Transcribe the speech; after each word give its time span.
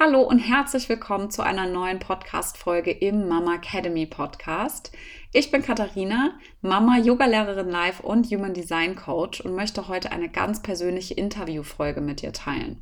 Hallo 0.00 0.22
und 0.22 0.38
herzlich 0.38 0.88
willkommen 0.88 1.28
zu 1.28 1.42
einer 1.42 1.66
neuen 1.66 1.98
Podcast-Folge 1.98 2.92
im 2.92 3.26
Mama 3.26 3.56
Academy 3.56 4.06
Podcast. 4.06 4.92
Ich 5.32 5.50
bin 5.50 5.60
Katharina, 5.60 6.38
Mama, 6.60 6.98
Yogalehrerin 6.98 7.68
live 7.68 7.98
und 7.98 8.30
Human 8.30 8.54
Design 8.54 8.94
Coach 8.94 9.40
und 9.40 9.56
möchte 9.56 9.88
heute 9.88 10.12
eine 10.12 10.28
ganz 10.28 10.62
persönliche 10.62 11.14
Interviewfolge 11.14 12.00
mit 12.00 12.22
dir 12.22 12.32
teilen. 12.32 12.80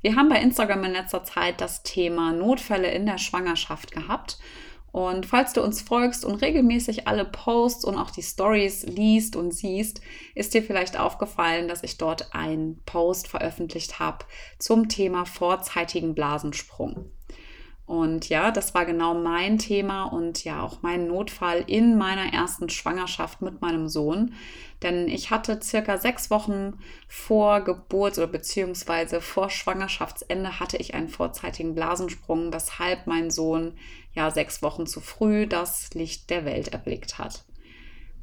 Wir 0.00 0.16
haben 0.16 0.30
bei 0.30 0.40
Instagram 0.40 0.84
in 0.84 0.92
letzter 0.92 1.22
Zeit 1.22 1.60
das 1.60 1.82
Thema 1.82 2.32
Notfälle 2.32 2.90
in 2.92 3.04
der 3.04 3.18
Schwangerschaft 3.18 3.92
gehabt 3.92 4.38
und 4.98 5.26
falls 5.26 5.52
du 5.52 5.62
uns 5.62 5.80
folgst 5.80 6.24
und 6.24 6.42
regelmäßig 6.42 7.06
alle 7.06 7.24
Posts 7.24 7.84
und 7.84 7.96
auch 7.96 8.10
die 8.10 8.22
Stories 8.22 8.82
liest 8.84 9.36
und 9.36 9.54
siehst, 9.54 10.00
ist 10.34 10.54
dir 10.54 10.62
vielleicht 10.64 10.98
aufgefallen, 10.98 11.68
dass 11.68 11.84
ich 11.84 11.98
dort 11.98 12.34
einen 12.34 12.82
Post 12.84 13.28
veröffentlicht 13.28 14.00
habe 14.00 14.24
zum 14.58 14.88
Thema 14.88 15.24
vorzeitigen 15.24 16.16
Blasensprung. 16.16 17.12
Und 17.88 18.28
ja, 18.28 18.50
das 18.50 18.74
war 18.74 18.84
genau 18.84 19.14
mein 19.14 19.56
Thema 19.56 20.04
und 20.04 20.44
ja 20.44 20.62
auch 20.62 20.82
mein 20.82 21.06
Notfall 21.06 21.64
in 21.66 21.96
meiner 21.96 22.34
ersten 22.34 22.68
Schwangerschaft 22.68 23.40
mit 23.40 23.62
meinem 23.62 23.88
Sohn. 23.88 24.34
Denn 24.82 25.08
ich 25.08 25.30
hatte 25.30 25.58
circa 25.62 25.96
sechs 25.96 26.30
Wochen 26.30 26.78
vor 27.08 27.62
Geburt 27.62 28.18
oder 28.18 28.26
beziehungsweise 28.26 29.22
vor 29.22 29.48
Schwangerschaftsende 29.48 30.60
hatte 30.60 30.76
ich 30.76 30.92
einen 30.92 31.08
vorzeitigen 31.08 31.74
Blasensprung, 31.74 32.52
weshalb 32.52 33.06
mein 33.06 33.30
Sohn 33.30 33.72
ja 34.12 34.30
sechs 34.30 34.60
Wochen 34.60 34.86
zu 34.86 35.00
früh 35.00 35.46
das 35.46 35.94
Licht 35.94 36.28
der 36.28 36.44
Welt 36.44 36.68
erblickt 36.68 37.16
hat. 37.16 37.46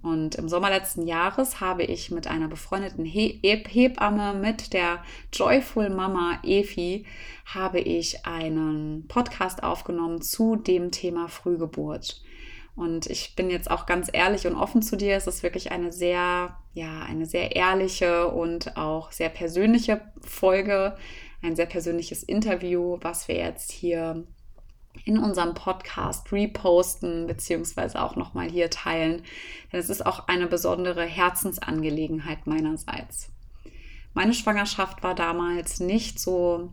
Und 0.05 0.35
im 0.35 0.47
Sommer 0.47 0.69
letzten 0.69 1.07
Jahres 1.07 1.61
habe 1.61 1.81
ich 1.81 2.11
mit 2.11 2.27
einer 2.27 2.47
befreundeten 2.47 3.05
He 3.05 3.39
Hebamme, 3.41 4.35
mit 4.35 4.71
der 4.71 5.03
Joyful 5.33 5.89
Mama 5.89 6.37
Efi, 6.43 7.07
habe 7.45 7.79
ich 7.79 8.23
einen 8.23 9.07
Podcast 9.07 9.63
aufgenommen 9.63 10.21
zu 10.21 10.57
dem 10.57 10.91
Thema 10.91 11.27
Frühgeburt. 11.27 12.21
Und 12.75 13.07
ich 13.07 13.35
bin 13.35 13.49
jetzt 13.49 13.71
auch 13.71 13.87
ganz 13.87 14.07
ehrlich 14.13 14.45
und 14.45 14.55
offen 14.55 14.83
zu 14.83 14.95
dir. 14.95 15.15
Es 15.15 15.25
ist 15.25 15.41
wirklich 15.41 15.71
eine 15.71 15.91
sehr, 15.91 16.55
ja, 16.75 17.01
eine 17.09 17.25
sehr 17.25 17.55
ehrliche 17.55 18.27
und 18.27 18.77
auch 18.77 19.11
sehr 19.11 19.29
persönliche 19.29 20.01
Folge, 20.21 20.95
ein 21.41 21.55
sehr 21.55 21.65
persönliches 21.65 22.21
Interview, 22.21 22.99
was 23.01 23.27
wir 23.27 23.37
jetzt 23.37 23.71
hier 23.71 24.23
in 25.03 25.19
unserem 25.19 25.53
Podcast 25.53 26.31
reposten 26.31 27.27
beziehungsweise 27.27 28.01
auch 28.01 28.15
nochmal 28.15 28.49
hier 28.49 28.69
teilen. 28.69 29.23
Denn 29.71 29.79
es 29.79 29.89
ist 29.89 30.05
auch 30.05 30.27
eine 30.27 30.47
besondere 30.47 31.03
Herzensangelegenheit 31.03 32.47
meinerseits. 32.47 33.29
Meine 34.13 34.33
Schwangerschaft 34.33 35.03
war 35.03 35.13
damals 35.13 35.81
nicht 35.81 36.19
so, 36.19 36.69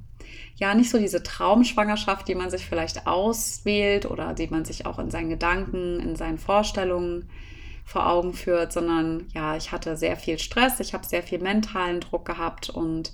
ja, 0.55 0.75
nicht 0.75 0.91
so 0.91 0.99
diese 0.99 1.25
Traumschwangerschaft, 1.25 2.29
die 2.29 2.37
man 2.37 2.51
sich 2.51 2.65
vielleicht 2.65 3.09
auswählt 3.09 4.09
oder 4.09 4.33
die 4.33 4.47
man 4.47 4.65
sich 4.65 4.87
auch 4.87 5.01
in 5.01 5.11
seinen 5.11 5.29
Gedanken, 5.29 5.99
in 5.99 6.15
seinen 6.15 6.39
Vorstellungen 6.39 7.29
vor 7.85 8.09
Augen 8.09 8.33
führt, 8.33 8.73
sondern 8.73 9.27
ja, 9.35 9.57
ich 9.57 9.73
hatte 9.73 9.97
sehr 9.97 10.17
viel 10.17 10.39
Stress, 10.39 10.79
ich 10.79 10.95
habe 10.95 11.05
sehr 11.05 11.25
viel 11.25 11.41
mentalen 11.41 12.01
Druck 12.01 12.25
gehabt 12.25 12.71
und 12.71 13.13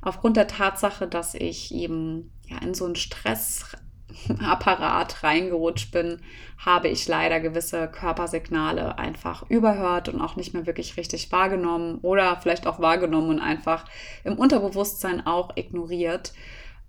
aufgrund 0.00 0.36
der 0.36 0.46
Tatsache, 0.46 1.08
dass 1.08 1.34
ich 1.34 1.74
eben 1.74 2.30
ja 2.46 2.58
in 2.58 2.72
so 2.72 2.84
einen 2.84 2.94
Stress 2.94 3.76
Apparat 4.40 5.22
reingerutscht 5.22 5.92
bin, 5.92 6.20
habe 6.58 6.88
ich 6.88 7.06
leider 7.08 7.40
gewisse 7.40 7.88
Körpersignale 7.88 8.98
einfach 8.98 9.48
überhört 9.50 10.08
und 10.08 10.20
auch 10.20 10.36
nicht 10.36 10.54
mehr 10.54 10.66
wirklich 10.66 10.96
richtig 10.96 11.30
wahrgenommen 11.32 11.98
oder 12.02 12.38
vielleicht 12.40 12.66
auch 12.66 12.80
wahrgenommen 12.80 13.30
und 13.30 13.40
einfach 13.40 13.84
im 14.24 14.38
Unterbewusstsein 14.38 15.26
auch 15.26 15.56
ignoriert. 15.56 16.32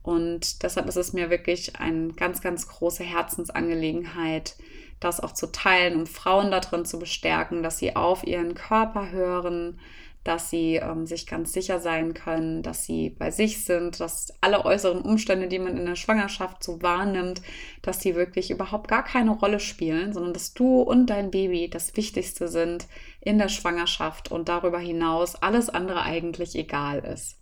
Und 0.04 0.64
deshalb 0.64 0.88
ist 0.88 0.96
es 0.96 1.12
mir 1.12 1.30
wirklich 1.30 1.80
eine 1.80 2.14
ganz, 2.14 2.42
ganz 2.42 2.68
große 2.70 3.04
Herzensangelegenheit, 3.04 4.56
das 5.00 5.20
auch 5.20 5.34
zu 5.34 5.52
teilen, 5.52 6.00
um 6.00 6.08
Frauen 6.08 6.50
darin 6.50 6.86
zu 6.86 6.98
bestärken, 6.98 7.62
dass 7.62 7.78
sie 7.78 7.96
auf 7.96 8.26
ihren 8.26 8.56
Körper 8.56 9.12
hören, 9.12 9.80
dass 10.28 10.50
sie 10.50 10.76
ähm, 10.76 11.06
sich 11.06 11.26
ganz 11.26 11.54
sicher 11.54 11.80
sein 11.80 12.14
können, 12.14 12.62
dass 12.62 12.84
sie 12.84 13.12
bei 13.12 13.32
sich 13.32 13.64
sind, 13.64 14.00
dass 14.02 14.34
alle 14.42 14.66
äußeren 14.66 15.02
Umstände, 15.02 15.48
die 15.48 15.60
man 15.60 15.78
in 15.78 15.86
der 15.86 15.96
Schwangerschaft 15.96 16.64
so 16.64 16.82
wahrnimmt, 16.82 17.42
dass 17.82 18.00
die 18.00 18.16
wirklich 18.16 18.52
überhaupt 18.52 18.90
gar 18.90 19.06
keine 19.06 19.32
Rolle 19.32 19.62
spielen, 19.62 20.12
sondern 20.12 20.34
dass 20.34 20.54
du 20.54 20.82
und 20.82 21.10
dein 21.10 21.32
Baby 21.32 21.70
das 21.70 21.96
Wichtigste 21.96 22.50
sind 22.50 22.88
in 23.22 23.38
der 23.38 23.48
Schwangerschaft 23.48 24.30
und 24.30 24.50
darüber 24.50 24.80
hinaus 24.80 25.36
alles 25.36 25.70
andere 25.70 26.02
eigentlich 26.02 26.56
egal 26.56 27.00
ist. 27.06 27.38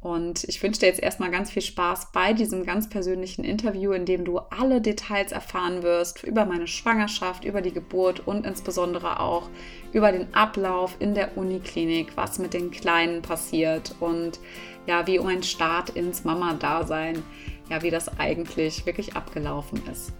Und 0.00 0.44
ich 0.44 0.62
wünsche 0.62 0.80
dir 0.80 0.86
jetzt 0.86 1.02
erstmal 1.02 1.30
ganz 1.30 1.50
viel 1.50 1.60
Spaß 1.60 2.12
bei 2.12 2.32
diesem 2.32 2.64
ganz 2.64 2.88
persönlichen 2.88 3.44
Interview, 3.44 3.92
in 3.92 4.06
dem 4.06 4.24
du 4.24 4.38
alle 4.38 4.80
Details 4.80 5.30
erfahren 5.30 5.82
wirst 5.82 6.24
über 6.24 6.46
meine 6.46 6.66
Schwangerschaft, 6.66 7.44
über 7.44 7.60
die 7.60 7.72
Geburt 7.72 8.26
und 8.26 8.46
insbesondere 8.46 9.20
auch 9.20 9.50
über 9.92 10.10
den 10.10 10.32
Ablauf 10.32 10.96
in 11.00 11.14
der 11.14 11.36
Uniklinik, 11.36 12.16
was 12.16 12.38
mit 12.38 12.54
den 12.54 12.70
Kleinen 12.70 13.20
passiert 13.20 13.94
und 14.00 14.40
ja, 14.86 15.06
wie 15.06 15.18
um 15.18 15.26
ein 15.26 15.42
Start 15.42 15.90
ins 15.90 16.24
Mama-Dasein, 16.24 17.22
ja, 17.68 17.82
wie 17.82 17.90
das 17.90 18.18
eigentlich 18.18 18.86
wirklich 18.86 19.16
abgelaufen 19.16 19.82
ist. 19.92 20.12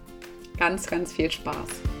Ganz, 0.57 0.85
ganz 0.85 1.11
viel 1.13 1.31
Spaß. 1.31 2.00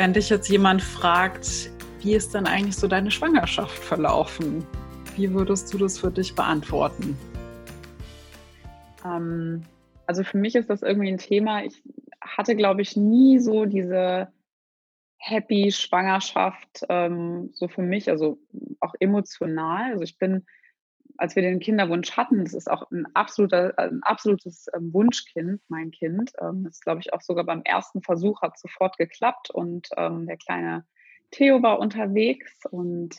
Wenn 0.00 0.14
dich 0.14 0.30
jetzt 0.30 0.48
jemand 0.48 0.80
fragt, 0.80 1.70
wie 2.00 2.14
ist 2.14 2.32
denn 2.32 2.46
eigentlich 2.46 2.74
so 2.74 2.88
deine 2.88 3.10
Schwangerschaft 3.10 3.84
verlaufen? 3.84 4.66
Wie 5.14 5.30
würdest 5.30 5.74
du 5.74 5.76
das 5.76 5.98
für 5.98 6.10
dich 6.10 6.34
beantworten? 6.34 7.18
Ähm, 9.04 9.62
also 10.06 10.24
für 10.24 10.38
mich 10.38 10.54
ist 10.54 10.70
das 10.70 10.80
irgendwie 10.80 11.10
ein 11.10 11.18
Thema. 11.18 11.64
Ich 11.64 11.82
hatte, 12.18 12.56
glaube 12.56 12.80
ich, 12.80 12.96
nie 12.96 13.40
so 13.40 13.66
diese 13.66 14.32
happy 15.18 15.70
Schwangerschaft 15.70 16.82
ähm, 16.88 17.50
so 17.52 17.68
für 17.68 17.82
mich, 17.82 18.08
also 18.08 18.38
auch 18.80 18.94
emotional. 19.00 19.92
Also 19.92 20.04
ich 20.04 20.16
bin 20.16 20.46
als 21.20 21.36
wir 21.36 21.42
den 21.42 21.60
Kinderwunsch 21.60 22.16
hatten, 22.16 22.44
das 22.44 22.54
ist 22.54 22.70
auch 22.70 22.90
ein, 22.90 23.06
absoluter, 23.14 23.78
ein 23.78 24.02
absolutes 24.02 24.66
ähm, 24.74 24.92
Wunschkind, 24.92 25.60
mein 25.68 25.90
Kind. 25.90 26.32
Ähm, 26.40 26.64
das 26.64 26.80
glaube 26.80 27.00
ich 27.00 27.12
auch 27.12 27.20
sogar 27.20 27.44
beim 27.44 27.62
ersten 27.62 28.02
Versuch 28.02 28.40
hat 28.40 28.58
sofort 28.58 28.96
geklappt 28.96 29.50
und 29.50 29.88
ähm, 29.98 30.26
der 30.26 30.38
kleine 30.38 30.86
Theo 31.30 31.62
war 31.62 31.78
unterwegs 31.78 32.64
und 32.70 33.16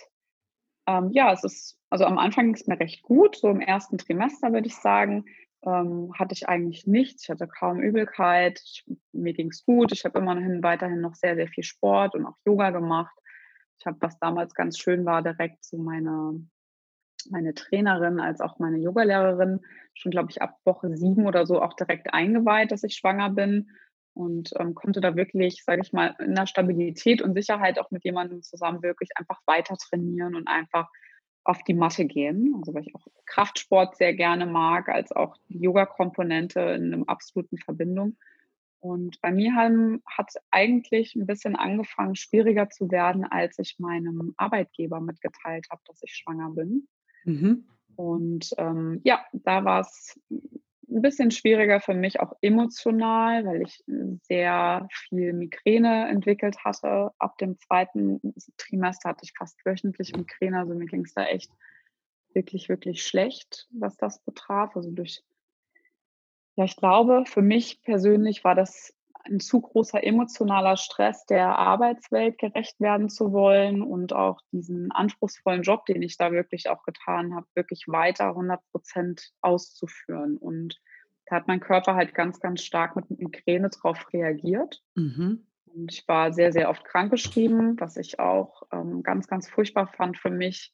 ähm, 0.87 1.11
ja, 1.11 1.31
es 1.31 1.43
ist, 1.43 1.77
also 1.91 2.05
am 2.05 2.17
Anfang 2.17 2.45
ging 2.45 2.55
es 2.55 2.65
mir 2.65 2.79
recht 2.79 3.03
gut, 3.03 3.35
so 3.35 3.49
im 3.49 3.61
ersten 3.61 3.99
Trimester 3.99 4.51
würde 4.51 4.67
ich 4.67 4.75
sagen, 4.75 5.25
ähm, 5.63 6.11
hatte 6.17 6.33
ich 6.33 6.49
eigentlich 6.49 6.87
nichts, 6.87 7.23
ich 7.23 7.29
hatte 7.29 7.47
kaum 7.47 7.79
Übelkeit, 7.79 8.59
ich, 8.65 8.83
mir 9.11 9.33
ging 9.33 9.49
es 9.49 9.63
gut, 9.63 9.91
ich 9.91 10.03
habe 10.05 10.17
immerhin 10.17 10.63
weiterhin 10.63 11.01
noch 11.01 11.13
sehr, 11.13 11.35
sehr 11.35 11.47
viel 11.47 11.63
Sport 11.63 12.15
und 12.15 12.25
auch 12.25 12.37
Yoga 12.45 12.71
gemacht. 12.71 13.15
Ich 13.77 13.85
habe, 13.85 13.97
was 14.01 14.17
damals 14.17 14.55
ganz 14.55 14.79
schön 14.79 15.05
war, 15.05 15.21
direkt 15.21 15.63
so 15.63 15.77
meine 15.77 16.43
meine 17.29 17.53
Trainerin 17.53 18.19
als 18.19 18.41
auch 18.41 18.59
meine 18.59 18.77
Yogalehrerin 18.77 19.61
schon, 19.93 20.11
glaube 20.11 20.31
ich, 20.31 20.41
ab 20.41 20.57
Woche 20.65 20.95
sieben 20.95 21.25
oder 21.25 21.45
so 21.45 21.61
auch 21.61 21.73
direkt 21.73 22.13
eingeweiht, 22.13 22.71
dass 22.71 22.83
ich 22.83 22.95
schwanger 22.95 23.29
bin 23.29 23.69
und 24.13 24.51
ähm, 24.59 24.75
konnte 24.75 25.01
da 25.01 25.15
wirklich, 25.15 25.63
sage 25.63 25.81
ich 25.83 25.93
mal, 25.93 26.15
in 26.19 26.35
der 26.35 26.47
Stabilität 26.47 27.21
und 27.21 27.33
Sicherheit 27.33 27.79
auch 27.79 27.91
mit 27.91 28.03
jemandem 28.03 28.41
zusammen 28.41 28.83
wirklich 28.83 29.09
einfach 29.15 29.39
weiter 29.45 29.75
trainieren 29.77 30.35
und 30.35 30.47
einfach 30.47 30.89
auf 31.43 31.63
die 31.63 31.73
Matte 31.73 32.05
gehen. 32.05 32.53
Also 32.57 32.73
weil 32.73 32.83
ich 32.87 32.95
auch 32.95 33.07
Kraftsport 33.25 33.95
sehr 33.95 34.13
gerne 34.13 34.45
mag, 34.45 34.89
als 34.89 35.11
auch 35.11 35.35
die 35.49 35.59
Yoga-Komponente 35.59 36.59
in 36.59 36.93
einer 36.93 37.09
absoluten 37.09 37.57
Verbindung. 37.57 38.17
Und 38.79 39.21
bei 39.21 39.31
mir 39.31 39.53
hat 39.55 40.25
es 40.27 40.41
eigentlich 40.49 41.15
ein 41.15 41.27
bisschen 41.27 41.55
angefangen, 41.55 42.15
schwieriger 42.15 42.69
zu 42.69 42.89
werden, 42.89 43.25
als 43.25 43.59
ich 43.59 43.77
meinem 43.77 44.33
Arbeitgeber 44.37 44.99
mitgeteilt 44.99 45.67
habe, 45.69 45.81
dass 45.85 46.01
ich 46.01 46.15
schwanger 46.15 46.49
bin. 46.49 46.87
Mhm. 47.23 47.65
Und 47.95 48.49
ähm, 48.57 49.01
ja, 49.03 49.23
da 49.33 49.63
war 49.63 49.81
es 49.81 50.19
ein 50.91 51.01
bisschen 51.01 51.31
schwieriger 51.31 51.79
für 51.79 51.93
mich 51.93 52.19
auch 52.19 52.33
emotional, 52.41 53.45
weil 53.45 53.61
ich 53.61 53.83
sehr 54.23 54.87
viel 54.91 55.33
Migräne 55.33 56.09
entwickelt 56.09 56.63
hatte. 56.65 57.11
Ab 57.17 57.37
dem 57.37 57.57
zweiten 57.59 58.19
Trimester 58.57 59.09
hatte 59.09 59.23
ich 59.23 59.33
fast 59.37 59.65
wöchentlich 59.65 60.15
Migräne, 60.15 60.59
also 60.59 60.73
mir 60.73 60.85
ging 60.85 61.05
es 61.05 61.13
da 61.13 61.25
echt 61.25 61.51
wirklich, 62.33 62.69
wirklich 62.69 63.03
schlecht, 63.03 63.67
was 63.71 63.97
das 63.97 64.19
betraf. 64.23 64.75
Also 64.75 64.91
durch, 64.91 65.23
ja, 66.55 66.65
ich 66.65 66.75
glaube, 66.75 67.23
für 67.25 67.41
mich 67.41 67.81
persönlich 67.83 68.43
war 68.43 68.55
das 68.55 68.93
ein 69.25 69.39
zu 69.39 69.61
großer 69.61 70.03
emotionaler 70.03 70.77
Stress, 70.77 71.25
der 71.25 71.57
Arbeitswelt 71.57 72.37
gerecht 72.37 72.79
werden 72.79 73.09
zu 73.09 73.31
wollen 73.31 73.81
und 73.81 74.13
auch 74.13 74.39
diesen 74.51 74.91
anspruchsvollen 74.91 75.63
Job, 75.63 75.85
den 75.85 76.01
ich 76.01 76.17
da 76.17 76.31
wirklich 76.31 76.69
auch 76.69 76.83
getan 76.83 77.35
habe, 77.35 77.47
wirklich 77.55 77.85
weiter 77.87 78.29
100 78.29 78.61
Prozent 78.71 79.31
auszuführen. 79.41 80.37
Und 80.37 80.79
da 81.25 81.37
hat 81.37 81.47
mein 81.47 81.59
Körper 81.59 81.95
halt 81.95 82.13
ganz, 82.13 82.39
ganz 82.39 82.61
stark 82.63 82.95
mit 82.95 83.09
Migräne 83.09 83.69
drauf 83.69 84.07
reagiert. 84.13 84.81
Mhm. 84.95 85.45
Und 85.65 85.91
ich 85.91 86.07
war 86.07 86.33
sehr, 86.33 86.51
sehr 86.51 86.69
oft 86.69 86.83
krankgeschrieben, 86.83 87.79
was 87.79 87.97
ich 87.97 88.19
auch 88.19 88.63
ähm, 88.71 89.03
ganz, 89.03 89.27
ganz 89.27 89.49
furchtbar 89.49 89.87
fand 89.87 90.17
für 90.17 90.29
mich, 90.29 90.73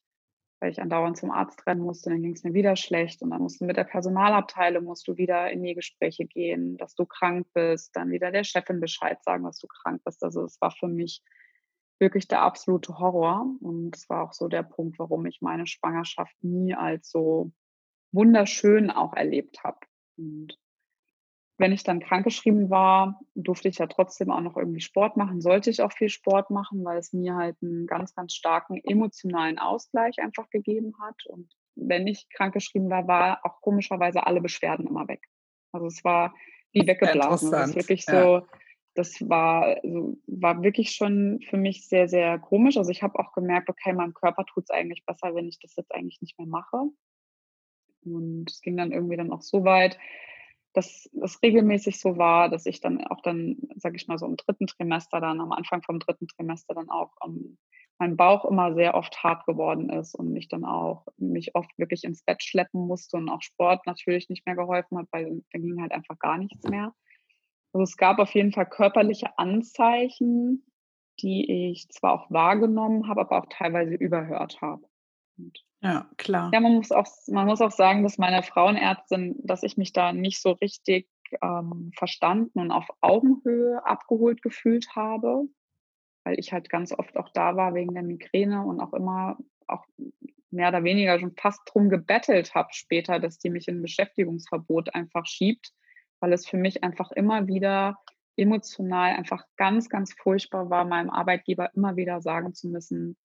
weil 0.60 0.72
ich 0.72 0.82
andauernd 0.82 1.18
zum 1.18 1.32
Arzt 1.32 1.66
rennen 1.68 1.82
musste, 1.82 2.10
dann 2.10 2.22
ging 2.22 2.34
es 2.34 2.44
mir 2.44 2.54
wieder 2.54 2.76
schlecht 2.76 3.22
und 3.22 3.30
dann 3.30 3.42
musst 3.42 3.62
du 3.62 3.66
mit 3.66 3.78
der 3.78 3.84
Personalabteilung 3.84 4.86
musst 4.86 5.08
du 5.08 5.18
wieder 5.18 5.52
in 5.52 5.64
die 5.64 5.76
Gespräche 5.76 6.26
gehen, 6.26 6.78
dass 6.78 6.96
du 6.96 7.06
krank 7.06 7.48
bist, 7.54 7.96
dann 7.96 8.10
wieder 8.10 8.32
der 8.32 8.44
Chefin 8.44 8.80
Bescheid 8.80 9.24
sagen, 9.24 9.44
dass 9.44 9.60
du 9.60 9.68
krank 9.68 10.02
bist. 10.04 10.24
Also 10.24 10.44
es 10.44 10.60
war 10.60 10.72
für 10.72 10.88
mich 10.88 11.22
wirklich 12.00 12.28
der 12.28 12.42
absolute 12.42 12.98
Horror 12.98 13.46
und 13.62 13.96
es 13.96 14.10
war 14.10 14.24
auch 14.24 14.34
so 14.34 14.48
der 14.48 14.64
Punkt, 14.64 15.00
warum 15.00 15.26
ich 15.26 15.42
meine 15.42 15.68
Schwangerschaft 15.68 16.36
nie 16.44 16.74
als 16.74 17.10
so 17.10 17.52
wunderschön 18.12 18.90
auch 18.90 19.14
erlebt 19.14 19.64
habe. 19.64 19.80
Und 20.18 20.58
wenn 21.58 21.72
ich 21.72 21.84
dann 21.84 22.00
krankgeschrieben 22.00 22.70
war, 22.70 23.20
durfte 23.34 23.68
ich 23.68 23.80
ja 23.80 23.88
trotzdem 23.88 24.30
auch 24.30 24.42
noch 24.42 24.58
irgendwie 24.58 24.80
Sport 24.80 25.18
machen, 25.18 25.42
sollte 25.42 25.72
ich 25.72 25.82
auch 25.82 25.92
viel 25.92 26.10
Sport 26.10 26.52
machen, 26.52 26.86
weil 26.86 26.98
es 27.00 27.14
mir 27.14 27.36
halt 27.36 27.58
einen 27.62 27.88
ganz, 27.88 28.14
ganz 28.14 28.36
starken 28.36 28.80
emotionalen 28.84 29.58
Ausgleich 29.58 30.20
einfach 30.20 30.50
gegeben 30.50 30.94
hat. 31.02 31.26
Und 31.26 31.52
wenn 31.76 32.06
ich 32.06 32.30
krankgeschrieben 32.30 32.90
war, 32.90 33.08
war 33.08 33.40
auch 33.44 33.62
komischerweise 33.62 34.26
alle 34.28 34.42
Beschwerden 34.42 34.88
immer 34.88 35.08
weg. 35.08 35.28
Also 35.72 35.88
es 35.88 36.04
war 36.04 36.36
wie 36.74 36.86
weggeblasen. 36.86 37.52
Das 37.52 37.70
ist 37.72 37.76
wirklich 37.76 38.06
ja. 38.08 38.22
so, 38.22 38.48
das 38.94 39.28
war, 39.28 39.78
also 39.84 40.18
war 40.28 40.62
wirklich 40.62 40.92
schon 40.92 41.40
für 41.50 41.58
mich 41.58 41.88
sehr, 41.88 42.08
sehr 42.08 42.38
komisch. 42.38 42.78
Also 42.78 42.92
ich 42.92 43.02
habe 43.02 43.18
auch 43.18 43.34
gemerkt, 43.34 43.70
okay, 43.70 43.94
meinem 43.94 44.14
Körper 44.14 44.46
tut 44.46 44.66
es 44.66 44.70
eigentlich 44.70 45.06
besser, 45.06 45.34
wenn 45.34 45.48
ich 45.48 45.60
das 45.60 45.76
jetzt 45.76 45.94
eigentlich 45.94 46.22
nicht 46.22 46.38
mehr 46.38 46.48
mache. 46.48 46.84
Und 48.04 48.52
es 48.52 48.62
ging 48.62 48.78
dann 48.78 48.92
irgendwie 48.92 49.18
dann 49.18 49.32
auch 49.32 49.42
so 49.42 49.64
weit, 49.64 49.98
dass 50.78 51.10
es 51.24 51.42
regelmäßig 51.42 52.00
so 52.00 52.18
war, 52.20 52.50
dass 52.50 52.68
ich 52.68 52.82
dann 52.82 53.04
auch 53.08 53.22
dann, 53.22 53.58
sage 53.78 53.96
ich 53.96 54.08
mal 54.08 54.20
so 54.20 54.28
im 54.28 54.38
dritten 54.38 54.68
Trimester 54.68 55.20
dann, 55.20 55.42
am 55.42 55.52
Anfang 55.52 55.82
vom 55.82 55.98
dritten 55.98 56.28
Trimester 56.28 56.76
dann 56.76 56.92
auch 56.92 57.16
ähm, 57.26 57.58
mein 57.98 58.16
Bauch 58.16 58.46
immer 58.46 58.76
sehr 58.76 58.94
oft 58.94 59.24
hart 59.24 59.48
geworden 59.48 59.90
ist 59.90 60.14
und 60.14 60.36
ich 60.36 60.50
dann 60.50 60.66
auch 60.66 61.08
mich 61.18 61.56
oft 61.56 61.76
wirklich 61.80 62.04
ins 62.04 62.22
Bett 62.22 62.44
schleppen 62.44 62.86
musste 62.86 63.18
und 63.18 63.28
auch 63.28 63.42
Sport 63.42 63.88
natürlich 63.88 64.30
nicht 64.30 64.46
mehr 64.46 64.56
geholfen 64.56 65.00
hat, 65.00 65.08
weil 65.12 65.42
da 65.52 65.58
ging 65.58 65.82
halt 65.82 65.92
einfach 65.94 66.20
gar 66.20 66.38
nichts 66.38 66.70
mehr. 66.70 66.94
Also 67.74 67.84
es 67.84 67.98
gab 67.98 68.20
auf 68.20 68.36
jeden 68.36 68.52
Fall 68.52 68.70
körperliche 68.70 69.36
Anzeichen, 69.40 70.64
die 71.22 71.72
ich 71.72 71.90
zwar 71.90 72.14
auch 72.14 72.30
wahrgenommen 72.30 73.08
habe, 73.08 73.22
aber 73.22 73.40
auch 73.40 73.48
teilweise 73.50 73.96
überhört 73.96 74.62
habe. 74.62 74.88
Und 75.38 75.64
ja, 75.82 76.10
klar. 76.18 76.52
Ja, 76.54 76.60
man 76.60 76.76
muss 76.76 76.92
auch, 76.92 77.08
man 77.28 77.46
muss 77.46 77.62
auch 77.62 77.72
sagen, 77.72 78.04
dass 78.04 78.18
meine 78.18 78.44
Frauenärztin, 78.44 79.36
dass 79.44 79.64
ich 79.64 79.78
mich 79.78 79.94
da 79.94 80.14
nicht 80.14 80.42
so 80.42 80.52
richtig 80.52 81.08
ähm, 81.42 81.92
verstanden 81.96 82.60
und 82.60 82.72
auf 82.72 82.88
Augenhöhe 83.02 83.86
abgeholt 83.86 84.42
gefühlt 84.42 84.96
habe, 84.96 85.44
weil 86.24 86.40
ich 86.40 86.52
halt 86.52 86.70
ganz 86.70 86.92
oft 86.92 87.18
auch 87.18 87.30
da 87.30 87.56
war 87.56 87.74
wegen 87.74 87.94
der 87.94 88.04
Migräne 88.04 88.66
und 88.66 88.80
auch 88.80 88.94
immer 88.94 89.38
auch 89.68 89.86
mehr 90.50 90.70
oder 90.70 90.84
weniger 90.84 91.20
schon 91.20 91.36
fast 91.36 91.62
drum 91.66 91.90
gebettelt 91.90 92.56
habe 92.56 92.70
später, 92.72 93.20
dass 93.20 93.38
die 93.38 93.50
mich 93.50 93.68
in 93.68 93.78
ein 93.80 93.82
Beschäftigungsverbot 93.82 94.96
einfach 94.96 95.26
schiebt, 95.26 95.72
weil 96.20 96.34
es 96.34 96.48
für 96.48 96.58
mich 96.58 96.84
einfach 96.84 97.12
immer 97.12 97.48
wieder 97.48 97.98
emotional 98.38 99.16
einfach 99.16 99.44
ganz, 99.58 99.90
ganz 99.90 100.14
furchtbar 100.14 100.70
war, 100.70 100.86
meinem 100.86 101.10
Arbeitgeber 101.10 101.72
immer 101.76 101.96
wieder 101.96 102.22
sagen 102.22 102.54
zu 102.54 102.68
müssen, 102.68 103.18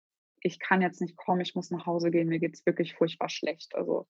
ich 0.42 0.58
kann 0.58 0.82
jetzt 0.82 1.00
nicht 1.00 1.16
kommen, 1.16 1.40
ich 1.40 1.54
muss 1.54 1.70
nach 1.70 1.86
Hause 1.86 2.10
gehen, 2.10 2.28
mir 2.28 2.38
geht 2.38 2.54
es 2.54 2.66
wirklich 2.66 2.94
furchtbar 2.94 3.28
schlecht. 3.28 3.74
Also 3.74 4.06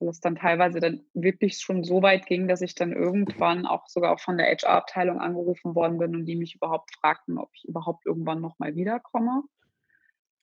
weil 0.00 0.08
es 0.08 0.20
dann 0.20 0.36
teilweise 0.36 0.80
dann 0.80 1.02
wirklich 1.12 1.58
schon 1.58 1.82
so 1.82 2.02
weit 2.02 2.26
ging, 2.26 2.46
dass 2.46 2.60
ich 2.60 2.74
dann 2.74 2.92
irgendwann 2.92 3.66
auch 3.66 3.88
sogar 3.88 4.12
auch 4.12 4.20
von 4.20 4.38
der 4.38 4.46
HR-Abteilung 4.46 5.20
angerufen 5.20 5.74
worden 5.74 5.98
bin 5.98 6.14
und 6.14 6.24
die 6.26 6.36
mich 6.36 6.54
überhaupt 6.54 6.94
fragten, 6.94 7.38
ob 7.38 7.50
ich 7.54 7.64
überhaupt 7.64 8.06
irgendwann 8.06 8.40
nochmal 8.40 8.76
wiederkomme. 8.76 9.42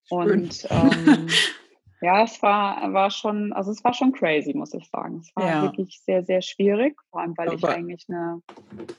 Schön. 0.08 0.18
Und 0.18 0.68
ähm, 0.70 1.28
Ja, 2.06 2.22
es 2.24 2.40
war, 2.44 2.94
war 2.94 3.10
schon, 3.10 3.52
also 3.52 3.72
es 3.72 3.84
war 3.84 3.96
schon 3.96 4.12
crazy, 4.12 4.54
muss 4.54 4.76
ich 4.76 4.88
sagen. 4.90 5.22
Es 5.22 5.36
war 5.36 5.48
ja. 5.48 5.62
wirklich 5.64 6.00
sehr, 6.02 6.24
sehr 6.24 6.44
schwierig, 6.44 7.02
vor 7.10 7.22
allem 7.22 7.36
weil 7.36 7.48
Aber 7.48 7.58
ich 7.58 7.66
eigentlich 7.66 8.06
eine 8.08 8.44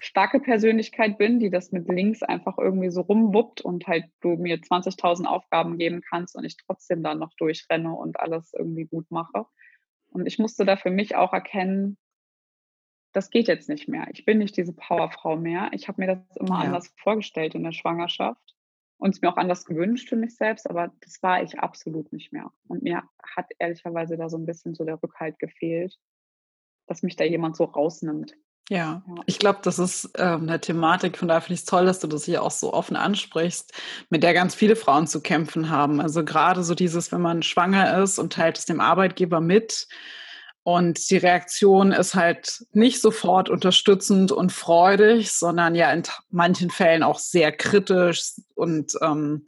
starke 0.00 0.40
Persönlichkeit 0.40 1.16
bin, 1.16 1.38
die 1.38 1.48
das 1.48 1.70
mit 1.70 1.86
links 1.86 2.24
einfach 2.24 2.58
irgendwie 2.58 2.90
so 2.90 3.02
rumwuppt 3.02 3.60
und 3.60 3.86
halt 3.86 4.06
du 4.22 4.30
mir 4.30 4.56
20.000 4.56 5.24
Aufgaben 5.26 5.78
geben 5.78 6.00
kannst 6.00 6.34
und 6.34 6.44
ich 6.44 6.56
trotzdem 6.56 7.04
dann 7.04 7.20
noch 7.20 7.32
durchrenne 7.34 7.94
und 7.94 8.18
alles 8.18 8.52
irgendwie 8.52 8.86
gut 8.86 9.08
mache. 9.12 9.46
Und 10.08 10.26
ich 10.26 10.40
musste 10.40 10.64
da 10.64 10.74
für 10.74 10.90
mich 10.90 11.14
auch 11.14 11.32
erkennen, 11.32 11.98
das 13.12 13.30
geht 13.30 13.46
jetzt 13.46 13.68
nicht 13.68 13.86
mehr. 13.86 14.08
Ich 14.14 14.24
bin 14.24 14.38
nicht 14.38 14.56
diese 14.56 14.72
Powerfrau 14.72 15.36
mehr. 15.36 15.70
Ich 15.70 15.86
habe 15.86 16.00
mir 16.00 16.08
das 16.08 16.36
immer 16.38 16.58
ja. 16.58 16.64
anders 16.64 16.92
vorgestellt 16.96 17.54
in 17.54 17.62
der 17.62 17.70
Schwangerschaft 17.70 18.55
und 18.98 19.14
es 19.14 19.20
mir 19.20 19.28
auch 19.30 19.36
anders 19.36 19.64
gewünscht 19.64 20.08
für 20.08 20.16
mich 20.16 20.36
selbst, 20.36 20.68
aber 20.68 20.92
das 21.00 21.22
war 21.22 21.42
ich 21.42 21.58
absolut 21.58 22.12
nicht 22.12 22.32
mehr. 22.32 22.50
Und 22.66 22.82
mir 22.82 23.02
hat 23.22 23.46
ehrlicherweise 23.58 24.16
da 24.16 24.28
so 24.28 24.38
ein 24.38 24.46
bisschen 24.46 24.74
so 24.74 24.84
der 24.84 25.02
Rückhalt 25.02 25.38
gefehlt, 25.38 25.98
dass 26.86 27.02
mich 27.02 27.16
da 27.16 27.24
jemand 27.24 27.56
so 27.56 27.64
rausnimmt. 27.64 28.34
Ja, 28.68 29.04
ja. 29.06 29.14
ich 29.26 29.38
glaube, 29.38 29.60
das 29.62 29.78
ist 29.78 30.10
ähm, 30.18 30.42
eine 30.42 30.60
Thematik, 30.60 31.18
von 31.18 31.28
daher 31.28 31.40
finde 31.40 31.54
ich 31.54 31.60
es 31.60 31.66
toll, 31.66 31.86
dass 31.86 32.00
du 32.00 32.08
das 32.08 32.24
hier 32.24 32.42
auch 32.42 32.50
so 32.50 32.72
offen 32.72 32.96
ansprichst, 32.96 33.72
mit 34.10 34.24
der 34.24 34.34
ganz 34.34 34.56
viele 34.56 34.74
Frauen 34.74 35.06
zu 35.06 35.20
kämpfen 35.20 35.70
haben. 35.70 36.00
Also 36.00 36.24
gerade 36.24 36.64
so 36.64 36.74
dieses, 36.74 37.12
wenn 37.12 37.20
man 37.20 37.44
schwanger 37.44 38.02
ist 38.02 38.18
und 38.18 38.32
teilt 38.32 38.58
es 38.58 38.64
dem 38.64 38.80
Arbeitgeber 38.80 39.40
mit, 39.40 39.86
und 40.66 41.10
die 41.10 41.18
Reaktion 41.18 41.92
ist 41.92 42.16
halt 42.16 42.66
nicht 42.72 43.00
sofort 43.00 43.48
unterstützend 43.48 44.32
und 44.32 44.50
freudig, 44.50 45.30
sondern 45.30 45.76
ja 45.76 45.92
in 45.92 46.02
manchen 46.30 46.70
Fällen 46.70 47.04
auch 47.04 47.20
sehr 47.20 47.52
kritisch. 47.52 48.32
Und 48.56 48.94
ähm, 49.00 49.44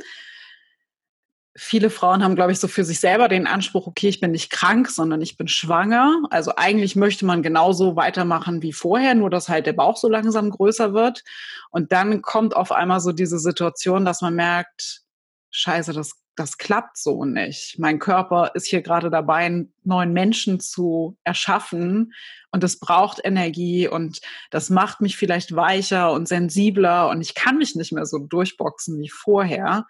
viele 1.56 1.90
Frauen 1.90 2.22
haben, 2.22 2.36
glaube 2.36 2.52
ich, 2.52 2.60
so 2.60 2.68
für 2.68 2.84
sich 2.84 3.00
selber 3.00 3.26
den 3.26 3.48
Anspruch, 3.48 3.88
okay, 3.88 4.06
ich 4.06 4.20
bin 4.20 4.30
nicht 4.30 4.52
krank, 4.52 4.88
sondern 4.88 5.20
ich 5.20 5.36
bin 5.36 5.48
schwanger. 5.48 6.22
Also 6.30 6.52
eigentlich 6.54 6.94
möchte 6.94 7.26
man 7.26 7.42
genauso 7.42 7.96
weitermachen 7.96 8.62
wie 8.62 8.72
vorher, 8.72 9.16
nur 9.16 9.28
dass 9.28 9.48
halt 9.48 9.66
der 9.66 9.72
Bauch 9.72 9.96
so 9.96 10.08
langsam 10.08 10.50
größer 10.50 10.94
wird. 10.94 11.24
Und 11.72 11.90
dann 11.90 12.22
kommt 12.22 12.54
auf 12.54 12.70
einmal 12.70 13.00
so 13.00 13.10
diese 13.10 13.40
Situation, 13.40 14.04
dass 14.04 14.20
man 14.20 14.36
merkt, 14.36 15.02
scheiße, 15.50 15.92
das 15.92 16.14
das 16.38 16.56
klappt 16.56 16.96
so 16.96 17.24
nicht. 17.24 17.78
Mein 17.78 17.98
Körper 17.98 18.52
ist 18.54 18.66
hier 18.66 18.82
gerade 18.82 19.10
dabei, 19.10 19.46
einen 19.46 19.72
neuen 19.82 20.12
Menschen 20.12 20.60
zu 20.60 21.16
erschaffen 21.24 22.12
und 22.52 22.62
es 22.62 22.78
braucht 22.78 23.20
Energie 23.24 23.88
und 23.88 24.20
das 24.50 24.70
macht 24.70 25.00
mich 25.00 25.16
vielleicht 25.16 25.56
weicher 25.56 26.12
und 26.12 26.28
sensibler 26.28 27.08
und 27.08 27.20
ich 27.20 27.34
kann 27.34 27.58
mich 27.58 27.74
nicht 27.74 27.92
mehr 27.92 28.06
so 28.06 28.18
durchboxen 28.18 29.00
wie 29.00 29.08
vorher. 29.08 29.86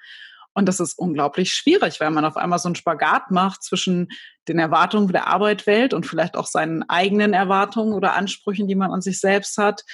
Und 0.54 0.66
das 0.66 0.80
ist 0.80 0.98
unglaublich 0.98 1.52
schwierig, 1.52 2.00
weil 2.00 2.10
man 2.10 2.24
auf 2.24 2.36
einmal 2.36 2.58
so 2.58 2.68
einen 2.68 2.74
Spagat 2.74 3.30
macht 3.30 3.62
zwischen 3.62 4.08
den 4.48 4.58
Erwartungen 4.58 5.12
der 5.12 5.28
Arbeitwelt 5.28 5.94
und 5.94 6.06
vielleicht 6.06 6.36
auch 6.36 6.46
seinen 6.46 6.82
eigenen 6.88 7.32
Erwartungen 7.32 7.92
oder 7.92 8.14
Ansprüchen, 8.14 8.66
die 8.66 8.74
man 8.74 8.90
an 8.90 9.02
sich 9.02 9.20
selbst 9.20 9.56
hat. 9.58 9.84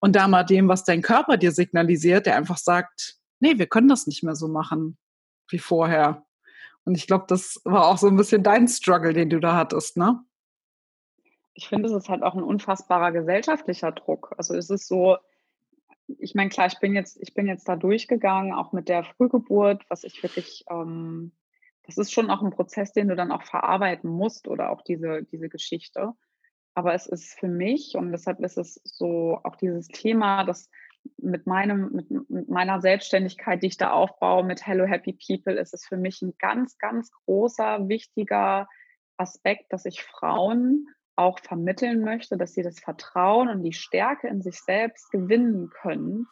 Und 0.00 0.16
da 0.16 0.26
mal 0.26 0.42
dem, 0.42 0.68
was 0.68 0.84
dein 0.84 1.02
Körper 1.02 1.36
dir 1.36 1.52
signalisiert, 1.52 2.26
der 2.26 2.36
einfach 2.36 2.56
sagt, 2.56 3.16
nee, 3.38 3.58
wir 3.58 3.66
können 3.66 3.88
das 3.88 4.06
nicht 4.06 4.24
mehr 4.24 4.34
so 4.34 4.48
machen 4.48 4.96
wie 5.50 5.58
vorher. 5.58 6.24
Und 6.84 6.96
ich 6.96 7.06
glaube, 7.06 7.26
das 7.28 7.60
war 7.64 7.86
auch 7.86 7.98
so 7.98 8.06
ein 8.06 8.16
bisschen 8.16 8.42
dein 8.42 8.66
Struggle, 8.68 9.12
den 9.12 9.30
du 9.30 9.40
da 9.40 9.56
hattest, 9.56 9.96
ne? 9.96 10.24
Ich 11.54 11.68
finde, 11.68 11.88
es 11.88 11.94
ist 11.94 12.08
halt 12.08 12.22
auch 12.22 12.34
ein 12.34 12.42
unfassbarer 12.42 13.10
gesellschaftlicher 13.12 13.90
Druck. 13.92 14.32
Also 14.38 14.54
es 14.54 14.70
ist 14.70 14.86
so, 14.86 15.18
ich 16.06 16.34
meine, 16.34 16.50
klar, 16.50 16.66
ich 16.68 16.78
bin 16.78 16.94
jetzt, 16.94 17.18
ich 17.20 17.34
bin 17.34 17.46
jetzt 17.46 17.68
da 17.68 17.76
durchgegangen, 17.76 18.54
auch 18.54 18.72
mit 18.72 18.88
der 18.88 19.04
Frühgeburt, 19.04 19.84
was 19.88 20.04
ich 20.04 20.22
wirklich, 20.22 20.64
ähm, 20.70 21.32
das 21.82 21.98
ist 21.98 22.12
schon 22.12 22.30
auch 22.30 22.42
ein 22.42 22.50
Prozess, 22.50 22.92
den 22.92 23.08
du 23.08 23.16
dann 23.16 23.32
auch 23.32 23.42
verarbeiten 23.42 24.08
musst 24.08 24.48
oder 24.48 24.70
auch 24.70 24.82
diese, 24.82 25.24
diese 25.24 25.48
Geschichte. 25.48 26.12
Aber 26.74 26.94
es 26.94 27.06
ist 27.06 27.38
für 27.38 27.48
mich, 27.48 27.96
und 27.96 28.12
deshalb 28.12 28.40
ist 28.40 28.56
es 28.56 28.80
so 28.84 29.40
auch 29.42 29.56
dieses 29.56 29.88
Thema, 29.88 30.44
dass 30.44 30.70
mit, 31.16 31.46
meinem, 31.46 31.90
mit, 31.92 32.10
mit, 32.10 32.48
meiner 32.48 32.80
Selbstständigkeit, 32.80 33.62
die 33.62 33.68
ich 33.68 33.76
da 33.76 33.90
aufbaue, 33.90 34.44
mit 34.44 34.66
Hello 34.66 34.84
Happy 34.84 35.12
People, 35.12 35.58
ist 35.58 35.74
es 35.74 35.86
für 35.86 35.96
mich 35.96 36.22
ein 36.22 36.34
ganz, 36.38 36.78
ganz 36.78 37.10
großer, 37.24 37.88
wichtiger 37.88 38.68
Aspekt, 39.16 39.72
dass 39.72 39.84
ich 39.84 40.02
Frauen 40.02 40.86
auch 41.16 41.40
vermitteln 41.40 42.02
möchte, 42.02 42.36
dass 42.36 42.54
sie 42.54 42.62
das 42.62 42.78
Vertrauen 42.78 43.48
und 43.48 43.62
die 43.62 43.72
Stärke 43.72 44.28
in 44.28 44.40
sich 44.40 44.60
selbst 44.60 45.10
gewinnen 45.10 45.70
können, 45.70 46.28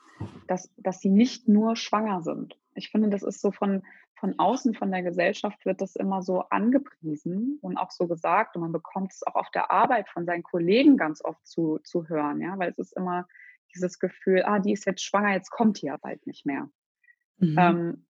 dass, 0.47 0.73
dass 0.76 1.00
sie 1.00 1.11
nicht 1.11 1.49
nur 1.49 1.75
schwanger 1.75 2.23
sind. 2.23 2.56
Ich 2.75 2.90
finde, 2.90 3.09
das 3.09 3.25
ist 3.25 3.40
so 3.40 3.50
von, 3.50 3.83
von 4.14 4.38
außen, 4.38 4.75
von 4.75 4.92
der 4.92 5.02
Gesellschaft 5.02 5.64
wird 5.66 5.80
das 5.80 5.97
immer 5.97 6.23
so 6.23 6.42
angepriesen 6.50 7.59
und 7.62 7.76
auch 7.76 7.90
so 7.90 8.06
gesagt. 8.06 8.56
Und 8.56 8.62
man 8.62 8.73
bekommt 8.73 9.12
es 9.12 9.26
auch 9.26 9.35
auf 9.35 9.50
der 9.50 9.71
Arbeit 9.71 10.09
von 10.09 10.25
seinen 10.25 10.42
Kollegen 10.42 10.97
ganz 10.97 11.23
oft 11.25 11.45
zu, 11.47 11.78
zu 11.83 12.09
hören, 12.09 12.40
ja, 12.40 12.59
weil 12.59 12.71
es 12.71 12.78
ist 12.78 12.97
immer 12.97 13.26
dieses 13.76 13.99
Gefühl, 13.99 14.42
ah, 14.45 14.59
die 14.59 14.73
ist 14.73 14.87
jetzt 14.87 15.02
schwanger, 15.02 15.33
jetzt 15.33 15.50
kommt 15.50 15.80
die 15.80 15.87
ja 15.87 15.97
bald 15.97 16.26
nicht 16.26 16.47
mehr. 16.47 16.68
Mhm. 17.38 17.56
Ähm, 17.59 18.06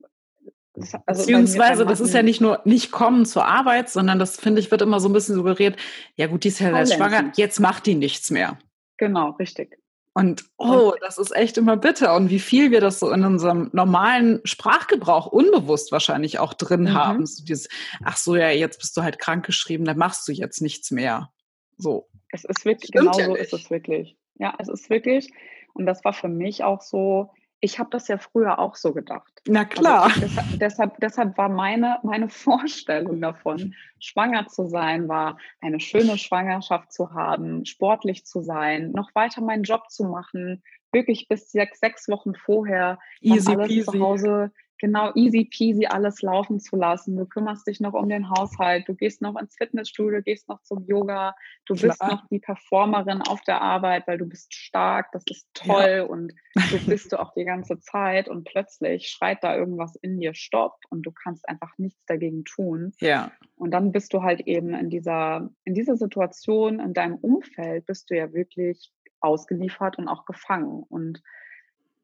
das, 0.74 0.94
also 1.06 1.22
Beziehungsweise, 1.22 1.86
das 1.86 2.00
ist 2.00 2.14
ja 2.14 2.22
nicht 2.22 2.40
nur 2.40 2.60
nicht 2.64 2.92
kommen 2.92 3.24
zur 3.24 3.46
Arbeit, 3.46 3.88
sondern 3.88 4.18
das, 4.18 4.36
finde 4.36 4.60
ich, 4.60 4.70
wird 4.70 4.82
immer 4.82 5.00
so 5.00 5.08
ein 5.08 5.12
bisschen 5.12 5.34
suggeriert, 5.34 5.76
ja 6.16 6.26
gut, 6.26 6.44
die 6.44 6.48
ist 6.48 6.58
ja 6.58 6.86
schwanger, 6.86 7.32
jetzt 7.36 7.60
macht 7.60 7.86
die 7.86 7.94
nichts 7.94 8.30
mehr. 8.30 8.58
Genau, 8.98 9.30
richtig. 9.30 9.78
Und 10.16 10.46
oh, 10.56 10.94
das 11.02 11.18
ist 11.18 11.36
echt 11.36 11.58
immer 11.58 11.76
bitter. 11.76 12.16
Und 12.16 12.30
wie 12.30 12.38
viel 12.38 12.70
wir 12.70 12.80
das 12.80 13.00
so 13.00 13.10
in 13.10 13.22
unserem 13.22 13.68
normalen 13.74 14.40
Sprachgebrauch 14.44 15.26
unbewusst 15.26 15.92
wahrscheinlich 15.92 16.38
auch 16.38 16.54
drin 16.54 16.84
mhm. 16.84 16.94
haben. 16.94 17.26
So 17.26 17.44
dieses, 17.44 17.68
ach 18.02 18.16
so, 18.16 18.34
ja, 18.34 18.48
jetzt 18.48 18.78
bist 18.78 18.96
du 18.96 19.02
halt 19.02 19.18
krankgeschrieben, 19.18 19.84
dann 19.84 19.98
machst 19.98 20.26
du 20.26 20.32
jetzt 20.32 20.62
nichts 20.62 20.90
mehr. 20.90 21.30
So. 21.76 22.08
Es 22.30 22.44
ist 22.44 22.64
wirklich, 22.64 22.92
genau 22.92 23.18
ja 23.18 23.26
so 23.26 23.34
ist 23.34 23.52
es 23.52 23.70
wirklich. 23.70 24.16
Ja, 24.36 24.54
es 24.58 24.68
ist 24.68 24.88
wirklich. 24.88 25.30
Und 25.76 25.86
das 25.86 26.04
war 26.04 26.12
für 26.12 26.28
mich 26.28 26.64
auch 26.64 26.80
so, 26.80 27.30
ich 27.60 27.78
habe 27.78 27.90
das 27.90 28.08
ja 28.08 28.18
früher 28.18 28.58
auch 28.58 28.76
so 28.76 28.92
gedacht. 28.92 29.40
Na 29.46 29.60
also 29.60 29.70
klar. 29.70 30.04
Also 30.04 30.20
deshalb, 30.20 30.46
deshalb, 30.58 31.00
deshalb, 31.00 31.38
war 31.38 31.48
meine, 31.48 31.98
meine 32.02 32.28
Vorstellung 32.30 33.20
davon, 33.20 33.74
schwanger 33.98 34.46
zu 34.46 34.68
sein, 34.68 35.08
war 35.08 35.38
eine 35.60 35.80
schöne 35.80 36.18
Schwangerschaft 36.18 36.92
zu 36.92 37.12
haben, 37.12 37.64
sportlich 37.64 38.24
zu 38.24 38.42
sein, 38.42 38.92
noch 38.92 39.14
weiter 39.14 39.40
meinen 39.40 39.62
Job 39.62 39.90
zu 39.90 40.04
machen, 40.04 40.62
wirklich 40.92 41.28
bis 41.28 41.50
sechs, 41.50 41.80
sechs 41.80 42.08
Wochen 42.08 42.34
vorher 42.34 42.98
Easy 43.20 43.52
alles 43.52 43.68
peasy. 43.68 43.84
zu 43.84 44.00
Hause 44.00 44.52
genau 44.78 45.12
easy 45.14 45.44
peasy 45.44 45.86
alles 45.86 46.22
laufen 46.22 46.60
zu 46.60 46.76
lassen. 46.76 47.16
Du 47.16 47.26
kümmerst 47.26 47.66
dich 47.66 47.80
noch 47.80 47.94
um 47.94 48.08
den 48.08 48.30
Haushalt, 48.30 48.88
du 48.88 48.94
gehst 48.94 49.22
noch 49.22 49.36
ins 49.40 49.56
Fitnessstudio, 49.56 50.22
gehst 50.22 50.48
noch 50.48 50.62
zum 50.62 50.84
Yoga, 50.86 51.34
du 51.66 51.74
Klar. 51.74 51.88
bist 51.88 52.02
noch 52.02 52.26
die 52.28 52.38
Performerin 52.38 53.22
auf 53.22 53.40
der 53.42 53.60
Arbeit, 53.60 54.06
weil 54.06 54.18
du 54.18 54.26
bist 54.26 54.54
stark, 54.54 55.10
das 55.12 55.24
ist 55.30 55.48
toll 55.54 55.96
ja. 55.98 56.02
und 56.04 56.32
du 56.70 56.86
bist 56.86 57.12
du 57.12 57.20
auch 57.20 57.32
die 57.34 57.44
ganze 57.44 57.78
Zeit 57.80 58.28
und 58.28 58.44
plötzlich 58.44 59.08
schreit 59.08 59.42
da 59.42 59.56
irgendwas 59.56 59.96
in 59.96 60.18
dir 60.18 60.34
Stopp 60.34 60.76
und 60.90 61.02
du 61.02 61.12
kannst 61.12 61.48
einfach 61.48 61.72
nichts 61.78 62.04
dagegen 62.06 62.44
tun. 62.44 62.92
Ja. 63.00 63.32
Und 63.56 63.70
dann 63.70 63.92
bist 63.92 64.12
du 64.12 64.22
halt 64.22 64.40
eben 64.42 64.74
in 64.74 64.90
dieser, 64.90 65.50
in 65.64 65.74
dieser 65.74 65.96
Situation, 65.96 66.80
in 66.80 66.92
deinem 66.92 67.16
Umfeld 67.16 67.86
bist 67.86 68.10
du 68.10 68.16
ja 68.16 68.32
wirklich 68.32 68.92
ausgeliefert 69.20 69.98
und 69.98 70.08
auch 70.08 70.26
gefangen 70.26 70.84
und 70.88 71.22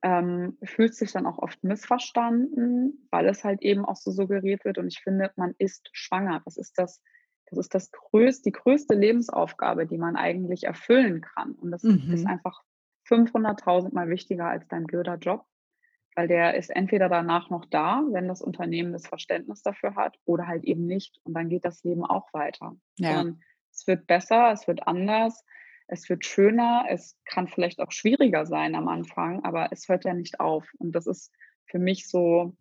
ähm, 0.03 0.59
fühlt 0.63 0.95
sich 0.95 1.13
dann 1.13 1.27
auch 1.27 1.39
oft 1.39 1.63
missverstanden, 1.63 3.07
weil 3.11 3.29
es 3.29 3.45
halt 3.45 3.63
eben 3.63 3.85
auch 3.85 3.97
so 3.97 4.11
suggeriert 4.11 4.65
wird. 4.65 4.79
Und 4.79 4.89
ich 4.89 5.01
finde, 5.01 5.31
man 5.37 5.55
ist 5.59 5.89
schwanger. 5.93 6.43
Das 6.45 6.57
ist 6.57 6.79
das, 6.79 7.01
das 7.47 7.59
ist 7.59 7.75
das 7.75 7.91
größte, 7.93 8.51
die 8.51 8.53
größte 8.53 8.95
Lebensaufgabe, 8.95 9.87
die 9.87 9.99
man 9.99 10.17
eigentlich 10.17 10.65
erfüllen 10.65 11.21
kann. 11.21 11.53
Und 11.53 11.71
das 11.71 11.85
mhm. 11.85 12.13
ist 12.13 12.27
einfach 12.27 12.63
500.000 13.09 13.95
Mal 13.95 14.09
wichtiger 14.09 14.47
als 14.47 14.67
dein 14.69 14.85
blöder 14.85 15.17
Job, 15.17 15.45
weil 16.17 16.27
der 16.27 16.57
ist 16.57 16.71
entweder 16.71 17.09
danach 17.09 17.51
noch 17.51 17.65
da, 17.67 18.03
wenn 18.11 18.27
das 18.27 18.43
Unternehmen 18.43 18.93
das 18.93 19.07
Verständnis 19.07 19.63
dafür 19.63 19.95
hat, 19.95 20.19
oder 20.25 20.49
halt 20.49 20.65
eben 20.65 20.87
nicht. 20.87 21.21
Und 21.23 21.35
dann 21.35 21.49
geht 21.49 21.65
das 21.65 21.85
Leben 21.85 22.05
auch 22.05 22.33
weiter. 22.33 22.77
Ja. 22.99 23.25
es 23.71 23.87
wird 23.87 24.07
besser, 24.09 24.51
es 24.53 24.67
wird 24.67 24.87
anders 24.87 25.45
es 25.93 26.09
wird 26.09 26.25
schöner, 26.25 26.87
es 26.89 27.19
kann 27.27 27.49
vielleicht 27.49 27.79
auch 27.79 27.93
schwieriger 27.93 28.47
sein 28.47 28.75
am 28.75 28.89
Anfang, 28.89 29.45
aber 29.45 29.69
es 29.73 29.91
hört 29.91 30.07
ja 30.07 30.15
nicht 30.15 30.41
auf. 30.41 30.67
Und 30.79 30.93
das 30.93 31.07
ist 31.07 31.31
für 31.67 31.79
mich 31.79 32.09
so 32.09 32.57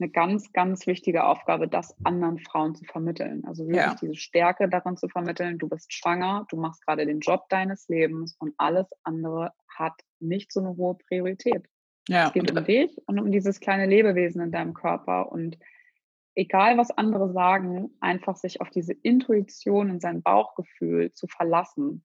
eine 0.00 0.10
ganz, 0.10 0.52
ganz 0.52 0.84
wichtige 0.88 1.22
Aufgabe, 1.22 1.68
das 1.68 1.94
anderen 2.02 2.40
Frauen 2.40 2.74
zu 2.74 2.84
vermitteln. 2.84 3.44
Also 3.46 3.68
wirklich 3.68 3.86
ja. 3.86 3.96
diese 4.00 4.16
Stärke 4.16 4.68
daran 4.68 4.96
zu 4.96 5.08
vermitteln, 5.08 5.58
du 5.58 5.68
bist 5.68 5.92
schwanger, 5.92 6.46
du 6.50 6.56
machst 6.56 6.84
gerade 6.84 7.06
den 7.06 7.20
Job 7.20 7.48
deines 7.48 7.86
Lebens 7.86 8.34
und 8.40 8.54
alles 8.58 8.88
andere 9.04 9.52
hat 9.68 9.94
nicht 10.18 10.52
so 10.52 10.58
eine 10.58 10.76
hohe 10.76 10.96
Priorität. 10.96 11.68
Ja. 12.08 12.26
Es 12.26 12.32
geht 12.32 12.50
um 12.50 12.64
dich 12.64 12.98
und 13.06 13.20
um 13.20 13.30
dieses 13.30 13.60
kleine 13.60 13.86
Lebewesen 13.86 14.42
in 14.42 14.50
deinem 14.50 14.74
Körper 14.74 15.30
und 15.30 15.58
egal 16.34 16.76
was 16.76 16.90
andere 16.90 17.32
sagen, 17.32 17.90
einfach 18.00 18.34
sich 18.34 18.60
auf 18.60 18.70
diese 18.70 18.94
Intuition 18.94 19.92
und 19.92 20.02
sein 20.02 20.22
Bauchgefühl 20.22 21.12
zu 21.12 21.28
verlassen 21.28 22.04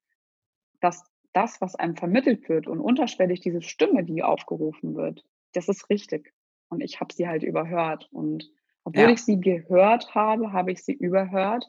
dass 0.81 1.03
das, 1.33 1.61
was 1.61 1.75
einem 1.75 1.95
vermittelt 1.95 2.49
wird 2.49 2.67
und 2.67 2.79
unterschwellig 2.79 3.41
diese 3.41 3.61
Stimme, 3.61 4.03
die 4.03 4.23
aufgerufen 4.23 4.95
wird, 4.95 5.23
das 5.53 5.67
ist 5.67 5.89
richtig. 5.89 6.33
Und 6.69 6.81
ich 6.81 6.99
habe 6.99 7.13
sie 7.13 7.27
halt 7.27 7.43
überhört. 7.43 8.09
Und 8.11 8.49
obwohl 8.83 9.03
ja. 9.03 9.09
ich 9.09 9.23
sie 9.23 9.39
gehört 9.39 10.13
habe, 10.15 10.51
habe 10.51 10.71
ich 10.71 10.83
sie 10.83 10.93
überhört, 10.93 11.65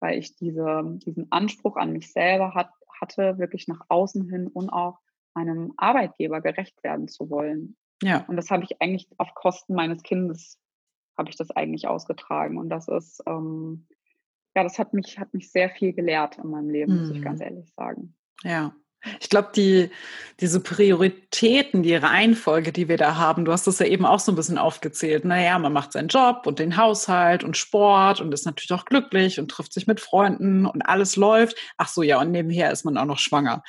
weil 0.00 0.18
ich 0.18 0.36
diese, 0.36 0.82
diesen 1.04 1.30
Anspruch 1.30 1.76
an 1.76 1.92
mich 1.92 2.12
selber 2.12 2.54
hat, 2.54 2.70
hatte, 3.00 3.38
wirklich 3.38 3.68
nach 3.68 3.80
außen 3.88 4.28
hin 4.28 4.46
und 4.48 4.70
auch 4.70 4.98
meinem 5.34 5.72
Arbeitgeber 5.76 6.40
gerecht 6.40 6.82
werden 6.82 7.08
zu 7.08 7.30
wollen. 7.30 7.76
Ja. 8.02 8.24
Und 8.28 8.36
das 8.36 8.50
habe 8.50 8.64
ich 8.64 8.80
eigentlich 8.80 9.08
auf 9.18 9.34
Kosten 9.34 9.74
meines 9.74 10.02
Kindes 10.02 10.58
habe 11.20 11.30
ich 11.30 11.36
das 11.36 11.50
eigentlich 11.50 11.86
ausgetragen. 11.86 12.58
Und 12.58 12.70
das 12.70 12.88
ist, 12.88 13.22
ähm, 13.26 13.86
ja, 14.56 14.64
das 14.64 14.78
hat 14.78 14.94
mich, 14.94 15.18
hat 15.18 15.32
mich 15.34 15.52
sehr 15.52 15.70
viel 15.70 15.92
gelehrt 15.92 16.38
in 16.38 16.48
meinem 16.48 16.70
Leben, 16.70 16.98
muss 16.98 17.10
ich 17.10 17.22
ganz 17.22 17.40
mhm. 17.40 17.46
ehrlich 17.46 17.72
sagen. 17.74 18.16
Ja. 18.42 18.72
Ich 19.18 19.30
glaube, 19.30 19.50
die, 19.56 19.90
diese 20.40 20.60
Prioritäten, 20.60 21.82
die 21.82 21.94
Reihenfolge, 21.94 22.70
die 22.70 22.88
wir 22.88 22.98
da 22.98 23.16
haben, 23.16 23.46
du 23.46 23.52
hast 23.52 23.66
das 23.66 23.78
ja 23.78 23.86
eben 23.86 24.04
auch 24.04 24.20
so 24.20 24.30
ein 24.30 24.36
bisschen 24.36 24.58
aufgezählt. 24.58 25.24
Naja, 25.24 25.58
man 25.58 25.72
macht 25.72 25.92
seinen 25.92 26.08
Job 26.08 26.46
und 26.46 26.58
den 26.58 26.76
Haushalt 26.76 27.42
und 27.42 27.56
Sport 27.56 28.20
und 28.20 28.32
ist 28.34 28.44
natürlich 28.44 28.72
auch 28.72 28.84
glücklich 28.84 29.40
und 29.40 29.50
trifft 29.50 29.72
sich 29.72 29.86
mit 29.86 30.00
Freunden 30.00 30.66
und 30.66 30.82
alles 30.82 31.16
läuft. 31.16 31.56
Ach 31.78 31.88
so, 31.88 32.02
ja, 32.02 32.20
und 32.20 32.30
nebenher 32.30 32.70
ist 32.70 32.84
man 32.84 32.98
auch 32.98 33.06
noch 33.06 33.18
schwanger. 33.18 33.62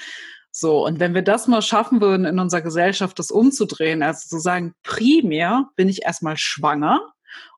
So, 0.52 0.86
und 0.86 1.00
wenn 1.00 1.14
wir 1.14 1.22
das 1.22 1.48
mal 1.48 1.62
schaffen 1.62 2.02
würden, 2.02 2.26
in 2.26 2.38
unserer 2.38 2.62
Gesellschaft 2.62 3.18
das 3.18 3.32
umzudrehen, 3.32 4.04
also 4.04 4.28
zu 4.28 4.40
sagen, 4.40 4.74
primär 4.84 5.70
bin 5.78 5.88
ich 5.88 6.04
erstmal 6.04 6.36
schwanger 6.36 7.00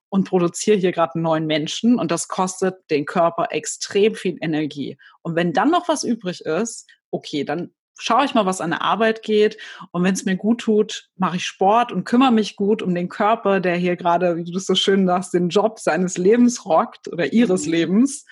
und 0.10 0.30
produziere 0.30 0.78
hier 0.78 0.92
gerade 0.92 1.16
einen 1.16 1.24
neuen 1.24 1.48
Menschen 1.48 1.98
und 1.98 2.12
das 2.12 2.28
kostet 2.28 2.76
den 2.92 3.06
Körper 3.06 3.48
extrem 3.50 4.14
viel 4.14 4.38
Energie. 4.42 5.00
Und 5.24 5.36
wenn 5.36 5.54
dann 5.54 5.72
noch 5.72 5.88
was 5.88 6.04
übrig 6.04 6.42
ist, 6.42 6.88
okay, 7.14 7.44
dann 7.44 7.72
schaue 8.00 8.26
ich 8.26 8.34
mal, 8.34 8.46
was 8.46 8.62
an 8.62 8.72
der 8.72 8.82
Arbeit 8.82 9.24
geht. 9.24 9.58
Und 9.92 10.04
wenn 10.04 10.14
es 10.14 10.26
mir 10.26 10.36
gut 10.36 10.62
tut, 10.62 11.10
mache 11.16 11.38
ich 11.38 11.46
Sport 11.46 11.92
und 11.92 12.06
kümmere 12.06 12.32
mich 12.32 12.56
gut 12.56 12.82
um 12.82 12.94
den 12.96 13.10
Körper, 13.10 13.60
der 13.60 13.76
hier 13.76 13.96
gerade, 13.96 14.36
wie 14.36 14.44
du 14.44 14.52
das 14.52 14.66
so 14.66 14.76
schön 14.76 15.06
sagst, 15.06 15.34
den 15.34 15.50
Job 15.50 15.80
seines 15.80 16.18
Lebens 16.18 16.66
rockt 16.66 17.08
oder 17.08 17.32
ihres 17.32 17.66
mhm. 17.66 17.72
Lebens. 17.72 18.26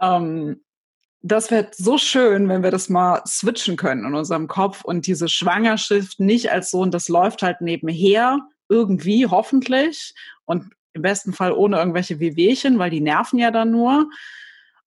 Ähm, 0.00 0.62
das 1.20 1.50
wäre 1.50 1.68
so 1.74 1.98
schön, 1.98 2.48
wenn 2.48 2.62
wir 2.62 2.70
das 2.70 2.88
mal 2.88 3.22
switchen 3.26 3.76
können 3.76 4.04
in 4.04 4.14
unserem 4.14 4.46
Kopf 4.46 4.84
und 4.84 5.06
diese 5.06 5.28
Schwangerschaft 5.28 6.20
nicht 6.20 6.50
als 6.50 6.70
so, 6.70 6.80
und 6.80 6.94
das 6.94 7.08
läuft 7.08 7.42
halt 7.42 7.60
nebenher, 7.60 8.40
irgendwie, 8.68 9.26
hoffentlich, 9.26 10.14
und 10.44 10.72
im 10.92 11.02
besten 11.02 11.32
Fall 11.32 11.52
ohne 11.52 11.78
irgendwelche 11.78 12.20
Wehwehchen, 12.20 12.78
weil 12.78 12.90
die 12.90 13.00
nerven 13.00 13.38
ja 13.38 13.50
dann 13.50 13.70
nur, 13.70 14.08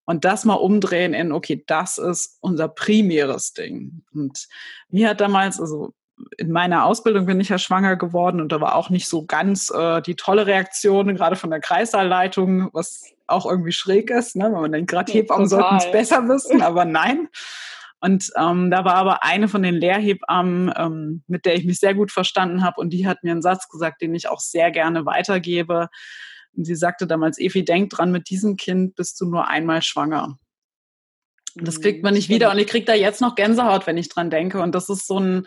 und 0.04 0.24
das 0.24 0.44
mal 0.44 0.54
umdrehen 0.54 1.14
in, 1.14 1.32
okay, 1.32 1.62
das 1.66 1.98
ist 1.98 2.38
unser 2.40 2.68
primäres 2.68 3.52
Ding. 3.52 4.02
Und 4.12 4.48
mir 4.88 5.10
hat 5.10 5.20
damals, 5.20 5.60
also 5.60 5.94
in 6.38 6.52
meiner 6.52 6.84
Ausbildung 6.84 7.26
bin 7.26 7.40
ich 7.40 7.48
ja 7.48 7.58
schwanger 7.58 7.96
geworden 7.96 8.40
und 8.40 8.52
da 8.52 8.60
war 8.60 8.74
auch 8.76 8.90
nicht 8.90 9.08
so 9.08 9.24
ganz 9.24 9.70
äh, 9.70 10.02
die 10.02 10.14
tolle 10.14 10.46
Reaktion, 10.46 11.14
gerade 11.14 11.36
von 11.36 11.50
der 11.50 11.60
Kreisallleitung, 11.60 12.70
was 12.72 13.12
auch 13.26 13.46
irgendwie 13.46 13.72
schräg 13.72 14.10
ist, 14.10 14.36
ne? 14.36 14.44
wenn 14.44 14.60
man 14.60 14.72
denkt, 14.72 14.90
gerade 14.90 15.12
Hebammen 15.12 15.48
sollten 15.48 15.76
es 15.76 15.90
besser 15.90 16.28
wissen, 16.28 16.62
aber 16.62 16.84
nein. 16.84 17.28
Und 18.00 18.30
ähm, 18.36 18.70
da 18.70 18.84
war 18.84 18.96
aber 18.96 19.22
eine 19.22 19.46
von 19.46 19.62
den 19.62 19.76
Lehrhebammen, 19.76 20.72
ähm, 20.76 21.22
mit 21.28 21.46
der 21.46 21.54
ich 21.54 21.64
mich 21.64 21.78
sehr 21.78 21.94
gut 21.94 22.10
verstanden 22.10 22.64
habe 22.64 22.80
und 22.80 22.90
die 22.90 23.06
hat 23.06 23.22
mir 23.22 23.30
einen 23.30 23.42
Satz 23.42 23.68
gesagt, 23.68 24.02
den 24.02 24.14
ich 24.14 24.28
auch 24.28 24.40
sehr 24.40 24.72
gerne 24.72 25.06
weitergebe. 25.06 25.88
Und 26.56 26.64
sie 26.64 26.74
sagte 26.74 27.06
damals, 27.06 27.38
Evi, 27.38 27.64
denk 27.64 27.90
dran, 27.90 28.12
mit 28.12 28.28
diesem 28.28 28.56
Kind 28.56 28.94
bist 28.94 29.20
du 29.20 29.26
nur 29.26 29.48
einmal 29.48 29.82
schwanger. 29.82 30.38
Das 31.54 31.80
kriegt 31.80 31.98
mhm, 31.98 32.02
man 32.04 32.14
nicht 32.14 32.28
wieder. 32.28 32.50
Und 32.50 32.58
ich 32.58 32.66
kriege 32.66 32.84
da 32.84 32.94
jetzt 32.94 33.20
noch 33.20 33.34
Gänsehaut, 33.34 33.86
wenn 33.86 33.96
ich 33.96 34.08
dran 34.08 34.30
denke. 34.30 34.60
Und 34.60 34.74
das 34.74 34.88
ist 34.88 35.06
so 35.06 35.18
ein 35.18 35.46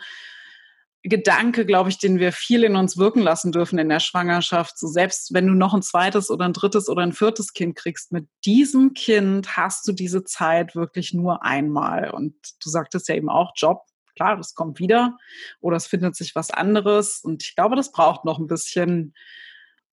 Gedanke, 1.02 1.66
glaube 1.66 1.88
ich, 1.88 1.98
den 1.98 2.18
wir 2.18 2.32
viel 2.32 2.64
in 2.64 2.74
uns 2.74 2.96
wirken 2.96 3.22
lassen 3.22 3.52
dürfen 3.52 3.78
in 3.78 3.88
der 3.88 4.00
Schwangerschaft. 4.00 4.78
So 4.78 4.88
selbst 4.88 5.32
wenn 5.32 5.46
du 5.46 5.54
noch 5.54 5.74
ein 5.74 5.82
zweites 5.82 6.30
oder 6.30 6.44
ein 6.44 6.52
drittes 6.52 6.88
oder 6.88 7.02
ein 7.02 7.12
viertes 7.12 7.52
Kind 7.52 7.76
kriegst, 7.76 8.12
mit 8.12 8.28
diesem 8.44 8.92
Kind 8.94 9.56
hast 9.56 9.86
du 9.86 9.92
diese 9.92 10.24
Zeit 10.24 10.74
wirklich 10.74 11.14
nur 11.14 11.44
einmal. 11.44 12.10
Und 12.10 12.34
du 12.62 12.70
sagtest 12.70 13.08
ja 13.08 13.14
eben 13.14 13.28
auch 13.28 13.52
Job. 13.56 13.82
Klar, 14.16 14.36
das 14.36 14.54
kommt 14.54 14.80
wieder 14.80 15.16
oder 15.60 15.76
es 15.76 15.86
findet 15.86 16.16
sich 16.16 16.34
was 16.34 16.50
anderes. 16.50 17.20
Und 17.22 17.44
ich 17.44 17.54
glaube, 17.54 17.76
das 17.76 17.92
braucht 17.92 18.24
noch 18.24 18.38
ein 18.38 18.46
bisschen 18.46 19.12
und 19.12 19.12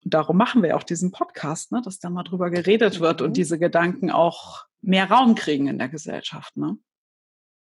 darum 0.06 0.38
machen 0.38 0.64
wir 0.64 0.76
auch 0.78 0.84
diesen 0.84 1.12
Podcast, 1.12 1.72
ne, 1.72 1.82
dass 1.82 2.00
da 2.00 2.10
mal 2.10 2.24
drüber 2.24 2.50
geredet 2.50 3.00
wird 3.00 3.22
und 3.22 3.30
mhm. 3.30 3.34
diese 3.34 3.60
Gedanken 3.60 4.12
auch 4.12 4.66
mehr 4.82 5.10
Raum 5.10 5.36
kriegen 5.36 5.68
in 5.68 5.78
der 5.78 5.90
Gesellschaft, 5.90 6.58
ne? 6.58 6.78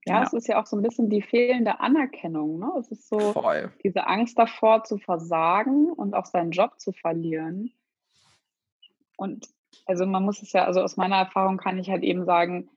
Ja, 0.07 0.19
ja, 0.19 0.23
es 0.23 0.33
ist 0.33 0.47
ja 0.47 0.61
auch 0.61 0.67
so 0.67 0.77
ein 0.77 0.83
bisschen 0.83 1.09
die 1.09 1.23
fehlende 1.23 1.79
Anerkennung. 1.79 2.59
Ne? 2.59 2.71
Es 2.79 2.91
ist 2.91 3.09
so 3.09 3.33
Voll. 3.33 3.73
diese 3.83 4.05
Angst 4.05 4.37
davor 4.37 4.83
zu 4.83 4.99
versagen 4.99 5.91
und 5.91 6.13
auch 6.13 6.27
seinen 6.27 6.51
Job 6.51 6.79
zu 6.79 6.91
verlieren. 6.91 7.71
Und 9.17 9.47
also 9.87 10.05
man 10.05 10.23
muss 10.23 10.43
es 10.43 10.53
ja, 10.53 10.65
also 10.65 10.81
aus 10.81 10.95
meiner 10.95 11.17
Erfahrung 11.17 11.57
kann 11.57 11.79
ich 11.79 11.89
halt 11.89 12.03
eben 12.03 12.25
sagen, 12.25 12.69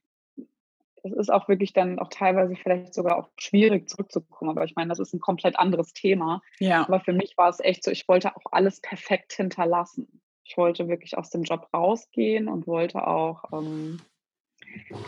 es 1.05 1.13
ist 1.13 1.31
auch 1.31 1.49
wirklich 1.49 1.73
dann 1.73 1.99
auch 1.99 2.09
teilweise 2.09 2.55
vielleicht 2.57 2.95
sogar 2.95 3.17
auch 3.17 3.29
schwierig 3.39 3.89
zurückzukommen. 3.89 4.51
Aber 4.51 4.65
ich 4.65 4.77
meine, 4.77 4.89
das 4.89 4.99
ist 4.99 5.15
ein 5.15 5.21
komplett 5.21 5.59
anderes 5.59 5.93
Thema. 5.93 6.43
Ja. 6.59 6.87
Aber 6.87 7.01
für 7.01 7.13
mich 7.13 7.37
war 7.37 7.49
es 7.49 7.61
echt 7.61 7.85
so, 7.85 7.91
ich 7.91 8.09
wollte 8.09 8.35
auch 8.37 8.53
alles 8.53 8.81
perfekt 8.81 9.33
hinterlassen. 9.33 10.21
Ich 10.45 10.57
wollte 10.57 10.89
wirklich 10.89 11.17
aus 11.19 11.31
dem 11.31 11.43
Job 11.43 11.69
rausgehen 11.75 12.49
und 12.49 12.67
wollte 12.67 13.07
auch 13.07 13.45
ähm, 13.53 14.01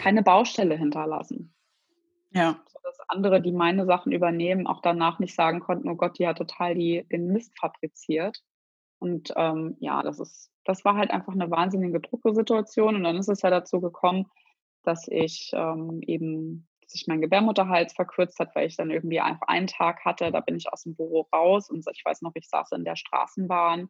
keine 0.00 0.23
Baustelle 0.23 0.76
hinterlassen. 0.76 1.54
Ja. 2.32 2.61
So, 2.68 2.78
dass 2.82 2.99
andere, 3.09 3.40
die 3.40 3.52
meine 3.52 3.87
Sachen 3.87 4.12
übernehmen, 4.12 4.66
auch 4.66 4.82
danach 4.82 5.18
nicht 5.18 5.35
sagen 5.35 5.61
konnten, 5.61 5.88
oh 5.88 5.97
Gott, 5.97 6.18
die 6.18 6.26
hat 6.26 6.38
total 6.38 6.75
die, 6.75 7.04
den 7.11 7.28
Mist 7.32 7.59
fabriziert. 7.59 8.42
Und 8.99 9.32
ähm, 9.37 9.76
ja, 9.80 10.02
das 10.02 10.20
ist, 10.20 10.50
das 10.64 10.85
war 10.85 10.97
halt 10.97 11.11
einfach 11.11 11.32
eine 11.32 11.50
wahnsinnige 11.50 12.00
Drucksituation. 12.00 12.97
Und 12.97 13.04
dann 13.04 13.16
ist 13.16 13.28
es 13.28 13.42
ja 13.42 13.50
dazu 13.50 13.80
gekommen, 13.80 14.26
dass 14.82 15.08
ich 15.08 15.50
ähm, 15.54 16.00
eben, 16.06 16.68
dass 16.82 16.92
sich 16.92 17.06
mein 17.06 17.20
Gebärmutterhals 17.20 17.92
verkürzt 17.92 18.38
hat, 18.38 18.54
weil 18.54 18.66
ich 18.66 18.76
dann 18.76 18.90
irgendwie 18.90 19.20
einfach 19.20 19.49
einen 19.49 19.66
Tag 19.66 20.04
hatte. 20.04 20.30
Da 20.32 20.40
bin 20.40 20.56
ich 20.56 20.72
aus 20.72 20.84
dem 20.84 20.94
Büro 20.94 21.28
raus 21.34 21.70
und 21.70 21.87
ich 21.92 22.02
weiß 22.04 22.22
noch, 22.22 22.32
ich 22.34 22.49
saß 22.49 22.72
in 22.72 22.84
der 22.84 22.96
Straßenbahn 22.96 23.88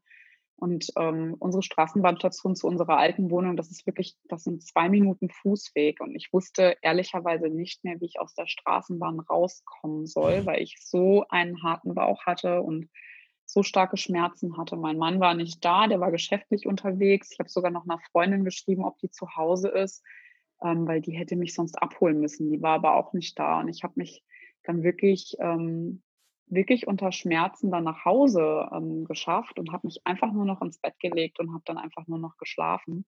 und 0.61 0.89
ähm, 0.99 1.37
unsere 1.39 1.63
Straßenbahnstation 1.63 2.55
zu 2.55 2.67
unserer 2.67 2.99
alten 2.99 3.31
Wohnung, 3.31 3.57
das 3.57 3.71
ist 3.71 3.87
wirklich, 3.87 4.17
das 4.29 4.45
sind 4.45 4.63
zwei 4.63 4.91
Minuten 4.91 5.31
Fußweg. 5.31 6.01
Und 6.01 6.15
ich 6.15 6.29
wusste 6.35 6.77
ehrlicherweise 6.83 7.49
nicht 7.49 7.83
mehr, 7.83 7.99
wie 7.99 8.05
ich 8.05 8.21
aus 8.21 8.35
der 8.35 8.47
Straßenbahn 8.47 9.21
rauskommen 9.21 10.07
soll, 10.07 10.45
weil 10.45 10.61
ich 10.61 10.77
so 10.79 11.25
einen 11.31 11.63
harten 11.63 11.95
Bauch 11.95 12.27
hatte 12.27 12.61
und 12.61 12.91
so 13.47 13.63
starke 13.63 13.97
Schmerzen 13.97 14.59
hatte. 14.59 14.77
Mein 14.77 14.99
Mann 14.99 15.19
war 15.19 15.33
nicht 15.33 15.65
da, 15.65 15.87
der 15.87 15.99
war 15.99 16.11
geschäftlich 16.11 16.67
unterwegs. 16.67 17.33
Ich 17.33 17.39
habe 17.39 17.49
sogar 17.49 17.71
noch 17.71 17.85
einer 17.85 17.99
Freundin 18.13 18.45
geschrieben, 18.45 18.85
ob 18.85 18.99
die 18.99 19.11
zu 19.11 19.35
Hause 19.37 19.69
ist, 19.69 20.05
ähm, 20.63 20.87
weil 20.87 21.01
die 21.01 21.13
hätte 21.13 21.37
mich 21.37 21.55
sonst 21.55 21.81
abholen 21.81 22.21
müssen. 22.21 22.51
Die 22.51 22.63
war 22.63 22.75
aber 22.75 22.97
auch 22.97 23.13
nicht 23.13 23.39
da. 23.39 23.61
Und 23.61 23.69
ich 23.69 23.83
habe 23.83 23.95
mich 23.97 24.23
dann 24.65 24.83
wirklich 24.83 25.37
ähm, 25.41 26.03
wirklich 26.51 26.87
unter 26.87 27.13
Schmerzen 27.13 27.71
dann 27.71 27.85
nach 27.85 28.05
Hause 28.05 28.69
ähm, 28.73 29.05
geschafft 29.05 29.59
und 29.59 29.73
habe 29.73 29.87
mich 29.87 30.01
einfach 30.05 30.33
nur 30.33 30.45
noch 30.45 30.61
ins 30.61 30.79
Bett 30.79 30.99
gelegt 30.99 31.39
und 31.39 31.53
habe 31.53 31.63
dann 31.65 31.79
einfach 31.79 32.07
nur 32.07 32.19
noch 32.19 32.37
geschlafen. 32.37 33.05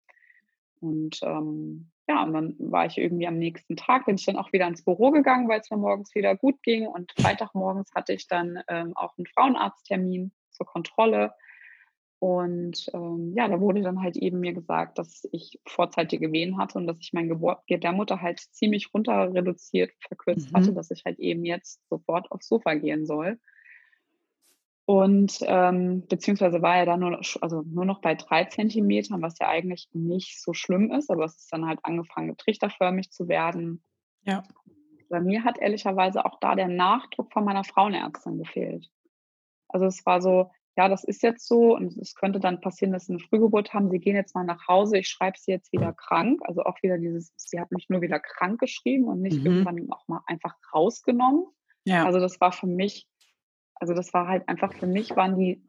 Und 0.81 1.21
ähm, 1.23 1.91
ja, 2.09 2.25
und 2.25 2.33
dann 2.33 2.57
war 2.59 2.87
ich 2.87 2.99
irgendwie 2.99 3.27
am 3.27 3.39
nächsten 3.39 3.77
Tag, 3.77 4.07
bin 4.07 4.17
ich 4.17 4.25
dann 4.25 4.37
auch 4.37 4.53
wieder 4.53 4.67
ins 4.67 4.85
Büro 4.85 5.11
gegangen, 5.11 5.49
weil 5.49 5.61
es 5.61 5.71
mir 5.71 5.77
morgens 5.77 6.15
wieder 6.15 6.37
gut 6.37 6.63
ging. 6.63 6.87
Und 6.87 7.13
Freitagmorgens 7.17 7.93
hatte 7.95 8.13
ich 8.13 8.27
dann 8.27 8.63
ähm, 8.69 8.97
auch 8.97 9.17
einen 9.17 9.27
Frauenarzttermin 9.27 10.33
zur 10.51 10.67
Kontrolle. 10.67 11.35
Und 12.23 12.89
ähm, 12.95 13.33
ja, 13.35 13.49
da 13.49 13.61
wurde 13.61 13.83
dann 13.83 14.01
halt 14.01 14.17
eben 14.17 14.39
mir 14.39 14.53
gesagt, 14.53 14.97
dass 14.97 15.29
ich 15.33 15.59
vorzeitige 15.67 16.31
Wehen 16.31 16.57
hatte 16.57 16.79
und 16.79 16.87
dass 16.87 17.01
ich 17.01 17.13
mein 17.13 17.29
Gebärmutter 17.67 18.23
halt 18.23 18.39
ziemlich 18.39 18.95
runter 18.95 19.35
reduziert, 19.35 19.91
verkürzt 19.99 20.53
mhm. 20.53 20.57
hatte, 20.57 20.73
dass 20.73 20.93
ich 20.93 21.05
halt 21.05 21.19
eben 21.19 21.45
jetzt 21.45 21.81
sofort 21.89 22.31
aufs 22.31 22.47
Sofa 22.47 22.75
gehen 22.75 23.07
soll. 23.07 23.41
Und 24.85 25.41
ähm, 25.43 26.07
beziehungsweise 26.07 26.63
war 26.63 26.77
er 26.77 26.87
dann 26.87 27.01
nur, 27.01 27.11
noch, 27.11 27.25
also 27.41 27.63
nur 27.63 27.87
noch 27.87 28.01
bei 28.01 28.15
drei 28.15 28.45
Zentimetern, 28.45 29.21
was 29.21 29.41
ja 29.41 29.49
eigentlich 29.49 29.89
nicht 29.93 30.41
so 30.41 30.55
schlimm 30.55 30.93
ist, 30.93 31.11
aber 31.11 31.25
es 31.25 31.35
ist 31.39 31.53
dann 31.53 31.67
halt 31.67 31.81
angefangen, 31.83 32.37
trichterförmig 32.37 33.11
zu 33.11 33.27
werden. 33.27 33.83
Ja. 34.23 34.45
Bei 35.09 35.19
mir 35.19 35.43
hat 35.43 35.59
ehrlicherweise 35.59 36.25
auch 36.25 36.39
da 36.39 36.55
der 36.55 36.69
Nachdruck 36.69 37.33
von 37.33 37.45
meiner 37.45 37.65
Frauenärztin 37.65 38.39
gefehlt. 38.39 38.93
Also 39.67 39.87
es 39.87 40.07
war 40.07 40.23
so, 40.23 40.53
ja, 40.77 40.89
das 40.89 41.05
ist 41.05 41.23
jetzt 41.23 41.47
so 41.47 41.77
und 41.77 41.97
es 41.99 42.15
könnte 42.15 42.41
dann 42.41 42.61
passieren, 42.61 42.93
dass 42.93 43.07
sie 43.07 43.13
eine 43.13 43.21
Frühgeburt 43.21 43.75
haben, 43.75 43.91
sie 43.91 43.99
gehen 43.99 44.17
jetzt 44.17 44.35
mal 44.35 44.45
nach 44.45 44.67
Hause, 44.69 44.99
ich 44.99 45.09
schreibe 45.09 45.37
sie 45.39 45.51
jetzt 45.51 45.71
wieder 45.73 45.93
krank. 45.93 46.41
Also 46.45 46.63
auch 46.63 46.83
wieder 46.83 46.99
dieses, 46.99 47.33
sie 47.37 47.61
hat 47.61 47.73
mich 47.73 47.91
nur 47.91 48.01
wieder 48.01 48.19
krank 48.19 48.59
geschrieben 48.59 49.09
und 49.09 49.21
nicht 49.21 49.41
mhm. 49.41 49.47
irgendwann 49.47 49.93
auch 49.93 50.09
mal 50.09 50.23
einfach 50.27 50.55
rausgenommen. 50.73 51.45
Ja. 51.85 52.07
Also 52.07 52.21
das 52.21 52.41
war 52.41 52.53
für 52.53 52.67
mich, 52.67 53.07
also 53.75 53.93
das 53.93 54.15
war 54.15 54.29
halt 54.29 54.49
einfach 54.49 54.73
für 54.73 54.87
mich, 54.87 55.15
waren 55.15 55.39
die, 55.39 55.63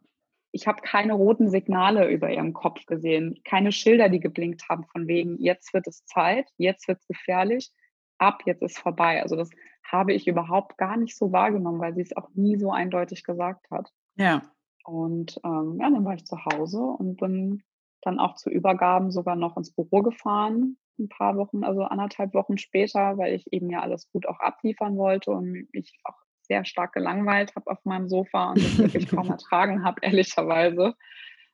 ich 0.54 0.68
habe 0.68 0.82
keine 0.82 1.14
roten 1.14 1.50
Signale 1.50 2.10
über 2.10 2.32
ihrem 2.32 2.54
Kopf 2.54 2.86
gesehen, 2.86 3.42
keine 3.44 3.74
Schilder, 3.74 4.08
die 4.08 4.20
geblinkt 4.22 4.70
haben 4.70 4.86
von 4.86 5.08
wegen, 5.08 5.38
jetzt 5.42 5.74
wird 5.74 5.88
es 5.88 6.06
Zeit, 6.06 6.48
jetzt 6.58 6.88
wird 6.88 7.00
es 7.00 7.08
gefährlich, 7.08 7.72
ab, 8.20 8.44
jetzt 8.46 8.62
ist 8.62 8.78
vorbei. 8.78 9.22
Also 9.22 9.36
das 9.36 9.50
habe 9.84 10.14
ich 10.14 10.28
überhaupt 10.28 10.78
gar 10.78 10.96
nicht 10.96 11.18
so 11.18 11.34
wahrgenommen, 11.34 11.82
weil 11.82 11.94
sie 11.94 12.02
es 12.04 12.16
auch 12.16 12.30
nie 12.36 12.58
so 12.58 12.72
eindeutig 12.72 13.26
gesagt 13.26 13.70
hat. 13.70 13.92
Ja. 14.16 14.44
Und 14.84 15.40
ähm, 15.44 15.78
ja, 15.80 15.90
dann 15.90 16.06
war 16.06 16.16
ich 16.16 16.26
zu 16.26 16.38
Hause 16.46 16.80
und 16.80 17.18
bin 17.18 17.64
dann 18.02 18.20
auch 18.20 18.36
zu 18.36 18.50
Übergaben 18.50 19.12
sogar 19.12 19.36
noch 19.36 19.58
ins 19.58 19.72
Büro 19.72 20.02
gefahren, 20.02 20.78
ein 21.00 21.10
paar 21.10 21.38
Wochen, 21.38 21.64
also 21.64 21.84
anderthalb 21.84 22.34
Wochen 22.34 22.58
später, 22.58 23.18
weil 23.18 23.34
ich 23.34 23.52
eben 23.52 23.70
ja 23.70 23.82
alles 23.82 24.10
gut 24.12 24.28
auch 24.28 24.40
abliefern 24.40 24.98
wollte 24.98 25.32
und 25.32 25.68
mich 25.74 26.00
auch 26.04 26.18
sehr 26.42 26.66
stark 26.66 26.94
gelangweilt 26.94 27.56
habe 27.56 27.72
auf 27.72 27.84
meinem 27.86 28.10
Sofa 28.10 28.52
und 28.52 28.64
das 28.64 28.78
wirklich 28.78 29.08
kaum 29.08 29.30
ertragen 29.30 29.84
habe, 29.84 30.02
ehrlicherweise. 30.02 30.96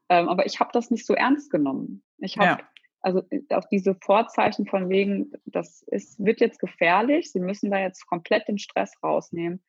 Ähm, 0.09 0.27
aber 0.27 0.45
ich 0.45 0.59
habe 0.59 0.71
das 0.73 0.89
nicht 0.89 1.05
so 1.05 1.13
ernst 1.13 1.51
genommen. 1.51 2.03
Ich 2.17 2.37
habe 2.37 2.61
ja. 2.61 2.69
also 3.01 3.21
äh, 3.29 3.41
auch 3.53 3.65
diese 3.65 3.95
Vorzeichen 3.95 4.65
von 4.65 4.89
wegen, 4.89 5.31
das 5.45 5.83
ist, 5.83 6.23
wird 6.23 6.41
jetzt 6.41 6.59
gefährlich, 6.59 7.31
Sie 7.31 7.39
müssen 7.39 7.69
da 7.69 7.77
jetzt 7.77 8.07
komplett 8.07 8.47
den 8.47 8.57
Stress 8.57 8.93
rausnehmen. 9.03 9.61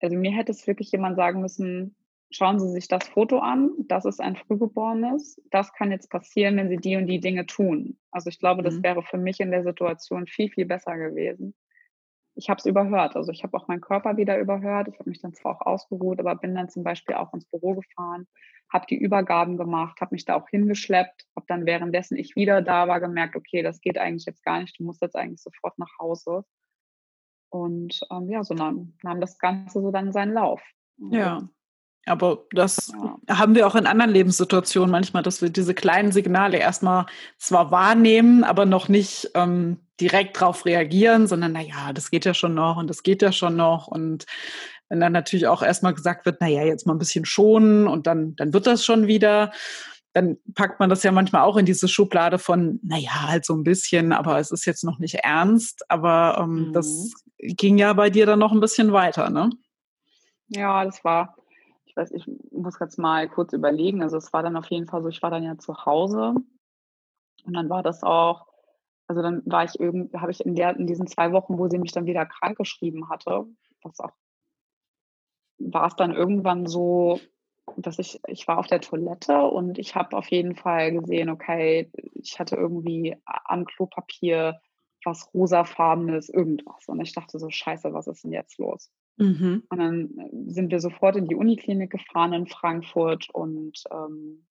Also 0.00 0.16
mir 0.16 0.30
hätte 0.30 0.52
es 0.52 0.66
wirklich 0.66 0.92
jemand 0.92 1.16
sagen 1.16 1.40
müssen, 1.40 1.96
schauen 2.30 2.58
Sie 2.58 2.70
sich 2.70 2.88
das 2.88 3.06
Foto 3.08 3.38
an, 3.38 3.72
das 3.78 4.04
ist 4.04 4.20
ein 4.20 4.36
Frühgeborenes, 4.36 5.40
das 5.50 5.72
kann 5.72 5.90
jetzt 5.90 6.10
passieren, 6.10 6.56
wenn 6.56 6.68
Sie 6.68 6.76
die 6.76 6.96
und 6.96 7.06
die 7.06 7.20
Dinge 7.20 7.46
tun. 7.46 7.98
Also 8.10 8.28
ich 8.28 8.38
glaube, 8.38 8.62
das 8.62 8.74
mhm. 8.74 8.82
wäre 8.82 9.02
für 9.02 9.18
mich 9.18 9.40
in 9.40 9.50
der 9.50 9.62
Situation 9.62 10.26
viel, 10.26 10.50
viel 10.50 10.66
besser 10.66 10.96
gewesen. 10.96 11.54
Ich 12.34 12.50
habe 12.50 12.58
es 12.58 12.66
überhört, 12.66 13.16
also 13.16 13.32
ich 13.32 13.42
habe 13.42 13.56
auch 13.56 13.66
meinen 13.66 13.80
Körper 13.80 14.18
wieder 14.18 14.38
überhört, 14.38 14.88
ich 14.88 14.98
habe 14.98 15.08
mich 15.08 15.22
dann 15.22 15.32
zwar 15.32 15.56
auch 15.56 15.66
ausgeruht, 15.66 16.20
aber 16.20 16.34
bin 16.34 16.54
dann 16.54 16.68
zum 16.68 16.82
Beispiel 16.82 17.14
auch 17.14 17.32
ins 17.32 17.46
Büro 17.46 17.74
gefahren, 17.74 18.26
habe 18.70 18.86
die 18.90 18.98
Übergaben 18.98 19.56
gemacht, 19.56 20.00
habe 20.02 20.14
mich 20.14 20.26
da 20.26 20.34
auch 20.34 20.48
hingeschleppt, 20.48 21.24
habe 21.34 21.46
dann 21.48 21.64
währenddessen 21.64 22.18
ich 22.18 22.36
wieder 22.36 22.60
da 22.60 22.88
war 22.88 23.00
gemerkt, 23.00 23.36
okay, 23.36 23.62
das 23.62 23.80
geht 23.80 23.96
eigentlich 23.96 24.26
jetzt 24.26 24.44
gar 24.44 24.60
nicht, 24.60 24.78
du 24.78 24.84
musst 24.84 25.00
jetzt 25.00 25.16
eigentlich 25.16 25.42
sofort 25.42 25.78
nach 25.78 25.98
Hause. 25.98 26.44
Und 27.48 28.00
ähm, 28.10 28.28
ja, 28.28 28.44
so 28.44 28.52
nahm, 28.52 28.94
nahm 29.02 29.20
das 29.20 29.38
Ganze 29.38 29.80
so 29.80 29.90
dann 29.90 30.12
seinen 30.12 30.34
Lauf. 30.34 30.60
Ja. 30.98 31.48
Aber 32.06 32.44
das 32.52 32.92
ja. 32.92 33.36
haben 33.36 33.54
wir 33.56 33.66
auch 33.66 33.74
in 33.74 33.86
anderen 33.86 34.12
Lebenssituationen 34.12 34.90
manchmal, 34.90 35.24
dass 35.24 35.42
wir 35.42 35.50
diese 35.50 35.74
kleinen 35.74 36.12
Signale 36.12 36.56
erstmal 36.58 37.06
zwar 37.36 37.72
wahrnehmen, 37.72 38.44
aber 38.44 38.64
noch 38.64 38.88
nicht 38.88 39.30
ähm, 39.34 39.78
direkt 40.00 40.40
darauf 40.40 40.64
reagieren, 40.66 41.26
sondern 41.26 41.52
naja, 41.52 41.92
das 41.92 42.10
geht 42.10 42.24
ja 42.24 42.32
schon 42.32 42.54
noch 42.54 42.76
und 42.76 42.88
das 42.88 43.02
geht 43.02 43.22
ja 43.22 43.32
schon 43.32 43.56
noch. 43.56 43.88
Und 43.88 44.24
wenn 44.88 45.00
dann 45.00 45.12
natürlich 45.12 45.48
auch 45.48 45.62
erstmal 45.62 45.94
gesagt 45.94 46.26
wird, 46.26 46.40
naja, 46.40 46.62
jetzt 46.62 46.86
mal 46.86 46.94
ein 46.94 46.98
bisschen 46.98 47.24
schonen 47.24 47.88
und 47.88 48.06
dann, 48.06 48.36
dann 48.36 48.52
wird 48.52 48.68
das 48.68 48.84
schon 48.84 49.08
wieder, 49.08 49.50
dann 50.12 50.36
packt 50.54 50.78
man 50.78 50.88
das 50.88 51.02
ja 51.02 51.10
manchmal 51.10 51.42
auch 51.42 51.56
in 51.56 51.66
diese 51.66 51.88
Schublade 51.88 52.38
von, 52.38 52.78
naja, 52.84 53.26
halt 53.26 53.44
so 53.44 53.54
ein 53.54 53.64
bisschen, 53.64 54.12
aber 54.12 54.38
es 54.38 54.52
ist 54.52 54.64
jetzt 54.64 54.84
noch 54.84 55.00
nicht 55.00 55.16
ernst. 55.16 55.90
Aber 55.90 56.38
ähm, 56.40 56.68
mhm. 56.68 56.72
das 56.72 57.12
ging 57.38 57.78
ja 57.78 57.92
bei 57.94 58.10
dir 58.10 58.26
dann 58.26 58.38
noch 58.38 58.52
ein 58.52 58.60
bisschen 58.60 58.92
weiter, 58.92 59.28
ne? 59.28 59.50
Ja, 60.48 60.84
das 60.84 61.02
war 61.02 61.36
weiß, 61.96 62.12
ich 62.12 62.26
muss 62.50 62.78
jetzt 62.78 62.98
mal 62.98 63.28
kurz 63.28 63.52
überlegen. 63.52 64.02
Also 64.02 64.16
es 64.16 64.32
war 64.32 64.42
dann 64.42 64.56
auf 64.56 64.70
jeden 64.70 64.86
Fall 64.86 65.02
so, 65.02 65.08
ich 65.08 65.22
war 65.22 65.30
dann 65.30 65.42
ja 65.42 65.58
zu 65.58 65.84
Hause 65.84 66.34
und 67.44 67.54
dann 67.54 67.70
war 67.70 67.82
das 67.82 68.02
auch, 68.02 68.46
also 69.06 69.22
dann 69.22 69.42
war 69.46 69.64
ich 69.64 69.78
irgendwie, 69.78 70.16
habe 70.18 70.32
ich 70.32 70.44
in, 70.44 70.54
der, 70.54 70.76
in 70.76 70.86
diesen 70.86 71.06
zwei 71.06 71.32
Wochen, 71.32 71.58
wo 71.58 71.68
sie 71.68 71.78
mich 71.78 71.92
dann 71.92 72.06
wieder 72.06 72.26
krank 72.26 72.58
geschrieben 72.58 73.08
hatte, 73.08 73.46
was 73.82 74.00
auch, 74.00 74.12
war 75.58 75.86
es 75.86 75.96
dann 75.96 76.12
irgendwann 76.12 76.66
so, 76.66 77.20
dass 77.76 77.98
ich, 77.98 78.20
ich 78.26 78.46
war 78.48 78.58
auf 78.58 78.66
der 78.66 78.80
Toilette 78.80 79.42
und 79.42 79.78
ich 79.78 79.94
habe 79.94 80.16
auf 80.16 80.28
jeden 80.30 80.54
Fall 80.54 80.92
gesehen, 80.92 81.30
okay, 81.30 81.90
ich 82.14 82.38
hatte 82.38 82.56
irgendwie 82.56 83.16
am 83.24 83.64
Klopapier 83.64 84.60
was 85.04 85.32
rosafarbenes, 85.32 86.28
irgendwas. 86.28 86.88
Und 86.88 87.00
ich 87.00 87.12
dachte 87.12 87.38
so, 87.38 87.48
scheiße, 87.48 87.92
was 87.92 88.08
ist 88.08 88.24
denn 88.24 88.32
jetzt 88.32 88.58
los? 88.58 88.90
Mhm. 89.16 89.64
Und 89.68 89.78
dann 89.78 90.18
äh, 90.18 90.52
sind 90.52 90.70
wir 90.70 90.80
sofort 90.80 91.16
in 91.16 91.26
die 91.26 91.34
Uniklinik 91.34 91.90
gefahren 91.90 92.32
in 92.32 92.46
Frankfurt 92.46 93.28
und 93.32 93.82
ähm, 93.90 94.46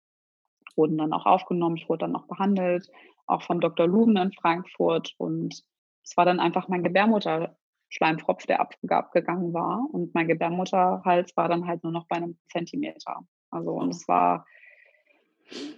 wurden 0.75 0.97
dann 0.97 1.13
auch 1.13 1.25
aufgenommen. 1.25 1.77
Ich 1.77 1.89
wurde 1.89 2.05
dann 2.05 2.15
auch 2.15 2.27
behandelt, 2.27 2.89
auch 3.25 3.43
vom 3.43 3.59
Dr. 3.59 3.87
Luben 3.87 4.17
in 4.17 4.31
Frankfurt. 4.31 5.13
Und 5.17 5.63
es 6.03 6.17
war 6.17 6.25
dann 6.25 6.39
einfach 6.39 6.67
mein 6.67 6.83
Gebärmutterschleimpfropf, 6.83 8.45
der 8.45 8.61
abgegangen 8.61 9.53
war. 9.53 9.85
Und 9.91 10.13
mein 10.13 10.27
Gebärmutterhals 10.27 11.35
war 11.35 11.49
dann 11.49 11.67
halt 11.67 11.83
nur 11.83 11.91
noch 11.91 12.07
bei 12.07 12.15
einem 12.15 12.37
Zentimeter. 12.49 13.21
Also 13.51 13.71
und 13.71 13.89
es 13.89 14.07
war 14.07 14.45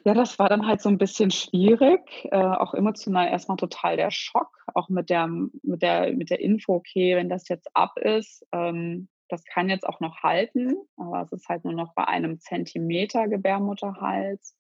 Ja, 0.05 0.13
das 0.13 0.37
war 0.39 0.49
dann 0.49 0.67
halt 0.67 0.81
so 0.81 0.89
ein 0.89 0.97
bisschen 0.97 1.31
schwierig, 1.31 2.01
äh, 2.31 2.37
auch 2.37 2.73
emotional 2.73 3.27
erstmal 3.27 3.57
total 3.57 3.97
der 3.97 4.11
Schock, 4.11 4.49
auch 4.73 4.89
mit 4.89 5.09
der 5.09 5.27
mit 5.27 5.81
der 5.81 6.13
mit 6.13 6.29
der 6.29 6.39
Info, 6.39 6.75
okay, 6.75 7.15
wenn 7.15 7.29
das 7.29 7.47
jetzt 7.49 7.69
ab 7.75 7.97
ist, 7.99 8.45
ähm, 8.51 9.09
das 9.29 9.43
kann 9.45 9.69
jetzt 9.69 9.87
auch 9.87 9.99
noch 9.99 10.17
halten, 10.21 10.75
aber 10.97 11.21
es 11.23 11.31
ist 11.31 11.49
halt 11.49 11.63
nur 11.65 11.73
noch 11.73 11.93
bei 11.95 12.05
einem 12.07 12.39
Zentimeter 12.39 13.27
Gebärmutterhals. 13.27 14.55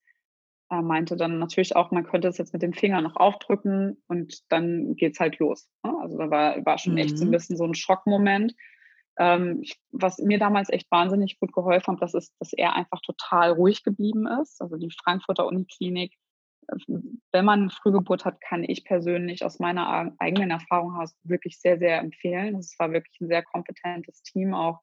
Er 0.69 0.81
meinte 0.81 1.15
dann 1.15 1.37
natürlich 1.39 1.75
auch, 1.75 1.91
man 1.91 2.03
könnte 2.05 2.27
es 2.27 2.37
jetzt 2.39 2.53
mit 2.53 2.63
dem 2.63 2.73
Finger 2.73 3.01
noch 3.01 3.15
aufdrücken 3.17 4.01
und 4.07 4.51
dann 4.51 4.95
geht's 4.95 5.19
halt 5.19 5.37
los, 5.39 5.69
ne? 5.83 5.93
Also, 6.01 6.17
da 6.17 6.29
war 6.31 6.65
war 6.65 6.77
schon 6.79 6.97
echt 6.97 7.17
so 7.19 7.25
ein 7.25 7.29
Mhm. 7.29 7.31
bisschen 7.31 7.57
so 7.57 7.65
ein 7.65 7.75
Schockmoment. 7.75 8.53
Ähm, 9.19 9.59
ich 9.63 9.77
was 9.91 10.19
mir 10.19 10.39
damals 10.39 10.69
echt 10.69 10.91
wahnsinnig 10.91 11.39
gut 11.39 11.53
geholfen 11.53 11.93
hat, 11.95 12.01
das 12.03 12.13
ist, 12.15 12.33
dass 12.39 12.53
er 12.53 12.75
einfach 12.75 13.01
total 13.01 13.51
ruhig 13.53 13.83
geblieben 13.83 14.27
ist. 14.27 14.61
Also, 14.61 14.77
die 14.77 14.91
Frankfurter 14.91 15.47
Uniklinik, 15.47 16.13
äh, 16.69 16.75
wenn 17.33 17.45
man 17.45 17.65
'ne 17.65 17.69
Frühgeburt 17.71 18.25
hat, 18.25 18.41
kann 18.41 18.63
ich 18.65 18.85
persönlich 18.85 19.45
aus 19.45 19.59
meiner 19.59 20.13
eigenen 20.19 20.51
Erfahrung 20.51 20.93
heraus 20.95 21.15
wirklich 21.23 21.59
sehr, 21.61 21.79
sehr 21.79 21.99
empfehlen. 21.99 22.55
Es 22.57 22.75
war 22.79 22.91
wirklich 22.93 23.19
'n 23.21 23.27
sehr 23.29 23.43
kompetentes 23.43 24.23
Team 24.23 24.53
auch. 24.55 24.81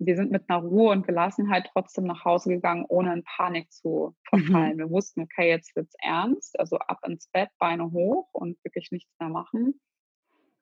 Wir 0.00 0.16
sind 0.16 0.30
mit 0.32 0.48
'ner 0.50 0.58
Ruhe 0.58 0.92
und 0.92 1.06
Gelassenheit 1.06 1.70
trotzdem 1.72 2.04
nach 2.06 2.24
Hause 2.26 2.50
gegangen, 2.50 2.86
ohne 2.88 3.12
in 3.14 3.24
Panik 3.24 3.72
zu 3.72 4.16
Mhm. 4.34 4.72
verfallen. 4.72 4.78
Wir 4.78 4.90
wussten: 4.90 5.22
„Okay, 5.22 5.50
jetzt 5.50 5.76
wird's 5.76 5.94
ernst“, 6.02 6.58
also 6.60 6.78
ab 6.78 7.00
ins 7.06 7.28
Bett, 7.30 7.50
Beine 7.60 7.92
hoch 7.92 8.28
und 8.32 8.58
wirklich 8.64 8.90
nichts 8.92 9.12
mehr 9.20 9.30
machen. 9.30 9.80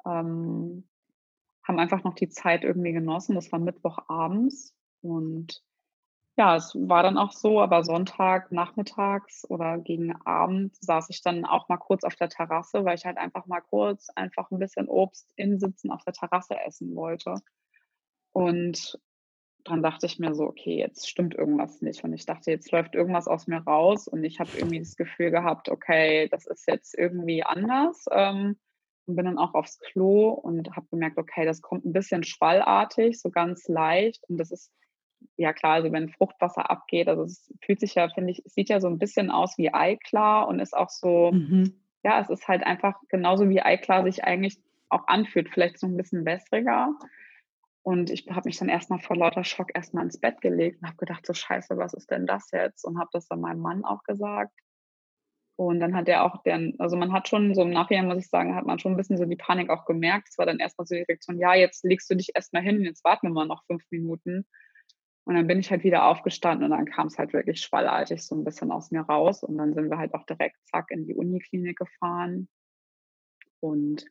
Ähm, 0.07 0.89
haben 1.67 1.79
einfach 1.79 2.05
noch 2.05 2.15
die 2.15 2.29
Zeit 2.29 2.65
irgendwie 2.65 2.93
genossen. 2.93 3.35
Das 3.35 3.51
war 3.53 3.59
Mittwochabends 3.61 4.75
und 5.03 5.63
ja, 6.39 6.57
es 6.57 6.75
war 6.77 7.03
dann 7.03 7.19
auch 7.19 7.33
so, 7.33 7.61
aber 7.63 7.85
Sonntagnachmittags 7.85 9.49
oder 9.51 9.79
gegen 9.79 10.15
Abend 10.27 10.77
saß 10.83 11.11
ich 11.11 11.23
dann 11.23 11.45
auch 11.47 11.69
mal 11.69 11.79
kurz 11.79 12.05
auf 12.05 12.17
der 12.17 12.29
Terrasse, 12.31 12.85
weil 12.85 12.97
ich 12.97 13.07
halt 13.07 13.19
einfach 13.19 13.47
mal 13.47 13.61
kurz 13.63 14.09
einfach 14.17 14.51
'n 14.53 14.59
bisschen 14.61 14.89
Obst 14.89 15.33
im 15.37 15.59
Sitzen 15.59 15.91
auf 15.93 16.05
der 16.05 16.15
Terrasse 16.15 16.57
essen 16.67 16.97
wollte. 16.97 17.37
Und 18.33 18.99
dann 19.65 19.83
dachte 19.83 20.07
ich 20.07 20.19
mir 20.21 20.35
so: 20.35 20.45
„Okay, 20.47 20.79
jetzt 20.79 21.09
stimmt 21.09 21.35
irgendwas 21.37 21.83
nicht.“ 21.83 22.05
Und 22.05 22.13
ich 22.15 22.27
dachte, 22.27 22.51
jetzt 22.53 22.73
läuft 22.73 22.95
irgendwas 22.97 23.29
aus 23.29 23.47
mir 23.49 23.59
raus 23.61 24.09
und 24.09 24.25
ich 24.25 24.41
habe 24.41 24.57
irgendwie 24.59 24.81
das 24.81 24.97
Gefühl 24.97 25.31
gehabt: 25.33 25.69
„Okay, 25.71 26.29
das 26.31 26.47
ist 26.47 26.67
jetzt 26.69 26.95
irgendwie 26.99 27.45
anders“, 27.45 28.07
ähm, 28.13 28.59
und 29.07 29.17
bin 29.17 29.25
dann 29.27 29.39
auch 29.39 29.55
aufs 29.55 29.79
Klo 29.81 30.31
und 30.31 30.77
habe 30.77 30.87
gemerkt: 30.91 31.19
„Okay, 31.19 31.45
das 31.47 31.63
kommt 31.63 31.85
'n 31.87 31.93
bisschen 31.93 32.25
schwallartig, 32.25 33.21
so 33.21 33.31
ganz 33.31 33.69
leicht.“ 33.69 34.25
Und 34.29 34.39
das 34.39 34.51
ist 34.53 34.73
ja 35.39 35.53
klar, 35.55 35.75
also 35.77 35.93
wenn 35.93 36.11
Fruchtwasser 36.11 36.71
abgeht 36.71 37.09
also 37.09 37.25
es 37.25 37.53
fühlt 37.65 37.81
sich 37.81 37.95
ja, 37.97 38.09
finde 38.11 38.33
ich 38.33 38.43
es 38.47 38.55
sieht 38.55 38.69
ja 38.71 38.81
so 38.81 38.89
'n 38.89 38.99
bisschen 38.99 39.31
aus 39.31 39.59
wie 39.59 39.73
Eiklar 39.75 40.49
und 40.49 40.61
ist 40.61 40.77
auch 40.77 40.91
so 40.91 41.33
Mhm. 41.33 41.77
ja, 42.05 42.21
es 42.21 42.31
ist 42.31 42.49
halt 42.49 42.65
einfach 42.67 42.97
genauso 43.11 43.49
wie 43.51 43.63
Eiklar 43.63 44.05
sich 44.05 44.25
eigentlich 44.25 44.59
auch 44.91 45.07
anfühlt, 45.09 45.51
vielleicht 45.51 45.79
so 45.81 45.87
'n 45.89 45.97
bisschen 45.99 46.25
wässriger. 46.27 46.95
Und 47.85 48.11
ich 48.11 48.27
habe 48.31 48.43
mich 48.49 48.59
dann 48.59 48.69
erst 48.71 48.91
mal 48.91 49.01
vor 49.01 49.17
lauter 49.17 49.45
Schock 49.45 49.71
erst 49.75 49.95
mal 49.95 50.03
ins 50.05 50.21
Bett 50.21 50.41
gelegt 50.43 50.81
und 50.83 50.89
habe 50.89 50.99
gedacht: 50.99 51.27
„So 51.27 51.35
Scheiße, 51.35 51.77
was 51.79 51.95
ist 51.95 52.11
denn 52.13 52.27
das 52.27 52.51
jetzt?“ 52.53 52.85
Und 52.87 52.99
habe 53.01 53.11
das 53.15 53.29
dann 53.29 53.41
meinem 53.43 53.61
Mann 53.61 53.85
auch 53.87 54.03
gesagt. 54.05 54.53
Und 55.59 55.81
dann 55.81 55.95
hat 55.97 56.07
er 56.09 56.23
auch 56.25 56.43
dann 56.45 56.75
also 56.79 56.97
man 56.97 57.13
hat 57.13 57.29
schon 57.29 57.55
so 57.55 57.63
im 57.63 57.71
Nachhinein, 57.71 58.07
muss 58.07 58.19
ich 58.19 58.29
sagen, 58.29 58.55
hat 58.55 58.67
man 58.67 58.79
schon 58.79 58.93
'n 58.93 58.97
bisschen 58.99 59.17
so 59.17 59.25
die 59.25 59.37
Panik 59.37 59.71
auch 59.71 59.87
gemerkt. 59.87 60.29
Es 60.31 60.37
war 60.39 60.45
dann 60.45 60.59
erst 60.59 60.79
mal 60.79 60.85
so 60.87 60.95
die 60.95 61.03
Reaktion: 61.09 61.39
„Ja, 61.39 61.55
jetzt 61.55 61.83
legst 61.85 62.11
du 62.11 62.15
dich 62.15 62.31
erst 62.35 62.53
mal 62.53 62.63
hin, 62.63 62.83
jetzt 62.83 63.03
warten 63.05 63.27
wir 63.29 63.33
mal 63.33 63.47
noch 63.47 63.65
5 63.67 63.83
Minuten.“ 63.91 64.45
Und 65.27 65.35
dann 65.37 65.47
bin 65.49 65.59
ich 65.61 65.71
halt 65.71 65.85
wieder 65.85 66.07
aufgestanden 66.07 66.65
und 66.67 66.71
dann 66.79 66.87
kam's 66.87 67.19
halt 67.19 67.33
wirklich 67.35 67.61
schwallartig 67.61 68.23
so 68.27 68.35
'n 68.37 68.45
bisschen 68.45 68.73
aus 68.73 68.91
mir 68.93 69.03
raus 69.03 69.43
und 69.45 69.59
dann 69.59 69.75
sind 69.75 69.91
wir 69.91 69.99
halt 69.99 70.15
auch 70.15 70.27
direkt 70.27 70.57
zack 70.69 70.91
in 70.91 71.07
die 71.07 71.15
Uniklinik 71.15 71.79
gefahren. 71.79 72.49
Und 73.63 74.05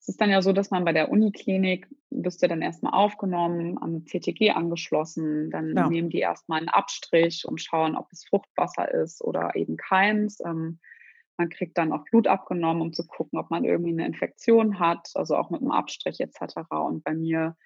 es 0.00 0.08
ist 0.08 0.20
dann 0.20 0.30
ja 0.30 0.42
so, 0.42 0.52
dass 0.52 0.70
man 0.70 0.84
bei 0.84 0.92
der 0.94 1.10
Uniklinik 1.10 1.88
wirst 2.10 2.42
du 2.42 2.48
dann 2.48 2.62
erst 2.62 2.82
mal 2.82 2.90
aufgenommen, 2.90 3.78
am 3.82 4.06
CTG 4.06 4.50
angeschlossen, 4.52 5.50
dann 5.50 5.66
Ja. 5.72 5.90
nehmen 5.90 6.10
die 6.10 6.20
erst 6.20 6.48
mal 6.48 6.60
'n 6.62 6.68
Abstrich 6.70 7.44
und 7.46 7.60
schauen, 7.60 7.96
ob 7.96 8.06
es 8.12 8.24
Fruchtwasser 8.26 8.90
ist 8.92 9.22
oder 9.22 9.54
eben 9.56 9.76
keins. 9.76 10.40
Ähm, 10.44 10.80
man 11.38 11.50
kriegt 11.50 11.78
dann 11.78 11.92
auch 11.92 12.04
Blut 12.04 12.26
abgenommen, 12.28 12.82
um 12.82 12.92
zu 12.94 13.06
gucken, 13.06 13.38
ob 13.38 13.50
man 13.50 13.64
irgendwie 13.64 13.92
'ne 13.92 14.06
Infektion 14.06 14.78
hat, 14.80 15.10
also 15.14 15.36
auch 15.36 15.50
mit 15.50 15.62
'm 15.62 15.70
Abstrich 15.72 16.20
et 16.20 16.34
cetera. 16.34 16.78
Und 16.80 17.04
bei 17.04 17.14
mir 17.14 17.56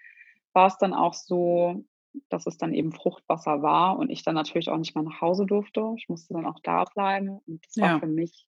war's 0.54 0.78
dann 0.78 0.94
auch 0.94 1.14
so, 1.14 1.84
dass 2.30 2.46
es 2.46 2.58
dann 2.58 2.74
eben 2.74 2.92
Fruchtwasser 2.92 3.62
war 3.62 3.98
und 3.98 4.10
ich 4.10 4.24
dann 4.24 4.34
natürlich 4.36 4.70
auch 4.70 4.78
nicht 4.78 4.94
mehr 4.96 5.04
nach 5.04 5.20
Hause 5.20 5.46
durfte. 5.46 5.94
Ich 5.98 6.08
musste 6.08 6.34
dann 6.34 6.46
auch 6.46 6.60
da 6.62 6.84
bleiben 6.84 7.30
und 7.46 7.64
das 7.66 7.80
war 7.80 7.90
Ja. 7.90 8.00
für 8.00 8.06
mich 8.08 8.46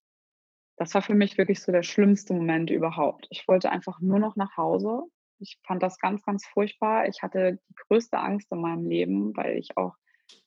das 0.76 0.94
war 0.94 1.02
für 1.02 1.14
mich 1.14 1.38
wirklich 1.38 1.60
so 1.62 1.72
der 1.72 1.82
schlimmste 1.82 2.34
Moment 2.34 2.70
überhaupt. 2.70 3.26
Ich 3.30 3.48
wollte 3.48 3.70
einfach 3.72 4.00
nur 4.00 4.18
noch 4.18 4.36
nach 4.36 4.56
Hause. 4.56 5.02
Ich 5.38 5.58
fand 5.66 5.82
das 5.82 5.98
ganz, 5.98 6.22
ganz 6.24 6.46
furchtbar. 6.46 7.08
Ich 7.08 7.22
hatte 7.22 7.58
die 7.68 7.74
größte 7.88 8.18
Angst 8.18 8.52
in 8.52 8.60
meinem 8.60 8.86
Leben, 8.88 9.36
weil 9.36 9.58
ich 9.58 9.76
auch 9.76 9.94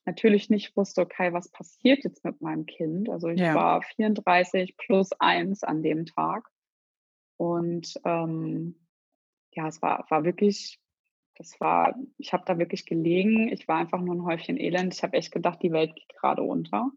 natürlich 0.05 0.49
nicht 0.49 0.75
wusste: 0.77 1.01
„Okay, 1.01 1.33
was 1.33 1.49
passiert 1.51 2.03
jetzt 2.03 2.25
mit 2.25 2.41
meinem 2.41 2.65
Kind?“ 2.67 3.09
Also, 3.09 3.29
ich 3.29 3.43
Ja. 3.43 3.55
war 3.55 3.81
34 3.83 4.77
plus 4.77 5.11
1 5.19 5.63
an 5.63 5.83
dem 5.83 6.05
Tag. 6.05 6.49
Und, 7.37 7.95
ähm, 8.05 8.75
ja, 9.53 9.67
es 9.69 9.81
war 9.83 10.05
war 10.11 10.25
wirklich 10.25 10.79
das 11.37 11.59
war 11.61 11.95
ich 12.19 12.33
habe 12.33 12.45
da 12.47 12.59
wirklich 12.59 12.85
gelegen. 12.87 13.49
Ich 13.49 13.67
war 13.69 13.77
einfach 13.79 14.01
nur 14.01 14.15
'n 14.15 14.25
Häufchen 14.25 14.57
Elend. 14.59 14.93
Ich 14.95 15.03
habe 15.03 15.17
echt 15.17 15.31
gedacht, 15.33 15.61
die 15.63 15.71
Welt 15.73 15.95
geht 15.95 16.15
grade 16.17 16.43
unter 16.43 16.91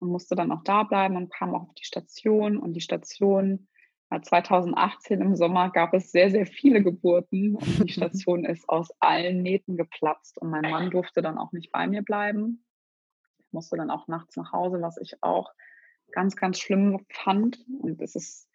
und 0.00 0.08
musste 0.10 0.34
dann 0.34 0.52
auch 0.52 0.62
da 0.64 0.82
bleiben 0.82 1.16
und 1.16 1.32
kam 1.32 1.54
auch 1.54 1.62
auf 1.62 1.74
die 1.74 1.84
Station. 1.84 2.58
Und 2.58 2.74
die 2.74 2.80
Station 2.80 3.68
äh, 4.10 4.20
2018 4.20 5.20
im 5.20 5.36
Sommer 5.36 5.70
gab 5.70 5.94
es 5.94 6.10
sehr, 6.10 6.30
sehr 6.30 6.46
viele 6.46 6.82
Geburten 6.82 7.54
und 7.54 7.84
die 7.84 7.92
Station 7.92 8.44
ist 8.44 8.68
aus 8.68 8.90
allen 9.00 9.42
Nähten 9.42 9.76
geplatzt 9.76 10.38
und 10.38 10.50
mein 10.50 10.70
Mann 10.70 10.90
durfte 10.90 11.22
dann 11.22 11.38
auch 11.38 11.52
nicht 11.52 11.72
bei 11.72 11.86
mir 11.86 12.02
bleiben. 12.02 12.64
Musste 13.52 13.76
dann 13.76 13.90
auch 13.90 14.08
nachts 14.08 14.36
nach 14.36 14.52
Hause, 14.52 14.80
was 14.80 14.96
ich 14.98 15.22
auch 15.22 15.52
ganz, 16.12 16.36
ganz 16.36 16.58
schlimm 16.58 17.04
fand. 17.08 17.64
Und 17.80 18.00
es 18.00 18.14
ist 18.14 18.50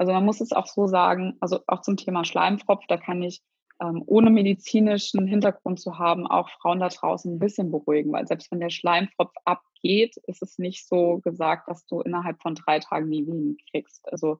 also, 0.00 0.12
man 0.12 0.24
muss 0.24 0.40
es 0.40 0.52
auch 0.52 0.66
so 0.66 0.86
sagen 0.86 1.36
also, 1.40 1.60
auch 1.66 1.82
zum 1.82 1.98
Thema 1.98 2.24
Schleimfropf, 2.24 2.86
da 2.88 2.96
kann 2.96 3.22
ich, 3.22 3.42
ähm, 3.80 4.02
ohne 4.06 4.30
medizinischen 4.30 5.26
Hintergrund 5.26 5.80
zu 5.80 5.98
haben, 5.98 6.26
auch 6.26 6.50
Frauen 6.50 6.80
da 6.80 6.88
draußen 6.88 7.32
'n 7.34 7.38
bisschen 7.38 7.70
beruhigen, 7.70 8.12
weil 8.12 8.26
selbst 8.26 8.50
wenn 8.52 8.60
der 8.60 8.70
Schleimfropf 8.70 9.32
abgeht, 9.44 10.16
ist 10.26 10.42
es 10.42 10.58
nicht 10.58 10.86
so 10.88 11.18
gesagt, 11.20 11.68
dass 11.68 11.86
du 11.86 12.00
innerhalb 12.02 12.40
von 12.42 12.54
3 12.54 12.78
Tagen 12.80 13.10
die 13.10 13.26
Wehen 13.26 13.56
kriegst. 13.70 14.06
Also, 14.12 14.38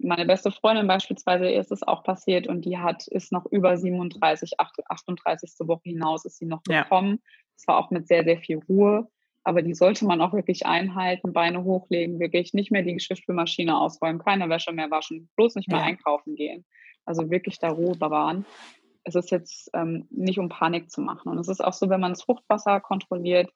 meine 0.00 0.26
beste 0.26 0.50
Freundin 0.52 0.86
beispielsweise, 0.88 1.48
ist 1.50 1.72
es 1.72 1.82
auch 1.82 2.02
passiert 2.04 2.46
und 2.48 2.64
die 2.64 2.78
hat 2.78 3.06
ist 3.08 3.32
noch 3.32 3.46
über 3.46 3.76
37, 3.78 4.60
acht 4.60 4.74
38. 4.88 5.66
Woche 5.68 5.82
hinaus 5.84 6.24
ist 6.24 6.38
sie 6.38 6.46
noch 6.46 6.64
Ja. 6.68 6.86
gekommen. 6.88 7.20
Es 7.56 7.66
war 7.68 7.78
auch 7.78 7.90
mit 7.90 8.06
sehr, 8.08 8.24
sehr 8.24 8.38
viel 8.38 8.58
Ruhe, 8.68 9.08
aber 9.44 9.62
die 9.62 9.74
sollte 9.74 10.04
man 10.06 10.20
auch 10.20 10.32
wirklich 10.34 10.66
einhalten, 10.66 11.32
Beine 11.32 11.64
hochlegen, 11.64 12.20
wirklich 12.20 12.54
nicht 12.54 12.70
mehr 12.72 12.82
die 12.82 12.94
Geschirrspülmaschine 12.94 13.76
ausräumen, 13.78 14.20
keine 14.22 14.48
Wäsche 14.48 14.72
mehr 14.72 14.90
waschen, 14.90 15.30
bloß 15.36 15.56
nicht 15.56 15.70
mehr 15.70 15.82
Ja. 15.82 15.84
einkaufen 15.84 16.36
gehen. 16.36 16.64
Also, 17.06 17.30
wirklich 17.30 17.58
da 17.58 17.70
Ruhe 17.70 17.96
bewahren. 17.96 18.46
Es 19.04 19.14
ist 19.14 19.30
jetzt, 19.30 19.70
ähm, 19.74 20.06
nicht 20.10 20.38
um 20.38 20.48
Panik 20.48 20.90
zu 20.90 21.00
machen. 21.00 21.30
Und 21.30 21.38
es 21.38 21.48
ist 21.48 21.62
auch 21.64 21.72
so, 21.74 21.88
wenn 21.90 22.00
man 22.00 22.12
das 22.12 22.22
Fruchtwasser 22.24 22.80
kontrolliert, 22.80 23.50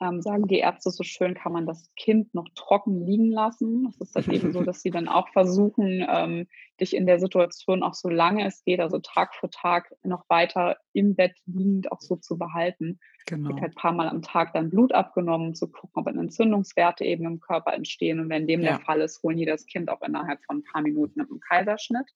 ähm, 0.00 0.20
sagen 0.20 0.48
die 0.48 0.58
Ärzte 0.58 0.90
so 0.90 1.04
schön, 1.04 1.34
kann 1.34 1.52
man 1.52 1.66
das 1.66 1.90
Kind 1.96 2.34
noch 2.34 2.48
trocken 2.56 3.06
liegen 3.06 3.30
lassen. 3.30 3.86
Es 3.88 4.00
ist 4.00 4.16
dann 4.16 4.30
eben 4.30 4.52
so, 4.52 4.62
dass 4.64 4.82
sie 4.82 4.90
dann 4.90 5.08
auch 5.08 5.28
versuchen, 5.30 6.04
ähm, 6.08 6.48
dich 6.80 6.94
in 6.96 7.06
der 7.06 7.20
Situation 7.20 7.82
auch 7.82 7.94
solange 7.94 8.46
es 8.46 8.64
geht, 8.64 8.80
also 8.80 8.98
Tag 8.98 9.34
für 9.36 9.48
Tag 9.50 9.94
noch 10.02 10.24
weiter 10.28 10.76
im 10.92 11.14
Bett 11.14 11.34
liegend 11.46 11.92
auch 11.92 12.00
so 12.00 12.16
zu 12.16 12.36
behalten. 12.38 12.98
Genau. 13.26 13.50
Wird 13.50 13.60
halt 13.62 13.74
paarmal 13.76 14.08
am 14.08 14.22
Tag 14.22 14.52
dann 14.54 14.70
Blut 14.70 14.92
abgenommen, 14.92 15.48
um 15.48 15.54
zu 15.54 15.68
gucken, 15.70 16.02
ob 16.02 16.08
Entzündungswerte 16.08 17.04
eben 17.04 17.24
im 17.26 17.40
Körper 17.40 17.72
entstehen. 17.72 18.20
Und 18.20 18.28
wenn 18.28 18.46
dem 18.48 18.62
Ja. 18.62 18.76
der 18.76 18.80
Fall 18.80 19.00
ist, 19.00 19.22
holen 19.22 19.36
die 19.36 19.46
das 19.46 19.66
Kind 19.66 19.88
auch 19.90 20.02
innerhalb 20.02 20.44
von 20.44 20.58
'n 20.58 20.64
paar 20.64 20.82
Minuten 20.82 21.20
mit'm 21.20 21.40
Kaiserschnitt, 21.48 22.10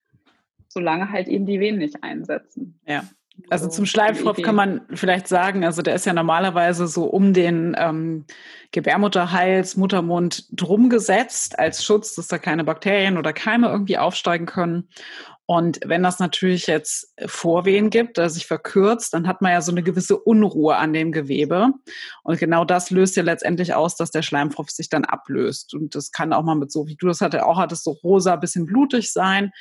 solange 0.68 1.11
halt 1.11 1.29
eben 1.29 1.46
die 1.46 1.61
Venen 1.61 1.79
nicht 1.79 2.02
einsetzen. 2.02 2.81
Ja. 2.87 3.05
Also, 3.50 3.66
So 3.66 3.70
zum 3.72 3.87
Schleimfropf 3.87 4.40
kann 4.40 4.55
man 4.55 4.81
vielleicht 4.94 5.29
sagen, 5.29 5.64
also, 5.64 5.83
der 5.83 5.94
ist 5.94 6.07
ja 6.07 6.14
normalerweise 6.14 6.87
so 6.87 7.05
um 7.05 7.35
den, 7.35 7.76
ähm, 7.79 8.24
Gebärmutterhals, 8.72 9.76
Muttermund 9.76 10.46
drum 10.52 10.88
gesetzt 10.88 11.59
als 11.59 11.85
Schutz, 11.85 12.14
dass 12.14 12.29
da 12.29 12.38
keine 12.38 12.64
Bakterien 12.64 13.18
oder 13.18 13.33
Keime 13.33 13.68
irgendwie 13.68 13.98
aufsteigen 13.98 14.46
können. 14.46 14.88
Und 15.48 15.79
wenn 15.85 16.02
das 16.02 16.18
natürlich 16.18 16.66
jetzt 16.66 17.14
Vorwehen 17.26 17.90
gibt, 17.90 18.16
der 18.16 18.31
sich 18.31 18.46
verkürzt, 18.46 19.14
dann 19.14 19.29
hat 19.29 19.42
man 19.42 19.52
ja 19.52 19.61
so 19.61 19.70
'ne 19.70 19.83
gewisse 19.85 20.18
Unruhe 20.18 20.76
an 20.76 20.92
dem 20.92 21.12
Gewebe. 21.12 21.70
Und 22.24 22.38
genau 22.40 22.64
das 22.64 22.90
löst 22.90 23.16
ja 23.16 23.22
letztendlich 23.22 23.72
aus, 23.74 23.94
dass 23.96 24.11
der 24.11 24.22
Schleimfropf 24.22 24.70
sich 24.70 24.88
dann 24.88 25.05
ablöst. 25.05 25.72
Und 25.74 25.94
das 25.94 26.11
kann 26.11 26.33
auch 26.33 26.42
mal 26.42 26.57
mit 26.57 26.72
so, 26.72 26.87
wie 26.88 26.96
du 26.96 27.07
das 27.07 27.20
hatte 27.20 27.46
auch 27.46 27.59
hattest, 27.59 27.85
so 27.85 27.92
rosa, 27.92 28.35
bisschen 28.37 28.66
blutig 28.66 29.12
sein. 29.12 29.52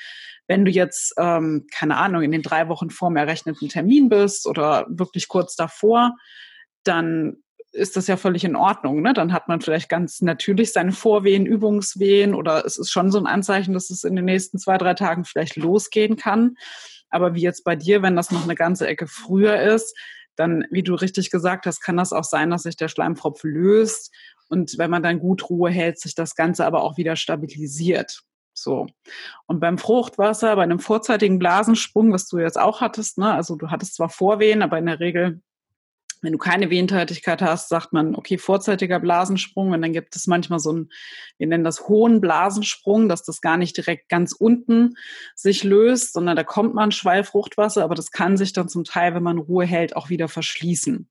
Wenn 0.47 0.65
du 0.65 0.71
jetzt, 0.71 1.13
ähm, 1.17 1.67
keine 1.73 1.97
Ahnung, 1.97 2.21
in 2.21 2.31
den 2.31 2.41
3 2.41 2.67
Wochen 2.67 2.89
vorm 2.89 3.15
errechneten 3.15 3.69
Termin 3.69 4.09
bist 4.09 4.47
oder 4.47 4.85
wirklich 4.89 5.27
kurz 5.27 5.55
davor, 5.55 6.15
dann 6.83 7.37
ist 7.71 7.97
das 7.97 8.07
ja 8.07 8.15
völlig 8.15 8.43
in 8.43 8.55
Ordnung. 8.55 9.01
Ne? 9.01 9.13
Dann 9.13 9.33
hat 9.33 9.47
man 9.47 9.59
vielleicht 9.59 9.89
ganz 9.89 10.21
natürlich 10.21 10.71
seine 10.71 10.93
Vorwehen, 10.93 11.45
Übungswehen 11.45 12.33
oder 12.33 12.65
es 12.65 12.77
ist 12.77 12.89
schon 12.89 13.11
so 13.11 13.17
ein 13.17 13.27
Anzeichen, 13.27 13.73
dass 13.73 13.89
es 13.89 14.03
in 14.03 14.15
den 14.15 14.25
nächsten 14.25 14.57
zwei, 14.59 14.77
drei 14.77 14.93
Tagen 14.93 15.25
vielleicht 15.25 15.57
losgehen 15.57 16.15
kann. 16.15 16.55
Aber 17.09 17.35
wie 17.35 17.41
jetzt 17.41 17.63
bei 17.63 17.75
dir, 17.75 18.01
wenn 18.01 18.15
das 18.15 18.31
noch 18.31 18.43
eine 18.43 18.55
ganze 18.55 18.87
Ecke 18.87 19.07
früher 19.07 19.59
ist, 19.59 19.95
dann, 20.35 20.65
wie 20.69 20.83
du 20.83 20.95
richtig 20.95 21.31
gesagt 21.31 21.65
hast, 21.65 21.81
kann 21.81 21.97
das 21.97 22.13
auch 22.13 22.23
sein, 22.23 22.49
dass 22.49 22.63
sich 22.63 22.75
der 22.75 22.89
Schleimfropf 22.89 23.43
löst 23.43 24.11
und 24.49 24.77
wenn 24.77 24.91
man 24.91 25.03
dann 25.03 25.19
gut 25.19 25.49
Ruhe 25.49 25.69
hält, 25.69 25.99
sich 25.99 26.15
das 26.15 26.35
Ganze 26.35 26.65
aber 26.65 26.83
auch 26.83 26.97
wieder 26.97 27.15
stabilisiert. 27.15 28.21
So. 28.57 28.87
Und 29.45 29.59
beim 29.59 29.77
Fruchtwasser, 29.77 30.55
bei 30.55 30.63
einem 30.63 30.79
vorzeitigen 30.79 31.39
Blasensprung, 31.39 32.11
was 32.11 32.27
du 32.27 32.39
jetzt 32.39 32.59
auch 32.59 32.81
hattest, 32.81 33.17
ne, 33.17 33.33
also 33.33 33.55
du 33.55 33.69
hattest 33.69 33.95
zwar 33.95 34.09
Vorwehen, 34.09 34.61
aber 34.61 34.77
in 34.77 34.85
der 34.85 34.99
Regel 34.99 35.41
wenn 36.25 36.33
du 36.33 36.37
keine 36.39 36.69
Wehentätigkeit 36.69 37.41
hast, 37.41 37.69
sagt 37.69 37.93
man, 37.93 38.15
okay, 38.15 38.37
vorzeitiger 38.37 38.99
Blasensprung. 38.99 39.71
Und 39.71 39.81
dann 39.81 39.93
gibt 39.93 40.15
es 40.15 40.27
manchmal 40.27 40.59
so 40.59 40.71
einen, 40.71 40.91
wir 41.37 41.47
nennen 41.47 41.63
das 41.63 41.87
hohen 41.87 42.19
Blasensprung, 42.19 43.07
dass 43.07 43.23
das 43.23 43.41
gar 43.41 43.57
nicht 43.57 43.77
direkt 43.77 44.09
ganz 44.09 44.33
unten 44.33 44.95
sich 45.35 45.63
löst, 45.63 46.13
sondern 46.13 46.35
da 46.35 46.43
kommt 46.43 46.73
man 46.73 46.91
Schwallfruchtwasser, 46.91 47.83
aber 47.83 47.95
das 47.95 48.11
kann 48.11 48.37
sich 48.37 48.53
dann 48.53 48.67
zum 48.67 48.83
Teil, 48.83 49.13
wenn 49.13 49.23
man 49.23 49.37
Ruhe 49.37 49.65
hält, 49.65 49.95
auch 49.95 50.09
wieder 50.09 50.27
verschließen. 50.27 51.07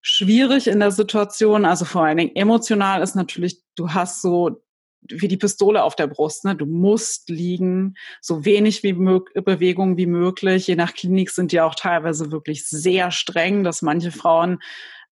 Schwierig 0.00 0.68
in 0.68 0.80
der 0.80 0.90
Situation, 0.90 1.64
also 1.64 1.84
vor 1.84 2.04
allen 2.04 2.18
Dingen 2.18 2.36
emotional 2.36 3.02
ist 3.02 3.16
natürlich, 3.16 3.62
du 3.74 3.90
hast 3.90 4.22
so 4.22 4.63
wie 5.08 5.28
die 5.28 5.36
Pistole 5.36 5.82
auf 5.82 5.96
der 5.96 6.06
Brust. 6.06 6.44
Ne? 6.44 6.56
Du 6.56 6.66
musst 6.66 7.28
liegen, 7.28 7.94
so 8.20 8.44
wenig 8.44 8.82
wie 8.82 8.92
Bewegung 8.92 9.96
wie 9.96 10.06
möglich. 10.06 10.66
Je 10.66 10.76
nach 10.76 10.94
Klinik 10.94 11.30
sind 11.30 11.52
die 11.52 11.60
auch 11.60 11.74
teilweise 11.74 12.32
wirklich 12.32 12.68
sehr 12.68 13.10
streng, 13.10 13.64
dass 13.64 13.82
manche 13.82 14.12
Frauen 14.12 14.60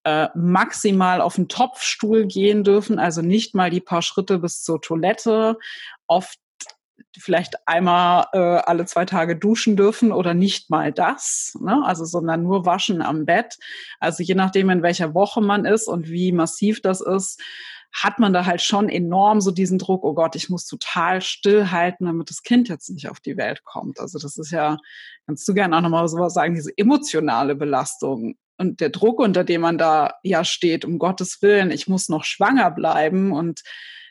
äh, 0.04 0.28
maximal 0.34 1.20
auf 1.20 1.36
den 1.36 1.48
Topfstuhl 1.48 2.26
gehen 2.26 2.64
dürfen, 2.64 2.98
also 2.98 3.22
nicht 3.22 3.54
mal 3.54 3.70
die 3.70 3.80
paar 3.80 4.02
Schritte 4.02 4.38
bis 4.38 4.62
zur 4.62 4.80
Toilette. 4.80 5.58
Oft 6.06 6.38
vielleicht 7.18 7.56
einmal 7.68 8.26
äh, 8.32 8.38
alle 8.38 8.86
zwei 8.86 9.04
Tage 9.04 9.36
duschen 9.36 9.76
dürfen 9.76 10.12
oder 10.12 10.34
nicht 10.34 10.70
mal 10.70 10.92
das, 10.92 11.56
ne? 11.60 11.82
also 11.84 12.04
sondern 12.04 12.42
nur 12.42 12.64
waschen 12.64 13.02
am 13.02 13.26
Bett. 13.26 13.58
Also 14.00 14.22
je 14.22 14.34
nachdem, 14.34 14.70
in 14.70 14.82
welcher 14.82 15.14
Woche 15.14 15.40
man 15.40 15.64
ist 15.64 15.88
und 15.88 16.08
wie 16.08 16.32
massiv 16.32 16.80
das 16.80 17.00
ist, 17.00 17.40
hat 17.92 18.18
man 18.18 18.32
da 18.32 18.46
halt 18.46 18.62
schon 18.62 18.88
enorm 18.88 19.40
so 19.40 19.50
diesen 19.50 19.78
Druck, 19.78 20.04
oh 20.04 20.14
Gott, 20.14 20.34
ich 20.34 20.48
muss 20.48 20.66
total 20.66 21.20
stillhalten, 21.20 22.06
damit 22.06 22.30
das 22.30 22.42
Kind 22.42 22.68
jetzt 22.68 22.88
nicht 22.90 23.08
auf 23.08 23.20
die 23.20 23.36
Welt 23.36 23.64
kommt. 23.64 24.00
Also 24.00 24.18
das 24.18 24.38
ist 24.38 24.50
ja, 24.50 24.78
kannst 25.26 25.46
du 25.46 25.54
gerne 25.54 25.76
auch 25.76 25.82
nochmal 25.82 26.08
sowas 26.08 26.34
sagen, 26.34 26.54
diese 26.54 26.72
emotionale 26.76 27.54
Belastung 27.54 28.36
und 28.58 28.80
der 28.80 28.90
Druck, 28.90 29.18
unter 29.18 29.44
dem 29.44 29.60
man 29.60 29.76
da 29.76 30.14
ja 30.22 30.44
steht, 30.44 30.84
um 30.84 30.98
Gottes 30.98 31.42
Willen, 31.42 31.70
ich 31.70 31.88
muss 31.88 32.08
noch 32.08 32.24
schwanger 32.24 32.70
bleiben 32.70 33.32
und 33.32 33.62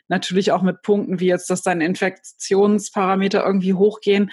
natürlich 0.08 0.52
auch 0.52 0.62
mit 0.62 0.82
Punkten 0.82 1.20
wie 1.20 1.26
jetzt, 1.26 1.48
dass 1.48 1.62
deine 1.62 1.86
Infektionsparameter 1.86 3.44
irgendwie 3.44 3.74
hochgehen. 3.74 4.30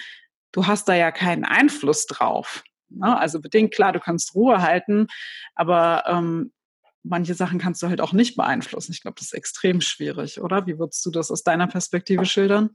Du 0.52 0.66
hast 0.66 0.88
da 0.88 0.94
ja 0.94 1.10
keinen 1.10 1.44
Einfluss 1.44 2.06
drauf. 2.06 2.62
Ne? 2.90 3.16
Also 3.16 3.40
bedingt, 3.40 3.72
klar, 3.72 3.92
du 3.92 4.00
kannst 4.00 4.34
Ruhe 4.34 4.60
halten, 4.60 5.06
aber 5.54 6.04
ähm, 6.06 6.52
manche 7.02 7.34
Sachen 7.34 7.58
kannst 7.58 7.82
du 7.82 7.88
halt 7.88 8.00
auch 8.00 8.12
nicht 8.12 8.36
beeinflussen. 8.36 8.92
Ich 8.92 9.02
glaube, 9.02 9.16
das 9.16 9.26
ist 9.26 9.34
extrem 9.34 9.80
schwierig, 9.80 10.40
oder? 10.40 10.66
Wie 10.66 10.78
würdest 10.78 11.04
du 11.04 11.10
das 11.10 11.30
aus 11.30 11.42
deiner 11.42 11.66
Perspektive 11.66 12.24
schildern? 12.24 12.70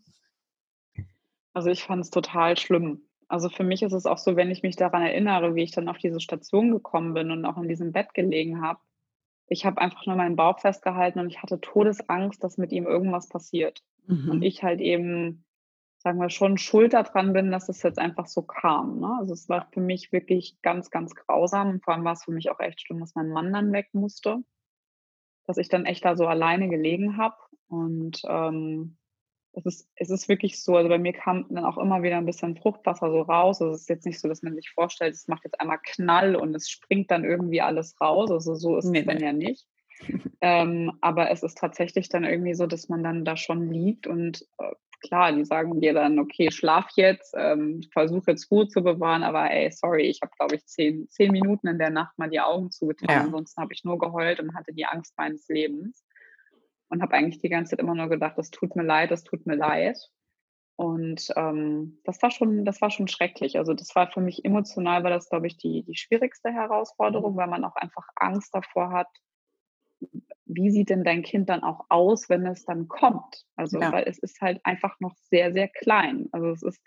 Also 1.54 1.70
ich 1.70 1.84
fand 1.84 2.04
es 2.04 2.10
total 2.10 2.58
schlimm. 2.58 3.08
Also 3.28 3.50
für 3.50 3.64
mich 3.64 3.82
ist 3.82 3.94
es 3.94 4.06
auch 4.06 4.18
so, 4.18 4.36
wenn 4.36 4.52
ich 4.52 4.62
mich 4.62 4.76
daran 4.76 5.02
erinnere, 5.02 5.56
wie 5.56 5.64
ich 5.64 5.72
dann 5.72 5.90
auf 5.90 5.98
diese 5.98 6.20
Station 6.20 6.72
gekommen 6.72 7.14
bin 7.14 7.32
und 7.32 7.46
auch 7.46 7.58
in 7.58 7.68
diesem 7.68 7.92
Bett 7.92 8.14
gelegen 8.14 8.62
habe. 8.62 8.80
Ich 9.48 9.66
habe 9.66 9.80
einfach 9.80 10.06
nur 10.06 10.16
meinen 10.16 10.36
Bauch 10.36 10.60
festgehalten 10.60 11.20
und 11.20 11.30
ich 11.30 11.42
hatte 11.42 11.62
Todesangst, 11.62 12.44
dass 12.44 12.58
mit 12.58 12.72
ihm 12.72 12.86
irgendwas 12.86 13.30
passiert. 13.30 13.84
Mhm. 14.08 14.30
Und 14.30 14.42
ich 14.42 14.64
halt 14.64 14.82
eben 14.82 15.45
sagen 16.06 16.22
wir, 16.22 16.30
schon 16.30 16.60
schuld 16.60 16.94
daran 16.94 17.34
bin, 17.34 17.50
dass 17.50 17.68
es 17.68 17.82
jetzt 17.82 17.98
einfach 17.98 18.28
so 18.28 18.44
kam. 18.44 19.00
Ne? 19.00 19.18
Also 19.20 19.34
es 19.34 19.50
war 19.50 19.68
für 19.72 19.82
mich 19.82 20.12
wirklich 20.12 20.62
ganz, 20.62 20.91
ganz 20.91 21.15
grausam. 21.15 21.72
Und 21.72 21.84
vor 21.84 21.96
allem 21.96 22.04
war 22.04 22.13
es 22.13 22.24
für 22.24 22.32
mich 22.32 22.52
auch 22.52 22.60
echt 22.60 22.80
schlimm, 22.80 23.00
dass 23.00 23.15
mein 23.15 23.30
Mann 23.30 23.52
dann 23.52 23.74
weg 23.74 23.89
musste. 23.94 24.44
Dass 25.48 25.58
ich 25.58 25.68
dann 25.68 25.88
echt 25.88 26.06
da 26.06 26.15
so 26.15 26.28
alleine 26.28 26.70
gelegen 26.70 27.18
habe. 27.18 27.36
Und 27.70 28.22
ähm, 28.30 28.98
es, 29.54 29.65
ist, 29.65 29.89
es 29.96 30.12
ist 30.12 30.30
wirklich 30.30 30.62
so, 30.62 30.76
also 30.76 30.89
bei 30.89 31.00
mir 31.00 31.13
kam 31.13 31.48
dann 31.50 31.65
auch 31.65 31.80
immer 31.80 32.04
wieder 32.04 32.18
ein 32.18 32.28
bisschen 32.28 32.56
Fruchtwasser 32.56 33.10
so 33.10 33.22
raus. 33.22 33.60
Also 33.60 33.74
es 33.74 33.82
ist 33.82 33.89
jetzt 33.89 34.06
nicht 34.06 34.20
so, 34.20 34.28
dass 34.28 34.44
man 34.44 34.54
sich 34.54 34.70
vorstellt, 34.70 35.15
es 35.15 35.28
macht 35.28 35.44
jetzt 35.44 35.60
einmal 35.60 35.80
Knall 35.82 36.36
und 36.36 36.54
es 36.54 36.70
springt 36.70 37.10
dann 37.10 37.26
irgendwie 37.26 37.62
alles 37.62 38.00
raus. 38.00 38.30
Also 38.30 38.54
so 38.54 38.78
ist 38.78 38.86
nee, 38.86 39.00
es 39.00 39.06
dann 39.08 39.20
ja 39.20 39.34
nicht. 39.34 39.65
ähm, 40.41 40.91
aber 41.02 41.32
es 41.32 41.41
ist 41.41 41.58
tatsächlich 41.58 42.10
dann 42.10 42.26
irgendwie 42.26 42.54
so, 42.54 42.68
dass 42.68 42.89
man 42.89 43.04
dann 43.04 43.26
da 43.26 43.36
schon 43.36 43.72
liegt 43.72 44.06
und 44.06 44.46
äh, 44.60 44.72
klar, 45.02 45.32
die 45.32 45.46
sagen 45.46 45.80
dir 45.80 45.94
dann, 45.94 46.20
okay, 46.20 46.52
schlaf 46.52 46.88
jetzt, 46.96 47.34
ähm, 47.38 47.82
versuch 47.92 48.24
jetzt 48.28 48.50
Ruhe 48.52 48.68
zu 48.68 48.82
bewahren, 48.82 49.24
aber 49.24 49.50
ey, 49.52 49.72
sorry, 49.72 50.04
ich 50.04 50.22
habe, 50.22 50.32
glaube 50.38 50.56
ich, 50.56 50.66
zehn, 50.66 51.10
zehn 51.10 51.32
Minuten 51.32 51.68
in 51.68 51.80
der 51.80 51.90
Nacht 51.90 52.18
mal 52.18 52.30
die 52.30 52.40
Augen 52.40 52.72
zugetan. 52.72 53.10
Ja. 53.10 53.22
Ansonsten 53.22 53.62
habe 53.62 53.74
ich 53.74 53.84
nur 53.84 53.98
geheult 53.98 54.40
und 54.40 54.56
hatte 54.56 54.74
die 54.74 54.86
Angst 54.86 55.18
meines 55.18 55.48
Lebens. 55.48 56.06
Und 56.90 57.02
habe 57.02 57.16
eigentlich 57.16 57.42
die 57.42 57.50
ganze 57.50 57.72
Zeit 57.72 57.80
immer 57.80 57.96
nur 57.96 58.10
gedacht, 58.10 58.38
es 58.38 58.52
tut 58.52 58.76
mir 58.76 58.84
leid, 58.84 59.12
es 59.12 59.24
tut 59.24 59.48
mir 59.48 59.56
leid. 59.56 59.98
Und 60.78 61.32
ähm, 61.36 62.00
das 62.04 62.22
war 62.22 62.32
schon, 62.32 62.66
das 62.66 62.82
war 62.82 62.92
schon 62.92 63.08
schrecklich. 63.08 63.58
Also 63.58 63.74
das 63.74 63.96
war 63.96 64.12
für 64.12 64.22
mich 64.22 64.44
emotional, 64.46 65.04
war 65.04 65.10
das, 65.10 65.30
glaube 65.30 65.48
ich, 65.48 65.58
die, 65.58 65.84
die 65.84 65.96
schwierigste 65.96 66.52
Herausforderung, 66.52 67.36
weil 67.38 67.48
man 67.48 67.64
auch 67.64 67.76
einfach 67.76 68.08
Angst 68.16 68.54
davor 68.54 68.92
hat, 68.92 69.08
wie 70.46 70.70
sieht 70.70 70.90
denn 70.90 71.04
dein 71.04 71.24
Kind 71.24 71.50
dann 71.50 71.64
auch 71.64 71.86
aus, 71.90 72.30
wenn 72.30 72.46
es 72.46 72.66
dann 72.66 72.88
kommt? 72.88 73.46
Also, 73.56 73.80
ja. 73.80 73.92
weil 73.92 74.06
es 74.08 74.20
ist 74.20 74.42
halt 74.42 74.62
einfach 74.64 75.00
noch 75.00 75.16
sehr, 75.30 75.52
sehr 75.54 75.68
klein. 75.68 76.30
Also 76.32 76.50
es 76.50 76.64
ist, 76.64 76.82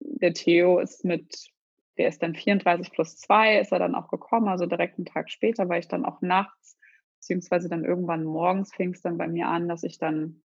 der 0.00 0.34
Theo 0.34 0.78
ist 0.78 1.04
mit, 1.04 1.50
der 1.98 2.08
ist 2.08 2.22
dann 2.22 2.34
34 2.34 2.92
plus 2.92 3.16
2, 3.16 3.60
ist 3.60 3.72
er 3.72 3.78
dann 3.78 3.94
auch 3.94 4.08
gekommen, 4.08 4.48
also 4.48 4.66
direkt 4.66 4.98
einen 4.98 5.06
Tag 5.06 5.30
später, 5.30 5.68
weil 5.68 5.80
ich 5.80 5.88
dann 5.88 6.04
auch 6.04 6.20
nachts, 6.20 6.78
beziehungsweise 7.16 7.68
dann 7.68 7.84
irgendwann 7.84 8.24
morgens 8.24 8.72
fing 8.74 8.92
es 8.92 9.02
dann 9.02 9.18
bei 9.18 9.28
mir 9.28 9.48
an, 9.48 9.68
dass 9.68 9.82
ich 9.82 9.98
dann 9.98 10.42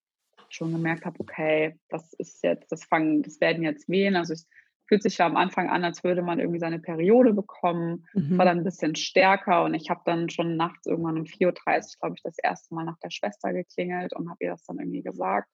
schon 0.48 0.72
gemerkt 0.72 1.04
habe, 1.04 1.18
okay, 1.20 1.78
das 1.88 2.12
ist 2.14 2.42
jetzt, 2.44 2.70
das 2.70 2.84
fangen, 2.84 3.22
das 3.22 3.40
werden 3.40 3.64
jetzt 3.64 3.88
Wehen. 3.88 4.16
Also 4.16 4.34
ich 4.34 4.46
fühlt 4.86 5.02
sich 5.02 5.18
ja 5.18 5.26
am 5.26 5.36
Anfang 5.36 5.70
an, 5.70 5.84
als 5.84 6.04
würde 6.04 6.22
man 6.22 6.38
irgendwie 6.38 6.58
seine 6.58 6.78
Periode 6.78 7.32
bekommen, 7.32 8.06
mhm. 8.12 8.36
war 8.36 8.44
dann 8.44 8.58
ein 8.58 8.64
bisschen 8.64 8.94
stärker 8.94 9.64
und 9.64 9.74
ich 9.74 9.90
habe 9.90 10.02
dann 10.04 10.28
schon 10.28 10.56
nachts 10.56 10.86
irgendwann 10.86 11.18
um 11.18 11.24
4.30 11.24 11.46
Uhr, 11.46 12.00
glaube 12.00 12.14
ich, 12.16 12.22
das 12.22 12.38
erste 12.38 12.74
Mal 12.74 12.84
nach 12.84 12.98
der 12.98 13.10
Schwester 13.10 13.52
geklingelt 13.52 14.12
und 14.12 14.28
habe 14.28 14.44
ihr 14.44 14.50
das 14.50 14.64
dann 14.64 14.78
irgendwie 14.78 15.02
gesagt. 15.02 15.48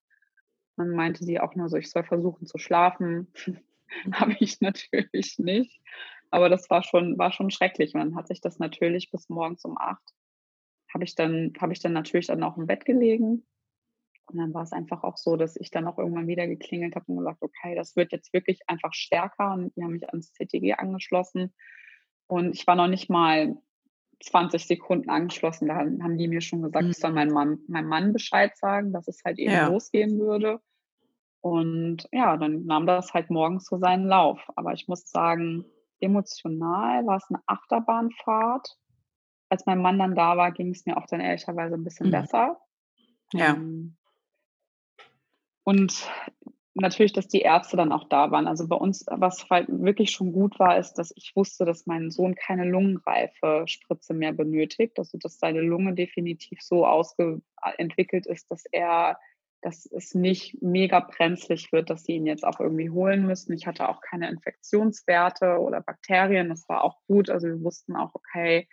Dann 0.77 0.90
meinte 0.90 1.25
sie 1.25 1.40
auch 1.40 1.55
nur 1.55 1.69
so, 1.69 1.77
ich 1.77 1.90
soll 1.90 2.05
versuchen 2.05 2.47
zu 2.47 2.59
schlafen. 2.59 3.33
habe 4.12 4.37
ich 4.40 4.61
natürlich 4.61 5.38
nicht. 5.38 5.81
Aber 6.31 6.49
das 6.49 6.71
war 6.71 6.83
schon, 6.83 7.19
war 7.19 7.33
schon 7.33 7.51
schrecklich. 7.51 7.95
Und 7.95 8.01
dann 8.01 8.14
hat 8.14 8.29
sich 8.29 8.40
das 8.40 8.59
natürlich 8.59 9.11
bis 9.11 9.29
morgens 9.29 9.64
um 9.64 9.77
acht, 9.77 10.14
habe 10.93 11.05
ich 11.05 11.14
dann, 11.14 11.53
habe 11.61 11.73
ich 11.73 11.81
dann 11.81 11.93
natürlich 11.93 12.29
dann 12.29 12.43
auch 12.43 12.57
im 12.57 12.66
Bett 12.66 12.85
gelegen 12.85 13.45
und 14.31 14.38
dann 14.38 14.55
war 14.55 14.62
es 14.62 14.73
einfach 14.73 15.03
auch 15.03 15.16
so, 15.16 15.37
dass 15.37 15.57
ich 15.57 15.71
dann 15.71 15.87
auch 15.88 15.99
irgendwann 15.99 16.29
wieder 16.29 16.47
geklingelt 16.47 16.95
habe 16.95 17.07
und 17.09 17.19
gesagt, 17.19 17.43
okay, 17.43 17.75
das 17.75 17.97
wird 17.97 18.12
jetzt 18.12 18.33
wirklich 18.33 18.61
einfach 18.69 18.93
stärker. 18.95 19.55
Und 19.55 19.75
die 19.75 19.83
haben 19.83 19.93
mich 19.93 20.09
ans 20.09 20.33
CTG 20.33 20.75
angeschlossen. 20.75 21.53
Und 22.29 22.55
ich 22.55 22.66
war 22.66 22.77
noch 22.77 22.87
nicht 22.87 23.11
mal 23.11 23.57
20 24.23 24.66
Sekunden 24.66 25.11
angeschlossen. 25.11 25.66
Da 25.66 25.77
haben 25.77 26.16
die 26.16 26.29
mir 26.29 26.40
schon 26.40 26.62
gesagt, 26.62 26.85
mhm. 26.85 26.90
ich 26.90 26.99
soll 26.99 27.12
meinem 27.12 27.33
Mann, 27.33 27.59
meinem 27.66 27.88
Mann 27.88 28.12
Bescheid 28.12 28.57
sagen, 28.57 28.93
dass 28.93 29.09
es 29.09 29.23
halt 29.25 29.38
eben 29.38 29.53
ja. 29.53 29.69
losgehen 29.69 30.19
würde. 30.21 30.61
Und 31.40 32.07
ja, 32.12 32.37
dann 32.37 32.66
nahm 32.66 32.87
das 32.87 33.12
halt 33.12 33.31
morgens 33.31 33.66
so 33.66 33.79
seinen 33.79 34.07
Lauf. 34.07 34.40
Aber 34.55 34.75
ich 34.75 34.87
muss 34.87 35.11
sagen, 35.11 35.64
emotional 35.99 37.05
war 37.07 37.16
es 37.16 37.27
eine 37.31 37.43
Achterbahnfahrt. 37.47 38.77
Als 39.49 39.66
mein 39.66 39.83
Mann 39.83 39.99
dann 39.99 40.14
da 40.14 40.37
war, 40.37 40.53
ging 40.53 40.71
es 40.71 40.87
mir 40.87 40.97
auch 40.97 41.07
dann 41.07 41.21
ehrlicherweise 41.21 41.75
ein 41.75 41.83
bisschen 41.83 42.09
mhm. 42.09 42.12
besser. 42.12 42.61
Ja. 43.33 43.55
Ähm, 43.55 43.97
und 45.64 46.09
natürlich, 46.75 47.12
dass 47.12 47.29
die 47.29 47.40
Ärzte 47.40 47.77
dann 47.77 47.92
auch 47.92 48.09
da 48.09 48.31
waren. 48.31 48.46
Also 48.46 48.68
bei 48.68 48.77
uns, 48.77 49.05
was 49.09 49.49
halt 49.51 49.66
wirklich 49.68 50.11
schon 50.11 50.33
gut 50.33 50.59
war, 50.59 50.79
ist, 50.79 50.94
dass 50.94 51.12
ich 51.16 51.33
wusste, 51.35 51.64
dass 51.64 51.87
mein 51.87 52.11
Sohn 52.11 52.35
keine 52.35 52.64
lungenreife 52.64 53.64
Spritze 53.66 54.14
mehr 54.14 54.33
benötigt. 54.33 54.99
Also 54.99 55.18
dass 55.18 55.38
seine 55.38 55.61
Lunge 55.61 55.94
definitiv 55.94 56.61
so 56.62 56.87
ausentwickelt 56.87 58.27
ist, 58.27 58.51
dass 58.51 58.64
er, 58.70 59.18
dass 59.62 59.87
es 59.87 60.14
nicht 60.14 60.62
mega 60.62 61.01
brenzlig 61.01 61.73
wird, 61.73 61.90
dass 61.90 62.05
sie 62.05 62.12
ihn 62.12 62.27
jetzt 62.27 62.44
auch 62.44 62.61
irgendwie 62.61 62.90
holen 62.90 63.27
müssen. 63.27 63.53
Ich 63.53 63.66
hatte 63.66 63.88
auch 63.88 64.01
keine 64.01 64.29
Infektionswerte 64.31 65.59
oder 65.59 65.81
Bakterien. 65.81 66.49
Das 66.49 66.68
war 66.68 66.85
auch 66.85 66.99
gut. 67.07 67.31
Also 67.31 67.49
wir 67.49 67.62
wussten 67.62 67.96
auch, 67.96 68.14
okay, 68.14 68.68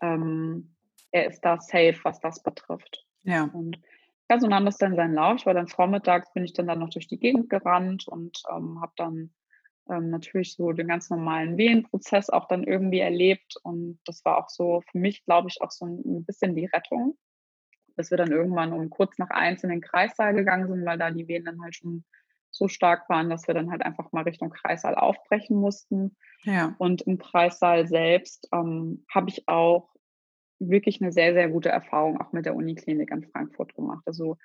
ähm, 0.00 0.74
er 1.10 1.26
ist 1.26 1.40
da 1.40 1.60
safe, 1.60 1.98
was 2.04 2.20
das 2.20 2.42
betrifft. 2.42 3.04
Ja. 3.24 3.50
Und 3.52 3.78
ja, 4.30 4.40
so 4.40 4.46
nahm 4.46 4.64
das 4.64 4.78
dann 4.78 4.96
seinen 4.96 5.14
Lauf. 5.14 5.36
Ich 5.36 5.46
war 5.46 5.54
dann 5.54 5.68
vormittags, 5.68 6.32
bin 6.32 6.44
ich 6.44 6.52
dann, 6.52 6.66
dann 6.66 6.78
noch 6.78 6.90
durch 6.90 7.06
die 7.06 7.18
Gegend 7.18 7.50
gerannt 7.50 8.08
und 8.08 8.42
ähm, 8.50 8.80
habe 8.80 8.92
dann 8.96 9.32
ähm, 9.90 10.10
natürlich 10.10 10.54
so 10.54 10.72
den 10.72 10.88
ganz 10.88 11.10
normalen 11.10 11.56
Wehenprozess 11.56 12.30
auch 12.30 12.48
dann 12.48 12.64
irgendwie 12.64 13.00
erlebt. 13.00 13.56
Und 13.62 13.98
das 14.04 14.24
war 14.24 14.38
auch 14.38 14.48
so 14.48 14.82
für 14.90 14.98
mich, 14.98 15.24
glaube 15.24 15.48
ich, 15.48 15.60
auch 15.60 15.70
so 15.70 15.86
ein 15.86 16.24
bisschen 16.24 16.54
die 16.54 16.66
Rettung, 16.66 17.18
dass 17.96 18.10
wir 18.10 18.18
dann 18.18 18.30
irgendwann 18.30 18.72
um 18.72 18.90
kurz 18.90 19.18
nach 19.18 19.30
eins 19.30 19.64
in 19.64 19.70
den 19.70 19.80
Kreissaal 19.80 20.34
gegangen 20.34 20.68
sind, 20.68 20.84
weil 20.84 20.98
da 20.98 21.10
die 21.10 21.28
Wehen 21.28 21.44
dann 21.44 21.62
halt 21.62 21.76
schon 21.76 22.04
so 22.50 22.68
stark 22.68 23.08
waren, 23.08 23.30
dass 23.30 23.46
wir 23.48 23.54
dann 23.54 23.70
halt 23.70 23.82
einfach 23.82 24.12
mal 24.12 24.24
Richtung 24.24 24.50
Kreissaal 24.50 24.94
aufbrechen 24.94 25.56
mussten. 25.56 26.16
Ja. 26.44 26.74
Und 26.78 27.02
im 27.02 27.18
Kreissaal 27.18 27.86
selbst 27.86 28.48
ähm, 28.52 29.04
habe 29.12 29.30
ich 29.30 29.48
auch 29.48 29.91
wirklich 30.68 31.00
eine 31.00 31.12
sehr, 31.12 31.32
sehr 31.34 31.48
gute 31.48 31.68
Erfahrung 31.68 32.20
auch 32.20 32.32
mit 32.32 32.46
der 32.46 32.54
Uniklinik 32.54 33.10
in 33.10 33.24
Frankfurt 33.24 33.74
gemacht. 33.74 34.02
Also 34.06 34.36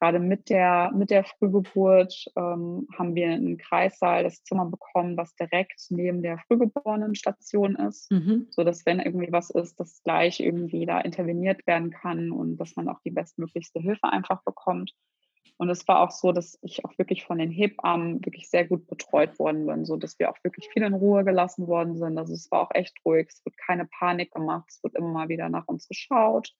gerade 0.00 0.18
mit 0.18 0.48
der, 0.48 0.90
mit 0.94 1.10
der 1.10 1.24
Frühgeburt 1.24 2.24
ähm, 2.36 2.88
haben 2.96 3.14
wir 3.14 3.28
einen 3.28 3.58
Kreissaal, 3.58 4.24
das 4.24 4.42
Zimmer 4.42 4.64
bekommen, 4.64 5.16
was 5.16 5.34
direkt 5.36 5.78
neben 5.90 6.22
der 6.22 6.38
Frühgeborenen-Station 6.38 7.76
ist, 7.76 8.10
mhm. 8.10 8.46
so 8.50 8.64
dass 8.64 8.86
wenn 8.86 8.98
irgendwie 8.98 9.30
was 9.30 9.50
ist, 9.50 9.78
dass 9.78 10.02
gleich 10.02 10.40
irgendwie 10.40 10.86
da 10.86 11.00
interveniert 11.00 11.66
werden 11.66 11.90
kann 11.90 12.32
und 12.32 12.56
dass 12.56 12.76
man 12.76 12.88
auch 12.88 13.00
die 13.04 13.10
bestmöglichste 13.10 13.80
Hilfe 13.80 14.04
einfach 14.04 14.42
bekommt. 14.42 14.94
Und 15.56 15.68
es 15.68 15.86
war 15.86 16.00
auch 16.00 16.10
so, 16.10 16.32
dass 16.32 16.58
ich 16.62 16.84
auch 16.86 16.96
wirklich 16.96 17.24
von 17.24 17.36
den 17.36 17.50
Hebammen 17.50 18.24
wirklich 18.24 18.48
sehr 18.48 18.66
gut 18.66 18.86
betreut 18.86 19.38
worden 19.38 19.66
bin, 19.66 19.84
so 19.84 19.96
dass 19.96 20.18
wir 20.18 20.30
auch 20.30 20.38
wirklich 20.42 20.70
viel 20.72 20.82
in 20.82 20.94
Ruhe 20.94 21.22
gelassen 21.22 21.66
worden 21.66 21.98
sind. 21.98 22.16
Also 22.16 22.32
es 22.32 22.50
war 22.50 22.62
auch 22.62 22.70
echt 22.72 22.96
ruhig, 23.04 23.28
es 23.28 23.44
wird 23.44 23.58
keine 23.58 23.84
Panik 23.84 24.32
gemacht, 24.32 24.64
es 24.70 24.82
wird 24.82 24.94
immer 24.94 25.12
mal 25.12 25.28
wieder 25.28 25.50
nach 25.50 25.68
uns 25.68 25.86
geschaut, 25.86 26.54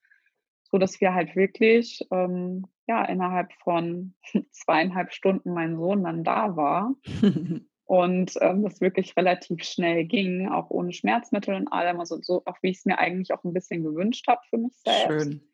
so 0.64 0.76
dass 0.76 1.00
wir 1.00 1.14
halt 1.14 1.34
wirklich 1.34 2.06
ähm, 2.10 2.66
ja 2.86 3.04
innerhalb 3.06 3.52
von 3.54 4.14
zweieinhalb 4.50 5.12
Stunden 5.12 5.54
mein 5.54 5.76
Sohn 5.76 6.04
dann 6.04 6.22
da 6.22 6.56
war. 6.56 6.94
und 7.90 8.34
ähm, 8.40 8.62
das 8.62 8.80
wirklich 8.80 9.16
relativ 9.16 9.64
schnell 9.64 10.04
ging, 10.04 10.48
auch 10.48 10.70
ohne 10.70 10.92
Schmerzmittel 10.92 11.56
und 11.56 11.66
allem, 11.68 11.98
also 11.98 12.18
so 12.20 12.42
auch 12.44 12.58
wie 12.62 12.68
ich 12.68 12.76
es 12.76 12.84
mir 12.84 12.98
eigentlich 12.98 13.32
auch 13.32 13.42
ein 13.42 13.52
bisschen 13.52 13.82
gewünscht 13.82 14.28
habe 14.28 14.40
für 14.48 14.58
mich 14.58 14.74
selbst. 14.84 15.06
Schön. 15.08 15.49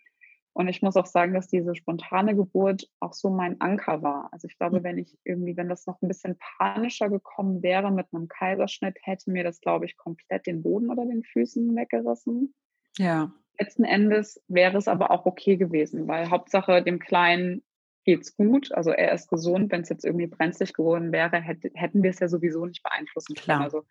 Und 0.57 0.69
ich 0.69 0.81
muss 0.81 0.97
auch 0.97 1.05
sagen, 1.05 1.35
dass 1.35 1.49
diese 1.49 1.75
spontane 1.75 2.35
Geburt 2.35 2.89
auch 2.99 3.13
so 3.13 3.29
mein 3.29 3.61
Anker 3.61 4.01
war. 4.03 4.31
Also 4.33 4.49
ich 4.49 4.57
glaube, 4.57 4.79
hm. 4.79 4.85
wenn 4.85 4.97
ich 4.97 5.19
irgendwie, 5.23 5.55
wenn 5.55 5.69
das 5.69 5.87
noch 5.87 6.01
ein 6.01 6.09
bisschen 6.09 6.39
panischer 6.59 7.11
gekommen 7.11 7.63
wäre 7.63 7.93
mit 7.93 8.07
einem 8.11 8.27
Kaiserschnitt, 8.27 8.97
hätte 9.03 9.31
mir 9.31 9.45
das, 9.45 9.61
glaube 9.61 9.85
ich, 9.85 9.99
komplett 9.99 10.47
den 10.47 10.63
Boden 10.63 10.89
oder 10.91 11.05
den 11.05 11.25
Füßen 11.25 11.77
weggerissen. 11.77 12.55
Ja. 12.97 13.35
Letzten 13.59 13.85
Endes 13.85 14.43
wäre 14.49 14.79
es 14.79 14.89
aber 14.89 15.11
auch 15.11 15.27
okay 15.27 15.59
gewesen, 15.59 16.09
weil 16.09 16.31
Hauptsache 16.31 16.83
dem 16.83 17.01
Kleinen 17.01 17.63
geht's 18.07 18.35
gut. 18.35 18.73
Also 18.73 18.93
er 18.93 19.13
ist 19.13 19.29
gesund. 19.29 19.71
Wenn 19.71 19.83
es 19.83 19.91
jetzt 19.91 20.07
irgendwie 20.07 20.27
brenzlig 20.27 20.73
geworden 20.73 21.13
wäre, 21.13 21.39
hätte, 21.39 21.71
hätten 21.75 22.03
wir 22.03 22.09
es 22.09 22.21
ja 22.21 22.29
sowieso 22.29 22.65
nicht 22.65 22.83
beeinflussen 22.83 23.35
können. 23.35 23.45
Klar. 23.45 23.61
Also 23.61 23.85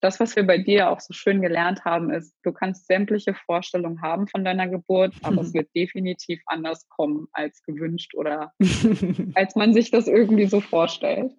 das, 0.00 0.20
was 0.20 0.36
wir 0.36 0.46
bei 0.46 0.58
dir 0.58 0.90
auch 0.90 1.00
so 1.00 1.12
schön 1.12 1.40
gelernt 1.42 1.84
haben, 1.84 2.10
ist, 2.10 2.36
du 2.42 2.52
kannst 2.52 2.86
sämtliche 2.86 3.34
Vorstellungen 3.34 4.00
haben 4.00 4.28
von 4.28 4.44
deiner 4.44 4.68
Geburt, 4.68 5.14
aber 5.22 5.42
es 5.42 5.52
wird 5.54 5.74
definitiv 5.74 6.40
anders 6.46 6.88
kommen 6.88 7.28
als 7.32 7.62
gewünscht 7.62 8.14
oder 8.14 8.52
als 9.34 9.56
man 9.56 9.74
sich 9.74 9.90
das 9.90 10.06
irgendwie 10.06 10.46
so 10.46 10.60
vorstellt. 10.60 11.32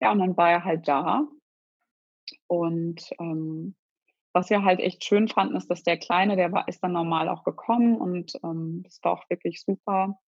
Ja, 0.00 0.12
und 0.12 0.18
dann 0.18 0.36
war 0.36 0.50
er 0.50 0.64
halt 0.64 0.88
da. 0.88 1.28
Und 2.46 3.10
ähm, 3.20 3.74
was 4.32 4.48
wir 4.48 4.64
halt 4.64 4.80
echt 4.80 5.04
schön 5.04 5.28
fanden, 5.28 5.56
ist, 5.56 5.68
dass 5.70 5.82
der 5.82 5.98
Kleine, 5.98 6.36
der 6.36 6.52
war, 6.52 6.66
ist 6.68 6.82
dann 6.82 6.92
normal 6.92 7.28
auch 7.28 7.44
gekommen 7.44 7.96
und 7.96 8.32
ähm, 8.42 8.82
das 8.84 8.98
war 9.02 9.12
auch 9.12 9.28
wirklich 9.28 9.62
super. 9.62 10.18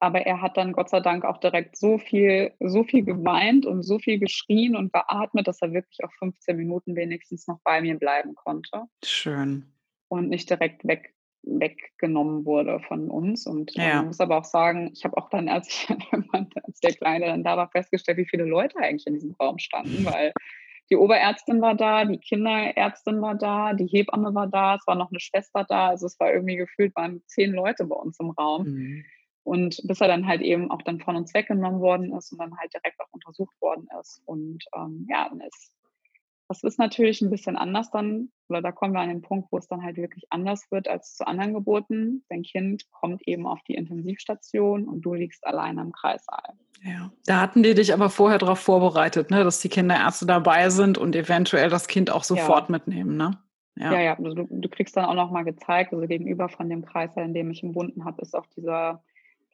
Aber 0.00 0.20
er 0.20 0.40
hat 0.40 0.56
dann 0.56 0.72
Gott 0.72 0.90
sei 0.90 1.00
Dank 1.00 1.24
auch 1.24 1.38
direkt 1.38 1.76
so 1.76 1.98
viel, 1.98 2.52
so 2.60 2.84
viel 2.84 3.04
geweint 3.04 3.66
und 3.66 3.82
so 3.82 3.98
viel 3.98 4.18
geschrien 4.18 4.76
und 4.76 4.92
geatmet, 4.92 5.48
dass 5.48 5.60
er 5.60 5.72
wirklich 5.72 6.04
auch 6.04 6.12
15 6.18 6.56
Minuten 6.56 6.94
wenigstens 6.94 7.48
noch 7.48 7.58
bei 7.64 7.80
mir 7.80 7.98
bleiben 7.98 8.34
konnte. 8.34 8.84
Schön. 9.04 9.72
Und 10.08 10.28
nicht 10.28 10.48
direkt 10.48 10.86
weg, 10.86 11.14
weggenommen 11.42 12.44
wurde 12.44 12.80
von 12.80 13.10
uns. 13.10 13.46
Und 13.46 13.74
ja. 13.74 13.96
man 13.96 14.06
muss 14.06 14.20
aber 14.20 14.38
auch 14.38 14.44
sagen, 14.44 14.90
ich 14.92 15.04
habe 15.04 15.16
auch 15.16 15.28
dann, 15.30 15.48
als, 15.48 15.68
ich, 15.68 15.88
als 16.62 16.80
der 16.80 16.94
Kleine 16.94 17.26
dann 17.26 17.42
da 17.42 17.56
war, 17.56 17.68
festgestellt, 17.70 18.18
wie 18.18 18.28
viele 18.28 18.44
Leute 18.44 18.78
eigentlich 18.78 19.06
in 19.06 19.14
diesem 19.14 19.32
Raum 19.32 19.58
standen, 19.58 20.04
weil 20.04 20.32
die 20.90 20.96
Oberärztin 20.96 21.60
war 21.60 21.74
da, 21.74 22.04
die 22.04 22.18
Kinderärztin 22.18 23.20
war 23.20 23.34
da, 23.34 23.74
die 23.74 23.86
Hebamme 23.86 24.34
war 24.34 24.46
da, 24.46 24.76
es 24.76 24.86
war 24.86 24.94
noch 24.94 25.10
eine 25.10 25.20
Schwester 25.20 25.64
da. 25.68 25.88
Also 25.88 26.06
es 26.06 26.18
war 26.18 26.32
irgendwie 26.32 26.56
gefühlt, 26.56 26.96
waren 26.96 27.22
zehn 27.26 27.52
Leute 27.52 27.84
bei 27.84 27.96
uns 27.96 28.18
im 28.20 28.30
Raum. 28.30 28.64
Mhm. 28.64 29.04
Und 29.48 29.80
bis 29.84 30.02
er 30.02 30.08
dann 30.08 30.26
halt 30.26 30.42
eben 30.42 30.70
auch 30.70 30.82
dann 30.82 31.00
von 31.00 31.16
uns 31.16 31.32
weggenommen 31.32 31.80
worden 31.80 32.12
ist 32.12 32.32
und 32.32 32.38
dann 32.38 32.54
halt 32.58 32.70
direkt 32.74 33.00
auch 33.00 33.08
untersucht 33.12 33.58
worden 33.62 33.88
ist. 33.98 34.20
Und 34.26 34.62
ähm, 34.76 35.06
ja, 35.08 35.26
dann 35.26 35.40
ist, 35.40 35.72
das 36.48 36.62
ist 36.62 36.78
natürlich 36.78 37.22
ein 37.22 37.30
bisschen 37.30 37.56
anders 37.56 37.90
dann, 37.90 38.30
oder 38.50 38.60
da 38.60 38.72
kommen 38.72 38.92
wir 38.92 39.00
an 39.00 39.08
den 39.08 39.22
Punkt, 39.22 39.50
wo 39.50 39.56
es 39.56 39.66
dann 39.66 39.82
halt 39.82 39.96
wirklich 39.96 40.26
anders 40.28 40.70
wird 40.70 40.86
als 40.86 41.14
zu 41.16 41.26
anderen 41.26 41.54
Geburten. 41.54 42.26
Dein 42.28 42.42
Kind 42.42 42.90
kommt 42.90 43.26
eben 43.26 43.46
auf 43.46 43.62
die 43.66 43.74
Intensivstation 43.74 44.86
und 44.86 45.00
du 45.00 45.14
liegst 45.14 45.46
alleine 45.46 45.80
im 45.80 45.92
Kreissaal. 45.92 46.52
Ja, 46.82 47.10
da 47.24 47.40
hatten 47.40 47.62
die 47.62 47.72
dich 47.72 47.94
aber 47.94 48.10
vorher 48.10 48.36
darauf 48.38 48.58
vorbereitet, 48.58 49.30
ne, 49.30 49.44
dass 49.44 49.60
die 49.60 49.70
Kinderärzte 49.70 50.26
dabei 50.26 50.68
sind 50.68 50.98
und 50.98 51.16
eventuell 51.16 51.70
das 51.70 51.88
Kind 51.88 52.10
auch 52.10 52.24
sofort 52.24 52.68
ja. 52.68 52.72
mitnehmen, 52.72 53.16
ne? 53.16 53.30
Ja, 53.76 53.92
ja, 53.94 54.00
ja. 54.00 54.18
Also 54.18 54.34
du, 54.34 54.46
du 54.50 54.68
kriegst 54.68 54.94
dann 54.96 55.06
auch 55.06 55.14
nochmal 55.14 55.44
gezeigt, 55.44 55.94
also 55.94 56.06
gegenüber 56.06 56.50
von 56.50 56.68
dem 56.68 56.84
Kreißsaal, 56.84 57.24
in 57.24 57.34
dem 57.34 57.50
ich 57.50 57.62
umwunden 57.62 58.04
habe, 58.04 58.20
ist 58.20 58.36
auch 58.36 58.46
dieser 58.54 59.02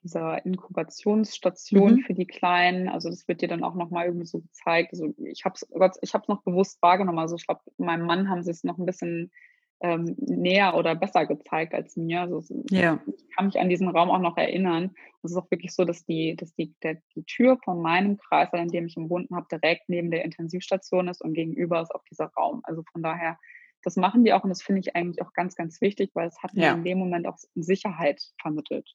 dieser 0.04 0.44
Inkubationsstation 0.44 1.94
mhm. 1.94 1.98
für 2.00 2.14
die 2.14 2.26
Kleinen. 2.26 2.88
Also 2.88 3.08
das 3.08 3.26
wird 3.26 3.40
dir 3.40 3.48
dann 3.48 3.64
auch 3.64 3.74
nochmal 3.74 4.06
irgendwie 4.06 4.26
so 4.26 4.40
gezeigt. 4.40 4.92
Also 4.92 5.14
ich 5.18 5.44
habe 5.44 5.54
es 5.56 5.98
ich 6.02 6.14
hab's 6.14 6.28
noch 6.28 6.42
bewusst 6.42 6.80
wahrgenommen. 6.82 7.18
Also 7.18 7.36
ich 7.36 7.46
glaube, 7.46 7.62
meinem 7.78 8.06
Mann 8.06 8.28
haben 8.28 8.42
sie 8.42 8.50
es 8.50 8.62
noch 8.62 8.78
ein 8.78 8.86
bisschen 8.86 9.32
ähm, 9.80 10.14
näher 10.18 10.76
oder 10.76 10.94
besser 10.94 11.26
gezeigt 11.26 11.74
als 11.74 11.96
mir. 11.96 12.22
Also 12.22 12.64
ja. 12.70 13.00
ich 13.06 13.30
kann 13.34 13.46
mich 13.46 13.58
an 13.58 13.68
diesen 13.68 13.88
Raum 13.88 14.10
auch 14.10 14.20
noch 14.20 14.36
erinnern. 14.36 14.94
Es 15.22 15.32
ist 15.32 15.36
auch 15.36 15.50
wirklich 15.50 15.74
so, 15.74 15.84
dass 15.84 16.04
die, 16.04 16.36
dass 16.36 16.54
die, 16.54 16.74
der, 16.82 16.98
die 17.16 17.24
Tür 17.24 17.58
von 17.64 17.80
meinem 17.80 18.18
Kreis, 18.18 18.50
in 18.52 18.68
dem 18.68 18.86
ich 18.86 18.96
umwunden 18.96 19.34
habe, 19.34 19.46
direkt 19.50 19.88
neben 19.88 20.10
der 20.10 20.24
Intensivstation 20.24 21.08
ist 21.08 21.22
und 21.22 21.34
gegenüber 21.34 21.80
ist 21.80 21.94
auch 21.94 22.04
dieser 22.10 22.26
Raum. 22.36 22.60
Also 22.64 22.82
von 22.92 23.02
daher, 23.02 23.38
das 23.82 23.96
machen 23.96 24.24
die 24.24 24.32
auch 24.32 24.44
und 24.44 24.50
das 24.50 24.62
finde 24.62 24.80
ich 24.80 24.94
eigentlich 24.94 25.22
auch 25.22 25.32
ganz, 25.32 25.54
ganz 25.54 25.80
wichtig, 25.80 26.10
weil 26.14 26.28
es 26.28 26.42
hat 26.42 26.52
ja. 26.54 26.72
mir 26.72 26.78
in 26.78 26.84
dem 26.84 26.98
Moment 26.98 27.26
auch 27.26 27.36
Sicherheit 27.54 28.22
vermittelt. 28.40 28.94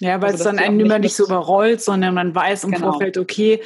Ja, 0.00 0.20
weil 0.20 0.32
also, 0.32 0.38
es 0.38 0.44
dann 0.44 0.58
einen 0.58 0.80
immer 0.80 0.98
nicht 0.98 1.14
so 1.14 1.24
überrollt, 1.24 1.80
sondern 1.80 2.14
man 2.14 2.34
weiß 2.34 2.64
im 2.64 2.72
genau. 2.72 2.92
Vorfeld, 2.92 3.18
okay, 3.18 3.62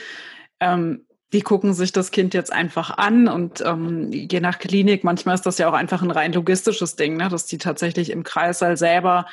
ähm, 0.60 1.06
die 1.32 1.42
gucken 1.42 1.74
sich 1.74 1.92
das 1.92 2.10
Kind 2.10 2.32
jetzt 2.34 2.52
einfach 2.52 2.96
an 2.96 3.26
und 3.26 3.60
ähm, 3.60 4.12
je 4.12 4.40
nach 4.40 4.58
Klinik, 4.58 5.02
manchmal 5.02 5.34
ist 5.34 5.46
das 5.46 5.58
ja 5.58 5.68
auch 5.68 5.74
einfach 5.74 6.02
ein 6.02 6.12
rein 6.12 6.32
logistisches 6.32 6.96
Ding, 6.96 7.16
ne, 7.16 7.28
dass 7.28 7.46
die 7.46 7.58
tatsächlich 7.58 8.10
im 8.10 8.22
Kreissaal 8.22 8.76
selber 8.76 9.26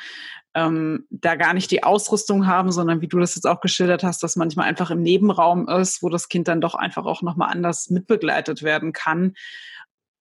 ähm, 0.54 1.06
da 1.10 1.36
gar 1.36 1.54
nicht 1.54 1.70
die 1.70 1.82
Ausrüstung 1.82 2.46
haben, 2.46 2.72
sondern 2.72 3.00
wie 3.00 3.08
du 3.08 3.18
das 3.18 3.36
jetzt 3.36 3.46
auch 3.46 3.60
geschildert 3.60 4.02
hast, 4.02 4.22
dass 4.22 4.36
manchmal 4.36 4.68
einfach 4.68 4.90
im 4.90 5.02
Nebenraum 5.02 5.68
ist, 5.68 6.02
wo 6.02 6.08
das 6.08 6.28
Kind 6.28 6.48
dann 6.48 6.60
doch 6.60 6.74
einfach 6.74 7.04
auch 7.04 7.22
nochmal 7.22 7.50
anders 7.50 7.88
mitbegleitet 7.88 8.62
werden 8.62 8.92
kann. 8.92 9.34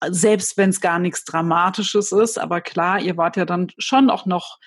Selbst 0.07 0.57
wenn 0.57 0.69
es 0.69 0.81
gar 0.81 0.99
nichts 0.99 1.25
Dramatisches 1.25 2.11
ist, 2.11 2.39
aber 2.39 2.61
klar, 2.61 2.99
ihr 2.99 3.17
wart 3.17 3.37
ja 3.37 3.45
dann 3.45 3.71
schon 3.77 4.09
auch 4.09 4.25
noch 4.25 4.59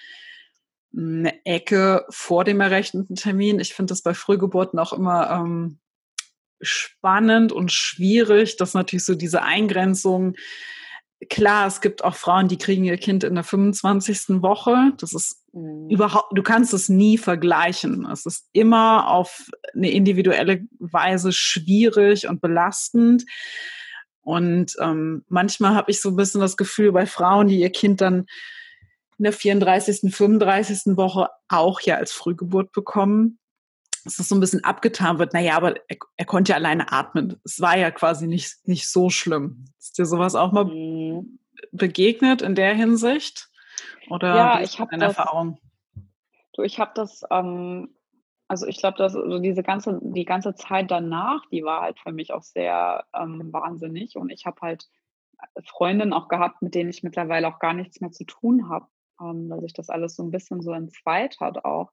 eine 0.96 1.44
Ecke 1.44 2.04
vor 2.10 2.44
dem 2.44 2.60
errechneten 2.60 3.16
Termin. 3.16 3.60
Ich 3.60 3.74
finde 3.74 3.92
das 3.92 4.02
bei 4.02 4.14
Frühgeburten 4.14 4.78
auch 4.78 4.92
immer 4.92 5.30
ähm, 5.30 5.78
spannend 6.60 7.52
und 7.52 7.72
schwierig, 7.72 8.56
dass 8.56 8.74
natürlich 8.74 9.04
so 9.04 9.14
diese 9.14 9.42
Eingrenzung, 9.42 10.34
klar, 11.28 11.66
es 11.66 11.80
gibt 11.80 12.04
auch 12.04 12.14
Frauen, 12.14 12.48
die 12.48 12.58
kriegen 12.58 12.84
ihr 12.84 12.96
Kind 12.96 13.24
in 13.24 13.34
der 13.34 13.44
25. 13.44 14.42
Woche. 14.42 14.92
Das 14.98 15.12
ist 15.12 15.42
mhm. 15.52 15.88
überhaupt, 15.90 16.36
du 16.36 16.42
kannst 16.42 16.74
es 16.74 16.88
nie 16.88 17.18
vergleichen. 17.18 18.06
Es 18.10 18.26
ist 18.26 18.48
immer 18.52 19.08
auf 19.10 19.50
eine 19.74 19.90
individuelle 19.90 20.64
Weise 20.78 21.32
schwierig 21.32 22.28
und 22.28 22.40
belastend. 22.40 23.24
Und 24.22 24.74
ähm, 24.80 25.24
manchmal 25.28 25.74
habe 25.74 25.90
ich 25.90 26.00
so 26.00 26.10
ein 26.10 26.16
bisschen 26.16 26.40
das 26.40 26.56
Gefühl 26.56 26.92
bei 26.92 27.06
Frauen, 27.06 27.48
die 27.48 27.60
ihr 27.60 27.70
Kind 27.70 28.00
dann 28.00 28.26
in 29.18 29.24
der 29.24 29.32
34., 29.32 30.14
35. 30.14 30.96
Woche 30.96 31.28
auch 31.48 31.80
ja 31.80 31.96
als 31.96 32.12
Frühgeburt 32.12 32.72
bekommen, 32.72 33.38
dass 34.04 34.16
das 34.16 34.28
so 34.28 34.34
ein 34.34 34.40
bisschen 34.40 34.64
abgetan 34.64 35.18
wird. 35.18 35.32
Naja, 35.32 35.56
aber 35.56 35.76
er, 35.88 35.96
er 36.16 36.26
konnte 36.26 36.50
ja 36.50 36.56
alleine 36.56 36.92
atmen. 36.92 37.40
Es 37.44 37.60
war 37.60 37.76
ja 37.76 37.90
quasi 37.90 38.26
nicht, 38.26 38.66
nicht 38.66 38.88
so 38.88 39.10
schlimm. 39.10 39.66
Ist 39.78 39.98
dir 39.98 40.06
sowas 40.06 40.34
auch 40.34 40.52
mal 40.52 40.64
mhm. 40.64 41.38
begegnet 41.72 42.42
in 42.42 42.54
der 42.54 42.74
Hinsicht? 42.74 43.48
Oder 44.10 44.36
ja, 44.36 44.60
ich 44.60 44.78
habe 44.78 44.92
eine 44.92 45.04
Erfahrung? 45.04 45.58
Du, 46.52 46.62
ich 46.62 46.78
habe 46.78 46.92
das, 46.94 47.22
ähm, 47.30 47.94
also 48.46 48.66
ich 48.66 48.76
glaube, 48.78 48.98
dass 48.98 49.16
also 49.16 49.38
diese 49.38 49.62
ganze, 49.62 49.98
die 50.02 50.24
ganze 50.24 50.54
Zeit 50.54 50.90
danach, 50.90 51.42
die 51.50 51.64
war 51.64 51.80
halt 51.80 51.98
für 51.98 52.12
mich 52.12 52.32
auch 52.32 52.42
sehr 52.42 53.04
ähm, 53.14 53.52
wahnsinnig. 53.52 54.16
Und 54.16 54.30
ich 54.30 54.44
habe 54.44 54.60
halt 54.60 54.88
Freundinnen 55.64 56.12
auch 56.12 56.28
gehabt, 56.28 56.62
mit 56.62 56.74
denen 56.74 56.90
ich 56.90 57.02
mittlerweile 57.02 57.48
auch 57.48 57.58
gar 57.58 57.72
nichts 57.72 58.00
mehr 58.00 58.12
zu 58.12 58.24
tun 58.24 58.68
habe 58.68 58.86
ähm, 59.20 59.48
weil 59.48 59.60
sich 59.60 59.72
das 59.72 59.90
alles 59.90 60.16
so 60.16 60.22
ein 60.22 60.30
bisschen 60.30 60.60
so 60.60 60.72
entzweit 60.72 61.38
hat 61.40 61.64
auch. 61.64 61.90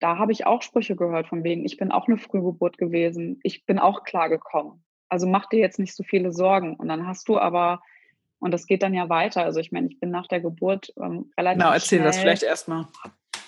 Da 0.00 0.18
habe 0.18 0.32
ich 0.32 0.46
auch 0.46 0.62
Sprüche 0.62 0.96
gehört 0.96 1.28
von 1.28 1.44
wegen, 1.44 1.64
ich 1.64 1.76
bin 1.76 1.92
auch 1.92 2.08
eine 2.08 2.18
Frühgeburt 2.18 2.76
gewesen, 2.76 3.38
ich 3.44 3.66
bin 3.66 3.78
auch 3.78 4.02
klargekommen. 4.02 4.82
also 5.08 5.26
mach 5.26 5.46
dir 5.46 5.60
jetzt 5.60 5.78
nicht 5.78 5.94
so 5.94 6.02
viele 6.02 6.32
Sorgen. 6.32 6.76
Und 6.76 6.88
dann 6.88 7.06
hast 7.06 7.28
du 7.28 7.38
aber, 7.38 7.82
und 8.38 8.52
das 8.52 8.66
geht 8.66 8.82
dann 8.82 8.94
ja 8.94 9.08
weiter. 9.08 9.44
Also 9.44 9.60
ich 9.60 9.70
meine, 9.72 9.88
ich 9.88 10.00
bin 10.00 10.10
nach 10.10 10.26
der 10.26 10.40
Geburt 10.40 10.92
ähm, 10.96 11.30
relativ. 11.36 11.62
Genau, 11.62 11.72
erzähl 11.72 11.98
schnell, 11.98 12.08
das 12.08 12.18
vielleicht 12.18 12.42
erstmal 12.42 12.86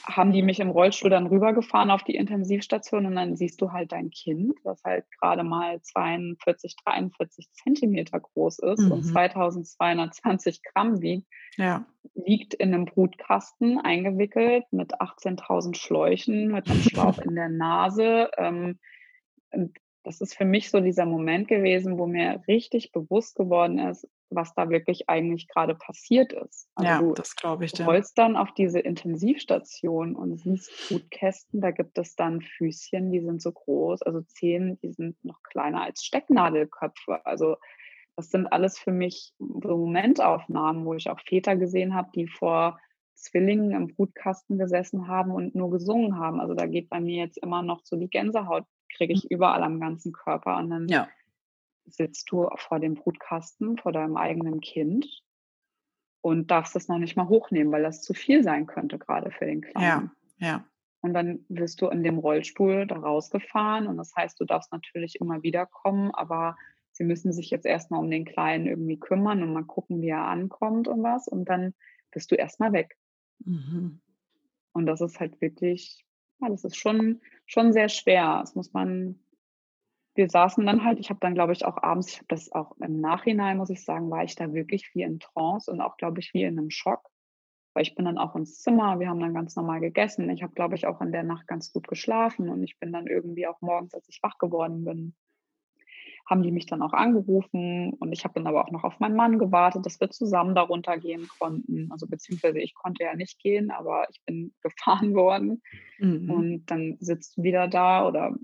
haben 0.05 0.33
die 0.33 0.43
mich 0.43 0.61
im 0.61 0.71
Rollstuhl 0.71 1.11
dann 1.11 1.27
rübergefahren 1.27 1.91
auf 1.91 2.03
die 2.03 2.17
Intensivstation 2.17 3.07
und 3.07 3.15
dann 3.15 3.37
siehst 3.37 3.61
du 3.61 3.73
halt 3.73 3.93
dein 3.93 4.11
Kind, 4.11 4.55
was 4.65 4.83
halt 4.85 5.05
gerade 5.21 5.45
mal 5.45 5.81
42, 5.81 6.77
43 6.85 7.53
Zentimeter 7.53 8.21
groß 8.21 8.59
ist 8.61 8.81
mhm. 8.81 8.93
und 8.93 9.03
2220 9.05 10.63
Gramm 10.63 11.01
wiegt, 11.01 11.29
ja. 11.57 11.87
liegt 12.15 12.55
in 12.55 12.75
einem 12.75 12.87
Brutkasten 12.87 13.79
eingewickelt 13.79 14.65
mit 14.71 15.01
18.000 15.01 15.77
Schläuchen, 15.77 16.49
mit 16.49 16.69
einem 16.69 16.81
Schlauch 16.83 17.19
in 17.19 17.35
der 17.35 17.49
Nase. 17.49 18.31
Ähm, 18.37 18.79
das 20.05 20.21
ist 20.21 20.35
für 20.35 20.45
mich 20.45 20.71
so 20.71 20.81
dieser 20.81 21.07
Moment 21.07 21.47
gewesen, 21.47 21.99
wo 21.99 22.07
mir 22.07 22.43
richtig 22.49 22.93
bewusst 22.93 23.37
geworden 23.37 23.79
ist, 23.79 24.09
was 24.35 24.55
da 24.55 24.71
wirklich 24.71 25.09
eigentlich 25.09 25.49
gerade 25.49 25.75
passiert 25.75 26.33
ist. 26.33 26.69
Also 26.75 26.91
ja, 26.91 26.99
du, 26.99 27.15
das 27.15 27.37
glaube 27.37 27.65
ich. 27.65 27.73
Du 27.73 27.85
rollst 27.85 28.17
dann 28.19 28.37
auf 28.37 28.53
diese 28.53 28.81
Intensivstation 28.81 30.15
und 30.15 30.39
siehst 30.39 30.71
Blutkästen, 30.89 31.61
da 31.61 31.71
gibt 31.71 31.99
es 31.99 32.17
dann 32.17 32.41
Füßchen, 32.41 33.11
die 33.11 33.21
sind 33.21 33.43
so 33.43 33.53
groß, 33.53 34.03
also 34.03 34.21
Zehen, 34.23 34.79
die 34.83 34.93
sind 34.93 35.23
noch 35.25 35.43
kleiner 35.43 35.83
als 35.83 36.05
Stecknadelköpfe. 36.05 37.25
Also 37.25 37.57
das 38.17 38.31
sind 38.31 38.47
alles 38.47 38.79
für 38.79 38.93
mich 38.93 39.33
so 39.39 39.77
Momentaufnahmen, 39.77 40.85
wo 40.85 40.95
ich 40.95 41.09
auch 41.09 41.21
Väter 41.21 41.57
gesehen 41.57 41.95
habe, 41.95 42.11
die 42.15 42.27
vor 42.27 42.79
Zwillingen 43.15 43.73
im 43.73 43.89
Brutkasten 43.89 44.59
gesessen 44.59 45.09
haben 45.09 45.31
und 45.31 45.55
nur 45.55 45.71
gesungen 45.71 46.19
haben. 46.19 46.41
Also 46.41 46.55
da 46.55 46.67
geht 46.67 46.89
bei 46.91 47.01
mir 47.01 47.25
jetzt 47.25 47.39
immer 47.39 47.63
noch 47.63 47.81
so 47.85 47.97
die 47.97 48.11
Gänsehaut, 48.11 48.65
kriege 48.97 49.13
ich 49.13 49.23
hm. 49.23 49.29
überall 49.31 49.63
am 49.63 49.81
ganzen 49.81 50.13
Körper. 50.13 50.59
Und 50.59 50.71
dann 50.71 50.89
ja 50.89 51.09
sitzt 51.87 52.31
du 52.31 52.49
vor 52.57 52.81
dem 52.81 52.95
Brutkasten, 52.95 53.79
vor 53.79 53.93
deinem 53.93 54.17
eigenen 54.17 54.61
Kind 54.61 55.23
und 56.21 56.51
darfst 56.51 56.75
das 56.75 56.89
noch 56.89 56.99
nicht 56.99 57.17
mal 57.17 57.29
hochnehmen, 57.29 57.73
weil 57.73 57.83
das 57.83 58.03
zu 58.03 58.15
viel 58.15 58.43
sein 58.43 58.67
könnte, 58.67 58.99
gerade 58.99 59.31
für 59.31 59.47
den 59.47 59.61
Kleinen. 59.61 60.11
Ja, 60.39 60.49
ja. 60.49 60.65
Und 61.01 61.15
dann 61.15 61.45
wirst 61.49 61.83
du 61.83 61.89
in 61.89 62.05
dem 62.05 62.19
Rollstuhl 62.19 62.87
da 62.87 62.97
rausgefahren 62.97 63.89
und 63.89 63.97
das 63.97 64.15
heißt, 64.15 64.39
du 64.41 64.45
darfst 64.45 64.71
natürlich 64.71 65.21
immer 65.21 65.43
wieder 65.43 65.67
kommen, 65.67 66.13
aber 66.13 66.57
sie 66.93 67.03
müssen 67.03 67.33
sich 67.33 67.51
jetzt 67.51 67.67
erstmal 67.67 68.01
um 68.01 68.11
den 68.11 68.25
Kleinen 68.25 68.67
irgendwie 68.67 69.01
kümmern 69.01 69.43
und 69.43 69.53
mal 69.53 69.65
gucken, 69.65 70.01
wie 70.01 70.11
er 70.11 70.27
ankommt 70.27 70.87
und 70.87 71.03
was 71.03 71.27
und 71.27 71.47
dann 71.47 71.75
bist 72.13 72.31
du 72.31 72.37
erstmal 72.37 72.73
weg. 72.73 72.97
Mhm. 73.45 74.01
Und 74.73 74.87
das 74.87 75.01
ist 75.01 75.19
halt 75.19 75.41
wirklich, 75.41 76.07
ja, 76.41 76.49
das 76.49 76.65
ist 76.65 76.77
schon, 76.77 77.21
schon 77.47 77.73
sehr 77.73 77.89
schwer. 77.89 78.39
Das 78.41 78.55
muss 78.55 78.73
man 78.73 79.19
wir 80.15 80.29
saßen 80.29 80.65
dann 80.67 80.85
halt, 80.85 80.99
ich 80.99 81.11
habe 81.11 81.21
dann, 81.21 81.35
glaube 81.35 81.53
ich, 81.53 81.65
auch 81.65 81.83
abends, 81.83 82.09
ich 82.09 82.17
habe 82.17 82.27
das 82.29 82.53
auch 82.53 82.77
im 82.81 83.01
Nachhinein, 83.01 83.57
muss 83.57 83.71
ich 83.71 83.85
sagen, 83.85 84.11
war 84.11 84.25
ich 84.25 84.35
da 84.35 84.53
wirklich 84.53 84.91
wie 84.95 85.03
in 85.03 85.19
Trance 85.21 85.71
und 85.71 85.81
auch, 85.81 85.97
glaube 85.97 86.21
ich, 86.21 86.35
wie 86.35 86.43
in 86.43 86.59
einem 86.59 86.71
Schock. 86.71 87.09
Weil 87.75 87.85
ich 87.85 87.95
bin 87.95 88.05
dann 88.05 88.19
auch 88.19 88.37
ins 88.37 88.61
Zimmer, 88.61 89.01
wir 89.01 89.09
haben 89.09 89.21
dann 89.21 89.33
ganz 89.33 89.57
normal 89.57 89.81
gegessen. 89.81 90.29
Ich 90.29 90.43
habe, 90.43 90.53
glaube 90.53 90.75
ich, 90.75 90.87
auch 90.87 91.01
in 91.01 91.13
der 91.13 91.23
Nacht 91.23 91.47
ganz 91.47 91.73
gut 91.73 91.89
geschlafen 91.89 92.51
und 92.51 92.63
ich 92.63 92.79
bin 92.79 92.93
dann 92.93 93.07
irgendwie 93.07 93.47
auch 93.47 93.61
morgens, 93.63 93.95
als 93.95 94.07
ich 94.09 94.23
wach 94.23 94.37
geworden 94.37 94.85
bin, 94.85 95.15
haben 96.29 96.43
die 96.43 96.53
mich 96.53 96.67
dann 96.67 96.83
auch 96.83 96.93
angerufen 96.93 97.95
und 97.95 98.13
ich 98.13 98.25
habe 98.25 98.35
dann 98.35 98.47
aber 98.47 98.65
auch 98.65 98.71
noch 98.71 98.85
auf 98.85 99.01
meinen 99.01 99.17
Mann 99.17 99.39
gewartet, 99.39 99.87
dass 99.87 100.01
wir 100.01 100.11
zusammen 100.11 100.55
darunter 100.55 100.99
gehen 100.99 101.29
konnten. 101.39 101.89
Also 101.91 102.07
beziehungsweise 102.07 102.61
ich 102.61 102.75
konnte 102.75 103.05
ja 103.05 103.17
nicht 103.17 103.39
gehen, 103.41 103.71
aber 103.71 104.07
ich 104.11 104.21
bin 104.25 104.53
gefahren 104.63 105.15
worden 105.15 105.63
mhm. 105.99 106.31
und 106.31 106.67
dann 106.67 106.97
sitzt 107.01 107.37
du 107.37 107.43
wieder 107.43 107.69
da 107.69 108.07
oder 108.07 108.35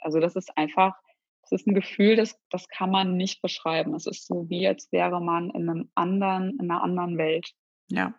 also 0.00 0.20
das 0.20 0.36
ist 0.36 0.56
einfach, 0.56 0.94
es 1.42 1.52
ist 1.52 1.66
ein 1.66 1.74
Gefühl, 1.74 2.16
das, 2.16 2.38
das 2.50 2.68
kann 2.68 2.90
man 2.90 3.16
nicht 3.16 3.42
beschreiben. 3.42 3.94
Es 3.94 4.06
ist 4.06 4.26
so 4.26 4.48
wie, 4.48 4.66
als 4.66 4.90
wäre 4.92 5.20
man 5.20 5.50
in 5.50 5.68
einem 5.68 5.90
anderen, 5.94 6.58
in 6.58 6.70
einer 6.70 6.82
anderen 6.82 7.18
Welt. 7.18 7.52
Ja. 7.88 8.14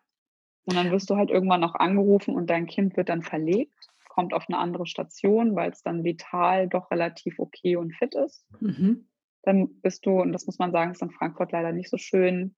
Und 0.65 0.75
dann 0.75 0.91
wirst 0.91 1.09
du 1.09 1.15
halt 1.15 1.29
irgendwann 1.29 1.61
noch 1.61 1.75
angerufen 1.75 2.35
und 2.35 2.49
dein 2.49 2.65
Kind 2.65 2.97
wird 2.97 3.09
dann 3.09 3.21
verlegt, 3.21 3.87
kommt 4.09 4.33
auf 4.33 4.45
eine 4.47 4.57
andere 4.57 4.87
Station, 4.87 5.55
weil 5.55 5.71
es 5.71 5.83
dann 5.83 6.03
vital 6.03 6.67
doch 6.67 6.89
relativ 6.89 7.37
okay 7.37 7.75
und 7.75 7.93
fit 7.93 8.15
ist. 8.15 8.45
Mhm. 8.61 9.09
Dann 9.43 9.81
bist 9.81 10.05
du, 10.05 10.21
und 10.21 10.31
das 10.31 10.45
muss 10.47 10.57
man 10.57 10.71
sagen, 10.71 10.91
ist 10.91 11.01
in 11.01 11.11
Frankfurt 11.11 11.51
leider 11.51 11.71
nicht 11.71 11.89
so 11.89 11.97
schön. 11.97 12.55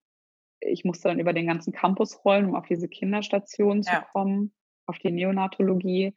Ich 0.61 0.85
musste 0.85 1.09
dann 1.09 1.19
über 1.19 1.33
den 1.33 1.47
ganzen 1.47 1.73
Campus 1.73 2.23
rollen, 2.23 2.45
um 2.45 2.55
auf 2.55 2.67
diese 2.67 2.87
Kinderstation 2.87 3.81
ja. 3.81 3.99
zu 3.99 4.01
kommen, 4.13 4.53
auf 4.85 4.99
die 4.99 5.11
Neonatologie. 5.11 6.15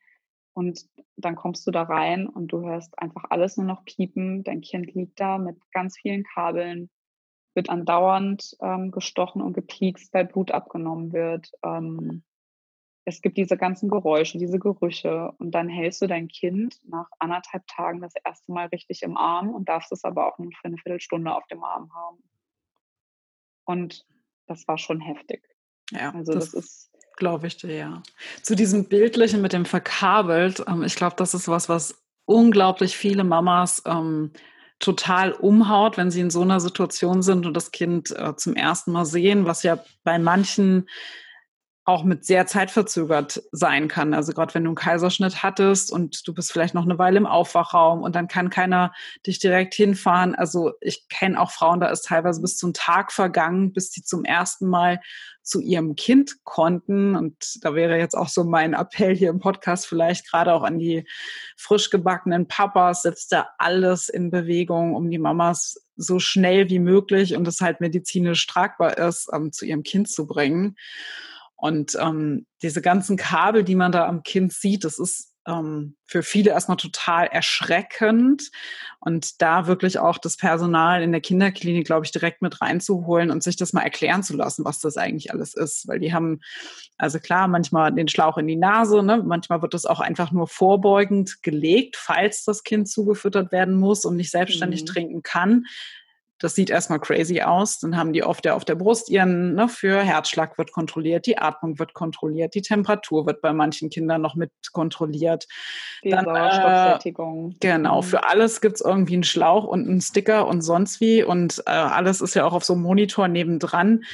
Und 0.53 0.89
dann 1.17 1.37
kommst 1.37 1.67
du 1.67 1.71
da 1.71 1.83
rein 1.83 2.27
und 2.27 2.49
du 2.49 2.67
hörst 2.67 2.99
einfach 2.99 3.25
alles 3.31 3.57
nur 3.57 3.67
noch 3.67 3.85
piepen. 3.85 4.43
Dein 4.43 4.61
Kind 4.61 4.93
liegt 4.95 5.21
da 5.21 5.39
mit 5.39 5.57
ganz 5.73 5.97
vielen 5.99 6.25
Kabeln, 6.25 6.91
wird 7.55 7.71
andauernd 7.71 8.57
ähm, 8.61 8.91
gestochen 8.91 9.43
und 9.43 9.53
gepiekst, 9.53 10.13
weil 10.13 10.27
Blut 10.27 10.51
abgenommen 10.51 11.13
wird. 11.13 11.53
Ähm, 11.65 12.25
es 13.05 13.23
gibt 13.23 13.39
diese 13.39 13.57
ganzen 13.57 13.89
Geräusche, 13.89 14.39
diese 14.39 14.59
Gerüche 14.59 15.33
und 15.39 15.53
dann 15.53 15.69
hältst 15.69 16.03
du 16.03 16.07
dein 16.07 16.29
Kind 16.29 16.81
nach 16.85 17.09
anderthalb 17.19 17.67
Tagen 17.67 18.01
das 18.01 18.15
erste 18.25 18.53
Mal 18.53 18.67
richtig 18.67 19.03
im 19.03 19.17
Arm 19.17 19.51
und 19.51 19.69
darfst 19.69 19.91
es 19.93 20.05
aber 20.05 20.27
auch 20.27 20.39
nur 20.39 20.53
für 20.53 20.67
eine 20.67 20.77
Viertelstunde 20.79 21.35
auf 21.35 21.47
dem 21.47 21.65
Arm 21.65 21.93
haben. 21.95 22.23
Und 23.65 24.07
das 24.47 24.67
war 24.69 24.79
schon 24.79 25.01
heftig. 25.01 25.49
Ja, 25.91 26.13
also 26.13 26.33
das, 26.33 26.53
das 26.53 26.65
ist 26.65 26.90
Glaube 27.21 27.49
ich 27.49 27.59
dir, 27.59 27.77
ja. 27.77 28.03
Zu 28.43 28.57
diesem 28.57 28.87
Bildlichen 28.87 29.43
mit 29.43 29.53
dem 29.53 29.67
verkabelt, 29.67 30.65
ähm, 30.67 30.83
ich 30.83 30.97
glaube, 30.97 31.17
das 31.19 31.35
ist 31.35 31.49
was, 31.49 31.69
was 31.69 32.03
unglaublich 32.25 32.97
viele 32.97 33.25
Mamas 33.25 33.83
ähm, 33.85 34.33
total 34.79 35.33
umhaut, 35.33 35.99
wenn 35.99 36.11
sie 36.11 36.23
in 36.23 36.31
so 36.31 36.41
einer 36.41 36.61
Situation 36.61 37.21
sind 37.21 37.45
und 37.45 37.53
das 37.53 37.73
Kind 37.73 38.11
äh, 38.11 38.35
zum 38.37 38.57
ersten 38.57 38.93
Mal 38.93 39.05
sehen, 39.05 39.45
was 39.45 39.63
ja 39.63 39.85
bei 40.03 40.19
manchen 40.19 40.89
auch 41.85 42.05
mit 42.05 42.25
sehr 42.25 42.47
zeitverzögert 42.47 43.43
sein 43.53 43.89
kann. 43.89 44.15
Also 44.15 44.33
gerade 44.33 44.55
wenn 44.55 44.65
du 44.65 44.71
einen 44.71 44.77
Kaiserschnitt 44.77 45.43
hattest 45.43 45.93
und 45.93 46.27
du 46.27 46.33
bist 46.33 46.53
vielleicht 46.53 46.73
noch 46.73 46.85
eine 46.85 46.99
Weile 46.99 47.19
im 47.19 47.27
Aufwachraum 47.27 48.03
und 48.03 48.15
dann 48.15 48.29
kann 48.29 48.49
keiner 48.49 48.95
dich 49.27 49.41
direkt 49.41 49.75
hinfahren. 49.75 50.35
Also 50.35 50.73
ich 50.81 51.09
kenne 51.09 51.39
auch 51.39 51.51
Frauen, 51.51 51.81
da 51.81 51.89
ist 51.89 52.07
teilweise 52.07 52.41
bis 52.41 52.57
zum 52.57 52.73
Tag 52.73 53.13
vergangen, 53.13 53.75
bis 53.75 53.93
sie 53.93 54.03
zum 54.03 54.25
ersten 54.25 54.69
Mal 54.69 55.01
zu 55.51 55.61
ihrem 55.61 55.97
Kind 55.97 56.45
konnten. 56.45 57.17
Und 57.17 57.59
da 57.63 57.75
wäre 57.75 57.99
jetzt 57.99 58.15
auch 58.15 58.29
so 58.29 58.45
mein 58.45 58.73
Appell 58.73 59.15
hier 59.15 59.31
im 59.31 59.41
Podcast 59.41 59.87
vielleicht 59.87 60.31
gerade 60.31 60.55
auch 60.55 60.63
an 60.63 60.79
die 60.79 61.07
frisch 61.57 61.91
gebackenen 61.91 62.47
Papas, 62.47 63.03
setzt 63.03 63.33
da 63.33 63.49
alles 63.59 64.09
in 64.09 64.31
Bewegung, 64.31 64.95
um 64.95 65.11
die 65.11 65.19
Mamas 65.19 65.85
so 65.97 66.19
schnell 66.19 66.71
wie 66.71 66.79
möglich 66.79 67.35
und 67.37 67.47
es 67.49 67.61
halt 67.61 67.81
medizinisch 67.81 68.47
tragbar 68.47 68.97
ist, 68.97 69.29
ähm, 69.33 69.53
zu 69.53 69.67
ihrem 69.67 69.83
Kind 69.83 70.09
zu 70.09 70.27
bringen. 70.27 70.77
Und 71.57 71.97
ähm, 72.01 72.47
diese 72.63 72.81
ganzen 72.81 73.17
Kabel, 73.17 73.65
die 73.65 73.75
man 73.75 73.93
da 73.93 74.07
am 74.07 74.23
Kind 74.23 74.53
sieht, 74.53 74.85
das 74.85 74.99
ist 74.99 75.30
ähm, 75.47 75.97
für 76.07 76.23
viele 76.23 76.51
erstmal 76.51 76.77
total 76.77 77.27
erschreckend. 77.27 78.51
Und 78.99 79.41
da 79.41 79.67
wirklich 79.67 79.99
auch 79.99 80.19
das 80.19 80.37
Personal 80.37 81.03
in 81.03 81.13
der 81.13 81.23
Kinderklinik, 81.23 81.87
glaube 81.87 82.05
ich, 82.05 82.13
direkt 82.13 82.43
mit 82.43 82.61
reinzuholen 82.61 83.31
und 83.31 83.43
sich 83.43 83.57
das 83.57 83.73
mal 83.73 83.83
erklären 83.83 84.23
zu 84.23 84.37
lassen, 84.37 84.65
was 84.65 84.81
das 84.81 84.97
eigentlich 84.97 85.33
alles 85.33 85.55
ist. 85.55 85.89
Weil 85.89 86.01
die 86.01 86.13
haben, 86.13 86.41
also 86.99 87.19
klar, 87.19 87.49
manchmal 87.49 87.93
den 87.93 88.09
Schlauch 88.09 88.37
in 88.37 88.47
die 88.47 88.57
Nase, 88.57 89.03
ne? 89.03 89.23
manchmal 89.25 89.63
wird 89.63 89.73
das 89.73 89.87
auch 89.87 90.01
einfach 90.01 90.33
nur 90.33 90.49
vorbeugend 90.49 91.43
gelegt, 91.43 91.97
falls 91.97 92.45
das 92.45 92.63
Kind 92.63 92.89
zugefüttert 92.89 93.53
werden 93.53 93.77
muss 93.77 94.05
und 94.05 94.17
nicht 94.17 94.31
selbstständig 94.31 94.83
mhm. 94.83 94.87
trinken 94.87 95.23
kann. 95.23 95.65
Das 96.41 96.55
sieht 96.55 96.71
erstmal 96.71 96.99
crazy 97.01 97.43
aus. 97.43 97.79
Dann 97.79 97.97
haben 97.97 98.13
die 98.13 98.25
oft 98.25 98.45
ja 98.47 98.55
auf 98.55 98.65
der 98.65 98.75
Brust 98.75 99.11
ihren, 99.11 99.55
ne, 99.55 99.69
für 99.69 100.03
Herzschlag 100.03 100.57
wird 100.59 100.73
kontrolliert, 100.73 101.27
die 101.27 101.39
Atmung 101.39 101.79
wird 101.79 101.95
kontrolliert, 101.95 102.55
die 102.55 102.63
Temperatur 102.63 103.27
wird 103.27 103.43
bei 103.43 103.53
manchen 103.53 103.91
Kindern 103.91 104.23
noch 104.23 104.35
mit 104.35 104.51
kontrolliert. 104.73 105.47
Die 106.03 106.11
Dann, 106.11 106.25
Sauerstoffsättigung. 106.25 107.53
Äh, 107.53 107.57
genau, 107.61 107.99
mhm. 107.99 108.07
für 108.07 108.29
alles 108.29 108.61
gibt's 108.61 108.81
irgendwie 108.81 109.15
einen 109.15 109.25
Schlauch 109.25 109.65
und 109.65 109.87
einen 109.87 110.01
Sticker 110.01 110.49
und 110.49 110.63
sonst 110.63 111.01
wie. 111.01 111.23
Und 111.23 111.63
äh, 111.67 111.71
alles 111.71 112.23
ist 112.23 112.35
ja 112.35 112.45
auch 112.45 112.55
auf 112.55 112.65
so 112.65 112.73
einem 112.73 112.83
Monitor 112.83 113.29
nebendran. 113.29 114.05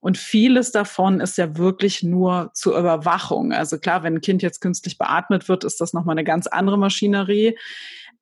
Und 0.00 0.16
vieles 0.16 0.72
davon 0.72 1.20
ist 1.20 1.36
ja 1.36 1.56
wirklich 1.58 2.02
nur 2.02 2.50
zur 2.54 2.78
Überwachung. 2.78 3.52
Also 3.52 3.78
klar, 3.78 4.02
wenn 4.02 4.14
ein 4.14 4.20
Kind 4.22 4.42
jetzt 4.42 4.60
künstlich 4.60 4.96
beatmet 4.96 5.48
wird, 5.48 5.64
ist 5.64 5.80
das 5.80 5.92
nochmal 5.92 6.14
eine 6.14 6.24
ganz 6.24 6.46
andere 6.46 6.78
Maschinerie. 6.78 7.56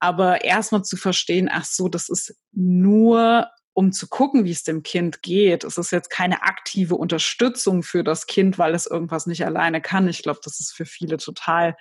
Aber 0.02 0.42
erstmal 0.42 0.82
zu 0.82 0.96
verstehen, 0.96 1.48
ach 1.48 1.64
so, 1.64 1.88
das 1.88 2.08
ist 2.08 2.36
nur 2.50 3.48
um 3.72 3.92
zu 3.92 4.08
gucken, 4.08 4.44
wie 4.44 4.50
es 4.50 4.64
dem 4.64 4.82
Kind 4.82 5.22
geht. 5.22 5.62
Es 5.62 5.78
ist 5.78 5.92
jetzt 5.92 6.10
keine 6.10 6.42
aktive 6.42 6.96
Unterstützung 6.96 7.84
für 7.84 8.02
das 8.02 8.26
Kind, 8.26 8.58
weil 8.58 8.74
es 8.74 8.88
irgendwas 8.88 9.28
nicht 9.28 9.46
alleine 9.46 9.80
kann. 9.80 10.08
Ich 10.08 10.24
glaube, 10.24 10.40
das 10.42 10.58
ist 10.58 10.72
für 10.72 10.86
viele 10.86 11.18
total 11.18 11.76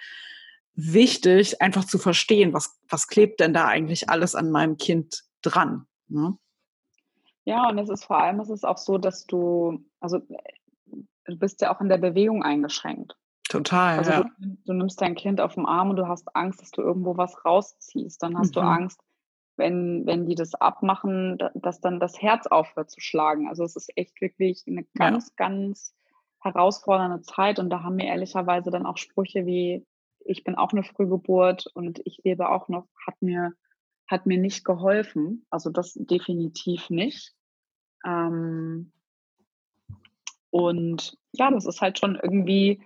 wichtig, 0.76 1.64
einfach 1.64 1.84
zu 1.84 1.98
verstehen, 1.98 2.54
was, 2.54 2.80
was 2.88 3.08
klebt 3.08 3.40
denn 3.40 3.56
da 3.56 3.66
eigentlich 3.66 4.08
alles 4.08 4.36
an 4.36 4.52
meinem 4.52 4.78
Kind 4.78 5.24
dran. 5.42 5.88
Ne? 6.08 6.38
Ja, 7.46 7.70
und 7.70 7.80
es 7.80 7.90
ist 7.90 8.06
vor 8.06 8.22
allem, 8.22 8.40
es 8.40 8.52
ist 8.52 8.68
auch 8.68 8.78
so, 8.78 9.00
dass 9.00 9.26
du, 9.26 9.84
also 10.00 10.20
du 11.26 11.36
bist 11.38 11.60
ja 11.62 11.76
auch 11.76 11.82
in 11.82 11.90
der 11.90 11.98
Bewegung 11.98 12.44
eingeschränkt. 12.44 13.16
Total. 13.52 13.98
Also 13.98 14.12
ja. 14.12 14.24
du, 14.40 14.58
du, 14.66 14.74
nimmst 14.74 15.02
dein 15.02 15.14
Kind 15.14 15.42
auf 15.42 15.56
den 15.56 15.66
Arm 15.66 15.90
und 15.90 15.98
du 15.98 16.08
hast 16.08 16.34
Angst, 16.38 16.62
dass 16.62 16.72
du 16.72 16.82
irgendwo 16.82 17.18
was 17.18 17.44
rausziehst. 17.44 18.24
Dann 18.24 18.38
hast 18.38 18.52
mhm. 18.52 18.54
du 18.54 18.62
Angst, 18.62 19.02
wenn, 19.58 20.06
wenn 20.06 20.26
die 20.26 20.36
das 20.36 20.56
abmachen, 20.56 21.38
dass 21.56 21.82
dann 21.82 22.00
das 22.00 22.22
Herz 22.22 22.48
aufhört 22.48 22.90
zu 22.90 23.02
schlagen. 23.02 23.50
Also 23.50 23.66
es 23.66 23.76
ist 23.76 23.92
echt 23.98 24.22
wirklich 24.22 24.64
eine 24.68 24.86
ganz, 24.96 25.28
ja. 25.28 25.34
ganz 25.36 25.94
herausfordernde 26.40 27.24
Zeit. 27.24 27.60
Und 27.60 27.70
da 27.70 27.84
haben 27.84 27.98
mir 27.98 28.06
ehrlicherweise 28.06 28.72
dann 28.72 28.86
auch 28.86 28.98
Sprüche 28.98 29.46
wie, 29.46 29.86
ich 30.22 30.46
bin 30.46 30.56
auch 30.56 30.72
eine 30.72 30.84
Frühgeburt 30.84 31.68
und 31.74 32.00
ich 32.06 32.22
lebe 32.24 32.48
auch 32.48 32.70
noch, 32.70 32.88
hat 33.06 33.22
mir, 33.22 33.52
hat 34.08 34.26
mir 34.26 34.38
nicht 34.38 34.64
geholfen. 34.64 35.46
Also 35.50 35.72
das 35.72 35.94
definitiv 35.96 36.90
nicht. 36.90 37.34
Ähm, 38.06 38.94
und 40.52 41.18
ja, 41.34 41.52
das 41.52 41.66
ist 41.66 41.82
halt 41.82 42.00
schon 42.00 42.16
irgendwie, 42.16 42.82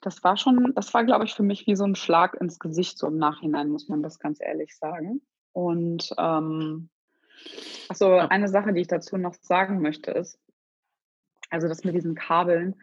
das 0.00 0.22
war 0.24 0.36
schon, 0.36 0.72
das 0.74 0.92
war, 0.94 1.04
glaube 1.04 1.24
ich, 1.24 1.34
für 1.34 1.42
mich 1.42 1.66
wie 1.66 1.76
so 1.76 1.84
ein 1.84 1.96
Schlag 1.96 2.34
ins 2.34 2.58
Gesicht, 2.58 2.98
so 2.98 3.06
im 3.06 3.18
Nachhinein, 3.18 3.68
muss 3.68 3.88
man 3.88 4.02
das 4.02 4.18
ganz 4.18 4.40
ehrlich 4.40 4.76
sagen. 4.76 5.22
Und 5.52 6.10
ähm, 6.18 6.88
also 7.88 8.16
eine 8.16 8.48
Sache, 8.48 8.72
die 8.72 8.80
ich 8.80 8.88
dazu 8.88 9.16
noch 9.16 9.34
sagen 9.34 9.80
möchte, 9.80 10.10
ist, 10.10 10.38
also 11.50 11.68
das 11.68 11.84
mit 11.84 11.94
diesen 11.94 12.14
Kabeln, 12.14 12.76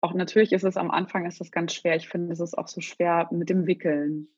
auch 0.00 0.12
natürlich 0.12 0.52
ist 0.52 0.64
es 0.64 0.76
am 0.76 0.90
Anfang 0.90 1.24
ist 1.24 1.40
das 1.40 1.50
ganz 1.50 1.72
schwer. 1.72 1.96
Ich 1.96 2.08
finde, 2.08 2.32
es 2.32 2.40
ist 2.40 2.58
auch 2.58 2.68
so 2.68 2.82
schwer 2.82 3.28
mit 3.32 3.48
dem 3.48 3.66
Wickeln. 3.66 4.28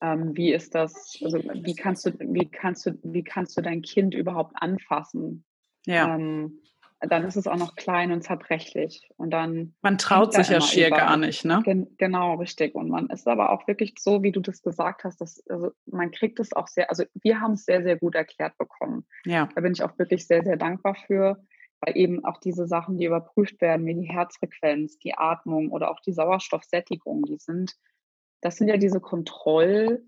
Ähm, 0.00 0.36
wie 0.36 0.52
ist 0.52 0.74
das, 0.74 1.18
also 1.22 1.38
wie 1.38 1.74
kannst 1.74 2.06
du, 2.06 2.12
wie 2.18 2.50
kannst 2.50 2.86
du, 2.86 2.98
wie 3.02 3.22
kannst 3.22 3.56
du 3.56 3.62
dein 3.62 3.82
Kind 3.82 4.14
überhaupt 4.14 4.52
anfassen? 4.56 5.44
Ja. 5.86 6.14
Ähm, 6.14 6.58
dann 7.00 7.24
ist 7.24 7.36
es 7.36 7.46
auch 7.46 7.56
noch 7.56 7.74
klein 7.76 8.10
und 8.12 8.22
zerbrechlich. 8.22 9.08
Und 9.16 9.30
dann. 9.30 9.74
Man 9.82 9.98
traut 9.98 10.32
sich 10.32 10.48
ja 10.48 10.60
schier 10.60 10.88
über. 10.88 10.96
gar 10.96 11.16
nicht, 11.16 11.44
ne? 11.44 11.60
Gen 11.64 11.94
genau, 11.98 12.34
richtig. 12.34 12.74
Und 12.74 12.88
man 12.88 13.08
ist 13.10 13.28
aber 13.28 13.50
auch 13.52 13.66
wirklich 13.68 13.94
so, 13.98 14.22
wie 14.22 14.32
du 14.32 14.40
das 14.40 14.62
gesagt 14.62 15.04
hast, 15.04 15.20
dass, 15.20 15.46
also 15.48 15.72
man 15.86 16.10
kriegt 16.10 16.40
es 16.40 16.52
auch 16.54 16.68
sehr, 16.68 16.88
also 16.88 17.04
wir 17.14 17.40
haben 17.40 17.52
es 17.52 17.64
sehr, 17.64 17.82
sehr 17.82 17.96
gut 17.96 18.14
erklärt 18.14 18.56
bekommen. 18.56 19.06
Ja. 19.24 19.48
Da 19.54 19.60
bin 19.60 19.72
ich 19.72 19.82
auch 19.82 19.98
wirklich 19.98 20.26
sehr, 20.26 20.42
sehr 20.42 20.56
dankbar 20.56 20.94
für, 20.94 21.44
weil 21.80 21.96
eben 21.96 22.24
auch 22.24 22.38
diese 22.38 22.66
Sachen, 22.66 22.96
die 22.96 23.04
überprüft 23.04 23.60
werden, 23.60 23.84
wie 23.84 23.94
die 23.94 24.08
Herzfrequenz, 24.08 24.98
die 24.98 25.14
Atmung 25.14 25.70
oder 25.70 25.90
auch 25.90 26.00
die 26.00 26.12
Sauerstoffsättigung, 26.12 27.24
die 27.24 27.38
sind, 27.38 27.74
das 28.40 28.56
sind 28.56 28.68
ja 28.68 28.78
diese 28.78 29.00
Kontroll- 29.00 30.02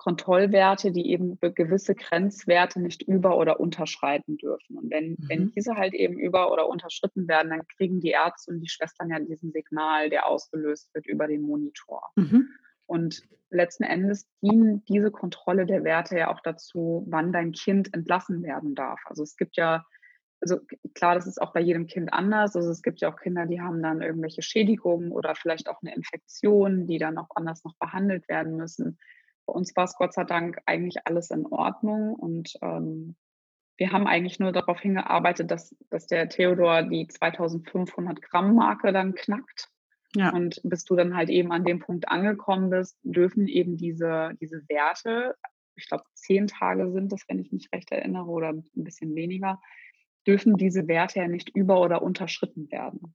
Kontrollwerte, 0.00 0.92
die 0.92 1.10
eben 1.10 1.38
gewisse 1.40 1.94
Grenzwerte 1.94 2.80
nicht 2.80 3.02
über- 3.02 3.36
oder 3.36 3.60
unterschreiten 3.60 4.38
dürfen. 4.38 4.78
Und 4.78 4.90
wenn, 4.90 5.10
mhm. 5.10 5.28
wenn 5.28 5.52
diese 5.52 5.74
halt 5.76 5.92
eben 5.92 6.18
über- 6.18 6.50
oder 6.50 6.70
unterschritten 6.70 7.28
werden, 7.28 7.50
dann 7.50 7.66
kriegen 7.76 8.00
die 8.00 8.12
Ärzte 8.12 8.50
und 8.50 8.62
die 8.62 8.68
Schwestern 8.70 9.10
ja 9.10 9.20
diesen 9.20 9.52
Signal, 9.52 10.08
der 10.08 10.26
ausgelöst 10.26 10.94
wird 10.94 11.06
über 11.06 11.26
den 11.26 11.42
Monitor. 11.42 12.02
Mhm. 12.16 12.48
Und 12.86 13.24
letzten 13.50 13.82
Endes 13.82 14.26
dienen 14.40 14.82
diese 14.86 15.10
Kontrolle 15.10 15.66
der 15.66 15.84
Werte 15.84 16.16
ja 16.16 16.32
auch 16.32 16.40
dazu, 16.40 17.04
wann 17.06 17.30
dein 17.30 17.52
Kind 17.52 17.92
entlassen 17.92 18.42
werden 18.42 18.74
darf. 18.74 19.00
Also 19.04 19.22
es 19.22 19.36
gibt 19.36 19.58
ja, 19.58 19.84
also 20.40 20.60
klar, 20.94 21.14
das 21.14 21.26
ist 21.26 21.42
auch 21.42 21.52
bei 21.52 21.60
jedem 21.60 21.86
Kind 21.86 22.10
anders. 22.10 22.56
Also 22.56 22.70
es 22.70 22.80
gibt 22.80 23.02
ja 23.02 23.12
auch 23.12 23.20
Kinder, 23.20 23.44
die 23.44 23.60
haben 23.60 23.82
dann 23.82 24.00
irgendwelche 24.00 24.40
Schädigungen 24.40 25.12
oder 25.12 25.34
vielleicht 25.34 25.68
auch 25.68 25.82
eine 25.82 25.94
Infektion, 25.94 26.86
die 26.86 26.96
dann 26.96 27.18
auch 27.18 27.28
anders 27.34 27.64
noch 27.64 27.76
behandelt 27.76 28.26
werden 28.30 28.56
müssen. 28.56 28.98
Bei 29.46 29.52
uns 29.52 29.74
war 29.76 29.84
es 29.84 29.96
Gott 29.96 30.12
sei 30.14 30.24
Dank 30.24 30.58
eigentlich 30.66 31.06
alles 31.06 31.30
in 31.30 31.46
Ordnung 31.46 32.14
und 32.14 32.54
ähm, 32.62 33.16
wir 33.80 33.92
haben 33.92 34.06
eigentlich 34.06 34.38
nur 34.38 34.52
darauf 34.52 34.78
hingearbeitet, 34.80 35.50
dass, 35.50 35.74
dass 35.88 36.06
der 36.06 36.28
Theodor 36.28 36.82
die 36.82 37.08
2500 37.08 38.20
Gramm 38.20 38.54
Marke 38.54 38.92
dann 38.92 39.14
knackt. 39.14 39.70
Ja. 40.14 40.30
Und 40.34 40.60
bis 40.64 40.84
du 40.84 40.96
dann 40.96 41.16
halt 41.16 41.30
eben 41.30 41.50
an 41.50 41.64
dem 41.64 41.78
Punkt 41.78 42.08
angekommen 42.08 42.68
bist, 42.68 42.98
dürfen 43.02 43.48
eben 43.48 43.76
diese, 43.76 44.32
diese 44.40 44.68
Werte, 44.68 45.34
ich 45.76 45.88
glaube 45.88 46.04
zehn 46.12 46.46
Tage 46.46 46.92
sind 46.92 47.10
das, 47.10 47.24
wenn 47.28 47.38
ich 47.38 47.52
mich 47.52 47.70
recht 47.72 47.90
erinnere, 47.90 48.26
oder 48.26 48.50
ein 48.50 48.64
bisschen 48.74 49.14
weniger, 49.14 49.60
dürfen 50.26 50.56
diese 50.56 50.86
Werte 50.86 51.20
ja 51.20 51.28
nicht 51.28 51.48
über- 51.56 51.80
oder 51.80 52.02
unterschritten 52.02 52.70
werden. 52.70 53.14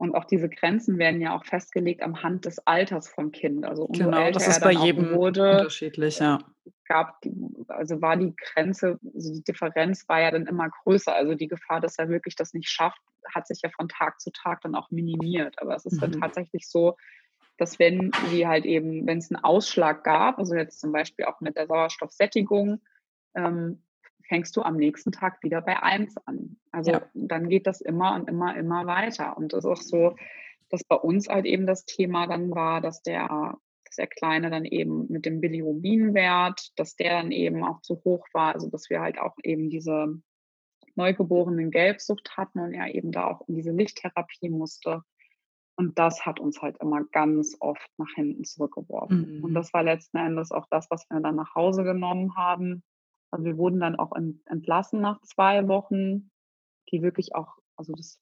Und 0.00 0.14
auch 0.14 0.24
diese 0.24 0.48
Grenzen 0.48 0.96
werden 0.96 1.20
ja 1.20 1.36
auch 1.36 1.44
festgelegt 1.44 2.02
am 2.02 2.22
Hand 2.22 2.46
des 2.46 2.58
Alters 2.66 3.06
vom 3.06 3.32
Kind. 3.32 3.66
Also 3.66 3.84
umso 3.84 4.04
genau, 4.04 4.16
älter 4.16 4.38
das 4.38 4.48
ist 4.48 4.62
bei 4.62 4.72
jedem 4.72 5.12
wurde, 5.12 5.58
unterschiedlich, 5.58 6.20
ja. 6.20 6.38
Gab 6.86 7.20
die, 7.20 7.30
also 7.68 8.00
war 8.00 8.16
die 8.16 8.34
Grenze, 8.34 8.98
also 9.14 9.34
die 9.34 9.44
Differenz 9.44 10.08
war 10.08 10.22
ja 10.22 10.30
dann 10.30 10.46
immer 10.46 10.70
größer. 10.70 11.14
Also 11.14 11.34
die 11.34 11.48
Gefahr, 11.48 11.82
dass 11.82 11.98
er 11.98 12.08
wirklich 12.08 12.34
das 12.34 12.54
nicht 12.54 12.70
schafft, 12.70 12.98
hat 13.34 13.46
sich 13.46 13.60
ja 13.62 13.68
von 13.76 13.90
Tag 13.90 14.22
zu 14.22 14.30
Tag 14.32 14.62
dann 14.62 14.74
auch 14.74 14.90
minimiert. 14.90 15.60
Aber 15.60 15.74
es 15.74 15.84
ist 15.84 15.96
mhm. 15.96 16.12
dann 16.12 16.12
tatsächlich 16.12 16.66
so, 16.66 16.96
dass 17.58 17.78
wenn 17.78 18.10
sie 18.30 18.46
halt 18.46 18.64
eben, 18.64 19.06
wenn 19.06 19.18
es 19.18 19.30
einen 19.30 19.44
Ausschlag 19.44 20.02
gab, 20.02 20.38
also 20.38 20.54
jetzt 20.54 20.80
zum 20.80 20.92
Beispiel 20.92 21.26
auch 21.26 21.42
mit 21.42 21.58
der 21.58 21.66
Sauerstoffsättigung, 21.66 22.80
ähm, 23.34 23.82
fängst 24.30 24.56
du 24.56 24.62
am 24.62 24.76
nächsten 24.76 25.10
Tag 25.10 25.42
wieder 25.42 25.60
bei 25.60 25.82
1 25.82 26.16
an. 26.24 26.56
Also 26.70 26.92
ja. 26.92 27.02
dann 27.14 27.48
geht 27.48 27.66
das 27.66 27.80
immer 27.80 28.14
und 28.14 28.28
immer, 28.28 28.56
immer 28.56 28.86
weiter. 28.86 29.36
Und 29.36 29.52
es 29.52 29.64
ist 29.64 29.70
auch 29.70 29.82
so, 29.82 30.16
dass 30.70 30.84
bei 30.84 30.94
uns 30.94 31.28
halt 31.28 31.46
eben 31.46 31.66
das 31.66 31.84
Thema 31.84 32.28
dann 32.28 32.52
war, 32.52 32.80
dass 32.80 33.02
der, 33.02 33.58
dass 33.84 33.96
der 33.96 34.06
Kleine 34.06 34.48
dann 34.48 34.64
eben 34.64 35.08
mit 35.08 35.26
dem 35.26 35.40
Bilirubinwert, 35.40 36.70
dass 36.76 36.94
der 36.94 37.22
dann 37.22 37.32
eben 37.32 37.64
auch 37.64 37.80
zu 37.82 38.00
hoch 38.04 38.24
war, 38.32 38.54
also 38.54 38.70
dass 38.70 38.88
wir 38.88 39.00
halt 39.00 39.18
auch 39.18 39.34
eben 39.42 39.68
diese 39.68 40.22
neugeborenen 40.94 41.72
Gelbsucht 41.72 42.36
hatten 42.36 42.60
und 42.60 42.72
er 42.72 42.94
eben 42.94 43.10
da 43.10 43.26
auch 43.26 43.48
in 43.48 43.56
diese 43.56 43.72
Lichttherapie 43.72 44.48
musste. 44.48 45.02
Und 45.74 45.98
das 45.98 46.24
hat 46.24 46.38
uns 46.38 46.62
halt 46.62 46.76
immer 46.80 47.02
ganz 47.10 47.56
oft 47.58 47.90
nach 47.96 48.14
hinten 48.14 48.44
zurückgeworfen. 48.44 49.38
Mhm. 49.38 49.44
Und 49.44 49.54
das 49.54 49.72
war 49.74 49.82
letzten 49.82 50.18
Endes 50.18 50.52
auch 50.52 50.66
das, 50.70 50.88
was 50.88 51.04
wir 51.10 51.18
dann 51.18 51.34
nach 51.34 51.56
Hause 51.56 51.82
genommen 51.82 52.36
haben 52.36 52.84
also 53.30 53.44
wir 53.44 53.56
wurden 53.56 53.80
dann 53.80 53.96
auch 53.96 54.12
entlassen 54.46 55.00
nach 55.00 55.20
zwei 55.22 55.68
Wochen, 55.68 56.30
die 56.90 57.02
wirklich 57.02 57.34
auch, 57.34 57.58
also 57.76 57.92
das, 57.92 58.20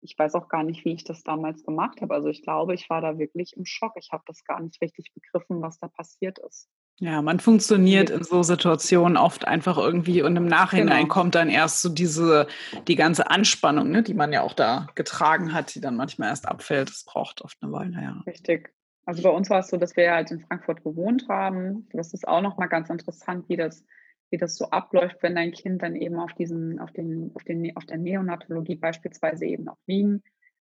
ich 0.00 0.18
weiß 0.18 0.34
auch 0.34 0.48
gar 0.48 0.64
nicht, 0.64 0.84
wie 0.84 0.92
ich 0.92 1.04
das 1.04 1.22
damals 1.22 1.64
gemacht 1.64 2.00
habe. 2.00 2.14
Also 2.14 2.28
ich 2.28 2.42
glaube, 2.42 2.74
ich 2.74 2.90
war 2.90 3.00
da 3.00 3.18
wirklich 3.18 3.56
im 3.56 3.64
Schock. 3.64 3.92
Ich 3.96 4.10
habe 4.12 4.24
das 4.26 4.44
gar 4.44 4.60
nicht 4.60 4.80
richtig 4.82 5.12
begriffen, 5.14 5.62
was 5.62 5.78
da 5.78 5.88
passiert 5.88 6.38
ist. 6.40 6.68
Ja, 6.98 7.22
man 7.22 7.40
funktioniert 7.40 8.10
in 8.10 8.22
so 8.22 8.42
Situationen 8.42 9.16
oft 9.16 9.46
einfach 9.46 9.78
irgendwie 9.78 10.22
und 10.22 10.36
im 10.36 10.46
Nachhinein 10.46 11.04
genau. 11.04 11.14
kommt 11.14 11.34
dann 11.34 11.48
erst 11.48 11.80
so 11.82 11.88
diese, 11.88 12.46
die 12.86 12.96
ganze 12.96 13.30
Anspannung, 13.30 13.90
ne, 13.90 14.02
die 14.02 14.14
man 14.14 14.32
ja 14.32 14.42
auch 14.42 14.52
da 14.52 14.88
getragen 14.94 15.52
hat, 15.52 15.74
die 15.74 15.80
dann 15.80 15.96
manchmal 15.96 16.28
erst 16.28 16.46
abfällt. 16.46 16.90
Das 16.90 17.04
braucht 17.04 17.42
oft 17.42 17.56
eine 17.60 17.72
Weile, 17.72 18.02
ja. 18.02 18.22
Richtig. 18.26 18.72
Also 19.04 19.22
bei 19.22 19.30
uns 19.30 19.50
war 19.50 19.60
es 19.60 19.68
so, 19.68 19.76
dass 19.76 19.96
wir 19.96 20.12
halt 20.12 20.30
in 20.30 20.40
Frankfurt 20.40 20.84
gewohnt 20.84 21.28
haben. 21.28 21.88
Das 21.92 22.14
ist 22.14 22.26
auch 22.26 22.40
nochmal 22.40 22.68
ganz 22.68 22.88
interessant, 22.88 23.48
wie 23.48 23.56
das, 23.56 23.84
wie 24.30 24.36
das 24.36 24.56
so 24.56 24.66
abläuft, 24.70 25.22
wenn 25.22 25.34
dein 25.34 25.52
Kind 25.52 25.82
dann 25.82 25.96
eben 25.96 26.18
auf 26.18 26.32
diesen, 26.34 26.78
auf 26.78 26.92
den, 26.92 27.32
auf 27.34 27.42
den, 27.44 27.76
auf 27.76 27.84
der 27.84 27.98
Neonatologie 27.98 28.76
beispielsweise 28.76 29.44
eben 29.44 29.68
auch 29.68 29.80
liegen. 29.86 30.22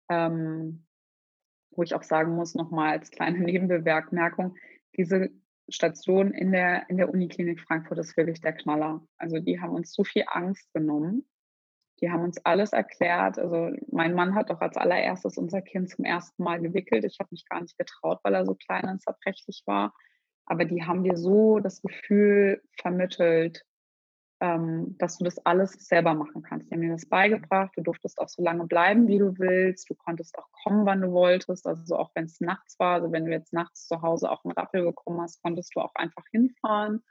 Ähm, 0.09 0.85
wo 1.71 1.83
ich 1.83 1.93
auch 1.93 2.03
sagen 2.03 2.35
muss, 2.35 2.55
nochmal 2.55 2.91
als 2.91 3.11
kleine 3.11 3.39
Nebenbemerkung, 3.43 4.55
diese 4.97 5.29
Station 5.69 6.31
in 6.31 6.51
der, 6.51 6.89
in 6.89 6.97
der 6.97 7.09
Uniklinik 7.09 7.59
Frankfurt 7.61 7.99
ist 7.99 8.17
wirklich 8.17 8.41
der 8.41 8.53
Knaller. 8.53 9.05
Also 9.17 9.39
die 9.39 9.59
haben 9.59 9.73
uns 9.73 9.93
so 9.93 10.03
viel 10.03 10.23
Angst 10.27 10.73
genommen 10.73 11.25
die 12.01 12.11
haben 12.11 12.23
uns 12.23 12.37
alles 12.45 12.73
erklärt. 12.73 13.39
Also 13.39 13.71
mein 13.91 14.13
Mann 14.13 14.35
hat 14.35 14.49
doch 14.49 14.61
als 14.61 14.77
allererstes 14.77 15.37
unser 15.37 15.61
Kind 15.61 15.89
zum 15.89 16.05
ersten 16.05 16.43
Mal 16.43 16.59
gewickelt. 16.61 17.03
Ich 17.05 17.19
habe 17.19 17.29
mich 17.31 17.45
gar 17.49 17.61
nicht 17.61 17.77
getraut, 17.77 18.19
weil 18.23 18.35
er 18.35 18.45
so 18.45 18.55
klein 18.55 18.87
und 18.87 19.01
zerbrechlich 19.01 19.63
war. 19.65 19.93
Aber 20.45 20.65
die 20.65 20.83
haben 20.83 21.03
dir 21.03 21.17
so 21.17 21.59
das 21.59 21.81
Gefühl 21.81 22.61
vermittelt, 22.79 23.63
ähm, 24.39 24.95
dass 24.99 25.17
du 25.17 25.23
das 25.23 25.39
alles 25.39 25.71
selber 25.73 26.13
machen 26.13 26.43
kannst. 26.43 26.69
Die 26.69 26.75
haben 26.75 26.81
mir 26.81 26.91
das 26.91 27.07
beigebracht. 27.07 27.71
Du 27.75 27.81
durftest 27.81 28.19
auch 28.19 28.29
so 28.29 28.43
lange 28.43 28.65
bleiben, 28.65 29.07
wie 29.07 29.17
du 29.17 29.37
willst. 29.39 29.89
Du 29.89 29.95
konntest 29.95 30.37
auch 30.37 30.47
kommen, 30.63 30.85
wann 30.85 31.01
du 31.01 31.11
wolltest. 31.11 31.65
Also 31.65 31.97
auch 31.97 32.11
wenn 32.13 32.25
es 32.25 32.39
nachts 32.39 32.77
war, 32.79 32.95
also 32.95 33.11
wenn 33.11 33.25
du 33.25 33.31
jetzt 33.31 33.51
nachts 33.53 33.87
zu 33.87 34.01
Hause 34.01 34.29
auch 34.29 34.45
einen 34.45 34.53
Rappel 34.53 34.85
bekommen 34.85 35.21
hast, 35.21 35.41
konntest 35.41 35.75
du 35.75 35.81
auch 35.81 35.95
einfach 35.95 36.23
hinfahren. 36.31 37.03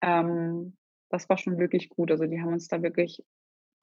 Ähm, 0.00 0.76
das 1.10 1.28
war 1.28 1.36
schon 1.36 1.58
wirklich 1.58 1.90
gut. 1.90 2.10
Also 2.10 2.24
die 2.24 2.40
haben 2.40 2.54
uns 2.54 2.68
da 2.68 2.82
wirklich 2.82 3.22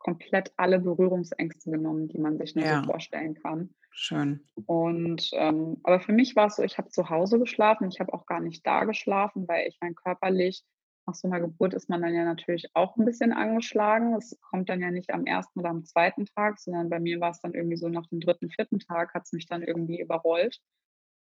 komplett 0.04 0.54
alle 0.58 0.80
Berührungsängste 0.80 1.72
genommen, 1.72 2.08
die 2.10 2.20
man 2.20 2.38
sich 2.38 2.56
nur 2.56 2.66
ja. 2.66 2.82
so 2.82 2.92
vorstellen 2.92 3.36
kann. 3.36 3.74
Schön. 3.92 4.48
Und 4.66 5.30
ähm, 5.34 5.78
aber 5.84 6.00
für 6.00 6.14
mich 6.14 6.36
war 6.36 6.48
es 6.48 6.58
so, 6.58 6.64
ich 6.64 6.78
habe 6.78 6.90
zu 6.90 7.10
Hause 7.10 7.40
geschlafen, 7.40 7.90
ich 7.90 8.00
habe 8.00 8.14
auch 8.14 8.26
gar 8.26 8.42
nicht 8.42 8.66
da 8.66 8.84
geschlafen, 8.84 9.48
weil 9.48 9.68
ich 9.68 9.78
mein 9.82 9.96
körperlich 9.96 10.64
nach 11.06 11.16
so 11.16 11.28
einer 11.28 11.42
Geburt 11.42 11.74
ist 11.74 11.90
man 11.90 12.02
dann 12.02 12.14
ja 12.14 12.24
natürlich 12.24 12.68
auch 12.74 12.96
ein 12.96 13.06
bisschen 13.06 13.34
angeschlagen. 13.34 14.16
Es 14.16 14.38
kommt 14.42 14.70
dann 14.70 14.82
ja 14.82 14.90
nicht 14.90 15.12
am 15.14 15.26
ersten 15.26 15.60
oder 15.60 15.70
am 15.70 15.84
zweiten 15.84 16.26
Tag, 16.26 16.60
sondern 16.60 16.90
bei 16.90 17.00
mir 17.00 17.20
war 17.20 17.32
es 17.32 17.42
dann 17.42 17.54
irgendwie 17.54 17.78
so 17.78 17.90
nach 17.90 18.08
dem 18.08 18.20
dritten, 18.20 18.50
vierten 18.50 18.80
Tag 18.80 19.14
hat 19.14 19.24
es 19.26 19.34
mich 19.34 19.46
dann 19.46 19.64
irgendwie 19.64 20.00
überrollt. 20.00 20.60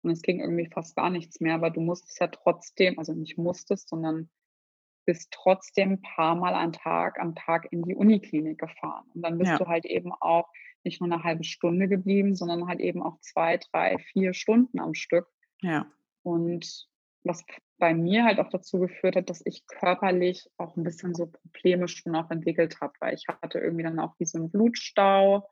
Und 0.02 0.10
es 0.10 0.22
ging 0.22 0.40
irgendwie 0.40 0.66
fast 0.66 0.96
gar 0.96 1.10
nichts 1.10 1.40
mehr, 1.40 1.54
aber 1.54 1.70
du 1.70 1.80
musstest 1.80 2.20
ja 2.20 2.28
trotzdem, 2.28 2.98
also 2.98 3.12
nicht 3.14 3.38
musstest, 3.38 3.88
sondern 3.88 4.30
bist 5.08 5.30
trotzdem 5.32 5.92
ein 5.92 6.02
paar 6.02 6.34
Mal 6.34 6.52
am 6.52 6.70
Tag, 6.70 7.18
am 7.18 7.34
Tag 7.34 7.66
in 7.70 7.80
die 7.82 7.94
Uniklinik 7.94 8.58
gefahren. 8.58 9.06
Und 9.14 9.22
dann 9.22 9.38
bist 9.38 9.52
ja. 9.52 9.56
du 9.56 9.66
halt 9.66 9.86
eben 9.86 10.12
auch 10.20 10.46
nicht 10.84 11.00
nur 11.00 11.10
eine 11.10 11.24
halbe 11.24 11.44
Stunde 11.44 11.88
geblieben, 11.88 12.34
sondern 12.34 12.68
halt 12.68 12.80
eben 12.80 13.02
auch 13.02 13.18
zwei, 13.20 13.56
drei, 13.56 13.96
vier 14.12 14.34
Stunden 14.34 14.78
am 14.78 14.92
Stück. 14.92 15.26
Ja. 15.62 15.86
Und 16.22 16.86
was 17.24 17.42
bei 17.78 17.94
mir 17.94 18.24
halt 18.24 18.38
auch 18.38 18.50
dazu 18.50 18.80
geführt 18.80 19.16
hat, 19.16 19.30
dass 19.30 19.40
ich 19.46 19.66
körperlich 19.66 20.46
auch 20.58 20.76
ein 20.76 20.84
bisschen 20.84 21.14
so 21.14 21.26
Probleme 21.26 21.88
schon 21.88 22.14
auch 22.14 22.30
entwickelt 22.30 22.82
habe, 22.82 22.92
weil 23.00 23.14
ich 23.14 23.24
hatte 23.28 23.60
irgendwie 23.60 23.84
dann 23.84 23.98
auch 24.00 24.14
wie 24.18 24.26
so 24.26 24.36
einen 24.36 24.50
Blutstau, 24.50 25.48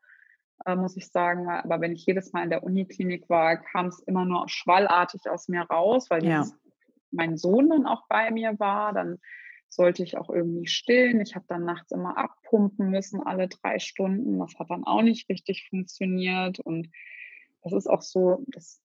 äh, 0.67 0.77
muss 0.77 0.99
ich 0.99 1.09
sagen. 1.09 1.49
Aber 1.49 1.81
wenn 1.81 1.93
ich 1.93 2.05
jedes 2.05 2.35
Mal 2.35 2.45
in 2.45 2.51
der 2.51 2.63
Uniklinik 2.63 3.31
war, 3.31 3.57
kam 3.57 3.87
es 3.87 4.01
immer 4.01 4.27
nur 4.27 4.51
schwallartig 4.51 5.31
aus 5.31 5.49
mir 5.49 5.63
raus, 5.63 6.11
weil 6.11 6.27
ja. 6.27 6.45
mein 7.11 7.39
Sohn 7.39 7.71
dann 7.71 7.87
auch 7.87 8.03
bei 8.11 8.31
mir 8.31 8.59
war. 8.59 8.93
Dann 8.93 9.19
sollte 9.69 10.03
ich 10.03 10.17
auch 10.17 10.31
irgendwie 10.31 10.67
stillen. 10.67 11.21
Ich 11.21 11.35
habe 11.35 11.45
dann 11.49 11.64
nachts 11.64 11.93
immer 11.93 12.17
abpumpen 12.17 12.91
müssen, 12.91 13.23
alle 13.23 13.49
drei 13.49 13.79
Stunden. 13.79 14.39
Das 14.39 14.59
hat 14.59 14.71
dann 14.71 14.85
auch 14.85 15.03
nicht 15.03 15.29
richtig 15.29 15.67
funktioniert. 15.69 16.61
Und 16.61 16.89
das 17.62 17.73
ist 17.73 17.87
auch 17.87 18.03
so, 18.03 18.45
das 18.49 18.81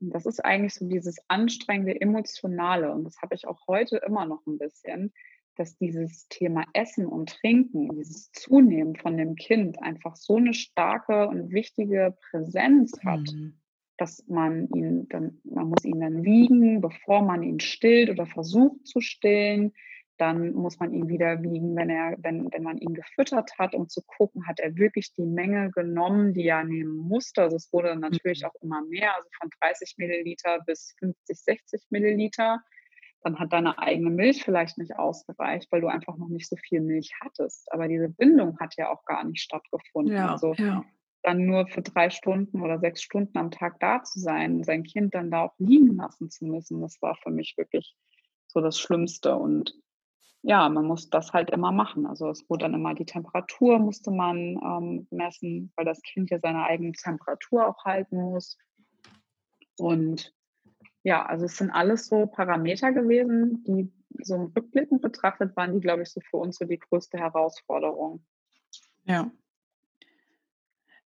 das 0.00 0.26
ist 0.26 0.44
eigentlich 0.44 0.74
so 0.74 0.88
dieses 0.88 1.18
anstrengende 1.28 2.00
Emotionale. 2.00 2.92
Und 2.92 3.04
das 3.04 3.20
habe 3.20 3.34
ich 3.34 3.46
auch 3.46 3.66
heute 3.66 3.96
immer 3.98 4.26
noch 4.26 4.46
ein 4.46 4.58
bisschen, 4.58 5.12
dass 5.56 5.76
dieses 5.76 6.28
Thema 6.28 6.64
Essen 6.72 7.06
und 7.06 7.30
Trinken, 7.30 7.88
dieses 7.96 8.30
Zunehmen 8.30 8.94
von 8.94 9.16
dem 9.16 9.34
Kind 9.34 9.82
einfach 9.82 10.14
so 10.14 10.36
eine 10.36 10.54
starke 10.54 11.28
und 11.28 11.50
wichtige 11.50 12.16
Präsenz 12.30 12.92
hat, 13.04 13.32
mhm. 13.32 13.58
dass 13.96 14.24
man 14.28 14.68
ihn 14.68 15.08
dann, 15.08 15.40
man 15.42 15.68
muss 15.68 15.84
ihn 15.84 16.00
dann 16.00 16.22
wiegen, 16.24 16.80
bevor 16.80 17.22
man 17.22 17.42
ihn 17.42 17.58
stillt 17.58 18.08
oder 18.08 18.26
versucht 18.26 18.86
zu 18.86 19.00
stillen. 19.00 19.72
Dann 20.18 20.52
muss 20.52 20.80
man 20.80 20.92
ihn 20.92 21.08
wieder 21.08 21.42
wiegen, 21.42 21.76
wenn 21.76 21.90
er, 21.90 22.16
wenn, 22.18 22.52
wenn 22.52 22.64
man 22.64 22.78
ihn 22.78 22.92
gefüttert 22.92 23.52
hat, 23.56 23.74
um 23.74 23.88
zu 23.88 24.02
gucken, 24.02 24.48
hat 24.48 24.58
er 24.58 24.76
wirklich 24.76 25.12
die 25.14 25.24
Menge 25.24 25.70
genommen, 25.70 26.34
die 26.34 26.46
er 26.46 26.64
nehmen 26.64 26.96
musste. 26.96 27.42
Also 27.42 27.56
es 27.56 27.72
wurde 27.72 27.94
natürlich 27.94 28.42
mhm. 28.42 28.48
auch 28.48 28.54
immer 28.60 28.82
mehr, 28.82 29.14
also 29.14 29.28
von 29.40 29.48
30 29.60 29.94
Milliliter 29.96 30.58
bis 30.66 30.96
50, 30.98 31.38
60 31.38 31.82
Milliliter. 31.90 32.60
Dann 33.22 33.38
hat 33.38 33.52
deine 33.52 33.78
eigene 33.78 34.10
Milch 34.10 34.44
vielleicht 34.44 34.76
nicht 34.78 34.96
ausgereicht, 34.96 35.70
weil 35.70 35.80
du 35.80 35.86
einfach 35.86 36.16
noch 36.16 36.28
nicht 36.28 36.48
so 36.48 36.56
viel 36.56 36.80
Milch 36.80 37.12
hattest. 37.20 37.72
Aber 37.72 37.86
diese 37.86 38.08
Bindung 38.08 38.58
hat 38.58 38.76
ja 38.76 38.90
auch 38.90 39.04
gar 39.04 39.24
nicht 39.24 39.40
stattgefunden. 39.40 40.14
Ja, 40.14 40.32
also 40.32 40.54
ja. 40.54 40.84
dann 41.22 41.46
nur 41.46 41.68
für 41.68 41.82
drei 41.82 42.10
Stunden 42.10 42.60
oder 42.60 42.80
sechs 42.80 43.02
Stunden 43.02 43.38
am 43.38 43.52
Tag 43.52 43.78
da 43.78 44.02
zu 44.02 44.18
sein, 44.18 44.64
sein 44.64 44.82
Kind 44.82 45.14
dann 45.14 45.30
da 45.30 45.42
auch 45.44 45.54
liegen 45.58 45.96
lassen 45.96 46.28
zu 46.28 46.44
müssen, 46.44 46.80
das 46.80 47.00
war 47.02 47.16
für 47.16 47.30
mich 47.30 47.54
wirklich 47.56 47.94
so 48.48 48.60
das 48.60 48.80
Schlimmste. 48.80 49.36
Und 49.36 49.74
ja, 50.42 50.68
man 50.68 50.86
muss 50.86 51.10
das 51.10 51.32
halt 51.32 51.50
immer 51.50 51.72
machen. 51.72 52.06
Also 52.06 52.30
es 52.30 52.48
wurde 52.48 52.64
dann 52.64 52.74
immer 52.74 52.94
die 52.94 53.04
Temperatur 53.04 53.78
musste 53.78 54.10
man 54.10 54.58
ähm, 54.62 55.06
messen, 55.10 55.72
weil 55.76 55.84
das 55.84 56.00
Kind 56.02 56.30
ja 56.30 56.38
seine 56.38 56.64
eigene 56.64 56.92
Temperatur 56.92 57.66
auch 57.66 57.84
halten 57.84 58.16
muss. 58.16 58.56
Und 59.78 60.34
ja, 61.02 61.24
also 61.24 61.46
es 61.46 61.56
sind 61.56 61.70
alles 61.70 62.06
so 62.06 62.26
Parameter 62.26 62.92
gewesen, 62.92 63.64
die 63.64 63.92
so 64.22 64.50
Rückblickend 64.56 65.02
betrachtet 65.02 65.56
waren, 65.56 65.74
die, 65.74 65.80
glaube 65.80 66.02
ich, 66.02 66.10
so 66.10 66.20
für 66.20 66.38
uns 66.38 66.58
so 66.58 66.64
die 66.64 66.78
größte 66.78 67.18
Herausforderung. 67.18 68.24
Ja. 69.04 69.30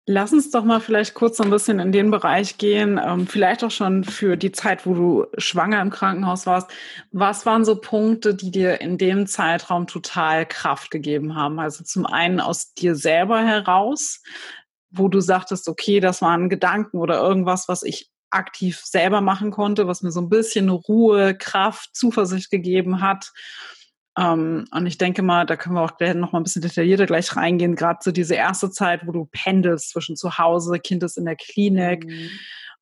Lass 0.05 0.33
uns 0.33 0.51
doch 0.51 0.65
mal 0.65 0.81
vielleicht 0.81 1.13
kurz 1.13 1.37
so 1.37 1.43
ein 1.43 1.49
bisschen 1.49 1.79
in 1.79 1.93
den 1.93 2.11
Bereich 2.11 2.57
gehen, 2.57 2.99
ähm, 3.01 3.25
vielleicht 3.25 3.63
auch 3.63 3.71
schon 3.71 4.03
für 4.03 4.35
die 4.35 4.51
Zeit, 4.51 4.85
wo 4.85 4.93
du 4.93 5.25
schwanger 5.37 5.81
im 5.81 5.91
Krankenhaus 5.91 6.45
warst. 6.45 6.69
Was 7.11 7.45
waren 7.45 7.63
so 7.63 7.79
Punkte, 7.79 8.35
die 8.35 8.51
dir 8.51 8.81
in 8.81 8.97
dem 8.97 9.27
Zeitraum 9.27 9.87
total 9.87 10.45
Kraft 10.45 10.91
gegeben 10.91 11.35
haben? 11.35 11.57
Also 11.57 11.85
zum 11.85 12.05
einen 12.05 12.41
aus 12.41 12.73
dir 12.73 12.95
selber 12.95 13.45
heraus, 13.45 14.21
wo 14.89 15.07
du 15.07 15.21
sagtest, 15.21 15.69
okay, 15.69 16.01
das 16.01 16.21
waren 16.21 16.49
Gedanken 16.49 16.97
oder 16.97 17.21
irgendwas, 17.21 17.69
was 17.69 17.81
ich 17.83 18.11
aktiv 18.29 18.81
selber 18.83 19.21
machen 19.21 19.51
konnte, 19.51 19.87
was 19.87 20.01
mir 20.01 20.11
so 20.11 20.19
ein 20.19 20.29
bisschen 20.29 20.69
Ruhe, 20.69 21.33
Kraft, 21.33 21.95
Zuversicht 21.95 22.49
gegeben 22.51 22.99
hat. 22.99 23.31
Ähm, 24.17 24.65
und 24.71 24.85
ich 24.85 24.97
denke 24.97 25.23
mal, 25.23 25.45
da 25.45 25.55
können 25.55 25.75
wir 25.75 25.81
auch 25.81 25.99
noch 26.15 26.31
mal 26.31 26.39
ein 26.39 26.43
bisschen 26.43 26.61
detaillierter 26.61 27.05
gleich 27.05 27.35
reingehen, 27.35 27.75
gerade 27.75 27.99
so 28.01 28.11
diese 28.11 28.35
erste 28.35 28.69
Zeit, 28.69 29.07
wo 29.07 29.11
du 29.11 29.25
pendelst 29.31 29.89
zwischen 29.89 30.15
zu 30.15 30.37
Hause, 30.37 30.79
Kind 30.79 31.03
ist 31.03 31.17
in 31.17 31.25
der 31.25 31.35
Klinik 31.35 32.05
mhm. 32.05 32.29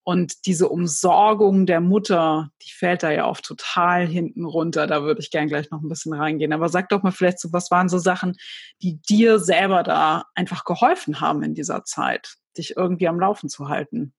und 0.03 0.45
diese 0.45 0.67
Umsorgung 0.67 1.65
der 1.65 1.79
Mutter, 1.79 2.51
die 2.61 2.71
fällt 2.73 3.03
da 3.03 3.11
ja 3.11 3.27
oft 3.27 3.45
total 3.45 4.05
hinten 4.07 4.43
runter. 4.43 4.87
Da 4.87 5.03
würde 5.03 5.21
ich 5.21 5.31
gern 5.31 5.47
gleich 5.47 5.71
noch 5.71 5.81
ein 5.81 5.87
bisschen 5.87 6.13
reingehen. 6.13 6.51
Aber 6.51 6.67
sag 6.67 6.89
doch 6.89 7.01
mal 7.01 7.11
vielleicht 7.11 7.39
so, 7.39 7.53
was 7.53 7.71
waren 7.71 7.87
so 7.87 7.97
Sachen, 7.97 8.35
die 8.81 8.99
dir 9.01 9.39
selber 9.39 9.83
da 9.83 10.25
einfach 10.35 10.65
geholfen 10.65 11.21
haben 11.21 11.43
in 11.43 11.53
dieser 11.53 11.85
Zeit, 11.85 12.35
dich 12.57 12.75
irgendwie 12.75 13.07
am 13.07 13.19
Laufen 13.19 13.47
zu 13.47 13.69
halten? 13.69 14.13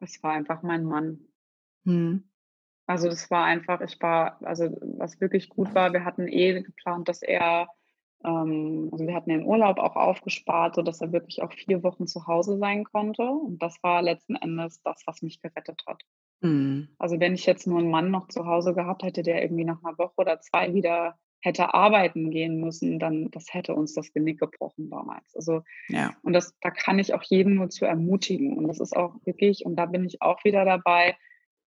Es 0.00 0.22
war 0.22 0.32
einfach 0.32 0.62
mein 0.62 0.84
Mann. 0.84 1.20
Hm. 1.86 2.28
Also 2.92 3.08
das 3.08 3.30
war 3.30 3.44
einfach, 3.44 3.80
ich 3.80 3.98
war, 4.02 4.36
also 4.42 4.68
was 4.82 5.18
wirklich 5.18 5.48
gut 5.48 5.74
war, 5.74 5.94
wir 5.94 6.04
hatten 6.04 6.28
eh 6.28 6.60
geplant, 6.60 7.08
dass 7.08 7.22
er, 7.22 7.68
ähm, 8.22 8.90
also 8.92 9.06
wir 9.06 9.14
hatten 9.14 9.30
den 9.30 9.46
Urlaub 9.46 9.78
auch 9.78 9.96
aufgespart, 9.96 10.74
sodass 10.74 11.00
er 11.00 11.10
wirklich 11.10 11.42
auch 11.42 11.54
vier 11.54 11.82
Wochen 11.82 12.06
zu 12.06 12.26
Hause 12.26 12.58
sein 12.58 12.84
konnte. 12.84 13.22
Und 13.22 13.62
das 13.62 13.82
war 13.82 14.02
letzten 14.02 14.36
Endes 14.36 14.82
das, 14.82 15.02
was 15.06 15.22
mich 15.22 15.40
gerettet 15.40 15.82
hat. 15.86 16.02
Mhm. 16.42 16.88
Also 16.98 17.18
wenn 17.18 17.32
ich 17.32 17.46
jetzt 17.46 17.66
nur 17.66 17.78
einen 17.78 17.90
Mann 17.90 18.10
noch 18.10 18.28
zu 18.28 18.44
Hause 18.44 18.74
gehabt 18.74 19.04
hätte, 19.04 19.22
der 19.22 19.42
irgendwie 19.42 19.64
nach 19.64 19.82
einer 19.82 19.96
Woche 19.96 20.16
oder 20.18 20.40
zwei 20.40 20.74
wieder 20.74 21.16
hätte 21.40 21.72
arbeiten 21.72 22.30
gehen 22.30 22.60
müssen, 22.60 22.98
dann 22.98 23.30
das 23.30 23.54
hätte 23.54 23.74
uns 23.74 23.94
das 23.94 24.12
Genick 24.12 24.38
gebrochen 24.38 24.90
damals. 24.90 25.34
Also 25.34 25.62
ja. 25.88 26.14
und 26.22 26.34
das 26.34 26.54
da 26.60 26.70
kann 26.70 26.98
ich 26.98 27.14
auch 27.14 27.22
jeden 27.22 27.54
nur 27.54 27.70
zu 27.70 27.86
ermutigen 27.86 28.58
und 28.58 28.68
das 28.68 28.80
ist 28.80 28.94
auch 28.94 29.14
wirklich 29.24 29.64
und 29.64 29.76
da 29.76 29.86
bin 29.86 30.04
ich 30.04 30.20
auch 30.20 30.44
wieder 30.44 30.66
dabei, 30.66 31.16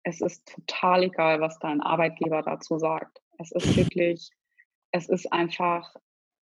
es 0.05 0.21
ist 0.21 0.47
total 0.47 1.03
egal, 1.03 1.41
was 1.41 1.57
dein 1.59 1.81
Arbeitgeber 1.81 2.43
dazu 2.43 2.77
sagt. 2.77 3.21
Es 3.39 3.51
ist 3.51 3.75
wirklich, 3.75 4.29
es 4.91 5.09
ist 5.09 5.33
einfach 5.33 5.93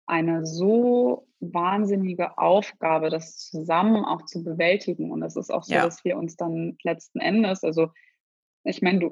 eine 0.06 0.44
so 0.44 1.26
wahnsinnige 1.40 2.36
Aufgabe, 2.36 3.08
das 3.08 3.38
zusammen 3.38 4.04
auch 4.04 4.26
zu 4.26 4.44
bewältigen. 4.44 5.10
Und 5.10 5.22
es 5.22 5.34
ist 5.34 5.50
auch 5.50 5.64
so, 5.64 5.74
ja. 5.74 5.82
dass 5.82 6.04
wir 6.04 6.18
uns 6.18 6.36
dann 6.36 6.76
letzten 6.82 7.20
Endes, 7.20 7.64
also 7.64 7.88
ich 8.64 8.82
meine, 8.82 8.98
du, 8.98 9.10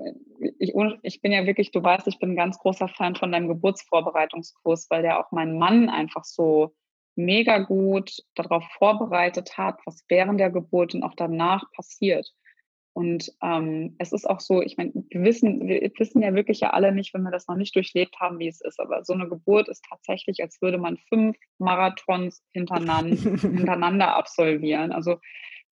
ich, 0.58 0.74
ich 1.02 1.20
bin 1.22 1.32
ja 1.32 1.46
wirklich, 1.46 1.70
du 1.70 1.82
weißt, 1.82 2.06
ich 2.06 2.18
bin 2.18 2.30
ein 2.32 2.36
ganz 2.36 2.58
großer 2.58 2.88
Fan 2.88 3.16
von 3.16 3.32
deinem 3.32 3.48
Geburtsvorbereitungskurs, 3.48 4.88
weil 4.90 5.02
der 5.02 5.18
auch 5.18 5.32
meinen 5.32 5.58
Mann 5.58 5.88
einfach 5.88 6.24
so 6.24 6.74
mega 7.16 7.58
gut 7.58 8.22
darauf 8.34 8.64
vorbereitet 8.78 9.56
hat, 9.56 9.78
was 9.86 10.04
während 10.08 10.40
der 10.40 10.50
Geburt 10.50 10.94
und 10.94 11.02
auch 11.02 11.14
danach 11.16 11.70
passiert. 11.72 12.32
Und 12.94 13.32
ähm, 13.42 13.96
es 13.98 14.12
ist 14.12 14.28
auch 14.28 14.40
so, 14.40 14.60
ich 14.60 14.76
meine, 14.76 14.92
wir 14.94 15.22
wissen, 15.22 15.66
wir 15.66 15.90
wissen 15.98 16.22
ja 16.22 16.34
wirklich 16.34 16.60
ja 16.60 16.70
alle 16.70 16.92
nicht, 16.92 17.14
wenn 17.14 17.22
wir 17.22 17.30
das 17.30 17.48
noch 17.48 17.56
nicht 17.56 17.74
durchlebt 17.74 18.20
haben, 18.20 18.38
wie 18.38 18.48
es 18.48 18.60
ist. 18.60 18.78
Aber 18.78 19.02
so 19.04 19.14
eine 19.14 19.28
Geburt 19.28 19.68
ist 19.68 19.84
tatsächlich, 19.88 20.42
als 20.42 20.60
würde 20.60 20.78
man 20.78 20.98
fünf 21.08 21.36
Marathons 21.58 22.42
hintereinander, 22.52 23.16
hintereinander 23.16 24.16
absolvieren. 24.16 24.92
Also 24.92 25.18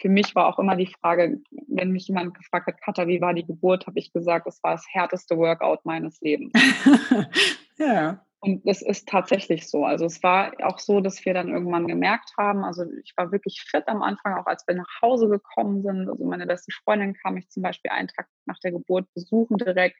für 0.00 0.08
mich 0.08 0.34
war 0.34 0.46
auch 0.46 0.58
immer 0.58 0.76
die 0.76 0.86
Frage, 0.86 1.40
wenn 1.68 1.90
mich 1.90 2.08
jemand 2.08 2.34
gefragt 2.34 2.66
hat, 2.66 2.80
Katha, 2.80 3.06
wie 3.06 3.20
war 3.20 3.34
die 3.34 3.46
Geburt, 3.46 3.86
habe 3.86 3.98
ich 3.98 4.12
gesagt, 4.12 4.46
es 4.46 4.62
war 4.62 4.72
das 4.72 4.86
härteste 4.90 5.36
Workout 5.36 5.84
meines 5.84 6.20
Lebens. 6.22 6.52
ja. 7.78 8.24
Und 8.42 8.62
es 8.64 8.80
ist 8.80 9.06
tatsächlich 9.06 9.68
so. 9.68 9.84
Also 9.84 10.06
es 10.06 10.22
war 10.22 10.52
auch 10.62 10.78
so, 10.78 11.00
dass 11.00 11.24
wir 11.26 11.34
dann 11.34 11.50
irgendwann 11.50 11.86
gemerkt 11.86 12.32
haben, 12.38 12.64
also 12.64 12.84
ich 13.04 13.12
war 13.16 13.32
wirklich 13.32 13.62
fit 13.68 13.86
am 13.86 14.02
Anfang, 14.02 14.34
auch 14.34 14.46
als 14.46 14.66
wir 14.66 14.74
nach 14.74 15.02
Hause 15.02 15.28
gekommen 15.28 15.82
sind. 15.82 16.08
Also 16.08 16.24
meine 16.24 16.46
beste 16.46 16.72
Freundin 16.72 17.14
kam 17.14 17.34
mich 17.34 17.50
zum 17.50 17.62
Beispiel 17.62 17.90
einen 17.90 18.08
Tag 18.08 18.28
nach 18.46 18.58
der 18.60 18.72
Geburt 18.72 19.12
besuchen 19.14 19.58
direkt. 19.58 19.98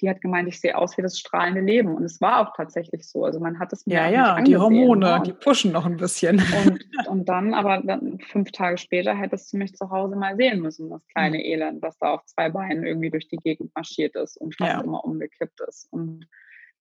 Die 0.00 0.08
hat 0.08 0.20
gemeint, 0.20 0.48
ich 0.48 0.60
sehe 0.60 0.78
aus 0.78 0.96
wie 0.96 1.02
das 1.02 1.18
strahlende 1.18 1.60
Leben. 1.60 1.94
Und 1.94 2.04
es 2.04 2.20
war 2.20 2.40
auch 2.40 2.56
tatsächlich 2.56 3.06
so. 3.06 3.24
Also 3.24 3.40
man 3.40 3.58
hat 3.58 3.72
es 3.72 3.84
mir 3.84 3.94
Ja, 3.94 4.08
ja, 4.08 4.40
die 4.40 4.56
Hormone, 4.56 5.04
ja. 5.04 5.18
Ne? 5.18 5.24
die 5.24 5.32
pushen 5.32 5.72
noch 5.72 5.84
ein 5.84 5.96
bisschen. 5.96 6.40
Und, 6.64 6.86
und 7.08 7.28
dann, 7.28 7.52
aber 7.52 7.82
dann, 7.84 8.20
fünf 8.20 8.52
Tage 8.52 8.78
später 8.78 9.14
hättest 9.14 9.52
du 9.52 9.58
mich 9.58 9.74
zu 9.74 9.90
Hause 9.90 10.14
mal 10.14 10.36
sehen 10.36 10.60
müssen, 10.60 10.88
das 10.88 11.04
kleine 11.08 11.38
mhm. 11.38 11.44
Elend, 11.44 11.82
was 11.82 11.98
da 11.98 12.12
auf 12.12 12.24
zwei 12.26 12.48
Beinen 12.48 12.86
irgendwie 12.86 13.10
durch 13.10 13.26
die 13.26 13.38
Gegend 13.38 13.74
marschiert 13.74 14.14
ist 14.14 14.36
und 14.36 14.56
fast 14.56 14.72
ja. 14.72 14.80
immer 14.80 15.04
umgekippt 15.04 15.60
ist. 15.68 15.92
Und 15.92 16.26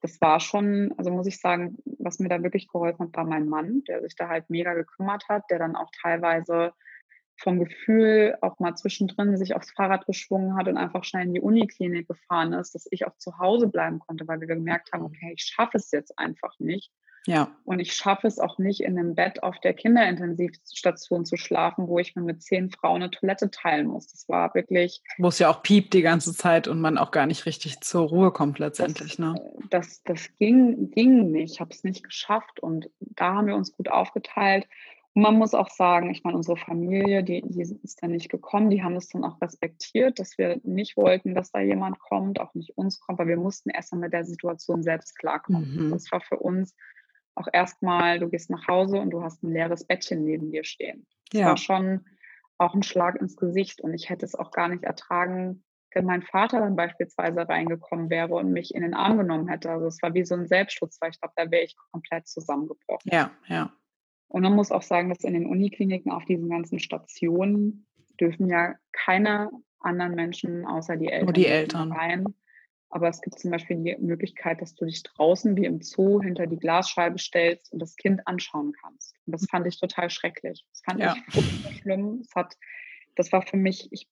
das 0.02 0.20
war 0.20 0.40
schon, 0.40 0.94
also 0.98 1.12
muss 1.12 1.28
ich 1.28 1.40
sagen, 1.40 1.78
was 2.00 2.20
mir 2.20 2.30
da 2.30 2.42
wirklich 2.42 2.68
geholfen 2.68 3.06
hat, 3.06 3.16
war 3.16 3.26
mein 3.26 3.48
Mann, 3.48 3.84
der 3.88 4.02
sich 4.02 4.16
da 4.16 4.28
halt 4.28 4.50
mega 4.50 4.74
gekümmert 4.74 5.30
hat, 5.30 5.44
der 5.50 5.60
dann 5.60 5.76
auch 5.76 5.90
teilweise 6.02 6.74
vom 7.38 7.60
Gefühl 7.60 8.38
auch 8.42 8.60
mal 8.60 8.76
zwischendrin 8.76 9.38
sich 9.38 9.56
aufs 9.56 9.72
Fahrrad 9.72 10.06
geschwungen 10.06 10.56
hat 10.56 10.68
und 10.68 10.78
einfach 10.78 11.04
schnell 11.04 11.26
in 11.26 11.34
die 11.34 11.42
Uniklinik 11.42 12.08
gefahren 12.08 12.54
ist, 12.54 12.76
dass 12.76 12.88
ich 12.92 13.08
auch 13.08 13.16
zu 13.18 13.38
Hause 13.40 13.68
bleiben 13.68 14.00
konnte, 14.00 14.28
weil 14.28 14.40
wir 14.40 14.48
gemerkt 14.48 14.92
haben, 14.94 15.04
okay, 15.04 15.34
ich 15.36 15.44
schaffe 15.44 15.78
es 15.78 15.92
jetzt 15.92 16.18
einfach 16.18 16.54
nicht. 16.60 16.92
Ja. 17.28 17.52
Und 17.66 17.80
ich 17.80 17.94
schaffe 17.94 18.26
es 18.26 18.40
auch 18.40 18.58
nicht, 18.58 18.82
in 18.82 18.98
einem 18.98 19.14
Bett 19.14 19.44
auf 19.44 19.60
der 19.60 19.74
Kinderintensivstation 19.74 21.26
zu 21.26 21.38
schlafen, 21.38 21.88
wo 21.88 22.00
ich 22.00 22.16
mir 22.16 22.24
mit 22.24 22.42
zehn 22.42 22.72
Frauen 22.72 23.04
eine 23.04 23.12
Toilette 23.12 23.52
teilen 23.52 23.88
muss. 23.88 24.12
Das 24.12 24.28
war 24.28 24.54
wirklich. 24.56 25.04
Wo 25.18 25.28
es 25.28 25.38
ja 25.38 25.50
auch 25.50 25.62
piept 25.62 25.94
die 25.94 26.02
ganze 26.02 26.34
Zeit 26.34 26.68
und 26.68 26.82
man 26.82 26.98
auch 26.98 27.12
gar 27.12 27.28
nicht 27.28 27.46
richtig 27.46 27.82
zur 27.82 28.08
Ruhe 28.08 28.32
kommt 28.32 28.58
letztendlich. 28.58 29.18
Das, 29.18 29.20
ne? 29.20 29.36
das, 29.70 30.04
das 30.04 30.36
ging, 30.40 30.90
ging 30.92 31.32
nicht. 31.32 31.54
Ich 31.54 31.60
habe 31.60 31.72
es 31.72 31.84
nicht 31.84 32.04
geschafft. 32.04 32.60
Und 32.60 32.90
da 33.00 33.36
haben 33.36 33.48
wir 33.48 33.56
uns 33.56 33.76
gut 33.76 33.90
aufgeteilt. 33.90 34.68
Und 35.14 35.22
man 35.22 35.36
muss 35.36 35.54
auch 35.54 35.70
sagen, 35.70 36.10
ich 36.10 36.24
meine, 36.24 36.38
unsere 36.38 36.58
Familie, 36.58 37.24
die, 37.24 37.42
die 37.42 37.62
ist 37.62 38.02
dann 38.02 38.12
nicht 38.12 38.30
gekommen, 38.30 38.70
die 38.70 38.82
haben 38.82 38.96
es 38.96 39.10
dann 39.10 39.26
auch 39.26 39.40
respektiert, 39.42 40.20
dass 40.20 40.38
wir 40.38 40.60
nicht 40.64 40.98
wollten, 40.98 41.36
dass 41.36 41.52
da 41.52 41.60
jemand 41.60 42.00
kommt, 42.00 42.40
auch 42.40 42.54
nicht 42.56 42.78
uns 42.78 43.00
kommt, 43.00 43.20
weil 43.20 43.28
wir 43.28 43.38
mussten 43.38 43.70
erst 43.70 43.92
mal 43.92 44.00
mit 44.00 44.14
der 44.14 44.24
Situation 44.24 44.82
selbst 44.82 45.20
klarkommen. 45.20 45.88
Mhm. 45.88 45.92
Das 45.92 46.12
war 46.12 46.22
für 46.22 46.38
uns 46.38 46.74
auch 47.36 47.48
erstmal, 47.52 48.20
du 48.20 48.30
gehst 48.30 48.50
nach 48.50 48.68
Hause 48.68 49.00
und 49.00 49.12
du 49.12 49.24
hast 49.24 49.44
ein 49.44 49.52
leeres 49.52 49.86
Bettchen 49.86 50.24
neben 50.24 50.52
dir 50.52 50.64
stehen. 50.64 51.06
Das 51.32 51.42
ja. 51.42 51.48
war 51.48 51.58
schon 51.58 52.06
auch 52.58 52.74
ein 52.74 52.84
Schlag 52.84 53.16
ins 53.16 53.38
Gesicht 53.38 53.82
und 53.82 53.94
ich 53.94 54.10
hätte 54.10 54.26
es 54.26 54.36
auch 54.36 54.52
gar 54.52 54.68
nicht 54.68 54.84
ertragen, 54.84 55.64
wenn 55.94 56.06
mein 56.06 56.22
Vater 56.22 56.60
dann 56.60 56.76
beispielsweise 56.76 57.48
reingekommen 57.48 58.10
wäre 58.10 58.34
und 58.36 58.52
mich 58.52 58.74
in 58.74 58.82
den 58.82 58.94
Arm 58.94 59.18
genommen 59.18 59.48
hätte. 59.50 59.70
Also 59.72 59.88
es 59.88 60.02
war 60.02 60.14
wie 60.14 60.24
so 60.24 60.36
ein 60.36 60.48
Selbstschutz, 60.48 60.98
weil 61.02 61.12
ich 61.12 61.20
glaube, 61.20 61.34
da 61.36 61.50
wäre 61.52 61.64
ich 61.64 61.76
komplett 61.92 62.28
zusammengebrochen. 62.28 63.12
Ja, 63.12 63.32
ja. 63.48 63.74
Und 64.28 64.44
man 64.44 64.56
muss 64.56 64.72
auch 64.72 64.84
sagen, 64.84 65.10
dass 65.10 65.24
in 65.24 65.34
den 65.34 65.46
Unikliniken 65.46 66.12
auf 66.12 66.24
diesen 66.24 66.50
ganzen 66.50 66.80
Stationen 66.80 67.86
dürfen 68.20 68.48
ja 68.48 68.76
keine 68.94 69.50
anderen 69.80 70.16
Menschen 70.16 70.66
außer 70.66 70.96
die 70.96 71.08
Eltern, 71.08 71.26
Nur 71.26 71.34
die 71.34 71.48
Eltern. 71.48 71.92
rein. 71.92 72.26
Aber 72.92 73.08
es 73.08 73.22
gibt 73.22 73.40
zum 73.40 73.52
Beispiel 73.52 73.78
die 73.78 73.96
Möglichkeit, 74.00 74.62
dass 74.62 74.76
du 74.76 74.86
dich 74.86 75.02
draußen 75.04 75.56
wie 75.56 75.66
im 75.66 75.82
Zoo 75.82 76.22
hinter 76.22 76.46
die 76.46 76.58
Glasscheibe 76.58 77.18
stellst 77.18 77.72
und 77.72 77.80
das 77.80 77.96
Kind 77.96 78.28
anschauen 78.28 78.74
kannst. 78.74 79.16
Und 79.26 79.34
das 79.34 79.48
fand 79.50 79.66
ich 79.66 79.80
total 79.80 80.10
schrecklich. 80.10 80.66
Das 80.70 80.82
fand 80.84 81.00
ja. 81.00 81.16
ich 81.34 81.80
schlimm. 81.80 82.20
Es 82.22 82.36
hat, 82.36 82.58
das 83.16 83.32
war 83.32 83.44
für 83.44 83.56
mich, 83.56 83.88
ich, 83.92 84.10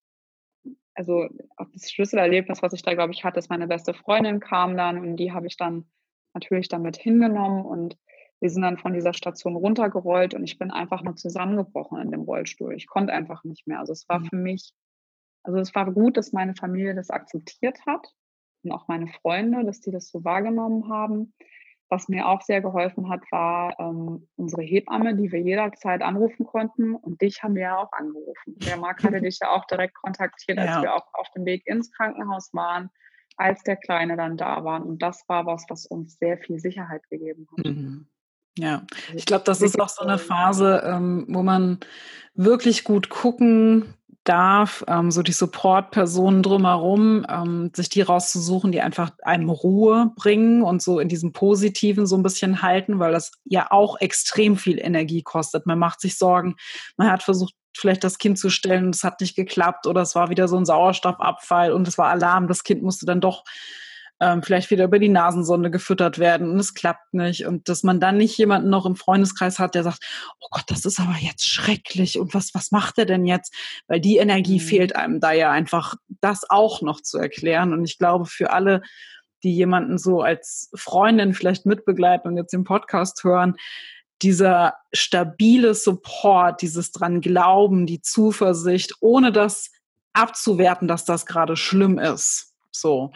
also 0.93 1.27
auch 1.57 1.67
das 1.73 1.91
Schlüsselerlebnis, 1.91 2.61
was 2.61 2.71
ich 2.71 2.81
da, 2.81 2.93
glaube 2.93 3.11
ich, 3.11 3.25
hatte, 3.25 3.39
ist 3.39 3.49
meine 3.49 3.67
beste 3.67 3.93
Freundin 3.93 4.39
kam 4.39 4.77
dann 4.77 4.97
und 4.97 5.17
die 5.17 5.33
habe 5.33 5.47
ich 5.47 5.57
dann 5.57 5.85
natürlich 6.33 6.69
damit 6.69 6.95
hingenommen 6.95 7.65
und 7.65 7.97
wir 8.39 8.49
sind 8.49 8.61
dann 8.61 8.77
von 8.77 8.93
dieser 8.93 9.13
Station 9.13 9.57
runtergerollt 9.57 10.33
und 10.33 10.45
ich 10.45 10.57
bin 10.57 10.71
einfach 10.71 11.03
nur 11.03 11.17
zusammengebrochen 11.17 12.01
in 12.01 12.11
dem 12.11 12.21
Rollstuhl. 12.21 12.73
Ich 12.75 12.87
konnte 12.87 13.11
einfach 13.11 13.43
nicht 13.43 13.67
mehr. 13.67 13.79
Also 13.79 13.91
es 13.91 14.07
war 14.07 14.19
mhm. 14.19 14.25
für 14.27 14.35
mich, 14.37 14.71
also 15.43 15.59
es 15.59 15.75
war 15.75 15.91
gut, 15.91 16.15
dass 16.15 16.31
meine 16.31 16.55
Familie 16.55 16.95
das 16.95 17.09
akzeptiert 17.09 17.77
hat 17.85 18.07
und 18.63 18.71
auch 18.71 18.87
meine 18.87 19.07
Freunde, 19.07 19.63
dass 19.65 19.81
die 19.81 19.91
das 19.91 20.09
so 20.09 20.23
wahrgenommen 20.23 20.89
haben. 20.89 21.33
Was 21.91 22.07
mir 22.07 22.27
auch 22.27 22.41
sehr 22.43 22.61
geholfen 22.61 23.09
hat, 23.09 23.21
war 23.31 23.75
ähm, 23.79 24.27
unsere 24.35 24.61
Hebamme, 24.61 25.15
die 25.15 25.31
wir 25.31 25.39
jederzeit 25.39 26.03
anrufen 26.03 26.45
konnten. 26.45 26.93
Und 26.93 27.19
dich 27.21 27.41
haben 27.41 27.55
wir 27.55 27.63
ja 27.63 27.77
auch 27.77 27.91
angerufen. 27.93 28.55
Der 28.59 28.77
Marc 28.77 29.03
hatte 29.03 29.21
dich 29.21 29.39
ja 29.41 29.49
auch 29.49 29.65
direkt 29.65 29.95
kontaktiert, 29.95 30.59
als 30.59 30.69
ja. 30.69 30.81
wir 30.83 30.95
auch 30.95 31.07
auf 31.13 31.27
dem 31.35 31.45
Weg 31.45 31.65
ins 31.65 31.91
Krankenhaus 31.91 32.53
waren, 32.53 32.91
als 33.37 33.63
der 33.63 33.75
Kleine 33.75 34.17
dann 34.17 34.37
da 34.37 34.63
war. 34.63 34.85
Und 34.85 35.01
das 35.01 35.23
war 35.27 35.47
was, 35.47 35.65
was 35.69 35.87
uns 35.87 36.19
sehr 36.19 36.37
viel 36.37 36.59
Sicherheit 36.59 37.01
gegeben 37.09 37.47
hat. 37.57 37.65
Mhm. 37.65 38.07
Ja, 38.57 38.83
also 39.07 39.17
ich 39.17 39.25
glaube, 39.25 39.45
das 39.45 39.61
ist 39.61 39.79
auch 39.79 39.89
so 39.89 40.03
eine 40.03 40.17
Phase, 40.17 40.83
ähm, 40.85 41.25
wo 41.29 41.41
man 41.41 41.79
wirklich 42.35 42.83
gut 42.83 43.09
gucken 43.09 43.95
darf, 44.29 44.85
ähm, 44.87 45.09
so 45.09 45.23
die 45.23 45.31
Support-Personen 45.31 46.43
drumherum, 46.43 47.25
ähm, 47.27 47.71
sich 47.75 47.89
die 47.89 48.01
rauszusuchen, 48.01 48.71
die 48.71 48.81
einfach 48.81 49.09
einem 49.23 49.49
Ruhe 49.49 50.11
bringen 50.15 50.61
und 50.61 50.83
so 50.83 50.99
in 50.99 51.09
diesem 51.09 51.33
Positiven 51.33 52.05
so 52.05 52.15
ein 52.15 52.21
bisschen 52.21 52.61
halten, 52.61 52.99
weil 52.99 53.11
das 53.11 53.31
ja 53.43 53.71
auch 53.71 53.99
extrem 53.99 54.55
viel 54.55 54.79
Energie 54.79 55.23
kostet. 55.23 55.65
Man 55.65 55.79
macht 55.79 55.99
sich 55.99 56.17
Sorgen, 56.17 56.55
man 56.95 57.11
hat 57.11 57.23
versucht, 57.23 57.55
vielleicht 57.75 58.03
das 58.03 58.19
Kind 58.19 58.37
zu 58.37 58.49
stellen 58.49 58.89
es 58.89 59.03
hat 59.03 59.21
nicht 59.21 59.35
geklappt 59.35 59.87
oder 59.87 60.01
es 60.01 60.13
war 60.13 60.29
wieder 60.29 60.47
so 60.47 60.57
ein 60.57 60.65
Sauerstoffabfall 60.65 61.71
und 61.71 61.87
es 61.87 61.97
war 61.97 62.09
Alarm, 62.09 62.47
das 62.47 62.63
Kind 62.63 62.83
musste 62.83 63.05
dann 63.05 63.21
doch 63.21 63.43
ähm, 64.19 64.43
vielleicht 64.43 64.69
wieder 64.69 64.85
über 64.85 64.99
die 64.99 65.09
Nasensonde 65.09 65.71
gefüttert 65.71 66.19
werden 66.19 66.51
und 66.51 66.59
es 66.59 66.73
klappt 66.73 67.13
nicht. 67.13 67.45
Und 67.45 67.69
dass 67.69 67.83
man 67.83 67.99
dann 67.99 68.17
nicht 68.17 68.37
jemanden 68.37 68.69
noch 68.69 68.85
im 68.85 68.95
Freundeskreis 68.95 69.59
hat, 69.59 69.75
der 69.75 69.83
sagt, 69.83 70.03
oh 70.39 70.47
Gott, 70.51 70.65
das 70.67 70.85
ist 70.85 70.99
aber 70.99 71.15
jetzt 71.19 71.47
schrecklich 71.47 72.19
und 72.19 72.33
was, 72.33 72.53
was 72.53 72.71
macht 72.71 72.97
er 72.97 73.05
denn 73.05 73.25
jetzt? 73.25 73.53
Weil 73.87 74.01
die 74.01 74.17
Energie 74.17 74.59
mhm. 74.59 74.63
fehlt 74.63 74.95
einem 74.95 75.19
da 75.19 75.31
ja 75.31 75.51
einfach, 75.51 75.95
das 76.21 76.49
auch 76.49 76.81
noch 76.81 77.01
zu 77.01 77.17
erklären. 77.17 77.73
Und 77.73 77.85
ich 77.85 77.97
glaube, 77.97 78.25
für 78.25 78.51
alle, 78.51 78.81
die 79.43 79.53
jemanden 79.53 79.97
so 79.97 80.21
als 80.21 80.69
Freundin 80.75 81.33
vielleicht 81.33 81.65
mitbegleiten 81.65 82.29
und 82.29 82.37
jetzt 82.37 82.51
den 82.51 82.65
Podcast 82.65 83.23
hören, 83.23 83.55
dieser 84.21 84.73
stabile 84.91 85.73
Support, 85.73 86.61
dieses 86.61 86.91
dran 86.91 87.21
glauben, 87.21 87.85
die 87.85 88.01
Zuversicht, 88.01 88.95
ohne 88.99 89.31
das 89.31 89.71
abzuwerten, 90.11 90.89
dass 90.89 91.05
das 91.05 91.25
gerade 91.25 91.55
schlimm 91.55 91.99
ist. 91.99 92.53
So, 92.71 93.11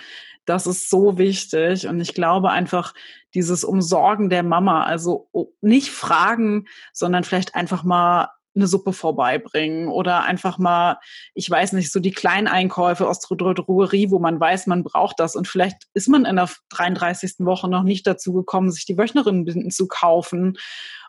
das 0.45 0.67
ist 0.67 0.89
so 0.89 1.17
wichtig. 1.17 1.87
Und 1.87 1.99
ich 1.99 2.13
glaube 2.13 2.51
einfach, 2.51 2.93
dieses 3.33 3.63
Umsorgen 3.63 4.29
der 4.29 4.43
Mama, 4.43 4.83
also 4.83 5.29
nicht 5.61 5.89
fragen, 5.89 6.65
sondern 6.91 7.23
vielleicht 7.23 7.55
einfach 7.55 7.83
mal 7.83 8.29
eine 8.55 8.67
Suppe 8.67 8.93
vorbeibringen 8.93 9.87
oder 9.87 10.23
einfach 10.23 10.57
mal, 10.57 10.99
ich 11.33 11.49
weiß 11.49 11.73
nicht, 11.73 11.91
so 11.91 11.99
die 11.99 12.11
Kleineinkäufe 12.11 13.07
aus 13.07 13.19
der 13.19 13.35
Drogerie, 13.35 14.11
wo 14.11 14.19
man 14.19 14.39
weiß, 14.39 14.67
man 14.67 14.83
braucht 14.83 15.19
das. 15.19 15.35
Und 15.35 15.47
vielleicht 15.47 15.87
ist 15.93 16.07
man 16.07 16.25
in 16.25 16.35
der 16.35 16.49
33. 16.69 17.35
Woche 17.39 17.67
noch 17.67 17.83
nicht 17.83 18.05
dazu 18.05 18.33
gekommen, 18.33 18.71
sich 18.71 18.85
die 18.85 18.97
Wöchnerinnenbinden 18.97 19.71
zu 19.71 19.87
kaufen. 19.87 20.57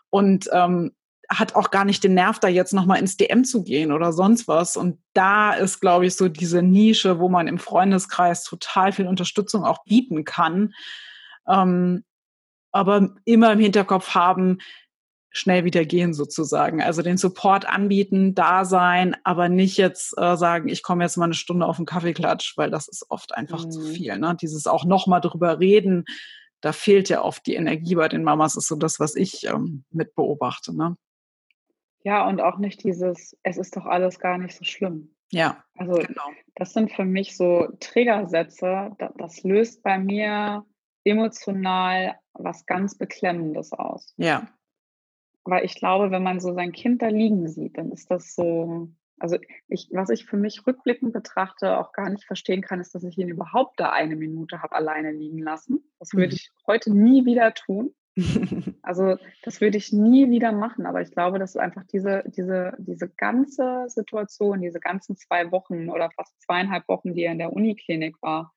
Und 0.09 0.49
ähm, 0.51 0.93
hat 1.29 1.55
auch 1.55 1.71
gar 1.71 1.85
nicht 1.85 2.03
den 2.03 2.13
Nerv, 2.13 2.39
da 2.39 2.47
jetzt 2.47 2.73
nochmal 2.73 2.99
ins 2.99 3.17
DM 3.17 3.43
zu 3.43 3.63
gehen 3.63 3.91
oder 3.91 4.13
sonst 4.13 4.47
was. 4.47 4.77
Und 4.77 4.99
da 5.13 5.53
ist, 5.53 5.79
glaube 5.79 6.05
ich, 6.05 6.15
so 6.15 6.29
diese 6.29 6.61
Nische, 6.61 7.19
wo 7.19 7.29
man 7.29 7.47
im 7.47 7.57
Freundeskreis 7.57 8.43
total 8.43 8.91
viel 8.91 9.07
Unterstützung 9.07 9.63
auch 9.63 9.83
bieten 9.83 10.25
kann. 10.25 10.73
Ähm, 11.47 12.03
aber 12.71 13.15
immer 13.23 13.53
im 13.53 13.59
Hinterkopf 13.59 14.15
haben, 14.15 14.59
schnell 15.31 15.65
wieder 15.65 15.83
gehen 15.83 16.13
sozusagen. 16.13 16.81
Also 16.81 17.01
den 17.01 17.17
Support 17.17 17.67
anbieten, 17.67 18.35
da 18.35 18.63
sein, 18.63 19.17
aber 19.25 19.49
nicht 19.49 19.75
jetzt 19.75 20.17
äh, 20.17 20.37
sagen, 20.37 20.69
ich 20.69 20.81
komme 20.81 21.03
jetzt 21.03 21.17
mal 21.17 21.25
eine 21.25 21.33
Stunde 21.33 21.65
auf 21.65 21.75
den 21.75 21.85
Kaffeeklatsch, 21.85 22.55
weil 22.57 22.71
das 22.71 22.87
ist 22.87 23.05
oft 23.09 23.35
einfach 23.35 23.65
mhm. 23.65 23.71
zu 23.71 23.81
viel. 23.81 24.17
Ne? 24.17 24.37
Dieses 24.39 24.65
auch 24.65 24.85
nochmal 24.85 25.19
drüber 25.19 25.59
reden, 25.59 26.05
da 26.61 26.71
fehlt 26.71 27.09
ja 27.09 27.21
oft 27.21 27.45
die 27.47 27.55
Energie 27.55 27.95
bei 27.95 28.07
den 28.07 28.23
Mamas, 28.23 28.55
ist 28.55 28.67
so 28.67 28.75
das, 28.75 28.99
was 28.99 29.15
ich 29.15 29.45
ähm, 29.45 29.83
mit 29.91 30.15
beobachte. 30.15 30.75
Ne? 30.75 30.95
Ja, 32.05 32.27
und 32.27 32.39
auch 32.39 32.59
nicht 32.59 32.83
dieses, 32.83 33.35
es 33.41 33.57
ist 33.57 33.75
doch 33.75 33.87
alles 33.87 34.19
gar 34.19 34.37
nicht 34.37 34.55
so 34.55 34.63
schlimm. 34.63 35.15
Ja. 35.31 35.63
Also 35.75 35.93
genau. 35.93 36.29
das 36.53 36.71
sind 36.71 36.91
für 36.91 37.03
mich 37.03 37.35
so 37.35 37.67
Triggersätze, 37.79 38.95
das, 39.17 39.43
löst 39.43 39.81
bei 39.81 39.97
mir 39.97 40.63
emotional 41.03 42.15
was 42.33 42.67
ganz 42.67 42.95
Beklemmendes 42.95 43.73
aus. 43.73 44.13
Ja. 44.17 44.47
Weil 45.45 45.65
ich 45.65 45.73
glaube, 45.75 46.11
wenn 46.11 46.21
man 46.21 46.39
so 46.39 46.53
sein 46.53 46.73
Kind 46.73 47.01
da 47.01 47.07
liegen 47.07 47.47
sieht, 47.47 47.75
dann 47.79 47.91
ist 47.91 48.11
das 48.11 48.35
so, 48.35 48.87
also 49.17 49.39
ich, 49.67 49.89
was 49.91 50.09
ich 50.09 50.25
für 50.25 50.37
mich 50.37 50.67
rückblickend 50.67 51.11
betrachte, 51.11 51.79
auch 51.79 51.91
gar 51.91 52.11
nicht 52.11 52.25
verstehen 52.25 52.61
kann, 52.61 52.81
ist, 52.81 52.93
dass 52.93 53.03
ich 53.03 53.17
ihn 53.17 53.29
überhaupt 53.29 53.79
da 53.79 53.89
eine 53.89 54.15
Minute 54.15 54.61
habe 54.61 54.75
alleine 54.75 55.11
liegen 55.11 55.39
lassen. 55.39 55.83
Das 55.97 56.13
würde 56.13 56.27
mhm. 56.27 56.33
ich 56.33 56.51
heute 56.67 56.93
nie 56.93 57.25
wieder 57.25 57.51
tun. 57.55 57.95
Also 58.81 59.17
das 59.43 59.61
würde 59.61 59.77
ich 59.77 59.91
nie 59.91 60.29
wieder 60.29 60.51
machen, 60.51 60.85
aber 60.85 61.01
ich 61.01 61.11
glaube, 61.11 61.39
dass 61.39 61.57
einfach 61.57 61.83
diese, 61.91 62.23
diese, 62.27 62.73
diese 62.77 63.09
ganze 63.09 63.85
Situation, 63.87 64.61
diese 64.61 64.79
ganzen 64.79 65.17
zwei 65.17 65.51
Wochen 65.51 65.89
oder 65.89 66.11
fast 66.11 66.39
zweieinhalb 66.41 66.87
Wochen, 66.87 67.13
die 67.13 67.23
er 67.23 67.31
in 67.31 67.39
der 67.39 67.51
Uniklinik 67.51 68.21
war, 68.21 68.53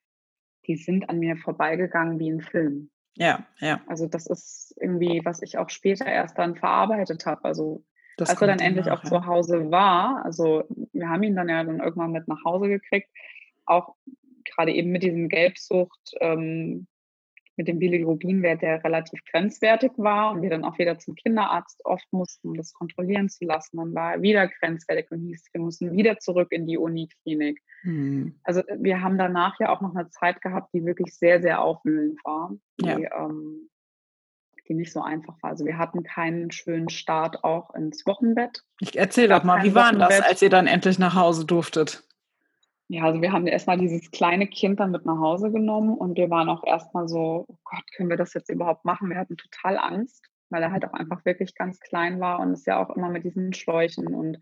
die 0.67 0.77
sind 0.77 1.09
an 1.09 1.19
mir 1.19 1.37
vorbeigegangen 1.37 2.19
wie 2.19 2.31
ein 2.31 2.43
Film. 2.43 2.91
Ja, 3.17 3.47
ja. 3.59 3.81
Also 3.87 4.07
das 4.07 4.27
ist 4.27 4.75
irgendwie, 4.81 5.23
was 5.25 5.43
ich 5.43 5.59
auch 5.59 5.71
später 5.71 6.07
erst 6.07 6.39
dann 6.39 6.55
verarbeitet 6.55 7.27
habe. 7.27 7.45
Also 7.45 7.85
das 8.17 8.31
als 8.31 8.41
er 8.41 8.49
dann 8.49 8.61
endlich 8.61 8.91
auch 8.91 9.03
ja. 9.03 9.09
zu 9.09 9.27
Hause 9.27 9.71
war, 9.71 10.25
also 10.25 10.65
wir 10.93 11.09
haben 11.09 11.23
ihn 11.23 11.37
dann 11.37 11.49
ja 11.49 11.65
dann 11.65 11.81
irgendwann 11.81 12.13
mit 12.13 12.29
nach 12.29 12.45
Hause 12.45 12.69
gekriegt, 12.69 13.09
auch 13.65 13.95
gerade 14.45 14.73
eben 14.73 14.91
mit 14.91 15.03
diesem 15.03 15.29
Gelbsucht, 15.29 16.15
ähm, 16.21 16.87
mit 17.59 17.69
dem 17.69 17.81
Bilirubinwert, 17.81 18.63
der 18.63 18.83
relativ 18.83 19.21
grenzwertig 19.31 19.91
war 19.97 20.33
und 20.33 20.43
wir 20.43 20.49
dann 20.49 20.65
auch 20.65 20.79
wieder 20.79 20.99
zum 20.99 21.17
Kinderarzt 21.17 21.85
oft 21.85 22.07
mussten, 22.13 22.51
um 22.51 22.55
das 22.57 22.73
kontrollieren 22.73 23.29
zu 23.29 23.45
lassen. 23.45 23.77
Dann 23.77 23.95
war 23.95 24.15
er 24.15 24.23
wieder 24.23 24.47
grenzwertig 24.47 25.11
und 25.11 25.27
hieß, 25.27 25.45
wir 25.53 25.61
müssen 25.61 25.93
wieder 25.93 26.19
zurück 26.19 26.53
in 26.53 26.67
die 26.67 26.79
Uniklinik. 26.79 27.61
Mhm. 27.83 28.39
Also 28.45 28.63
wir 28.79 29.03
haben 29.03 29.19
danach 29.19 29.59
ja 29.59 29.71
auch 29.71 29.81
noch 29.81 29.95
eine 29.95 30.09
Zeit 30.09 30.41
gehabt, 30.41 30.73
die 30.73 30.85
wirklich 30.85 31.15
sehr, 31.15 31.43
sehr 31.43 31.61
aufwühlend 31.61 32.19
war, 32.25 32.53
die, 32.81 32.87
ja. 32.87 33.25
ähm, 33.25 33.69
die 34.69 34.75
nicht 34.75 34.93
so 34.93 35.03
einfach 35.03 35.35
war. 35.43 35.51
Also 35.51 35.65
wir 35.65 35.79
hatten 35.79 36.05
keinen 36.05 36.53
schönen 36.53 36.89
Start 36.89 37.43
auch 37.43 37.75
ins 37.75 38.07
Wochenbett. 38.07 38.63
Ich 38.81 38.97
erzähle 38.97 39.29
doch 39.31 39.43
mal, 39.43 39.65
wie 39.65 39.75
war 39.75 39.93
das, 39.93 40.21
als 40.21 40.43
ihr 40.43 40.51
dann 40.51 40.69
endlich 40.69 41.01
nach 41.01 41.17
Hause 41.17 41.45
durftet? 41.45 42.05
Ja, 42.91 43.05
also 43.05 43.21
wir 43.21 43.33
haben 43.33 43.47
erstmal 43.47 43.77
dieses 43.77 44.11
kleine 44.11 44.47
Kind 44.47 44.81
dann 44.81 44.93
mit 44.93 45.05
nach 45.05 45.19
Hause 45.19 45.51
genommen 45.51 45.95
und 45.97 46.17
wir 46.17 46.31
waren 46.31 46.49
auch 46.49 46.65
erstmal 46.65 47.07
so, 47.07 47.45
oh 47.47 47.59
Gott, 47.65 47.85
können 47.95 48.09
wir 48.09 48.17
das 48.17 48.33
jetzt 48.33 48.49
überhaupt 48.49 48.87
machen? 48.87 49.11
Wir 49.11 49.19
hatten 49.19 49.37
total 49.37 49.77
Angst, 49.79 50.25
weil 50.49 50.63
er 50.63 50.73
halt 50.73 50.87
auch 50.87 50.95
einfach 50.95 51.23
wirklich 51.27 51.55
ganz 51.55 51.81
klein 51.81 52.19
war 52.19 52.41
und 52.41 52.53
es 52.53 52.65
ja 52.65 52.83
auch 52.83 52.95
immer 52.97 53.11
mit 53.11 53.25
diesen 53.25 53.53
Schläuchen 53.53 54.07
und 54.15 54.39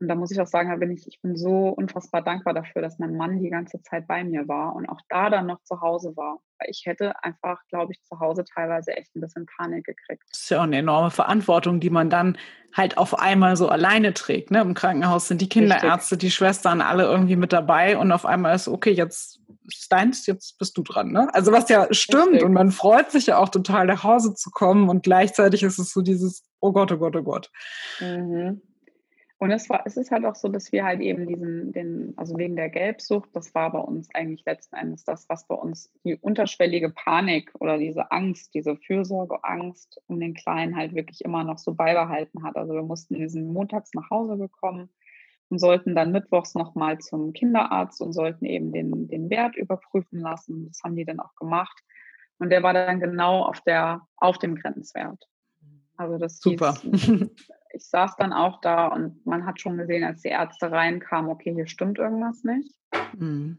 Und 0.00 0.08
da 0.08 0.14
muss 0.14 0.30
ich 0.30 0.40
auch 0.40 0.46
sagen, 0.46 0.70
da 0.70 0.76
bin 0.76 0.90
ich, 0.90 1.06
ich 1.06 1.20
bin 1.20 1.36
so 1.36 1.68
unfassbar 1.68 2.22
dankbar 2.22 2.54
dafür, 2.54 2.82
dass 2.82 2.98
mein 2.98 3.16
Mann 3.16 3.40
die 3.40 3.50
ganze 3.50 3.82
Zeit 3.82 4.06
bei 4.06 4.24
mir 4.24 4.46
war 4.46 4.74
und 4.76 4.88
auch 4.88 5.00
da 5.08 5.30
dann 5.30 5.46
noch 5.46 5.62
zu 5.64 5.80
Hause 5.80 6.16
war. 6.16 6.38
Weil 6.58 6.70
ich 6.70 6.82
hätte 6.86 7.12
einfach, 7.22 7.60
glaube 7.68 7.92
ich, 7.92 8.02
zu 8.02 8.18
Hause 8.20 8.44
teilweise 8.44 8.96
echt 8.96 9.14
ein 9.14 9.20
bisschen 9.20 9.46
Panik 9.46 9.84
gekriegt. 9.84 10.22
Das 10.30 10.40
ist 10.40 10.50
ja 10.50 10.58
auch 10.58 10.64
eine 10.64 10.78
enorme 10.78 11.10
Verantwortung, 11.10 11.80
die 11.80 11.90
man 11.90 12.10
dann 12.10 12.38
halt 12.76 12.98
auf 12.98 13.18
einmal 13.18 13.56
so 13.56 13.68
alleine 13.68 14.14
trägt. 14.14 14.50
Ne? 14.50 14.60
Im 14.60 14.74
Krankenhaus 14.74 15.28
sind 15.28 15.40
die 15.40 15.48
Kinderärzte, 15.48 16.14
Richtig. 16.14 16.18
die 16.18 16.30
Schwestern 16.30 16.80
alle 16.80 17.04
irgendwie 17.04 17.36
mit 17.36 17.52
dabei 17.52 17.96
und 17.96 18.12
auf 18.12 18.26
einmal 18.26 18.54
ist, 18.54 18.68
okay, 18.68 18.90
jetzt 18.90 19.40
ist 19.66 19.90
deins, 19.90 20.26
jetzt 20.26 20.58
bist 20.58 20.76
du 20.76 20.82
dran. 20.82 21.12
Ne? 21.12 21.28
Also 21.32 21.52
was 21.52 21.68
ja 21.68 21.86
stimmt 21.92 22.32
Richtig. 22.32 22.44
und 22.44 22.52
man 22.52 22.70
freut 22.70 23.10
sich 23.10 23.26
ja 23.26 23.38
auch 23.38 23.48
total 23.48 23.86
nach 23.86 24.04
Hause 24.04 24.34
zu 24.34 24.50
kommen 24.50 24.88
und 24.88 25.02
gleichzeitig 25.02 25.62
ist 25.62 25.78
es 25.78 25.92
so 25.92 26.02
dieses, 26.02 26.44
oh 26.60 26.72
Gott, 26.72 26.92
oh 26.92 26.98
Gott, 26.98 27.16
oh 27.16 27.22
Gott. 27.22 27.50
Mhm. 28.00 28.62
Und 29.40 29.52
es 29.52 29.70
war, 29.70 29.82
es 29.86 29.96
ist 29.96 30.10
halt 30.10 30.24
auch 30.24 30.34
so, 30.34 30.48
dass 30.48 30.72
wir 30.72 30.84
halt 30.84 31.00
eben 31.00 31.28
diesen, 31.28 31.72
den, 31.72 32.12
also 32.16 32.36
wegen 32.36 32.56
der 32.56 32.70
Gelbsucht, 32.70 33.30
das 33.34 33.54
war 33.54 33.70
bei 33.70 33.78
uns 33.78 34.08
eigentlich 34.12 34.44
letzten 34.44 34.74
Endes 34.74 35.04
das, 35.04 35.28
was 35.28 35.46
bei 35.46 35.54
uns 35.54 35.92
die 36.02 36.16
unterschwellige 36.16 36.90
Panik 36.90 37.52
oder 37.60 37.78
diese 37.78 38.10
Angst, 38.10 38.52
diese 38.54 38.76
Fürsorgeangst 38.76 40.02
um 40.08 40.18
den 40.18 40.34
Kleinen 40.34 40.74
halt 40.74 40.92
wirklich 40.92 41.24
immer 41.24 41.44
noch 41.44 41.58
so 41.58 41.74
beibehalten 41.74 42.42
hat. 42.42 42.56
Also 42.56 42.74
wir 42.74 42.82
mussten 42.82 43.14
diesen 43.14 43.52
montags 43.52 43.94
nach 43.94 44.10
Hause 44.10 44.38
gekommen 44.38 44.88
und 45.50 45.60
sollten 45.60 45.94
dann 45.94 46.10
mittwochs 46.10 46.56
nochmal 46.56 46.98
zum 46.98 47.32
Kinderarzt 47.32 48.00
und 48.02 48.12
sollten 48.12 48.44
eben 48.44 48.72
den, 48.72 49.06
den 49.06 49.30
Wert 49.30 49.54
überprüfen 49.56 50.18
lassen. 50.18 50.66
Das 50.66 50.82
haben 50.82 50.96
die 50.96 51.04
dann 51.04 51.20
auch 51.20 51.36
gemacht. 51.36 51.78
Und 52.40 52.50
der 52.50 52.64
war 52.64 52.72
dann 52.72 52.98
genau 52.98 53.44
auf 53.44 53.60
der, 53.60 54.02
auf 54.16 54.38
dem 54.38 54.56
Grenzwert. 54.56 55.28
Also 55.96 56.18
das 56.18 56.40
Super. 56.40 56.74
Hieß, 56.74 57.30
ich 57.78 57.88
saß 57.88 58.16
dann 58.16 58.32
auch 58.32 58.60
da 58.60 58.88
und 58.88 59.24
man 59.24 59.46
hat 59.46 59.60
schon 59.60 59.78
gesehen, 59.78 60.04
als 60.04 60.22
die 60.22 60.28
Ärzte 60.28 60.70
reinkamen, 60.70 61.30
okay, 61.30 61.54
hier 61.54 61.66
stimmt 61.66 61.98
irgendwas 61.98 62.42
nicht. 62.44 62.74
Mhm. 63.16 63.58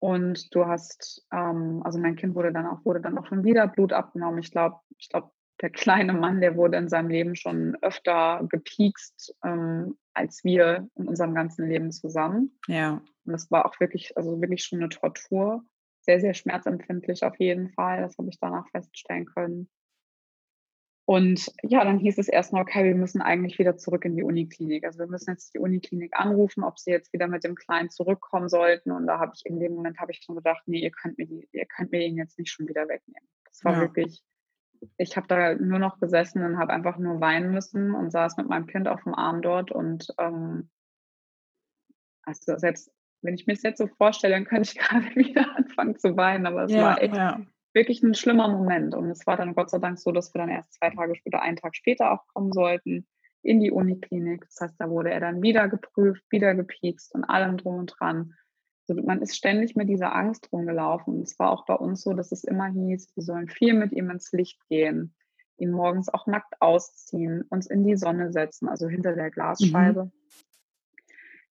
Und 0.00 0.54
du 0.54 0.66
hast, 0.66 1.26
ähm, 1.32 1.82
also 1.84 1.98
mein 1.98 2.16
Kind 2.16 2.36
wurde 2.36 2.52
dann 2.52 2.66
auch, 2.66 2.84
wurde 2.84 3.00
dann 3.00 3.18
auch 3.18 3.26
schon 3.26 3.42
wieder 3.44 3.66
Blut 3.66 3.92
abgenommen. 3.92 4.38
Ich 4.38 4.52
glaube, 4.52 4.76
ich 4.96 5.08
glaube, 5.08 5.30
der 5.60 5.70
kleine 5.70 6.12
Mann, 6.12 6.40
der 6.40 6.54
wurde 6.54 6.78
in 6.78 6.88
seinem 6.88 7.08
Leben 7.08 7.34
schon 7.34 7.76
öfter 7.82 8.46
gepiekst 8.48 9.34
ähm, 9.44 9.98
als 10.14 10.44
wir 10.44 10.88
in 10.94 11.08
unserem 11.08 11.34
ganzen 11.34 11.68
Leben 11.68 11.90
zusammen. 11.90 12.58
Ja. 12.68 13.02
Und 13.24 13.32
das 13.32 13.50
war 13.50 13.66
auch 13.66 13.78
wirklich, 13.80 14.16
also 14.16 14.40
wirklich 14.40 14.64
schon 14.64 14.78
eine 14.78 14.88
Tortur. 14.88 15.64
Sehr, 16.00 16.20
sehr 16.20 16.34
schmerzempfindlich 16.34 17.24
auf 17.24 17.36
jeden 17.38 17.70
Fall. 17.70 18.02
Das 18.02 18.16
habe 18.18 18.28
ich 18.28 18.38
danach 18.40 18.68
feststellen 18.68 19.26
können. 19.26 19.68
Und 21.08 21.50
ja, 21.62 21.82
dann 21.84 21.98
hieß 21.98 22.18
es 22.18 22.28
erstmal, 22.28 22.60
okay, 22.60 22.84
wir 22.84 22.94
müssen 22.94 23.22
eigentlich 23.22 23.58
wieder 23.58 23.78
zurück 23.78 24.04
in 24.04 24.14
die 24.14 24.22
Uniklinik. 24.22 24.84
Also 24.84 24.98
wir 24.98 25.06
müssen 25.06 25.30
jetzt 25.30 25.54
die 25.54 25.58
Uniklinik 25.58 26.12
anrufen, 26.14 26.62
ob 26.62 26.78
sie 26.78 26.90
jetzt 26.90 27.14
wieder 27.14 27.28
mit 27.28 27.44
dem 27.44 27.54
Kleinen 27.54 27.88
zurückkommen 27.88 28.50
sollten. 28.50 28.92
Und 28.92 29.06
da 29.06 29.18
habe 29.18 29.32
ich 29.34 29.46
in 29.46 29.58
dem 29.58 29.74
Moment 29.74 30.00
habe 30.00 30.12
ich 30.12 30.20
schon 30.22 30.36
gedacht, 30.36 30.64
nee, 30.66 30.80
ihr 30.80 30.90
könnt 30.90 31.16
mir 31.16 31.24
die, 31.24 31.48
ihr 31.52 31.64
könnt 31.64 31.92
mir 31.92 32.04
ihn 32.04 32.18
jetzt 32.18 32.38
nicht 32.38 32.50
schon 32.50 32.68
wieder 32.68 32.86
wegnehmen. 32.88 33.26
Das 33.46 33.64
war 33.64 33.72
ja. 33.72 33.80
wirklich, 33.80 34.22
ich 34.98 35.16
habe 35.16 35.26
da 35.28 35.54
nur 35.54 35.78
noch 35.78 35.98
gesessen 35.98 36.44
und 36.44 36.58
habe 36.58 36.74
einfach 36.74 36.98
nur 36.98 37.22
weinen 37.22 37.52
müssen 37.52 37.94
und 37.94 38.10
saß 38.10 38.36
mit 38.36 38.50
meinem 38.50 38.66
Kind 38.66 38.86
auf 38.86 39.02
dem 39.04 39.14
Arm 39.14 39.40
dort. 39.40 39.72
Und 39.72 40.08
ähm, 40.18 40.68
also 42.20 42.58
selbst 42.58 42.92
wenn 43.22 43.32
ich 43.32 43.46
mir 43.46 43.54
das 43.54 43.62
jetzt 43.62 43.78
so 43.78 43.86
vorstelle, 43.86 44.34
dann 44.34 44.44
könnte 44.44 44.72
ich 44.74 44.78
gerade 44.78 45.06
wieder 45.16 45.56
anfangen 45.56 45.96
zu 45.96 46.18
weinen. 46.18 46.44
Aber 46.44 46.64
es 46.64 46.70
ja, 46.70 46.82
war 46.82 47.00
echt. 47.00 47.16
Ja 47.16 47.40
wirklich 47.78 48.02
ein 48.02 48.14
schlimmer 48.14 48.48
Moment. 48.48 48.94
Und 48.94 49.08
es 49.10 49.26
war 49.26 49.36
dann 49.36 49.54
Gott 49.54 49.70
sei 49.70 49.78
Dank 49.78 49.98
so, 49.98 50.10
dass 50.10 50.34
wir 50.34 50.40
dann 50.40 50.50
erst 50.50 50.74
zwei 50.74 50.90
Tage 50.90 51.14
später, 51.14 51.40
einen 51.40 51.56
Tag 51.56 51.76
später 51.76 52.12
auch 52.12 52.26
kommen 52.34 52.52
sollten 52.52 53.06
in 53.42 53.60
die 53.60 53.70
Uniklinik. 53.70 54.44
Das 54.46 54.60
heißt, 54.60 54.74
da 54.78 54.90
wurde 54.90 55.10
er 55.10 55.20
dann 55.20 55.40
wieder 55.42 55.68
geprüft, 55.68 56.24
wieder 56.30 56.54
gepiekst 56.54 57.14
und 57.14 57.24
allem 57.24 57.56
drum 57.56 57.76
und 57.76 57.94
dran. 57.98 58.34
Also 58.88 59.00
man 59.02 59.22
ist 59.22 59.36
ständig 59.36 59.76
mit 59.76 59.88
dieser 59.88 60.14
Angst 60.14 60.52
rumgelaufen. 60.52 61.14
Und 61.14 61.22
es 61.22 61.38
war 61.38 61.50
auch 61.50 61.64
bei 61.64 61.74
uns 61.74 62.02
so, 62.02 62.12
dass 62.14 62.32
es 62.32 62.44
immer 62.44 62.66
hieß, 62.66 63.14
wir 63.14 63.22
sollen 63.22 63.48
viel 63.48 63.74
mit 63.74 63.92
ihm 63.92 64.10
ins 64.10 64.32
Licht 64.32 64.60
gehen, 64.68 65.14
ihn 65.56 65.70
morgens 65.70 66.08
auch 66.08 66.26
nackt 66.26 66.60
ausziehen, 66.60 67.42
uns 67.48 67.66
in 67.66 67.84
die 67.84 67.96
Sonne 67.96 68.32
setzen, 68.32 68.68
also 68.68 68.88
hinter 68.88 69.14
der 69.14 69.30
Glasscheibe. 69.30 70.06
Mhm. 70.06 70.12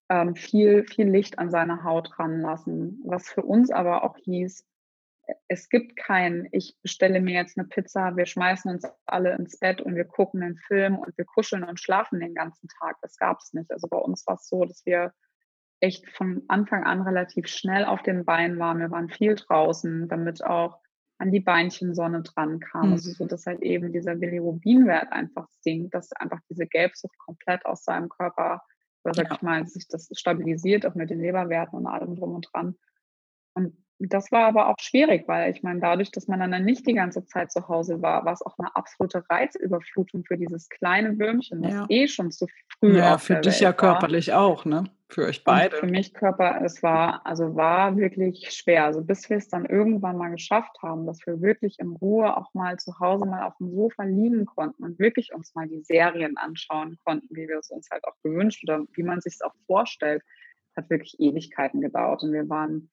Ähm, 0.09 0.35
viel, 0.35 0.85
viel 0.85 1.09
Licht 1.09 1.39
an 1.39 1.49
seine 1.49 1.83
Haut 1.83 2.17
ranlassen. 2.17 3.01
Was 3.05 3.29
für 3.29 3.43
uns 3.43 3.71
aber 3.71 4.03
auch 4.03 4.17
hieß, 4.17 4.65
es 5.47 5.69
gibt 5.69 5.95
kein, 5.97 6.47
ich 6.51 6.77
bestelle 6.81 7.19
mir 7.19 7.33
jetzt 7.33 7.57
eine 7.57 7.67
Pizza, 7.67 8.15
wir 8.15 8.25
schmeißen 8.25 8.71
uns 8.71 8.85
alle 9.05 9.35
ins 9.35 9.59
Bett 9.59 9.81
und 9.81 9.95
wir 9.95 10.05
gucken 10.05 10.43
einen 10.43 10.57
Film 10.57 10.97
und 10.97 11.17
wir 11.17 11.25
kuscheln 11.25 11.63
und 11.63 11.79
schlafen 11.79 12.19
den 12.19 12.33
ganzen 12.33 12.67
Tag. 12.79 12.97
Das 13.01 13.17
gab 13.17 13.39
es 13.39 13.53
nicht. 13.53 13.71
Also 13.71 13.87
bei 13.87 13.97
uns 13.97 14.25
war 14.27 14.35
es 14.35 14.47
so, 14.47 14.63
dass 14.63 14.85
wir 14.85 15.13
echt 15.79 16.09
von 16.09 16.43
Anfang 16.47 16.83
an 16.83 17.01
relativ 17.01 17.47
schnell 17.47 17.85
auf 17.85 18.01
den 18.01 18.25
Beinen 18.25 18.57
waren. 18.57 18.79
Wir 18.79 18.91
waren 18.91 19.09
viel 19.09 19.35
draußen, 19.35 20.07
damit 20.07 20.43
auch 20.43 20.79
an 21.19 21.31
die 21.31 21.39
Beinchen 21.39 21.93
Sonne 21.93 22.21
dran 22.23 22.59
kam. 22.59 22.87
Mhm. 22.87 22.93
Also 22.93 23.11
so, 23.11 23.25
dass 23.25 23.45
halt 23.45 23.61
eben 23.61 23.91
dieser 23.91 24.15
Bilirubinwert 24.15 25.11
einfach 25.11 25.47
sinkt, 25.61 25.93
dass 25.93 26.11
einfach 26.13 26.39
diese 26.49 26.67
Gelbsucht 26.67 27.17
komplett 27.17 27.65
aus 27.65 27.83
seinem 27.83 28.09
Körper, 28.09 28.61
oder 29.03 29.13
sag 29.13 29.31
ich 29.31 29.41
mal, 29.41 29.65
sich 29.67 29.87
das 29.87 30.09
stabilisiert, 30.13 30.85
auch 30.85 30.95
mit 30.95 31.09
den 31.09 31.19
Leberwerten 31.19 31.77
und 31.77 31.87
allem 31.87 32.15
drum 32.15 32.35
und 32.35 32.47
dran. 32.51 32.75
Und 33.53 33.75
das 33.99 34.31
war 34.31 34.45
aber 34.45 34.69
auch 34.69 34.79
schwierig, 34.79 35.27
weil 35.27 35.51
ich 35.51 35.63
meine, 35.63 35.79
dadurch, 35.79 36.11
dass 36.11 36.27
man 36.27 36.39
dann 36.39 36.63
nicht 36.63 36.85
die 36.85 36.93
ganze 36.93 37.25
Zeit 37.25 37.51
zu 37.51 37.67
Hause 37.67 38.01
war, 38.01 38.25
war 38.25 38.33
es 38.33 38.43
auch 38.43 38.57
eine 38.59 38.75
absolute 38.75 39.23
Reizüberflutung 39.29 40.23
für 40.23 40.37
dieses 40.37 40.69
kleine 40.69 41.17
Würmchen, 41.17 41.63
das 41.63 41.73
ja. 41.73 41.85
eh 41.89 42.07
schon 42.07 42.31
zu 42.31 42.45
früh 42.79 42.97
Ja, 42.97 43.17
für 43.17 43.35
dich 43.35 43.53
Welt 43.53 43.61
ja 43.61 43.73
körperlich 43.73 44.29
war. 44.29 44.41
auch, 44.41 44.65
ne? 44.65 44.83
Für 45.09 45.25
euch 45.25 45.43
beide. 45.43 45.77
Und 45.77 45.79
für 45.79 45.91
mich 45.91 46.13
Körper, 46.13 46.61
es 46.63 46.83
war, 46.83 47.25
also 47.25 47.55
war 47.55 47.95
wirklich 47.97 48.51
schwer. 48.51 48.85
Also 48.85 49.01
bis 49.01 49.29
wir 49.29 49.37
es 49.37 49.47
dann 49.47 49.65
irgendwann 49.65 50.17
mal 50.17 50.29
geschafft 50.29 50.77
haben, 50.83 51.05
dass 51.05 51.25
wir 51.25 51.41
wirklich 51.41 51.79
in 51.79 51.93
Ruhe 51.93 52.35
auch 52.35 52.53
mal 52.53 52.77
zu 52.77 52.99
Hause 52.99 53.25
mal 53.25 53.47
auf 53.47 53.57
dem 53.57 53.71
Sofa 53.71 54.03
liegen 54.03 54.45
konnten 54.45 54.83
und 54.83 54.99
wirklich 54.99 55.33
uns 55.33 55.55
mal 55.55 55.67
die 55.67 55.81
Serien 55.81 56.37
anschauen 56.37 56.97
konnten, 57.05 57.33
wie 57.35 57.47
wir 57.47 57.57
es 57.57 57.71
uns 57.71 57.89
halt 57.89 58.03
auch 58.03 58.17
gewünscht 58.21 58.63
oder 58.63 58.83
wie 58.93 59.03
man 59.03 59.21
sich 59.21 59.35
es 59.35 59.41
auch 59.41 59.55
vorstellt, 59.65 60.23
hat 60.75 60.89
wirklich 60.89 61.15
Ewigkeiten 61.19 61.79
gedauert. 61.79 62.21
Und 62.23 62.33
wir 62.33 62.47
waren 62.49 62.89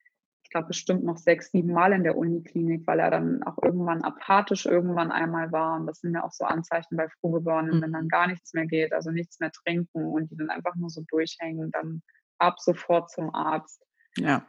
glaube, 0.55 0.69
bestimmt 0.69 1.03
noch 1.03 1.17
sechs, 1.17 1.51
sieben 1.51 1.73
Mal 1.73 1.93
in 1.93 2.05
der 2.05 2.17
Uniklinik, 2.17 2.87
weil 2.87 3.01
er 3.01 3.11
dann 3.11 3.43
auch 3.43 3.61
irgendwann 3.61 4.03
apathisch 4.03 4.67
irgendwann 4.67 5.11
einmal 5.11 5.51
war. 5.51 5.77
Und 5.77 5.87
das 5.87 5.99
sind 5.99 6.15
ja 6.15 6.23
auch 6.23 6.31
so 6.31 6.45
Anzeichen 6.45 6.97
bei 6.97 7.09
Frühgeborenen, 7.09 7.79
mhm. 7.79 7.83
wenn 7.83 7.93
dann 7.93 8.09
gar 8.09 8.29
nichts 8.29 8.55
mehr 8.55 8.67
geht, 8.67 8.93
also 8.93 9.11
nichts 9.11 9.41
mehr 9.41 9.51
trinken 9.51 10.07
und 10.07 10.31
die 10.31 10.37
dann 10.37 10.51
einfach 10.51 10.77
nur 10.77 10.91
so 10.91 11.03
durchhängen, 11.09 11.73
dann 11.73 12.03
ab 12.39 12.61
sofort 12.61 13.11
zum 13.11 13.35
Arzt. 13.35 13.83
Ja. 14.17 14.47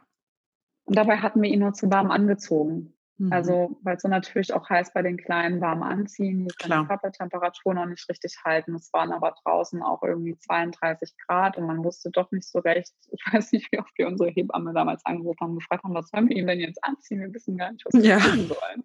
Und 0.84 0.96
dabei 0.96 1.16
hatten 1.18 1.42
wir 1.42 1.50
ihn 1.50 1.58
nur 1.58 1.72
zu 1.72 1.90
warm 1.90 2.12
angezogen. 2.12 2.95
Mhm. 3.18 3.32
Also, 3.32 3.78
weil 3.82 3.96
es 3.96 4.02
so 4.02 4.08
natürlich 4.08 4.52
auch 4.52 4.68
heißt, 4.68 4.92
bei 4.92 5.00
den 5.00 5.16
Kleinen 5.16 5.60
warm 5.60 5.82
anziehen, 5.82 6.46
die 6.46 6.54
können 6.56 6.82
die 6.82 6.86
Körpertemperatur 6.86 7.72
noch 7.72 7.86
nicht 7.86 8.06
richtig 8.10 8.36
halten. 8.44 8.74
Es 8.74 8.92
waren 8.92 9.12
aber 9.12 9.34
draußen 9.42 9.82
auch 9.82 10.02
irgendwie 10.02 10.36
32 10.36 11.14
Grad 11.26 11.56
und 11.56 11.66
man 11.66 11.82
wusste 11.82 12.10
doch 12.10 12.30
nicht 12.30 12.48
so 12.48 12.58
recht. 12.58 12.92
Ich 13.16 13.32
weiß 13.32 13.52
nicht, 13.52 13.72
wie 13.72 13.78
oft 13.78 13.96
wir 13.96 14.08
unsere 14.08 14.30
Hebamme 14.30 14.74
damals 14.74 15.04
angerufen 15.06 15.40
haben 15.40 15.50
und 15.52 15.58
gefragt 15.60 15.84
haben, 15.84 15.94
was 15.94 16.08
sollen 16.10 16.28
wir 16.28 16.36
ihm 16.36 16.46
denn 16.46 16.60
jetzt 16.60 16.82
anziehen? 16.84 17.20
Wir 17.20 17.32
wissen 17.32 17.56
gar 17.56 17.72
nicht, 17.72 17.84
was 17.86 17.94
wir 17.94 18.02
ja. 18.02 18.18
tun 18.18 18.46
sollen. 18.46 18.84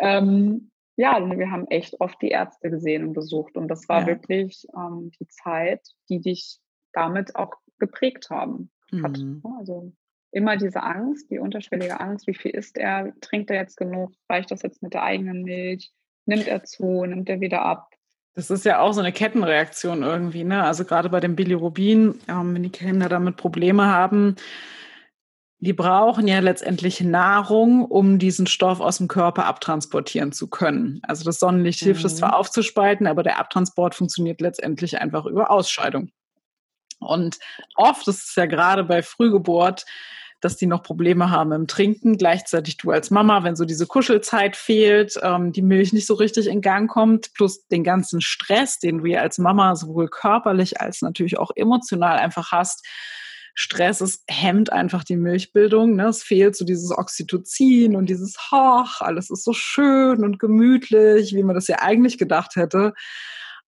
ähm, 0.00 0.70
ja, 0.96 1.14
also 1.14 1.30
wir 1.30 1.50
haben 1.50 1.66
echt 1.68 1.98
oft 2.00 2.20
die 2.20 2.28
Ärzte 2.28 2.70
gesehen 2.70 3.06
und 3.06 3.12
besucht. 3.14 3.56
Und 3.56 3.68
das 3.68 3.88
war 3.88 4.02
ja. 4.02 4.06
wirklich 4.08 4.66
ähm, 4.76 5.10
die 5.18 5.28
Zeit, 5.28 5.80
die 6.08 6.20
dich 6.20 6.60
damit 6.92 7.36
auch 7.36 7.52
geprägt 7.78 8.28
haben. 8.30 8.70
Hat. 9.02 9.18
Mhm. 9.18 9.42
Also 9.58 9.92
immer 10.38 10.56
diese 10.56 10.82
Angst, 10.82 11.30
die 11.30 11.38
unterschwellige 11.38 12.00
Angst, 12.00 12.26
wie 12.26 12.34
viel 12.34 12.52
isst 12.52 12.78
er, 12.78 13.12
trinkt 13.20 13.50
er 13.50 13.56
jetzt 13.56 13.76
genug, 13.76 14.12
reicht 14.28 14.50
das 14.50 14.62
jetzt 14.62 14.82
mit 14.82 14.94
der 14.94 15.02
eigenen 15.02 15.42
Milch, 15.42 15.92
nimmt 16.26 16.46
er 16.46 16.64
zu, 16.64 17.04
nimmt 17.04 17.28
er 17.28 17.40
wieder 17.40 17.62
ab. 17.62 17.90
Das 18.34 18.50
ist 18.50 18.64
ja 18.64 18.78
auch 18.78 18.92
so 18.92 19.00
eine 19.00 19.12
Kettenreaktion 19.12 20.02
irgendwie, 20.02 20.44
ne? 20.44 20.62
Also 20.62 20.84
gerade 20.84 21.08
bei 21.08 21.18
dem 21.18 21.34
Bilirubin, 21.34 22.20
ähm, 22.28 22.54
wenn 22.54 22.62
die 22.62 22.70
Kinder 22.70 23.08
damit 23.08 23.36
Probleme 23.36 23.86
haben, 23.86 24.36
die 25.60 25.72
brauchen 25.72 26.28
ja 26.28 26.38
letztendlich 26.38 27.00
Nahrung, 27.00 27.84
um 27.84 28.20
diesen 28.20 28.46
Stoff 28.46 28.80
aus 28.80 28.98
dem 28.98 29.08
Körper 29.08 29.46
abtransportieren 29.46 30.30
zu 30.30 30.48
können. 30.48 31.00
Also 31.02 31.24
das 31.24 31.40
Sonnenlicht 31.40 31.80
hilft 31.80 32.04
es 32.04 32.16
zwar 32.16 32.28
mhm. 32.28 32.34
aufzuspalten, 32.34 33.08
aber 33.08 33.24
der 33.24 33.40
Abtransport 33.40 33.96
funktioniert 33.96 34.40
letztendlich 34.40 35.00
einfach 35.00 35.26
über 35.26 35.50
Ausscheidung. 35.50 36.12
Und 37.00 37.38
oft 37.74 38.06
ist 38.08 38.28
es 38.28 38.34
ja 38.36 38.46
gerade 38.46 38.84
bei 38.84 39.02
Frühgeburt, 39.02 39.84
dass 40.40 40.56
die 40.56 40.66
noch 40.66 40.82
Probleme 40.82 41.30
haben 41.30 41.52
im 41.52 41.66
Trinken. 41.66 42.16
Gleichzeitig 42.16 42.76
du 42.76 42.90
als 42.90 43.10
Mama, 43.10 43.44
wenn 43.44 43.56
so 43.56 43.64
diese 43.64 43.86
Kuschelzeit 43.86 44.56
fehlt, 44.56 45.18
ähm, 45.22 45.52
die 45.52 45.62
Milch 45.62 45.92
nicht 45.92 46.06
so 46.06 46.14
richtig 46.14 46.46
in 46.46 46.60
Gang 46.60 46.88
kommt, 46.90 47.34
plus 47.34 47.66
den 47.68 47.84
ganzen 47.84 48.20
Stress, 48.20 48.78
den 48.78 49.02
ja 49.02 49.20
als 49.20 49.38
Mama 49.38 49.74
sowohl 49.76 50.08
körperlich 50.08 50.80
als 50.80 51.02
natürlich 51.02 51.38
auch 51.38 51.50
emotional 51.56 52.18
einfach 52.18 52.52
hast. 52.52 52.86
Stress 53.54 54.00
ist, 54.00 54.22
hemmt 54.28 54.72
einfach 54.72 55.02
die 55.02 55.16
Milchbildung. 55.16 55.96
Ne? 55.96 56.06
Es 56.06 56.22
fehlt 56.22 56.54
so 56.54 56.64
dieses 56.64 56.96
Oxytocin 56.96 57.96
und 57.96 58.06
dieses 58.08 58.36
Hoch, 58.52 59.00
alles 59.00 59.30
ist 59.30 59.42
so 59.42 59.52
schön 59.52 60.22
und 60.22 60.38
gemütlich, 60.38 61.34
wie 61.34 61.42
man 61.42 61.56
das 61.56 61.66
ja 61.66 61.80
eigentlich 61.80 62.18
gedacht 62.18 62.54
hätte. 62.54 62.94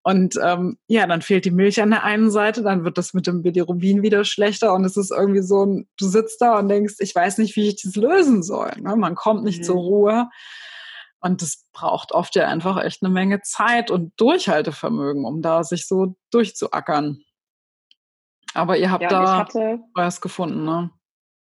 Und 0.02 0.38
ähm, 0.42 0.78
ja, 0.86 1.06
dann 1.06 1.20
fehlt 1.20 1.44
die 1.44 1.50
Milch 1.50 1.82
an 1.82 1.90
der 1.90 2.04
einen 2.04 2.30
Seite, 2.30 2.62
dann 2.62 2.84
wird 2.84 2.96
das 2.96 3.12
mit 3.12 3.26
dem 3.26 3.42
Bilirubin 3.42 4.02
wieder 4.02 4.24
schlechter 4.24 4.72
und 4.72 4.84
es 4.84 4.96
ist 4.96 5.10
irgendwie 5.10 5.42
so, 5.42 5.66
ein, 5.66 5.88
du 5.98 6.06
sitzt 6.06 6.40
da 6.40 6.58
und 6.58 6.68
denkst, 6.68 6.94
ich 7.00 7.14
weiß 7.14 7.36
nicht, 7.38 7.54
wie 7.56 7.68
ich 7.68 7.82
das 7.82 7.96
lösen 7.96 8.42
soll. 8.42 8.72
Ne? 8.80 8.96
Man 8.96 9.14
kommt 9.14 9.44
nicht 9.44 9.58
mhm. 9.58 9.64
zur 9.64 9.76
Ruhe. 9.76 10.28
Und 11.22 11.42
das 11.42 11.66
braucht 11.74 12.12
oft 12.12 12.34
ja 12.34 12.48
einfach 12.48 12.82
echt 12.82 13.02
eine 13.02 13.12
Menge 13.12 13.42
Zeit 13.42 13.90
und 13.90 14.18
Durchhaltevermögen, 14.18 15.26
um 15.26 15.42
da 15.42 15.64
sich 15.64 15.86
so 15.86 16.16
durchzuackern. 16.30 17.22
Aber 18.54 18.78
ihr 18.78 18.90
habt 18.90 19.02
ja, 19.02 19.44
da 19.44 19.78
was 19.94 20.22
gefunden, 20.22 20.64
ne? 20.64 20.90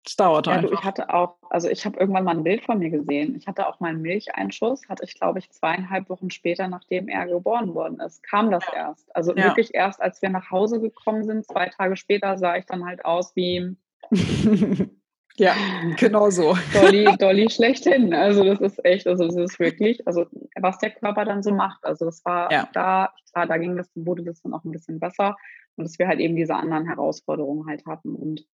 Es 0.04 0.16
dauert 0.16 0.46
ja, 0.46 0.54
einfach. 0.54 0.70
Du, 0.70 0.74
ich 0.74 0.82
hatte 0.82 1.14
auch, 1.14 1.36
also 1.50 1.68
ich 1.68 1.84
habe 1.84 1.98
irgendwann 1.98 2.24
mal 2.24 2.36
ein 2.36 2.42
Bild 2.42 2.64
von 2.64 2.78
mir 2.78 2.90
gesehen. 2.90 3.36
Ich 3.36 3.46
hatte 3.46 3.68
auch 3.68 3.78
mal 3.78 3.90
einen 3.90 4.02
Milcheinschuss, 4.02 4.88
hatte 4.88 5.04
ich, 5.04 5.14
glaube 5.14 5.38
ich, 5.38 5.50
zweieinhalb 5.50 6.08
Wochen 6.08 6.30
später, 6.30 6.66
nachdem 6.66 7.08
er 7.08 7.26
geboren 7.26 7.74
worden 7.74 8.00
ist, 8.00 8.22
kam 8.22 8.50
das 8.50 8.64
ja. 8.66 8.88
erst. 8.88 9.14
Also 9.14 9.34
ja. 9.34 9.44
wirklich 9.44 9.74
erst, 9.74 10.00
als 10.02 10.20
wir 10.20 10.30
nach 10.30 10.50
Hause 10.50 10.80
gekommen 10.80 11.24
sind, 11.24 11.46
zwei 11.46 11.68
Tage 11.68 11.96
später 11.96 12.36
sah 12.36 12.56
ich 12.56 12.66
dann 12.66 12.84
halt 12.84 13.04
aus 13.04 13.36
wie 13.36 13.76
Ja, 15.36 15.54
genau 15.96 16.30
so. 16.30 16.56
Dolly, 16.74 17.16
Dolly 17.16 17.48
schlechthin. 17.50 18.12
Also 18.12 18.44
das 18.44 18.60
ist 18.60 18.84
echt, 18.84 19.06
also 19.06 19.26
das 19.26 19.36
ist 19.36 19.58
wirklich, 19.58 20.06
also 20.06 20.26
was 20.60 20.78
der 20.78 20.90
Körper 20.90 21.24
dann 21.24 21.42
so 21.42 21.52
macht. 21.52 21.84
Also 21.84 22.04
das 22.04 22.24
war 22.24 22.52
ja. 22.52 22.68
da, 22.72 23.12
klar, 23.32 23.46
da 23.46 23.56
ging 23.56 23.76
das, 23.76 23.90
wurde 23.94 24.22
das 24.24 24.42
dann 24.42 24.52
auch 24.52 24.64
ein 24.64 24.72
bisschen 24.72 25.00
besser 25.00 25.36
und 25.76 25.84
dass 25.84 25.98
wir 25.98 26.06
halt 26.06 26.20
eben 26.20 26.36
diese 26.36 26.54
anderen 26.54 26.86
Herausforderungen 26.86 27.66
halt 27.66 27.86
hatten. 27.86 28.14
Und 28.14 28.46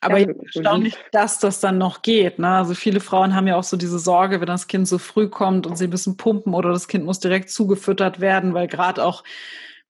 aber 0.00 0.18
ja, 0.18 0.28
erstaunlich, 0.28 0.96
dass 1.12 1.38
das 1.38 1.60
dann 1.60 1.78
noch 1.78 2.02
geht. 2.02 2.38
Ne? 2.38 2.48
Also 2.48 2.74
viele 2.74 3.00
Frauen 3.00 3.34
haben 3.34 3.46
ja 3.46 3.56
auch 3.56 3.64
so 3.64 3.76
diese 3.76 3.98
Sorge, 3.98 4.40
wenn 4.40 4.46
das 4.46 4.66
Kind 4.66 4.88
so 4.88 4.98
früh 4.98 5.28
kommt 5.28 5.66
und 5.66 5.76
sie 5.76 5.88
müssen 5.88 6.16
pumpen 6.16 6.54
oder 6.54 6.70
das 6.70 6.88
Kind 6.88 7.04
muss 7.04 7.20
direkt 7.20 7.50
zugefüttert 7.50 8.20
werden, 8.20 8.54
weil 8.54 8.66
gerade 8.66 9.04
auch 9.04 9.22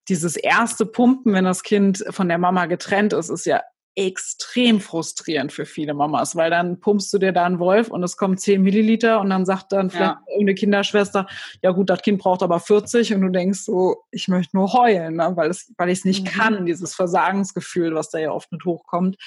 dieses 0.09 0.35
erste 0.35 0.85
Pumpen, 0.85 1.33
wenn 1.33 1.45
das 1.45 1.63
Kind 1.63 2.03
von 2.09 2.27
der 2.27 2.37
Mama 2.37 2.65
getrennt 2.65 3.13
ist, 3.13 3.29
ist 3.29 3.45
ja 3.45 3.61
extrem 3.95 4.79
frustrierend 4.79 5.51
für 5.51 5.65
viele 5.65 5.93
Mamas, 5.93 6.37
weil 6.37 6.49
dann 6.49 6.79
pumpst 6.79 7.13
du 7.13 7.17
dir 7.17 7.33
da 7.33 7.45
einen 7.45 7.59
Wolf 7.59 7.89
und 7.89 8.01
es 8.03 8.15
kommen 8.15 8.37
10 8.37 8.61
Milliliter 8.61 9.19
und 9.19 9.29
dann 9.29 9.45
sagt 9.45 9.73
dann 9.73 9.89
vielleicht 9.89 10.11
ja. 10.11 10.23
irgendeine 10.29 10.55
Kinderschwester, 10.55 11.27
ja 11.61 11.71
gut, 11.71 11.89
das 11.89 12.01
Kind 12.01 12.19
braucht 12.21 12.41
aber 12.41 12.61
40 12.61 13.13
und 13.13 13.21
du 13.21 13.29
denkst 13.29 13.59
so, 13.59 13.97
ich 14.11 14.29
möchte 14.29 14.55
nur 14.55 14.71
heulen, 14.71 15.17
ne? 15.17 15.33
weil, 15.35 15.49
es, 15.49 15.73
weil 15.77 15.89
ich 15.89 15.99
es 15.99 16.05
nicht 16.05 16.23
mhm. 16.23 16.29
kann, 16.29 16.65
dieses 16.65 16.95
Versagensgefühl, 16.95 17.93
was 17.93 18.09
da 18.09 18.19
ja 18.19 18.31
oft 18.31 18.51
mit 18.51 18.63
hochkommt. 18.63 19.17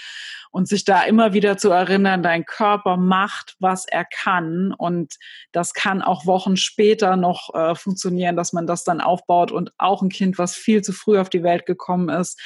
Und 0.50 0.68
sich 0.68 0.84
da 0.84 1.02
immer 1.02 1.32
wieder 1.32 1.58
zu 1.58 1.70
erinnern, 1.70 2.22
dein 2.22 2.46
Körper 2.46 2.96
macht, 2.96 3.56
was 3.58 3.86
er 3.86 4.04
kann 4.04 4.72
und 4.72 5.16
das 5.50 5.74
kann 5.74 6.00
auch 6.00 6.26
Wochen 6.26 6.56
später 6.56 7.16
noch 7.16 7.52
äh, 7.54 7.74
funktionieren, 7.74 8.36
dass 8.36 8.52
man 8.52 8.66
das 8.66 8.84
dann 8.84 9.00
aufbaut 9.00 9.50
und 9.50 9.72
auch 9.78 10.00
ein 10.00 10.10
Kind, 10.10 10.38
was 10.38 10.54
viel 10.54 10.82
zu 10.82 10.92
früh 10.92 11.18
auf 11.18 11.28
die 11.28 11.42
Welt 11.42 11.66
gekommen 11.66 12.08
ist, 12.08 12.40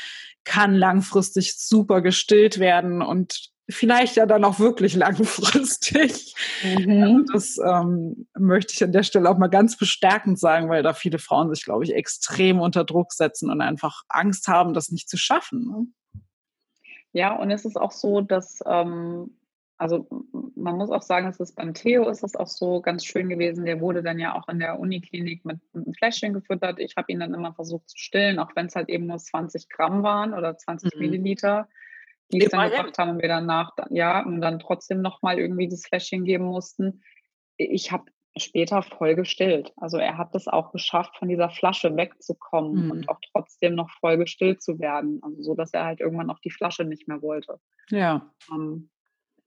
kann 0.45 0.75
langfristig 0.75 1.59
super 1.59 2.01
gestillt 2.01 2.59
werden 2.59 3.03
und 3.03 3.51
vielleicht 3.69 4.17
ja 4.17 4.27
dann 4.27 4.45
auch 4.45 4.59
wirklich 4.59 4.95
langfristig. 4.97 6.35
Mhm. 6.63 7.27
Das 7.33 7.59
ähm, 7.59 8.27
möchte 8.39 8.75
ich 8.75 8.83
an 8.83 8.93
der 8.93 9.03
Stelle 9.03 9.29
auch 9.31 9.39
mal 9.39 9.49
ganz 9.49 9.77
bestärkend 9.77 10.39
sagen, 10.39 10.69
weil 10.69 10.83
da 10.83 10.95
viele 10.95 11.19
Frauen 11.19 11.55
sich, 11.55 11.65
glaube 11.65 11.85
ich, 11.85 11.95
extrem 11.95 12.61
unter 12.61 12.85
Druck 12.85 13.13
setzen 13.13 13.51
und 13.51 13.61
einfach 13.61 14.03
Angst 14.09 14.49
haben, 14.49 14.75
das 14.75 14.91
nicht 14.91 15.09
zu 15.09 15.17
schaffen. 15.17 15.67
Ne? 15.67 16.23
Ja, 17.13 17.35
und 17.35 17.51
es 17.51 17.65
ist 17.65 17.77
auch 17.77 17.93
so, 17.93 18.21
dass 18.21 18.61
ähm, 18.67 19.38
also 19.79 20.09
man 20.57 20.77
muss 20.77 20.91
auch 20.91 21.03
sagen, 21.03 21.29
es 21.29 21.53
beim 21.53 21.73
Theo 21.73 22.09
ist 22.09 22.25
es 22.25 22.35
auch 22.35 22.49
so 22.49 22.81
ganz 22.81 23.05
schön 23.05 23.29
gewesen. 23.29 23.65
Der 23.65 23.81
wurde 23.81 24.03
dann 24.03 24.19
ja 24.19 24.35
auch 24.35 24.49
in 24.49 24.59
der 24.59 24.79
Uniklinik 24.79 25.45
mit, 25.45 25.61
mit 25.73 25.87
einem 25.87 25.95
Fläschchen 25.95 26.35
gefüttert. 26.35 26.81
Ich 26.81 26.97
habe 26.97 27.13
ihn 27.13 27.21
dann 27.21 27.33
immer 27.33 27.55
versucht 27.55 27.89
zu 27.89 27.97
stillen, 27.97 28.41
auch 28.41 28.51
wenn 28.57 28.67
es 28.67 28.75
halt 28.75 28.89
eben 28.89 29.07
nur 29.07 29.19
20 29.19 29.69
Gramm 29.69 30.03
waren 30.03 30.35
oder 30.35 30.57
20 30.57 30.95
mhm. 30.95 31.01
Milliliter, 31.01 31.69
die 32.33 32.43
es 32.43 32.51
dann 32.51 32.71
gebracht 32.71 32.99
haben 32.99 33.11
und 33.11 33.23
wir 33.23 33.29
danach, 33.29 33.73
ja, 33.91 34.25
und 34.25 34.41
dann 34.41 34.59
trotzdem 34.59 35.01
nochmal 35.01 35.39
irgendwie 35.39 35.69
das 35.69 35.87
Fläschchen 35.87 36.25
geben 36.25 36.45
mussten. 36.45 37.03
Ich 37.57 37.93
habe 37.93 38.07
später 38.37 38.83
voll 38.83 39.15
gestillt. 39.15 39.73
Also 39.77 39.99
er 39.99 40.19
hat 40.19 40.35
es 40.35 40.49
auch 40.49 40.73
geschafft, 40.73 41.17
von 41.17 41.29
dieser 41.29 41.51
Flasche 41.51 41.97
wegzukommen 41.97 42.87
mhm. 42.87 42.91
und 42.91 43.09
auch 43.09 43.21
trotzdem 43.33 43.77
noch 43.77 43.91
voll 44.01 44.19
gestillt 44.19 44.61
zu 44.61 44.81
werden. 44.81 45.21
Also 45.23 45.43
so, 45.43 45.55
dass 45.55 45.73
er 45.73 45.85
halt 45.85 46.01
irgendwann 46.01 46.31
auch 46.31 46.41
die 46.41 46.51
Flasche 46.51 46.85
nicht 46.85 47.07
mehr 47.07 47.23
wollte. 47.23 47.61
Ja. 47.91 48.33
Ähm, 48.53 48.91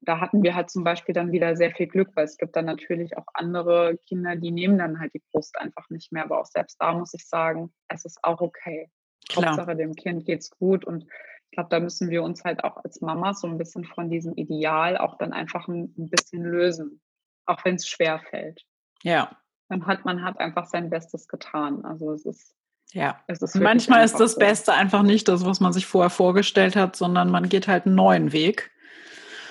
da 0.02 0.20
hatten 0.20 0.44
wir 0.44 0.56
halt 0.56 0.70
zum 0.70 0.84
Beispiel 0.84 1.14
dann 1.14 1.32
wieder 1.32 1.56
sehr 1.56 1.72
viel 1.72 1.88
Glück, 1.88 2.10
weil 2.16 2.26
es 2.26 2.38
gibt 2.38 2.56
dann 2.56 2.66
natürlich 2.66 3.18
auch 3.18 3.26
andere 3.34 3.98
Kinder, 4.08 4.36
die 4.36 4.52
nehmen 4.52 4.78
dann 4.78 5.00
halt 5.00 5.14
die 5.14 5.22
Brust 5.32 5.58
einfach 5.60 5.90
nicht 5.90 6.12
mehr. 6.12 6.24
Aber 6.24 6.40
auch 6.40 6.46
selbst 6.46 6.78
da 6.82 6.94
muss 6.94 7.14
ich 7.14 7.28
sagen, 7.28 7.72
es 7.88 8.06
ist 8.06 8.20
auch 8.24 8.42
okay. 8.42 8.90
Klar. 9.30 9.52
Hauptsache 9.52 9.76
dem 9.76 9.96
Kind 9.96 10.26
geht's 10.26 10.50
gut 10.50 10.84
und 10.84 11.04
ich 11.04 11.56
glaube, 11.56 11.70
da 11.70 11.80
müssen 11.80 12.10
wir 12.10 12.24
uns 12.24 12.44
halt 12.44 12.64
auch 12.64 12.78
als 12.84 13.02
Mama 13.02 13.34
so 13.34 13.46
ein 13.46 13.58
bisschen 13.58 13.84
von 13.84 14.10
diesem 14.10 14.34
Ideal 14.36 14.98
auch 14.98 15.18
dann 15.18 15.34
einfach 15.34 15.68
ein, 15.68 15.94
ein 15.98 16.10
bisschen 16.10 16.44
lösen, 16.44 17.02
auch 17.46 17.64
wenn 17.66 17.76
es 17.76 17.88
schwer 17.88 18.20
fällt. 18.20 18.66
Ja. 19.04 19.38
Dann 19.70 19.86
hat 19.86 20.06
man 20.06 20.24
hat 20.24 20.40
einfach 20.40 20.66
sein 20.66 20.90
Bestes 20.90 21.28
getan. 21.28 21.86
Also 21.86 22.12
es 22.14 22.26
ist 22.26 22.56
ja, 22.94 23.22
ist 23.28 23.56
manchmal 23.56 24.04
ist 24.04 24.20
das. 24.20 24.38
Beste 24.38 24.74
einfach 24.74 25.02
nicht 25.04 25.28
das, 25.28 25.46
was 25.46 25.62
man 25.62 25.72
sich 25.72 25.86
vorher 25.86 26.10
vorgestellt 26.10 26.76
hat, 26.76 26.96
sondern 26.96 27.30
man 27.30 27.48
geht 27.48 27.68
halt 27.68 27.86
einen 27.86 27.96
neuen 27.96 28.34
Weg. 28.34 28.72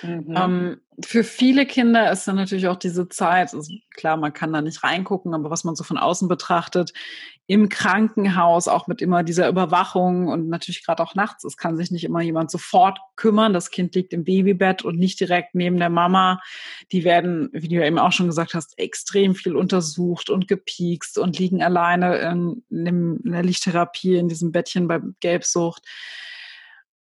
Mhm. 0.02 0.34
Ähm, 0.36 0.80
für 1.04 1.24
viele 1.24 1.66
Kinder 1.66 2.10
ist 2.10 2.26
dann 2.28 2.36
natürlich 2.36 2.68
auch 2.68 2.76
diese 2.76 3.08
Zeit, 3.08 3.54
also 3.54 3.72
klar, 3.94 4.16
man 4.16 4.32
kann 4.32 4.52
da 4.52 4.60
nicht 4.60 4.82
reingucken, 4.82 5.34
aber 5.34 5.50
was 5.50 5.64
man 5.64 5.74
so 5.74 5.84
von 5.84 5.98
außen 5.98 6.28
betrachtet, 6.28 6.92
im 7.46 7.68
Krankenhaus, 7.68 8.68
auch 8.68 8.86
mit 8.86 9.02
immer 9.02 9.24
dieser 9.24 9.48
Überwachung 9.48 10.28
und 10.28 10.48
natürlich 10.48 10.84
gerade 10.84 11.02
auch 11.02 11.16
nachts, 11.16 11.42
es 11.42 11.56
kann 11.56 11.76
sich 11.76 11.90
nicht 11.90 12.04
immer 12.04 12.20
jemand 12.20 12.48
sofort 12.50 13.00
kümmern. 13.16 13.52
Das 13.52 13.70
Kind 13.70 13.94
liegt 13.96 14.12
im 14.12 14.22
Babybett 14.22 14.82
und 14.82 14.98
nicht 14.98 15.18
direkt 15.18 15.56
neben 15.56 15.76
der 15.76 15.90
Mama. 15.90 16.40
Die 16.92 17.02
werden, 17.02 17.48
wie 17.52 17.66
du 17.66 17.74
ja 17.74 17.86
eben 17.86 17.98
auch 17.98 18.12
schon 18.12 18.26
gesagt 18.26 18.54
hast, 18.54 18.78
extrem 18.78 19.34
viel 19.34 19.56
untersucht 19.56 20.30
und 20.30 20.46
gepiekst 20.46 21.18
und 21.18 21.40
liegen 21.40 21.60
alleine 21.60 22.18
in, 22.18 22.62
in 22.70 23.20
der 23.24 23.42
Lichttherapie 23.42 24.14
in 24.14 24.28
diesem 24.28 24.52
Bettchen 24.52 24.86
bei 24.86 25.00
Gelbsucht. 25.18 25.84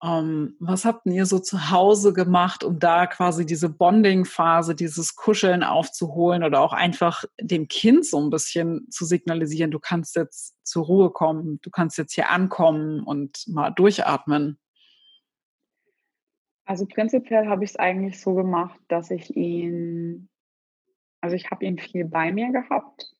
Um, 0.05 0.09
ähm, 0.09 0.57
was 0.59 0.84
habt 0.84 1.07
ihr 1.07 1.26
so 1.26 1.38
zu 1.38 1.70
Hause 1.70 2.12
gemacht, 2.12 2.64
um 2.64 2.80
da 2.80 3.07
quasi 3.07 3.46
diese 3.46 3.68
Bonding-Phase, 3.68 4.74
dieses 4.74 5.14
Kuscheln 5.14 5.62
aufzuholen 5.62 6.42
oder 6.42 6.61
auch 6.61 6.72
einfach 6.72 7.22
dem 7.40 7.68
Kind 7.68 8.05
so 8.05 8.20
ein 8.20 8.28
bisschen 8.28 8.90
zu 8.90 9.05
signalisieren, 9.05 9.70
du 9.70 9.78
kannst 9.78 10.16
jetzt 10.16 10.57
zur 10.64 10.86
Ruhe 10.86 11.11
kommen, 11.11 11.61
du 11.62 11.70
kannst 11.70 11.98
jetzt 11.98 12.14
hier 12.14 12.30
ankommen 12.30 13.05
und 13.05 13.44
mal 13.46 13.70
durchatmen? 13.70 14.59
Also 16.64 16.84
prinzipiell 16.86 17.46
habe 17.46 17.62
ich 17.62 17.70
es 17.70 17.76
eigentlich 17.76 18.20
so 18.20 18.34
gemacht, 18.34 18.80
dass 18.88 19.09
ich 19.12 19.36
ihn, 19.36 20.28
also 21.20 21.36
ich 21.36 21.53
habe 21.53 21.64
ihn 21.64 21.78
viel 21.78 22.07
bei 22.07 22.32
mir 22.32 22.50
gehabt, 22.50 23.14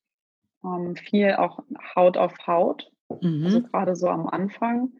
um, 0.61 0.87
ähm, 0.87 0.95
viel 0.97 1.35
auch 1.35 1.63
Haut 1.95 2.17
auf 2.17 2.33
Haut, 2.45 2.91
also 3.07 3.27
mhm. 3.29 3.45
also 3.45 3.61
gerade 3.61 3.95
so 3.95 4.09
am 4.09 4.27
Anfang 4.27 4.91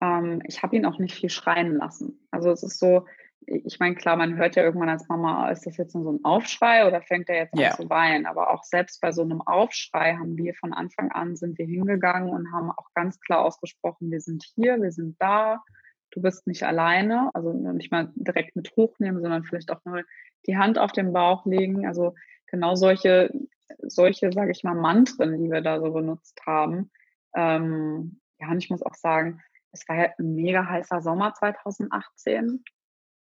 ähm, 0.00 0.42
ich 0.46 0.62
habe 0.62 0.76
ihn 0.76 0.86
auch 0.86 0.98
nicht 0.98 1.14
viel 1.14 1.30
schreien 1.30 1.76
lassen. 1.76 2.26
Also 2.30 2.50
es 2.50 2.62
ist 2.62 2.78
so, 2.78 3.06
ich 3.46 3.78
meine, 3.78 3.94
klar, 3.94 4.16
man 4.16 4.36
hört 4.36 4.56
ja 4.56 4.64
irgendwann 4.64 4.88
als 4.88 5.08
Mama, 5.08 5.50
ist 5.50 5.66
das 5.66 5.76
jetzt 5.76 5.94
nur 5.94 6.04
so 6.04 6.12
ein 6.12 6.24
Aufschrei 6.24 6.86
oder 6.86 7.00
fängt 7.02 7.28
er 7.28 7.36
jetzt 7.36 7.56
yeah. 7.56 7.70
an 7.70 7.76
zu 7.76 7.90
weinen? 7.90 8.26
Aber 8.26 8.50
auch 8.50 8.64
selbst 8.64 9.00
bei 9.00 9.12
so 9.12 9.22
einem 9.22 9.40
Aufschrei 9.40 10.14
haben 10.14 10.36
wir 10.36 10.54
von 10.54 10.72
Anfang 10.72 11.12
an 11.12 11.36
sind 11.36 11.58
wir 11.58 11.66
hingegangen 11.66 12.30
und 12.30 12.52
haben 12.52 12.70
auch 12.70 12.92
ganz 12.94 13.20
klar 13.20 13.44
ausgesprochen, 13.44 14.10
wir 14.10 14.20
sind 14.20 14.44
hier, 14.54 14.80
wir 14.82 14.90
sind 14.90 15.16
da, 15.20 15.62
du 16.10 16.22
bist 16.22 16.46
nicht 16.46 16.64
alleine. 16.64 17.30
Also 17.34 17.52
nicht 17.52 17.92
mal 17.92 18.10
direkt 18.14 18.56
mit 18.56 18.74
hochnehmen, 18.76 19.20
sondern 19.20 19.44
vielleicht 19.44 19.70
auch 19.70 19.84
nur 19.84 20.02
die 20.46 20.56
Hand 20.56 20.78
auf 20.78 20.92
den 20.92 21.12
Bauch 21.12 21.46
legen. 21.46 21.86
Also 21.86 22.14
genau 22.46 22.74
solche, 22.74 23.32
solche, 23.78 24.32
sage 24.32 24.50
ich 24.50 24.64
mal, 24.64 24.74
Mantren, 24.74 25.40
die 25.40 25.50
wir 25.50 25.60
da 25.60 25.80
so 25.80 25.92
benutzt 25.92 26.40
haben. 26.46 26.90
Ähm, 27.34 28.20
ja, 28.40 28.50
und 28.50 28.58
ich 28.58 28.70
muss 28.70 28.82
auch 28.82 28.94
sagen, 28.94 29.40
es 29.76 29.88
war 29.88 29.96
ja 29.96 30.10
ein 30.18 30.34
mega 30.34 30.66
heißer 30.66 31.00
Sommer 31.02 31.34
2018 31.34 32.64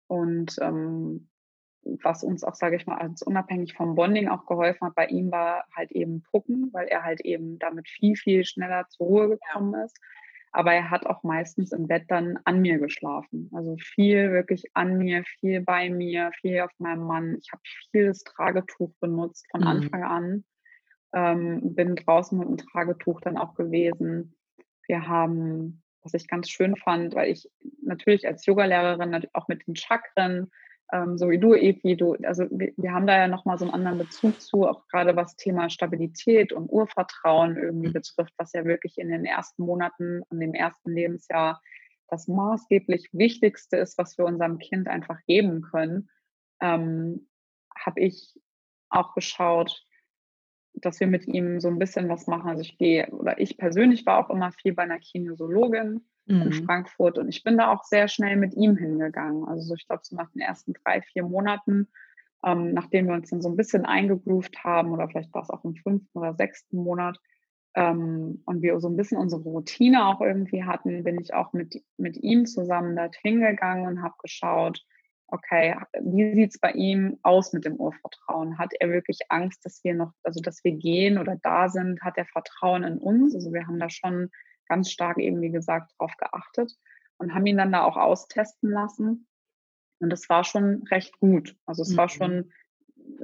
und 0.07 0.55
ähm, 0.61 1.29
was 2.03 2.23
uns 2.23 2.43
auch, 2.43 2.55
sage 2.55 2.75
ich 2.75 2.87
mal, 2.87 2.97
als 2.97 3.21
unabhängig 3.21 3.73
vom 3.73 3.95
Bonding 3.95 4.27
auch 4.27 4.45
geholfen 4.45 4.87
hat, 4.87 4.95
bei 4.95 5.07
ihm 5.07 5.31
war 5.31 5.65
halt 5.75 5.91
eben 5.91 6.23
Pucken, 6.23 6.69
weil 6.73 6.87
er 6.87 7.03
halt 7.03 7.21
eben 7.21 7.57
damit 7.59 7.87
viel, 7.87 8.15
viel 8.15 8.43
schneller 8.43 8.87
zur 8.89 9.07
Ruhe 9.07 9.29
gekommen 9.29 9.73
ist. 9.85 9.97
Aber 10.51 10.73
er 10.73 10.89
hat 10.89 11.05
auch 11.05 11.23
meistens 11.23 11.71
im 11.71 11.87
Bett 11.87 12.05
dann 12.07 12.39
an 12.43 12.61
mir 12.61 12.79
geschlafen. 12.79 13.51
Also 13.53 13.77
viel 13.77 14.31
wirklich 14.31 14.71
an 14.73 14.97
mir, 14.97 15.23
viel 15.23 15.61
bei 15.61 15.89
mir, 15.89 16.31
viel 16.41 16.61
auf 16.61 16.71
meinem 16.79 17.03
Mann. 17.03 17.37
Ich 17.39 17.51
habe 17.51 17.61
viel 17.91 18.07
das 18.07 18.23
Tragetuch 18.23 18.91
benutzt 18.99 19.45
von 19.51 19.61
mhm. 19.61 19.67
Anfang 19.67 20.03
an. 20.03 20.43
Ähm, 21.13 21.75
bin 21.75 21.95
draußen 21.95 22.37
mit 22.37 22.47
dem 22.47 22.57
Tragetuch 22.57 23.21
dann 23.21 23.37
auch 23.37 23.53
gewesen. 23.53 24.35
Wir 24.87 25.07
haben 25.07 25.83
was 26.03 26.13
ich 26.13 26.27
ganz 26.27 26.49
schön 26.49 26.75
fand, 26.75 27.15
weil 27.15 27.31
ich 27.31 27.49
natürlich 27.81 28.27
als 28.27 28.45
Yogalehrerin 28.45 29.27
auch 29.33 29.47
mit 29.47 29.67
den 29.67 29.75
Chakren 29.75 30.49
ähm, 30.91 31.17
so 31.17 31.29
wie 31.29 31.37
du, 31.37 31.53
Evi, 31.53 31.95
du, 31.95 32.15
also 32.23 32.45
wir, 32.49 32.73
wir 32.77 32.93
haben 32.93 33.05
da 33.05 33.17
ja 33.17 33.27
nochmal 33.27 33.57
so 33.57 33.65
einen 33.65 33.73
anderen 33.73 33.99
Bezug 33.99 34.41
zu, 34.41 34.67
auch 34.67 34.87
gerade 34.87 35.15
was 35.15 35.35
Thema 35.35 35.69
Stabilität 35.69 36.51
und 36.51 36.67
Urvertrauen 36.67 37.57
irgendwie 37.57 37.89
mhm. 37.89 37.93
betrifft, 37.93 38.33
was 38.37 38.53
ja 38.53 38.65
wirklich 38.65 38.97
in 38.97 39.09
den 39.09 39.25
ersten 39.25 39.63
Monaten 39.63 40.23
und 40.29 40.39
dem 40.39 40.53
ersten 40.53 40.91
Lebensjahr 40.91 41.61
das 42.07 42.27
maßgeblich 42.27 43.09
Wichtigste 43.11 43.77
ist, 43.77 43.99
was 43.99 44.17
wir 44.17 44.25
unserem 44.25 44.57
Kind 44.57 44.87
einfach 44.87 45.19
geben 45.27 45.61
können, 45.61 46.09
ähm, 46.59 47.27
habe 47.77 47.99
ich 47.99 48.33
auch 48.89 49.13
geschaut, 49.13 49.85
dass 50.73 50.99
wir 50.99 51.07
mit 51.07 51.27
ihm 51.27 51.59
so 51.59 51.67
ein 51.67 51.79
bisschen 51.79 52.09
was 52.09 52.27
machen. 52.27 52.49
Also 52.49 52.61
ich 52.61 52.77
gehe, 52.77 53.07
oder 53.07 53.39
ich 53.39 53.57
persönlich 53.57 54.05
war 54.05 54.19
auch 54.19 54.29
immer 54.29 54.51
viel 54.51 54.73
bei 54.73 54.83
einer 54.83 54.99
Kinesiologin 54.99 56.01
mhm. 56.25 56.41
in 56.41 56.53
Frankfurt 56.53 57.17
und 57.17 57.29
ich 57.29 57.43
bin 57.43 57.57
da 57.57 57.71
auch 57.71 57.83
sehr 57.83 58.07
schnell 58.07 58.37
mit 58.37 58.53
ihm 58.55 58.77
hingegangen. 58.77 59.45
Also 59.45 59.73
ich 59.75 59.87
glaube, 59.87 60.01
so 60.03 60.15
nach 60.15 60.31
den 60.31 60.41
ersten 60.41 60.73
drei, 60.73 61.01
vier 61.01 61.23
Monaten, 61.23 61.87
ähm, 62.45 62.73
nachdem 62.73 63.07
wir 63.07 63.15
uns 63.15 63.29
dann 63.29 63.41
so 63.41 63.49
ein 63.49 63.57
bisschen 63.57 63.85
eingegroovt 63.85 64.63
haben, 64.63 64.91
oder 64.91 65.09
vielleicht 65.09 65.33
war 65.33 65.41
es 65.41 65.49
auch 65.49 65.65
im 65.65 65.75
fünften 65.75 66.17
oder 66.17 66.33
sechsten 66.35 66.77
Monat, 66.77 67.19
ähm, 67.75 68.41
und 68.45 68.61
wir 68.61 68.79
so 68.79 68.89
ein 68.89 68.95
bisschen 68.95 69.17
unsere 69.17 69.41
Routine 69.41 70.07
auch 70.07 70.21
irgendwie 70.21 70.63
hatten, 70.63 71.03
bin 71.03 71.19
ich 71.19 71.33
auch 71.33 71.53
mit, 71.53 71.83
mit 71.97 72.17
ihm 72.17 72.45
zusammen 72.45 72.95
dorthin 72.95 73.41
gegangen 73.41 73.87
und 73.87 74.01
habe 74.01 74.15
geschaut, 74.21 74.83
okay, 75.31 75.75
wie 76.01 76.33
sieht 76.33 76.51
es 76.51 76.59
bei 76.59 76.71
ihm 76.71 77.19
aus 77.23 77.53
mit 77.53 77.65
dem 77.65 77.75
Urvertrauen? 77.75 78.57
Hat 78.57 78.71
er 78.79 78.89
wirklich 78.89 79.19
Angst, 79.29 79.65
dass 79.65 79.83
wir 79.83 79.93
noch, 79.93 80.13
also 80.23 80.41
dass 80.41 80.63
wir 80.63 80.71
gehen 80.71 81.17
oder 81.17 81.37
da 81.41 81.69
sind? 81.69 82.01
Hat 82.01 82.17
er 82.17 82.25
Vertrauen 82.25 82.83
in 82.83 82.97
uns? 82.97 83.35
Also 83.35 83.53
wir 83.53 83.65
haben 83.67 83.79
da 83.79 83.89
schon 83.89 84.29
ganz 84.67 84.91
stark 84.91 85.17
eben, 85.17 85.41
wie 85.41 85.51
gesagt, 85.51 85.91
drauf 85.97 86.13
geachtet 86.17 86.73
und 87.17 87.33
haben 87.33 87.45
ihn 87.45 87.57
dann 87.57 87.71
da 87.71 87.83
auch 87.83 87.97
austesten 87.97 88.69
lassen. 88.69 89.27
Und 89.99 90.09
das 90.09 90.29
war 90.29 90.43
schon 90.43 90.83
recht 90.89 91.19
gut. 91.19 91.55
Also 91.65 91.83
es 91.83 91.89
mhm. 91.89 91.97
war 91.97 92.09
schon, 92.09 92.51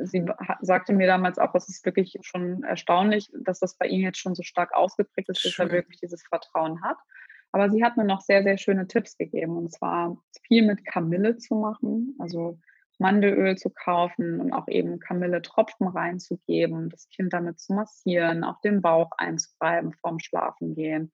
sie 0.04 0.26
sagte 0.62 0.94
mir 0.94 1.08
damals 1.08 1.40
auch, 1.40 1.56
es 1.56 1.70
ist 1.70 1.86
wirklich 1.86 2.18
schon 2.22 2.64
erstaunlich, 2.64 3.32
dass 3.34 3.60
das 3.60 3.78
bei 3.78 3.88
ihm 3.88 4.02
jetzt 4.02 4.18
schon 4.18 4.36
so 4.36 4.44
stark 4.44 4.74
ausgeprägt 4.74 5.30
ist, 5.30 5.46
dass 5.46 5.58
er 5.58 5.72
wirklich 5.72 6.00
dieses 6.00 6.24
Vertrauen 6.24 6.82
hat. 6.82 6.98
Aber 7.56 7.70
sie 7.70 7.86
hat 7.86 7.96
mir 7.96 8.04
noch 8.04 8.20
sehr, 8.20 8.44
sehr 8.44 8.58
schöne 8.58 8.86
Tipps 8.86 9.18
gegeben. 9.18 9.56
Und 9.56 9.72
zwar 9.72 10.22
viel 10.46 10.68
mit 10.68 10.84
Kamille 10.84 11.38
zu 11.38 11.56
machen, 11.56 12.14
also 12.20 12.60
Mandelöl 13.00 13.56
zu 13.56 13.70
kaufen 13.70 14.42
und 14.42 14.52
auch 14.52 14.68
eben 14.68 15.00
Kamille-Tropfen 15.00 15.88
reinzugeben, 15.88 16.90
das 16.90 17.08
Kind 17.08 17.32
damit 17.32 17.62
zu 17.62 17.72
massieren, 17.72 18.44
auf 18.44 18.60
den 18.60 18.82
Bauch 18.82 19.12
einzureiben 19.18 19.94
vorm 19.94 20.20
Schlafengehen, 20.20 21.14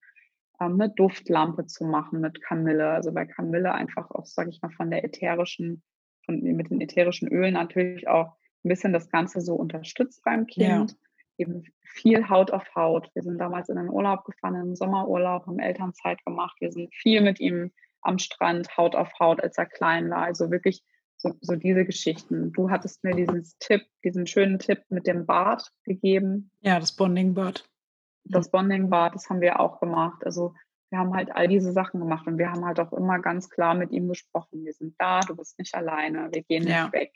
ähm, 0.60 0.80
eine 0.80 0.90
Duftlampe 0.90 1.66
zu 1.66 1.84
machen 1.84 2.20
mit 2.20 2.42
Kamille. 2.42 2.90
Also 2.90 3.12
bei 3.12 3.24
Kamille 3.24 3.72
einfach 3.72 4.10
auch, 4.10 4.26
sage 4.26 4.50
ich 4.50 4.60
mal, 4.62 4.72
von 4.72 4.90
der 4.90 5.04
ätherischen, 5.04 5.84
von, 6.26 6.42
mit 6.42 6.70
den 6.70 6.80
ätherischen 6.80 7.28
Ölen 7.28 7.54
natürlich 7.54 8.08
auch 8.08 8.34
ein 8.64 8.68
bisschen 8.68 8.92
das 8.92 9.08
Ganze 9.10 9.42
so 9.42 9.54
unterstützt 9.54 10.24
beim 10.24 10.48
Kind. 10.48 10.90
Ja 10.90 10.96
eben 11.38 11.64
viel 11.82 12.28
Haut 12.28 12.50
auf 12.50 12.64
Haut. 12.74 13.10
Wir 13.14 13.22
sind 13.22 13.38
damals 13.38 13.68
in 13.68 13.76
den 13.76 13.88
Urlaub 13.88 14.24
gefahren, 14.24 14.54
in 14.54 14.66
den 14.66 14.76
Sommerurlaub, 14.76 15.46
haben 15.46 15.58
Elternzeit 15.58 16.24
gemacht. 16.24 16.56
Wir 16.60 16.72
sind 16.72 16.94
viel 16.94 17.20
mit 17.20 17.40
ihm 17.40 17.72
am 18.02 18.18
Strand, 18.18 18.76
Haut 18.76 18.94
auf 18.94 19.10
Haut, 19.18 19.42
als 19.42 19.58
er 19.58 19.66
klein 19.66 20.10
war. 20.10 20.22
Also 20.22 20.50
wirklich 20.50 20.82
so, 21.16 21.34
so 21.40 21.54
diese 21.54 21.84
Geschichten. 21.84 22.52
Du 22.52 22.70
hattest 22.70 23.04
mir 23.04 23.14
diesen 23.14 23.46
Tipp, 23.60 23.82
diesen 24.04 24.26
schönen 24.26 24.58
Tipp 24.58 24.82
mit 24.88 25.06
dem 25.06 25.24
Bad 25.24 25.70
gegeben. 25.84 26.50
Ja, 26.60 26.80
das 26.80 26.96
Bonding-Bad. 26.96 27.64
Das 28.24 28.50
Bonding-Bad, 28.50 29.14
das 29.14 29.30
haben 29.30 29.40
wir 29.40 29.60
auch 29.60 29.80
gemacht. 29.80 30.24
Also 30.24 30.54
wir 30.90 30.98
haben 30.98 31.14
halt 31.14 31.34
all 31.34 31.48
diese 31.48 31.72
Sachen 31.72 32.00
gemacht 32.00 32.26
und 32.26 32.38
wir 32.38 32.50
haben 32.50 32.64
halt 32.64 32.78
auch 32.78 32.92
immer 32.92 33.18
ganz 33.18 33.48
klar 33.48 33.74
mit 33.74 33.92
ihm 33.92 34.08
gesprochen. 34.08 34.64
Wir 34.64 34.74
sind 34.74 34.94
da, 34.98 35.20
du 35.20 35.34
bist 35.34 35.58
nicht 35.58 35.74
alleine, 35.74 36.28
wir 36.32 36.42
gehen 36.42 36.64
nicht 36.64 36.72
ja. 36.72 36.92
weg. 36.92 37.14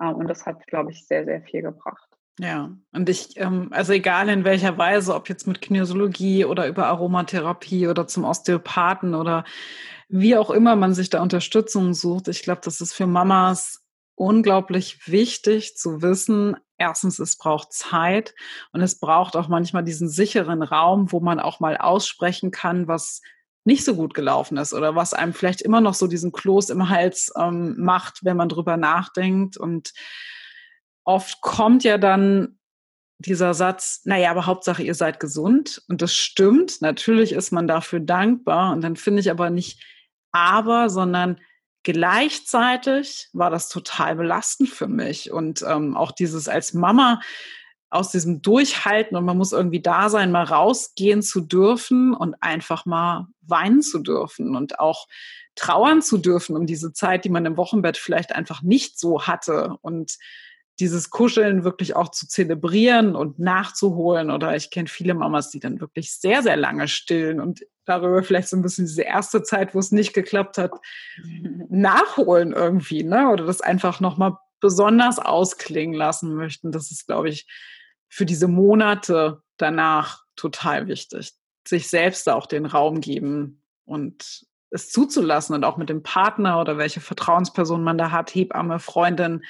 Ähm, 0.00 0.14
und 0.14 0.28
das 0.28 0.46
hat, 0.46 0.66
glaube 0.66 0.92
ich, 0.92 1.06
sehr, 1.06 1.24
sehr 1.24 1.42
viel 1.42 1.62
gebracht. 1.62 2.08
Ja, 2.38 2.70
und 2.92 3.08
ich, 3.08 3.36
ähm, 3.36 3.68
also 3.72 3.92
egal 3.92 4.28
in 4.30 4.44
welcher 4.44 4.78
Weise, 4.78 5.14
ob 5.14 5.28
jetzt 5.28 5.46
mit 5.46 5.60
Kinesiologie 5.60 6.44
oder 6.46 6.66
über 6.66 6.86
Aromatherapie 6.86 7.88
oder 7.88 8.06
zum 8.06 8.24
Osteopathen 8.24 9.14
oder 9.14 9.44
wie 10.08 10.36
auch 10.36 10.50
immer 10.50 10.74
man 10.76 10.94
sich 10.94 11.10
da 11.10 11.22
Unterstützung 11.22 11.94
sucht, 11.94 12.28
ich 12.28 12.42
glaube, 12.42 12.62
das 12.64 12.80
ist 12.80 12.94
für 12.94 13.06
Mamas 13.06 13.82
unglaublich 14.14 15.08
wichtig 15.08 15.76
zu 15.76 16.00
wissen. 16.00 16.56
Erstens, 16.78 17.18
es 17.18 17.36
braucht 17.36 17.72
Zeit 17.72 18.34
und 18.72 18.80
es 18.80 18.98
braucht 18.98 19.36
auch 19.36 19.48
manchmal 19.48 19.84
diesen 19.84 20.08
sicheren 20.08 20.62
Raum, 20.62 21.12
wo 21.12 21.20
man 21.20 21.38
auch 21.38 21.60
mal 21.60 21.76
aussprechen 21.76 22.50
kann, 22.50 22.88
was 22.88 23.20
nicht 23.64 23.84
so 23.84 23.94
gut 23.94 24.14
gelaufen 24.14 24.56
ist 24.56 24.74
oder 24.74 24.96
was 24.96 25.14
einem 25.14 25.34
vielleicht 25.34 25.62
immer 25.62 25.80
noch 25.80 25.94
so 25.94 26.06
diesen 26.06 26.32
Kloß 26.32 26.70
im 26.70 26.88
Hals 26.88 27.32
ähm, 27.38 27.76
macht, 27.78 28.24
wenn 28.24 28.36
man 28.36 28.48
drüber 28.48 28.76
nachdenkt 28.76 29.56
und 29.56 29.92
oft 31.04 31.40
kommt 31.40 31.84
ja 31.84 31.98
dann 31.98 32.58
dieser 33.18 33.54
Satz, 33.54 34.02
naja, 34.04 34.30
aber 34.30 34.46
Hauptsache, 34.46 34.82
ihr 34.82 34.94
seid 34.94 35.20
gesund. 35.20 35.82
Und 35.88 36.02
das 36.02 36.14
stimmt. 36.14 36.82
Natürlich 36.82 37.32
ist 37.32 37.52
man 37.52 37.68
dafür 37.68 38.00
dankbar. 38.00 38.72
Und 38.72 38.82
dann 38.82 38.96
finde 38.96 39.20
ich 39.20 39.30
aber 39.30 39.50
nicht 39.50 39.80
aber, 40.32 40.90
sondern 40.90 41.40
gleichzeitig 41.84 43.28
war 43.32 43.50
das 43.50 43.68
total 43.68 44.16
belastend 44.16 44.68
für 44.70 44.88
mich. 44.88 45.30
Und 45.30 45.62
ähm, 45.66 45.96
auch 45.96 46.12
dieses 46.12 46.48
als 46.48 46.74
Mama 46.74 47.20
aus 47.90 48.10
diesem 48.10 48.40
Durchhalten 48.40 49.16
und 49.18 49.24
man 49.26 49.36
muss 49.36 49.52
irgendwie 49.52 49.82
da 49.82 50.08
sein, 50.08 50.32
mal 50.32 50.44
rausgehen 50.44 51.20
zu 51.20 51.42
dürfen 51.42 52.14
und 52.14 52.34
einfach 52.40 52.86
mal 52.86 53.26
weinen 53.42 53.82
zu 53.82 53.98
dürfen 53.98 54.56
und 54.56 54.80
auch 54.80 55.08
trauern 55.56 56.00
zu 56.00 56.16
dürfen 56.16 56.56
um 56.56 56.66
diese 56.66 56.94
Zeit, 56.94 57.26
die 57.26 57.28
man 57.28 57.44
im 57.44 57.58
Wochenbett 57.58 57.98
vielleicht 57.98 58.34
einfach 58.34 58.62
nicht 58.62 58.98
so 58.98 59.26
hatte. 59.26 59.76
Und 59.82 60.16
dieses 60.80 61.10
Kuscheln 61.10 61.64
wirklich 61.64 61.96
auch 61.96 62.10
zu 62.10 62.26
zelebrieren 62.26 63.14
und 63.14 63.38
nachzuholen. 63.38 64.30
Oder 64.30 64.56
ich 64.56 64.70
kenne 64.70 64.88
viele 64.88 65.14
Mamas, 65.14 65.50
die 65.50 65.60
dann 65.60 65.80
wirklich 65.80 66.14
sehr, 66.14 66.42
sehr 66.42 66.56
lange 66.56 66.88
stillen 66.88 67.40
und 67.40 67.60
darüber 67.84 68.22
vielleicht 68.22 68.48
so 68.48 68.56
ein 68.56 68.62
bisschen 68.62 68.86
diese 68.86 69.02
erste 69.02 69.42
Zeit, 69.42 69.74
wo 69.74 69.78
es 69.78 69.92
nicht 69.92 70.14
geklappt 70.14 70.58
hat, 70.58 70.72
nachholen 71.68 72.52
irgendwie, 72.52 73.02
ne? 73.02 73.28
Oder 73.28 73.44
das 73.44 73.60
einfach 73.60 74.00
nochmal 74.00 74.36
besonders 74.60 75.18
ausklingen 75.18 75.94
lassen 75.94 76.34
möchten. 76.34 76.72
Das 76.72 76.90
ist, 76.90 77.06
glaube 77.06 77.28
ich, 77.28 77.46
für 78.08 78.24
diese 78.24 78.48
Monate 78.48 79.42
danach 79.56 80.22
total 80.36 80.86
wichtig. 80.86 81.32
Sich 81.66 81.88
selbst 81.88 82.28
auch 82.28 82.46
den 82.46 82.66
Raum 82.66 83.00
geben 83.00 83.62
und 83.84 84.46
es 84.70 84.90
zuzulassen 84.90 85.54
und 85.54 85.64
auch 85.64 85.76
mit 85.76 85.90
dem 85.90 86.02
Partner 86.02 86.60
oder 86.60 86.78
welche 86.78 87.00
Vertrauensperson 87.00 87.84
man 87.84 87.98
da 87.98 88.10
hat, 88.10 88.34
Hebamme, 88.34 88.78
Freundin, 88.78 89.44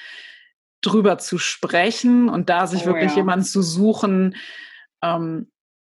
drüber 0.85 1.17
zu 1.17 1.37
sprechen 1.37 2.29
und 2.29 2.49
da 2.49 2.67
sich 2.67 2.83
oh, 2.83 2.87
wirklich 2.87 3.11
ja. 3.11 3.17
jemanden 3.17 3.45
zu 3.45 3.61
suchen, 3.61 4.35
ähm, 5.01 5.51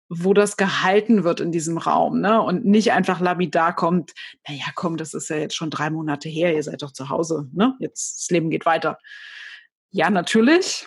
wo 0.08 0.34
das 0.34 0.56
gehalten 0.56 1.24
wird 1.24 1.40
in 1.40 1.50
diesem 1.50 1.78
Raum, 1.78 2.20
ne? 2.20 2.40
Und 2.42 2.64
nicht 2.64 2.92
einfach 2.92 3.20
labidar 3.20 3.74
kommt, 3.74 4.12
naja, 4.46 4.66
komm, 4.74 4.96
das 4.96 5.14
ist 5.14 5.28
ja 5.30 5.36
jetzt 5.36 5.56
schon 5.56 5.70
drei 5.70 5.90
Monate 5.90 6.28
her, 6.28 6.54
ihr 6.54 6.62
seid 6.62 6.82
doch 6.82 6.92
zu 6.92 7.08
Hause, 7.08 7.48
ne? 7.52 7.74
Jetzt, 7.80 8.20
das 8.20 8.30
Leben 8.30 8.50
geht 8.50 8.66
weiter. 8.66 8.98
Ja, 9.90 10.10
natürlich, 10.10 10.86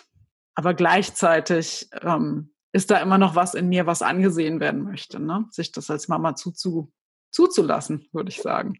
aber 0.54 0.74
gleichzeitig 0.74 1.88
ähm, 2.02 2.54
ist 2.72 2.90
da 2.90 2.98
immer 2.98 3.18
noch 3.18 3.34
was 3.34 3.54
in 3.54 3.68
mir, 3.68 3.86
was 3.86 4.02
angesehen 4.02 4.60
werden 4.60 4.82
möchte, 4.82 5.18
ne? 5.18 5.46
Sich 5.50 5.72
das 5.72 5.90
als 5.90 6.08
Mama 6.08 6.36
zuzu, 6.36 6.92
zuzulassen, 7.30 8.08
würde 8.12 8.30
ich 8.30 8.40
sagen. 8.40 8.78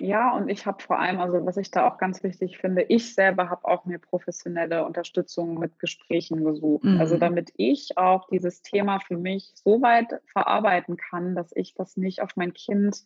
Ja, 0.00 0.30
und 0.30 0.48
ich 0.48 0.64
habe 0.64 0.80
vor 0.80 1.00
allem, 1.00 1.18
also 1.18 1.44
was 1.44 1.56
ich 1.56 1.72
da 1.72 1.88
auch 1.88 1.98
ganz 1.98 2.22
wichtig 2.22 2.58
finde, 2.58 2.82
ich 2.82 3.14
selber 3.14 3.50
habe 3.50 3.66
auch 3.66 3.84
mir 3.84 3.98
professionelle 3.98 4.84
Unterstützung 4.84 5.58
mit 5.58 5.80
Gesprächen 5.80 6.44
gesucht. 6.44 6.84
Also 6.84 6.94
mhm. 6.94 7.00
Also 7.00 7.16
damit 7.18 7.52
ich 7.56 7.98
auch 7.98 8.28
dieses 8.28 8.62
Thema 8.62 9.00
für 9.00 9.16
mich 9.16 9.50
so 9.54 9.82
weit 9.82 10.20
verarbeiten 10.26 10.96
kann, 10.96 11.34
dass 11.34 11.50
ich 11.56 11.74
das 11.74 11.96
nicht 11.96 12.22
auf 12.22 12.36
mein 12.36 12.52
Kind 12.52 13.02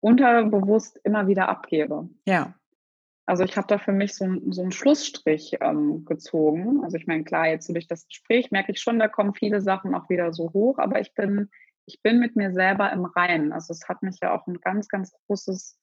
unterbewusst 0.00 1.00
immer 1.02 1.28
wieder 1.28 1.48
abgebe. 1.48 2.10
Ja. 2.26 2.54
Also 3.24 3.44
ich 3.44 3.56
habe 3.56 3.66
da 3.66 3.78
für 3.78 3.92
mich 3.92 4.14
so, 4.14 4.26
so 4.50 4.62
einen 4.62 4.72
Schlussstrich 4.72 5.56
ähm, 5.60 6.04
gezogen. 6.04 6.84
Also 6.84 6.98
ich 6.98 7.06
meine, 7.06 7.24
klar, 7.24 7.46
jetzt 7.46 7.68
durch 7.68 7.86
das 7.86 8.06
Gespräch 8.06 8.50
merke 8.50 8.72
ich 8.72 8.80
schon, 8.80 8.98
da 8.98 9.08
kommen 9.08 9.32
viele 9.34 9.62
Sachen 9.62 9.94
auch 9.94 10.10
wieder 10.10 10.34
so 10.34 10.52
hoch, 10.52 10.78
aber 10.78 11.00
ich 11.00 11.14
bin, 11.14 11.48
ich 11.86 12.02
bin 12.02 12.20
mit 12.20 12.36
mir 12.36 12.52
selber 12.52 12.92
im 12.92 13.06
Reinen. 13.06 13.52
Also 13.52 13.72
es 13.72 13.88
hat 13.88 14.02
mich 14.02 14.18
ja 14.20 14.34
auch 14.34 14.46
ein 14.46 14.60
ganz, 14.60 14.88
ganz 14.88 15.12
großes 15.26 15.78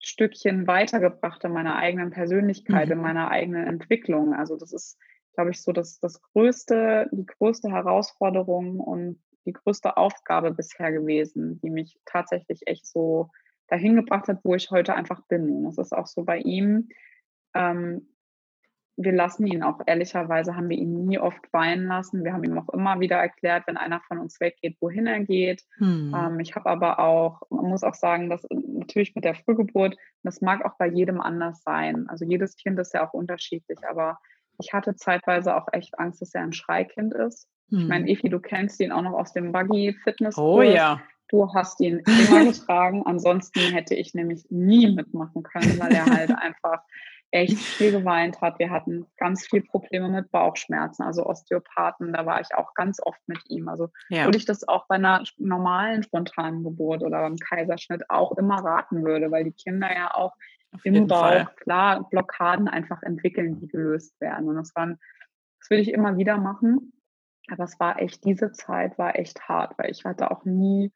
Stückchen 0.00 0.66
weitergebracht 0.66 1.44
in 1.44 1.52
meiner 1.52 1.76
eigenen 1.76 2.10
Persönlichkeit, 2.10 2.86
mhm. 2.86 2.92
in 2.92 3.00
meiner 3.00 3.30
eigenen 3.30 3.66
Entwicklung. 3.66 4.34
Also 4.34 4.56
das 4.56 4.72
ist, 4.72 4.98
glaube 5.34 5.50
ich, 5.50 5.62
so 5.62 5.72
das, 5.72 6.00
das 6.00 6.20
größte, 6.22 7.08
die 7.12 7.26
größte 7.26 7.70
Herausforderung 7.70 8.80
und 8.80 9.22
die 9.46 9.52
größte 9.52 9.96
Aufgabe 9.96 10.52
bisher 10.52 10.92
gewesen, 10.92 11.60
die 11.60 11.70
mich 11.70 11.98
tatsächlich 12.04 12.66
echt 12.66 12.86
so 12.86 13.30
dahin 13.68 13.96
gebracht 13.96 14.28
hat, 14.28 14.40
wo 14.42 14.54
ich 14.54 14.70
heute 14.70 14.94
einfach 14.94 15.22
bin. 15.28 15.50
Und 15.50 15.64
das 15.64 15.78
ist 15.78 15.92
auch 15.92 16.06
so 16.06 16.24
bei 16.24 16.38
ihm. 16.38 16.88
Ähm, 17.54 18.09
wir 18.96 19.12
lassen 19.12 19.46
ihn 19.46 19.62
auch, 19.62 19.80
ehrlicherweise 19.86 20.56
haben 20.56 20.68
wir 20.68 20.76
ihn 20.76 21.06
nie 21.06 21.18
oft 21.18 21.40
weinen 21.52 21.86
lassen. 21.86 22.24
Wir 22.24 22.32
haben 22.32 22.44
ihm 22.44 22.58
auch 22.58 22.68
immer 22.74 23.00
wieder 23.00 23.16
erklärt, 23.16 23.66
wenn 23.66 23.76
einer 23.76 24.00
von 24.00 24.18
uns 24.18 24.40
weggeht, 24.40 24.76
wohin 24.80 25.06
er 25.06 25.20
geht. 25.20 25.62
Hm. 25.78 26.14
Ähm, 26.14 26.40
ich 26.40 26.54
habe 26.54 26.68
aber 26.68 26.98
auch, 26.98 27.42
man 27.50 27.66
muss 27.66 27.82
auch 27.82 27.94
sagen, 27.94 28.28
dass 28.28 28.46
natürlich 28.50 29.14
mit 29.14 29.24
der 29.24 29.34
Frühgeburt, 29.34 29.96
das 30.22 30.40
mag 30.40 30.64
auch 30.64 30.76
bei 30.78 30.88
jedem 30.88 31.20
anders 31.20 31.62
sein. 31.62 32.08
Also 32.08 32.24
jedes 32.24 32.56
Kind 32.56 32.78
ist 32.78 32.92
ja 32.92 33.06
auch 33.06 33.14
unterschiedlich, 33.14 33.78
aber 33.88 34.18
ich 34.58 34.72
hatte 34.72 34.94
zeitweise 34.94 35.56
auch 35.56 35.68
echt 35.72 35.98
Angst, 35.98 36.20
dass 36.20 36.34
er 36.34 36.42
ein 36.42 36.52
Schreikind 36.52 37.14
ist. 37.14 37.48
Hm. 37.70 37.78
Ich 37.78 37.88
meine, 37.88 38.08
Efi, 38.08 38.28
du 38.28 38.40
kennst 38.40 38.80
ihn 38.80 38.92
auch 38.92 39.02
noch 39.02 39.14
aus 39.14 39.32
dem 39.32 39.52
Buggy-Fitness. 39.52 40.36
Oh 40.36 40.62
ja. 40.62 41.00
Du 41.28 41.54
hast 41.54 41.80
ihn 41.80 42.02
immer 42.06 42.44
getragen. 42.44 43.04
Ansonsten 43.06 43.60
hätte 43.72 43.94
ich 43.94 44.14
nämlich 44.14 44.46
nie 44.50 44.92
mitmachen 44.92 45.42
können, 45.42 45.78
weil 45.78 45.92
er 45.92 46.04
halt 46.06 46.30
einfach 46.36 46.82
echt 47.30 47.58
viel 47.58 47.92
geweint 47.92 48.40
hat. 48.40 48.58
Wir 48.58 48.70
hatten 48.70 49.06
ganz 49.16 49.46
viel 49.46 49.62
Probleme 49.62 50.08
mit 50.08 50.30
Bauchschmerzen, 50.30 51.02
also 51.02 51.24
Osteopathen, 51.24 52.12
da 52.12 52.26
war 52.26 52.40
ich 52.40 52.54
auch 52.54 52.74
ganz 52.74 53.00
oft 53.02 53.20
mit 53.26 53.38
ihm. 53.48 53.68
Also 53.68 53.90
ja. 54.08 54.24
würde 54.24 54.38
ich 54.38 54.44
das 54.44 54.66
auch 54.66 54.86
bei 54.88 54.96
einer 54.96 55.22
normalen 55.38 56.02
spontanen 56.02 56.64
Geburt 56.64 57.02
oder 57.02 57.20
beim 57.20 57.36
Kaiserschnitt 57.36 58.10
auch 58.10 58.36
immer 58.36 58.56
raten 58.56 59.04
würde, 59.04 59.30
weil 59.30 59.44
die 59.44 59.52
Kinder 59.52 59.92
ja 59.94 60.12
auch 60.14 60.34
Auf 60.72 60.84
im 60.84 61.06
Bauch 61.06 61.20
Fall. 61.20 61.48
klar 61.56 62.08
Blockaden 62.10 62.68
einfach 62.68 63.02
entwickeln, 63.02 63.60
die 63.60 63.68
gelöst 63.68 64.20
werden. 64.20 64.48
Und 64.48 64.56
das 64.56 64.74
waren, 64.74 64.98
das 65.60 65.70
würde 65.70 65.82
ich 65.82 65.92
immer 65.92 66.16
wieder 66.16 66.36
machen. 66.36 66.92
Aber 67.48 67.64
es 67.64 67.78
war 67.78 68.00
echt, 68.00 68.24
diese 68.24 68.52
Zeit 68.52 68.98
war 68.98 69.16
echt 69.18 69.48
hart, 69.48 69.78
weil 69.78 69.90
ich 69.90 70.04
hatte 70.04 70.30
auch 70.30 70.44
nie 70.44 70.92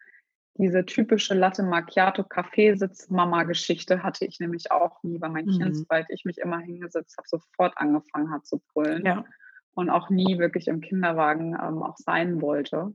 diese 0.57 0.87
typische 0.87 1.35
Latte 1.35 1.63
Macchiato 1.63 2.23
Kaffeesitz 2.23 3.11
Mama 3.11 3.43
Geschichte 3.43 4.03
hatte 4.03 4.25
ich 4.25 4.39
nämlich 4.39 4.71
auch 4.71 5.03
nie, 5.03 5.21
weil 5.21 5.31
mein 5.31 5.47
mhm. 5.47 5.59
Kind, 5.59 5.77
sobald 5.77 6.07
ich 6.11 6.25
mich 6.25 6.39
immer 6.39 6.59
hingesetzt 6.59 7.17
habe, 7.17 7.29
sofort 7.29 7.77
angefangen 7.77 8.31
hat 8.31 8.47
zu 8.47 8.63
brüllen 8.73 9.05
ja. 9.05 9.25
und 9.75 9.91
auch 9.91 10.11
nie 10.11 10.39
wirklich 10.39 10.69
im 10.69 10.81
Kinderwagen 10.81 11.55
ähm, 11.55 11.83
auch 11.83 11.97
sein 11.97 12.41
wollte. 12.41 12.95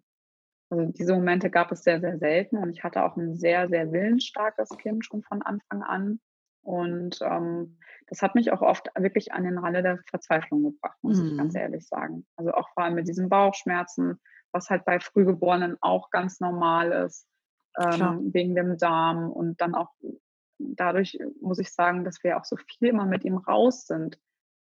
Also 0.69 0.85
diese 0.85 1.15
Momente 1.15 1.49
gab 1.49 1.71
es 1.71 1.83
sehr, 1.83 1.99
sehr 1.99 2.17
selten 2.17 2.57
und 2.57 2.69
ich 2.69 2.83
hatte 2.83 3.03
auch 3.03 3.17
ein 3.17 3.35
sehr, 3.35 3.67
sehr 3.67 3.91
willensstarkes 3.91 4.69
Kind 4.77 5.05
schon 5.05 5.23
von 5.23 5.41
Anfang 5.41 5.83
an. 5.83 6.19
Und 6.61 7.19
ähm, 7.23 7.77
das 8.07 8.21
hat 8.21 8.35
mich 8.35 8.51
auch 8.51 8.61
oft 8.61 8.89
wirklich 8.97 9.33
an 9.33 9.43
den 9.43 9.57
Rande 9.57 9.81
der 9.81 9.99
Verzweiflung 10.09 10.63
gebracht, 10.63 10.97
muss 11.01 11.19
mhm. 11.19 11.27
ich 11.27 11.37
ganz 11.37 11.53
mhm. 11.55 11.59
ehrlich 11.59 11.87
sagen. 11.87 12.25
Also 12.37 12.53
auch 12.53 12.69
vor 12.69 12.83
allem 12.83 12.95
mit 12.95 13.07
diesen 13.07 13.27
Bauchschmerzen, 13.27 14.19
was 14.51 14.69
halt 14.69 14.85
bei 14.85 14.99
Frühgeborenen 14.99 15.77
auch 15.81 16.11
ganz 16.11 16.39
normal 16.39 16.91
ist 16.91 17.28
ähm, 17.77 18.33
wegen 18.33 18.55
dem 18.55 18.77
Darm 18.77 19.31
und 19.31 19.61
dann 19.61 19.75
auch 19.75 19.89
dadurch 20.59 21.17
muss 21.41 21.59
ich 21.59 21.71
sagen, 21.71 22.03
dass 22.03 22.23
wir 22.23 22.37
auch 22.37 22.45
so 22.45 22.57
viel 22.57 22.89
immer 22.89 23.05
mit 23.05 23.23
ihm 23.23 23.37
raus 23.37 23.87
sind. 23.87 24.19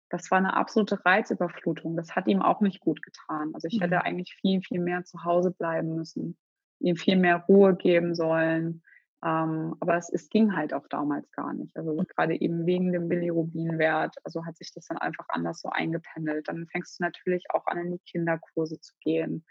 Das 0.09 0.31
war 0.31 0.39
eine 0.39 0.57
absolute 0.57 1.05
Reizüberflutung. 1.05 1.97
Das 1.97 2.15
hat 2.15 2.27
ihm 2.27 2.43
auch 2.43 2.61
nicht 2.61 2.81
gut 2.81 3.03
getan. 3.03 3.51
Also 3.55 3.69
ich 3.69 3.79
mhm. 3.79 3.85
hätte 3.85 4.03
eigentlich 4.03 4.35
viel, 4.41 4.61
viel 4.61 4.81
mehr 4.81 5.05
zu 5.05 5.25
Hause 5.25 5.51
bleiben 5.51 5.95
müssen, 5.95 6.37
ihm 6.81 6.97
viel 6.97 7.17
mehr 7.17 7.45
Ruhe 7.49 7.75
geben 7.77 8.15
sollen. 8.15 8.83
Ähm, 9.25 9.77
aber 9.81 9.97
es, 9.97 10.11
es, 10.11 10.29
ging 10.29 10.57
halt 10.57 10.75
auch 10.75 10.89
damals 10.89 11.31
gar 11.31 11.55
nicht. 11.55 11.77
Also 11.77 11.95
mhm. 11.95 12.07
gerade 12.09 12.39
eben 12.41 12.67
wegen 12.67 12.93
dem 12.93 13.09
Bilirubinwert, 13.09 14.17
also 14.25 14.45
hat 14.45 14.57
sich 14.57 14.73
das 14.75 14.87
dann 14.87 14.99
einfach 14.99 15.27
anders 15.29 15.61
so 15.61 15.69
eingependelt. 15.71 16.49
Dann 16.49 16.67
fängst 16.67 16.99
du 16.99 17.05
natürlich 17.05 17.45
auch 17.51 17.67
an, 17.67 17.79
in 17.79 17.93
die 17.93 18.03
Kinderkurse 18.11 18.81
zu 18.81 18.95
gehen 19.01 19.45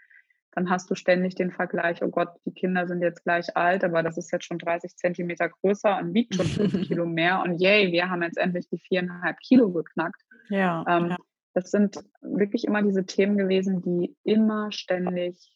dann 0.52 0.70
hast 0.70 0.90
du 0.90 0.94
ständig 0.94 1.34
den 1.34 1.50
Vergleich, 1.50 2.02
oh 2.02 2.08
Gott, 2.08 2.28
die 2.44 2.52
Kinder 2.52 2.86
sind 2.86 3.02
jetzt 3.02 3.24
gleich 3.24 3.56
alt, 3.56 3.84
aber 3.84 4.02
das 4.02 4.18
ist 4.18 4.30
jetzt 4.30 4.44
schon 4.44 4.58
30 4.58 4.96
Zentimeter 4.96 5.48
größer 5.48 5.98
und 5.98 6.14
wiegt 6.14 6.34
schon 6.34 6.46
fünf 6.46 6.72
Kilo 6.88 7.06
mehr 7.06 7.42
und 7.42 7.60
yay, 7.60 7.90
wir 7.90 8.10
haben 8.10 8.22
jetzt 8.22 8.38
endlich 8.38 8.68
die 8.68 8.78
viereinhalb 8.78 9.38
Kilo 9.40 9.70
geknackt. 9.72 10.22
Ja, 10.50 10.84
ähm, 10.88 11.10
ja. 11.10 11.16
Das 11.54 11.70
sind 11.70 12.02
wirklich 12.20 12.64
immer 12.64 12.82
diese 12.82 13.04
Themen 13.04 13.36
gewesen, 13.36 13.82
die 13.82 14.16
immer 14.24 14.72
ständig 14.72 15.52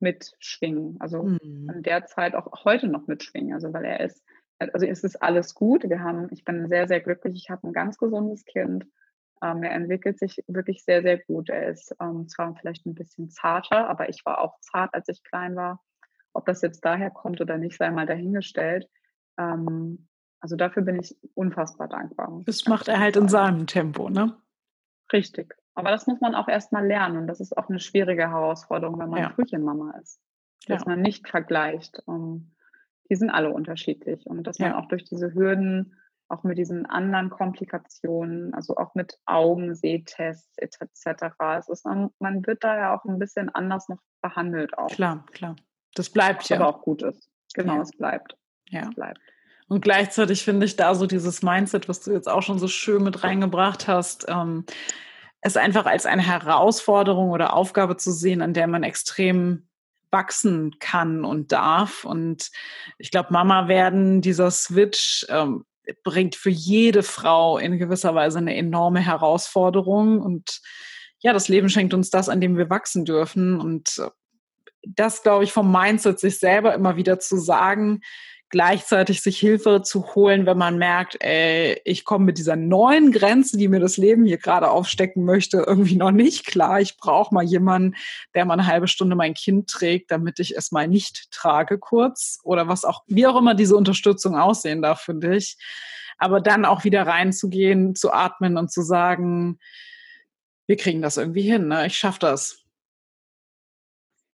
mitschwingen. 0.00 0.96
Also 0.98 1.22
mhm. 1.22 1.70
in 1.74 1.82
der 1.82 2.06
Zeit 2.06 2.34
auch 2.34 2.64
heute 2.64 2.88
noch 2.88 3.06
mitschwingen. 3.06 3.54
Also 3.54 3.72
weil 3.72 3.84
er 3.84 4.00
ist, 4.00 4.24
also 4.58 4.86
es 4.86 5.04
ist 5.04 5.22
alles 5.22 5.54
gut. 5.54 5.88
Wir 5.88 6.00
haben, 6.00 6.28
ich 6.30 6.44
bin 6.44 6.68
sehr, 6.68 6.88
sehr 6.88 7.00
glücklich. 7.00 7.34
Ich 7.36 7.50
habe 7.50 7.66
ein 7.68 7.72
ganz 7.72 7.98
gesundes 7.98 8.44
Kind. 8.44 8.86
Ähm, 9.42 9.62
er 9.62 9.72
entwickelt 9.72 10.18
sich 10.18 10.42
wirklich 10.46 10.84
sehr, 10.84 11.02
sehr 11.02 11.18
gut. 11.18 11.48
Er 11.48 11.68
ist 11.68 11.94
ähm, 12.00 12.28
zwar 12.28 12.54
vielleicht 12.56 12.86
ein 12.86 12.94
bisschen 12.94 13.30
zarter, 13.30 13.88
aber 13.88 14.08
ich 14.08 14.24
war 14.24 14.40
auch 14.40 14.58
zart, 14.60 14.94
als 14.94 15.08
ich 15.08 15.22
klein 15.22 15.56
war. 15.56 15.82
Ob 16.32 16.46
das 16.46 16.62
jetzt 16.62 16.84
daher 16.84 17.10
kommt 17.10 17.40
oder 17.40 17.58
nicht, 17.58 17.76
sei 17.76 17.90
mal 17.90 18.06
dahingestellt. 18.06 18.88
Ähm, 19.38 20.08
also 20.40 20.56
dafür 20.56 20.82
bin 20.82 20.98
ich 20.98 21.16
unfassbar 21.34 21.88
dankbar. 21.88 22.42
Das 22.46 22.66
macht 22.66 22.88
er 22.88 22.98
halt 22.98 23.16
in 23.16 23.28
seinem 23.28 23.66
Tempo, 23.66 24.08
ne? 24.08 24.36
Richtig. 25.12 25.54
Aber 25.74 25.90
das 25.90 26.06
muss 26.06 26.20
man 26.20 26.34
auch 26.34 26.48
erstmal 26.48 26.86
lernen 26.86 27.18
und 27.18 27.26
das 27.26 27.40
ist 27.40 27.56
auch 27.56 27.68
eine 27.68 27.80
schwierige 27.80 28.28
Herausforderung, 28.28 28.98
wenn 28.98 29.10
man 29.10 29.22
ja. 29.22 29.30
Frühchenmama 29.30 29.98
ist. 30.02 30.20
Dass 30.66 30.82
ja. 30.82 30.88
man 30.88 31.00
nicht 31.00 31.28
vergleicht. 31.28 32.02
Um, 32.06 32.52
die 33.08 33.16
sind 33.16 33.30
alle 33.30 33.50
unterschiedlich 33.50 34.26
und 34.26 34.44
dass 34.44 34.60
man 34.60 34.72
auch 34.72 34.86
durch 34.86 35.04
diese 35.04 35.34
Hürden 35.34 35.96
auch 36.30 36.44
mit 36.44 36.58
diesen 36.58 36.86
anderen 36.86 37.30
Komplikationen, 37.30 38.54
also 38.54 38.76
auch 38.76 38.94
mit 38.94 39.18
Augensehtests 39.26 40.56
etc. 40.56 41.34
Es 41.58 41.68
ist, 41.68 41.84
man 41.84 42.46
wird 42.46 42.62
da 42.62 42.76
ja 42.76 42.96
auch 42.96 43.04
ein 43.04 43.18
bisschen 43.18 43.48
anders 43.48 43.88
noch 43.88 43.98
behandelt 44.22 44.76
auch. 44.78 44.88
Klar, 44.88 45.26
klar. 45.32 45.56
Das 45.94 46.08
bleibt 46.08 46.48
ja. 46.48 46.56
Aber 46.56 46.68
auch 46.68 46.82
gut 46.82 47.02
ist. 47.02 47.28
Genau, 47.54 47.76
ja. 47.76 47.82
es 47.82 47.90
bleibt. 47.90 48.36
Ja. 48.68 48.82
Es 48.82 48.94
bleibt. 48.94 49.20
Und 49.68 49.82
gleichzeitig 49.82 50.44
finde 50.44 50.66
ich 50.66 50.76
da 50.76 50.94
so 50.94 51.06
dieses 51.06 51.42
Mindset, 51.42 51.88
was 51.88 52.00
du 52.00 52.12
jetzt 52.12 52.28
auch 52.28 52.42
schon 52.42 52.58
so 52.58 52.68
schön 52.68 53.02
mit 53.02 53.22
reingebracht 53.22 53.88
hast, 53.88 54.26
ähm, 54.28 54.64
es 55.40 55.56
einfach 55.56 55.86
als 55.86 56.06
eine 56.06 56.22
Herausforderung 56.22 57.30
oder 57.30 57.54
Aufgabe 57.54 57.96
zu 57.96 58.12
sehen, 58.12 58.42
an 58.42 58.52
der 58.52 58.66
man 58.66 58.82
extrem 58.82 59.68
wachsen 60.10 60.76
kann 60.80 61.24
und 61.24 61.52
darf. 61.52 62.04
Und 62.04 62.50
ich 62.98 63.10
glaube, 63.10 63.32
Mama 63.32 63.68
werden, 63.68 64.20
dieser 64.20 64.50
Switch, 64.50 65.24
ähm, 65.28 65.64
bringt 66.02 66.36
für 66.36 66.50
jede 66.50 67.02
Frau 67.02 67.58
in 67.58 67.78
gewisser 67.78 68.14
Weise 68.14 68.38
eine 68.38 68.56
enorme 68.56 69.00
Herausforderung. 69.00 70.20
Und 70.20 70.60
ja, 71.20 71.32
das 71.32 71.48
Leben 71.48 71.68
schenkt 71.68 71.94
uns 71.94 72.10
das, 72.10 72.28
an 72.28 72.40
dem 72.40 72.56
wir 72.56 72.70
wachsen 72.70 73.04
dürfen. 73.04 73.60
Und 73.60 74.00
das, 74.82 75.22
glaube 75.22 75.44
ich, 75.44 75.52
vom 75.52 75.70
Mindset, 75.70 76.18
sich 76.18 76.38
selber 76.38 76.74
immer 76.74 76.96
wieder 76.96 77.18
zu 77.18 77.36
sagen, 77.36 78.00
gleichzeitig 78.50 79.22
sich 79.22 79.38
Hilfe 79.38 79.82
zu 79.82 80.14
holen, 80.14 80.44
wenn 80.44 80.58
man 80.58 80.76
merkt, 80.76 81.16
ey, 81.20 81.80
ich 81.84 82.04
komme 82.04 82.24
mit 82.26 82.36
dieser 82.36 82.56
neuen 82.56 83.12
Grenze, 83.12 83.56
die 83.56 83.68
mir 83.68 83.78
das 83.78 83.96
Leben 83.96 84.26
hier 84.26 84.38
gerade 84.38 84.70
aufstecken 84.70 85.24
möchte, 85.24 85.64
irgendwie 85.66 85.96
noch 85.96 86.10
nicht 86.10 86.46
klar. 86.46 86.80
Ich 86.80 86.96
brauche 86.96 87.32
mal 87.32 87.44
jemanden, 87.44 87.96
der 88.34 88.44
mal 88.44 88.54
eine 88.54 88.66
halbe 88.66 88.88
Stunde 88.88 89.14
mein 89.14 89.34
Kind 89.34 89.70
trägt, 89.70 90.10
damit 90.10 90.40
ich 90.40 90.56
es 90.56 90.72
mal 90.72 90.88
nicht 90.88 91.30
trage 91.30 91.78
kurz 91.78 92.40
oder 92.42 92.66
was 92.66 92.84
auch, 92.84 93.04
wie 93.06 93.26
auch 93.26 93.36
immer 93.36 93.54
diese 93.54 93.76
Unterstützung 93.76 94.36
aussehen 94.36 94.82
darf 94.82 95.00
für 95.00 95.14
dich. 95.14 95.56
Aber 96.18 96.40
dann 96.40 96.64
auch 96.64 96.84
wieder 96.84 97.06
reinzugehen, 97.06 97.94
zu 97.94 98.12
atmen 98.12 98.58
und 98.58 98.70
zu 98.72 98.82
sagen, 98.82 99.60
wir 100.66 100.76
kriegen 100.76 101.02
das 101.02 101.16
irgendwie 101.16 101.42
hin, 101.42 101.68
ne? 101.68 101.86
ich 101.86 101.96
schaffe 101.96 102.18
das. 102.18 102.59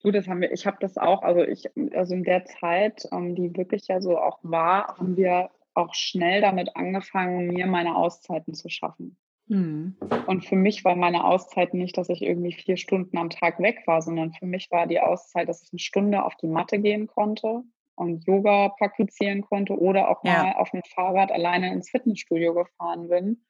Du, 0.02 0.10
das 0.10 0.28
haben 0.28 0.40
wir, 0.40 0.50
ich 0.52 0.66
habe 0.66 0.78
das 0.80 0.96
auch, 0.96 1.22
also 1.22 1.42
ich, 1.42 1.64
also 1.94 2.14
in 2.14 2.24
der 2.24 2.44
Zeit, 2.44 3.06
ähm, 3.12 3.34
die 3.34 3.54
wirklich 3.56 3.86
ja 3.88 4.00
so 4.00 4.18
auch 4.18 4.38
war, 4.42 4.96
haben 4.98 5.16
wir 5.16 5.50
auch 5.74 5.94
schnell 5.94 6.40
damit 6.40 6.74
angefangen, 6.74 7.48
mir 7.48 7.66
meine 7.66 7.96
Auszeiten 7.96 8.54
zu 8.54 8.68
schaffen. 8.68 9.16
Mhm. 9.46 9.96
Und 10.26 10.44
für 10.44 10.56
mich 10.56 10.84
war 10.84 10.96
meine 10.96 11.24
Auszeit 11.24 11.74
nicht, 11.74 11.98
dass 11.98 12.08
ich 12.08 12.22
irgendwie 12.22 12.52
vier 12.52 12.76
Stunden 12.76 13.18
am 13.18 13.30
Tag 13.30 13.58
weg 13.60 13.82
war, 13.86 14.00
sondern 14.00 14.32
für 14.32 14.46
mich 14.46 14.70
war 14.70 14.86
die 14.86 15.00
Auszeit, 15.00 15.48
dass 15.48 15.62
ich 15.62 15.72
eine 15.72 15.80
Stunde 15.80 16.24
auf 16.24 16.36
die 16.36 16.46
Matte 16.46 16.78
gehen 16.78 17.06
konnte 17.06 17.62
und 17.96 18.26
Yoga 18.26 18.70
praktizieren 18.70 19.42
konnte 19.42 19.78
oder 19.78 20.08
auch 20.08 20.24
ja. 20.24 20.44
mal 20.44 20.52
auf 20.54 20.70
dem 20.70 20.82
Fahrrad 20.84 21.32
alleine 21.32 21.72
ins 21.72 21.90
Fitnessstudio 21.90 22.54
gefahren 22.54 23.08
bin 23.08 23.44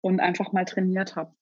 und 0.00 0.20
einfach 0.20 0.52
mal 0.52 0.64
trainiert 0.64 1.16
habe. 1.16 1.34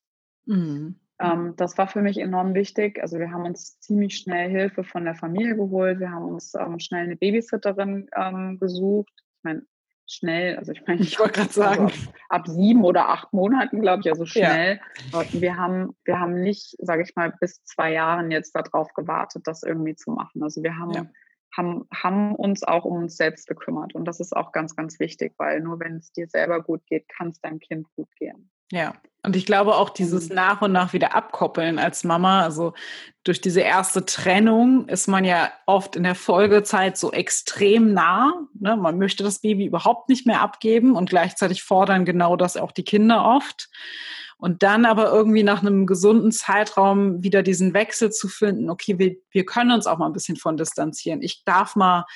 Mhm. 0.46 0.98
Ähm, 1.20 1.54
das 1.56 1.76
war 1.78 1.88
für 1.88 2.02
mich 2.02 2.18
enorm 2.18 2.54
wichtig. 2.54 3.00
Also 3.02 3.18
wir 3.18 3.32
haben 3.32 3.44
uns 3.44 3.80
ziemlich 3.80 4.16
schnell 4.16 4.48
Hilfe 4.50 4.84
von 4.84 5.04
der 5.04 5.14
Familie 5.14 5.56
geholt. 5.56 5.98
Wir 5.98 6.10
haben 6.10 6.26
uns 6.26 6.54
ähm, 6.54 6.78
schnell 6.78 7.04
eine 7.04 7.16
Babysitterin 7.16 8.08
ähm, 8.16 8.58
gesucht. 8.60 9.12
Ich 9.16 9.44
meine, 9.44 9.62
schnell, 10.06 10.56
also 10.56 10.72
ich 10.72 10.86
meine, 10.86 11.00
ich 11.00 11.18
wollte 11.18 11.40
gerade 11.40 11.52
sagen, 11.52 11.84
also 11.86 12.10
ab, 12.28 12.48
sieben 12.48 12.84
oder 12.84 13.08
acht 13.08 13.32
Monaten, 13.32 13.80
glaube 13.80 14.02
ich, 14.04 14.10
also 14.10 14.26
schnell. 14.26 14.80
Ja. 15.12 15.24
Wir 15.32 15.56
haben, 15.56 15.96
wir 16.04 16.18
haben 16.18 16.40
nicht, 16.40 16.76
sage 16.78 17.02
ich 17.02 17.14
mal, 17.16 17.32
bis 17.40 17.62
zwei 17.64 17.92
Jahren 17.92 18.30
jetzt 18.30 18.54
darauf 18.54 18.92
gewartet, 18.94 19.46
das 19.46 19.62
irgendwie 19.62 19.96
zu 19.96 20.12
machen. 20.12 20.42
Also 20.42 20.62
wir 20.62 20.76
haben, 20.76 20.92
ja. 20.92 21.06
haben, 21.56 21.86
haben 21.92 22.34
uns 22.34 22.62
auch 22.62 22.84
um 22.84 22.96
uns 22.96 23.16
selbst 23.16 23.48
gekümmert. 23.48 23.94
Und 23.94 24.06
das 24.06 24.20
ist 24.20 24.36
auch 24.36 24.52
ganz, 24.52 24.76
ganz 24.76 24.98
wichtig, 25.00 25.34
weil 25.36 25.60
nur 25.60 25.80
wenn 25.80 25.96
es 25.96 26.12
dir 26.12 26.28
selber 26.28 26.62
gut 26.62 26.86
geht, 26.86 27.08
kann 27.08 27.28
es 27.28 27.40
deinem 27.40 27.58
Kind 27.58 27.86
gut 27.96 28.08
gehen. 28.16 28.50
Ja, 28.70 28.94
Und 29.22 29.34
ich 29.34 29.46
glaube 29.46 29.76
auch 29.76 29.90
dieses 29.90 30.28
nach 30.28 30.62
und 30.62 30.72
nach 30.72 30.92
wieder 30.92 31.14
abkoppeln 31.14 31.78
als 31.78 32.04
Mama, 32.04 32.42
also 32.42 32.74
durch 33.24 33.40
diese 33.40 33.60
erste 33.60 34.06
Trennung 34.06 34.88
ist 34.88 35.06
man 35.06 35.24
ja 35.24 35.50
oft 35.66 35.96
in 35.96 36.02
der 36.02 36.14
Folgezeit 36.14 36.96
so 36.96 37.12
extrem 37.12 37.92
nah. 37.92 38.32
Ne? 38.58 38.76
Man 38.76 38.98
möchte 38.98 39.24
das 39.24 39.40
Baby 39.40 39.66
überhaupt 39.66 40.08
nicht 40.08 40.26
mehr 40.26 40.40
abgeben 40.40 40.96
und 40.96 41.10
gleichzeitig 41.10 41.62
fordern 41.62 42.04
genau 42.04 42.36
das 42.36 42.56
auch 42.56 42.72
die 42.72 42.84
Kinder 42.84 43.24
oft. 43.24 43.68
Und 44.38 44.62
dann 44.62 44.86
aber 44.86 45.10
irgendwie 45.10 45.42
nach 45.42 45.62
einem 45.62 45.84
gesunden 45.84 46.30
Zeitraum 46.30 47.24
wieder 47.24 47.42
diesen 47.42 47.74
Wechsel 47.74 48.12
zu 48.12 48.28
finden, 48.28 48.70
okay, 48.70 48.98
wir, 48.98 49.16
wir 49.30 49.44
können 49.44 49.72
uns 49.72 49.86
auch 49.86 49.98
mal 49.98 50.06
ein 50.06 50.12
bisschen 50.12 50.36
von 50.36 50.56
distanzieren. 50.56 51.22
Ich 51.22 51.44
darf 51.44 51.74
mal 51.74 52.06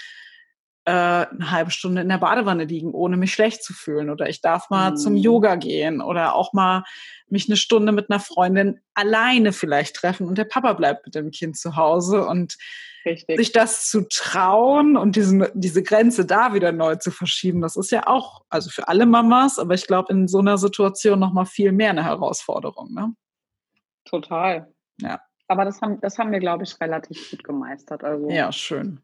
eine 0.85 1.51
halbe 1.51 1.71
Stunde 1.71 2.03
in 2.03 2.09
der 2.09 2.19
Badewanne 2.19 2.65
liegen, 2.65 2.93
ohne 2.93 3.17
mich 3.17 3.33
schlecht 3.33 3.63
zu 3.63 3.73
fühlen. 3.73 4.11
Oder 4.11 4.29
ich 4.29 4.41
darf 4.41 4.69
mal 4.69 4.93
mhm. 4.93 4.97
zum 4.97 5.17
Yoga 5.17 5.55
gehen 5.55 6.01
oder 6.01 6.35
auch 6.35 6.53
mal 6.53 6.85
mich 7.29 7.49
eine 7.49 7.57
Stunde 7.57 7.93
mit 7.93 8.11
einer 8.11 8.21
Freundin 8.21 8.81
alleine 8.95 9.53
vielleicht 9.53 9.97
treffen 9.97 10.27
und 10.27 10.39
der 10.39 10.45
Papa 10.45 10.73
bleibt 10.75 11.07
mit 11.07 11.15
dem 11.15 11.31
Kind 11.31 11.57
zu 11.57 11.77
Hause 11.77 12.27
und 12.27 12.59
Richtig. 13.07 13.37
sich 13.39 13.53
das 13.53 13.89
zu 13.89 14.07
trauen 14.09 14.97
und 14.97 15.17
diesen, 15.17 15.47
diese 15.55 15.83
Grenze 15.83 16.27
da 16.27 16.53
wieder 16.53 16.73
neu 16.73 16.97
zu 16.97 17.11
verschieben, 17.11 17.63
das 17.63 17.77
ist 17.77 17.91
ja 17.91 18.07
auch, 18.07 18.43
also 18.51 18.69
für 18.69 18.89
alle 18.89 19.07
Mamas, 19.07 19.59
aber 19.59 19.75
ich 19.75 19.87
glaube 19.87 20.13
in 20.13 20.29
so 20.29 20.39
einer 20.39 20.59
Situation 20.59 21.19
nochmal 21.19 21.47
viel 21.47 21.73
mehr 21.73 21.91
eine 21.91 22.05
Herausforderung. 22.05 22.93
Ne? 22.93 23.15
Total. 24.05 24.73
Ja. 25.01 25.21
Aber 25.49 25.65
das 25.65 25.81
haben, 25.81 26.01
das 26.01 26.19
haben 26.19 26.33
wir, 26.33 26.41
glaube 26.41 26.65
ich, 26.65 26.81
relativ 26.81 27.31
gut 27.31 27.45
gemeistert. 27.45 28.05
Also 28.05 28.29
ja, 28.29 28.53
schön 28.53 29.01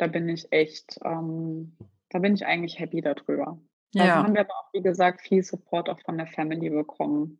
da 0.00 0.06
bin 0.06 0.28
ich 0.28 0.50
echt, 0.50 0.98
ähm, 1.04 1.76
da 2.08 2.18
bin 2.18 2.34
ich 2.34 2.46
eigentlich 2.46 2.78
happy 2.78 3.02
darüber. 3.02 3.58
Ja. 3.92 4.06
Da 4.06 4.14
haben 4.22 4.34
wir 4.34 4.40
aber 4.40 4.54
auch, 4.54 4.72
wie 4.72 4.80
gesagt, 4.80 5.20
viel 5.20 5.42
Support 5.42 5.90
auch 5.90 6.00
von 6.00 6.16
der 6.16 6.26
Family 6.26 6.70
bekommen. 6.70 7.38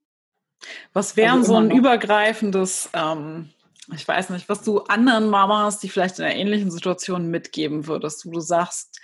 Was 0.92 1.16
wären 1.16 1.38
also 1.38 1.54
so 1.54 1.58
ein 1.58 1.68
noch. 1.68 1.76
übergreifendes, 1.76 2.90
ähm, 2.92 3.50
ich 3.94 4.06
weiß 4.06 4.30
nicht, 4.30 4.48
was 4.48 4.62
du 4.62 4.80
anderen 4.80 5.30
Mamas, 5.30 5.78
die 5.78 5.88
vielleicht 5.88 6.18
in 6.18 6.26
einer 6.26 6.34
ähnlichen 6.34 6.70
Situation 6.70 7.30
mitgeben 7.30 7.86
würdest, 7.86 8.26
wo 8.26 8.32
du 8.32 8.40
sagst, 8.40 9.00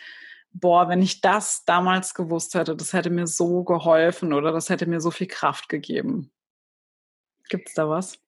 boah, 0.53 0.89
wenn 0.89 1.01
ich 1.01 1.23
das 1.23 1.65
damals 1.65 2.13
gewusst 2.13 2.55
hätte, 2.55 2.77
das 2.77 2.93
hätte 2.93 3.09
mir 3.09 3.27
so 3.27 3.65
geholfen 3.65 4.35
oder 4.35 4.53
das 4.53 4.69
hätte 4.69 4.87
mir 4.87 5.01
so 5.01 5.11
viel 5.11 5.29
Kraft 5.29 5.71
gegeben. 5.71 6.31
Gibt 7.49 7.69
es 7.69 7.75
da 7.75 7.89
was? 7.89 8.19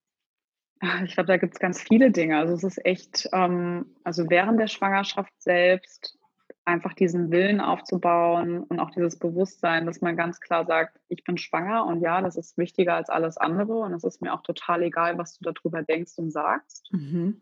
Ah, 0.80 1.02
ich 1.04 1.14
glaube, 1.14 1.26
da 1.26 1.36
gibt 1.36 1.54
es 1.54 1.60
ganz 1.60 1.82
viele 1.82 2.10
Dinge. 2.10 2.38
Also 2.38 2.54
es 2.54 2.62
ist 2.62 2.84
echt, 2.84 3.28
ähm, 3.32 3.96
also 4.04 4.28
während 4.30 4.60
der 4.60 4.68
Schwangerschaft 4.68 5.32
selbst 5.38 6.18
einfach 6.64 6.92
diesen 6.92 7.30
Willen 7.30 7.60
aufzubauen 7.60 8.62
und 8.62 8.78
auch 8.78 8.90
dieses 8.90 9.18
Bewusstsein, 9.18 9.86
dass 9.86 10.02
man 10.02 10.16
ganz 10.16 10.38
klar 10.38 10.66
sagt, 10.66 11.00
ich 11.08 11.24
bin 11.24 11.38
schwanger 11.38 11.86
und 11.86 12.02
ja, 12.02 12.20
das 12.20 12.36
ist 12.36 12.58
wichtiger 12.58 12.94
als 12.94 13.08
alles 13.08 13.38
andere 13.38 13.78
und 13.78 13.94
es 13.94 14.04
ist 14.04 14.20
mir 14.20 14.34
auch 14.34 14.42
total 14.42 14.82
egal, 14.82 15.16
was 15.16 15.38
du 15.38 15.50
darüber 15.50 15.82
denkst 15.82 16.12
und 16.18 16.30
sagst. 16.30 16.92
Mhm. 16.92 17.40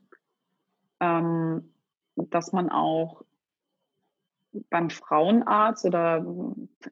Ähm, 1.00 1.74
dass 2.14 2.52
man 2.52 2.70
auch 2.70 3.24
beim 4.70 4.90
Frauenarzt 4.90 5.84
oder 5.84 6.24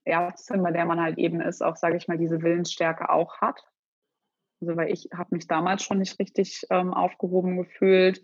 Ärztin, 0.05 0.63
bei 0.63 0.73
der 0.73 0.85
man 0.85 1.01
halt 1.01 1.19
eben 1.19 1.41
ist, 1.41 1.63
auch, 1.63 1.77
sage 1.77 1.97
ich 1.97 2.09
mal, 2.09 2.19
diese 2.19 2.43
Willensstärke 2.43 3.09
auch 3.11 3.41
hat. 3.41 3.65
Also 4.65 4.77
weil 4.79 4.91
ich 4.91 5.09
habe 5.15 5.35
mich 5.35 5.47
damals 5.47 5.83
schon 5.83 5.99
nicht 5.99 6.19
richtig 6.19 6.67
ähm, 6.71 6.95
aufgehoben 6.95 7.57
gefühlt, 7.57 8.23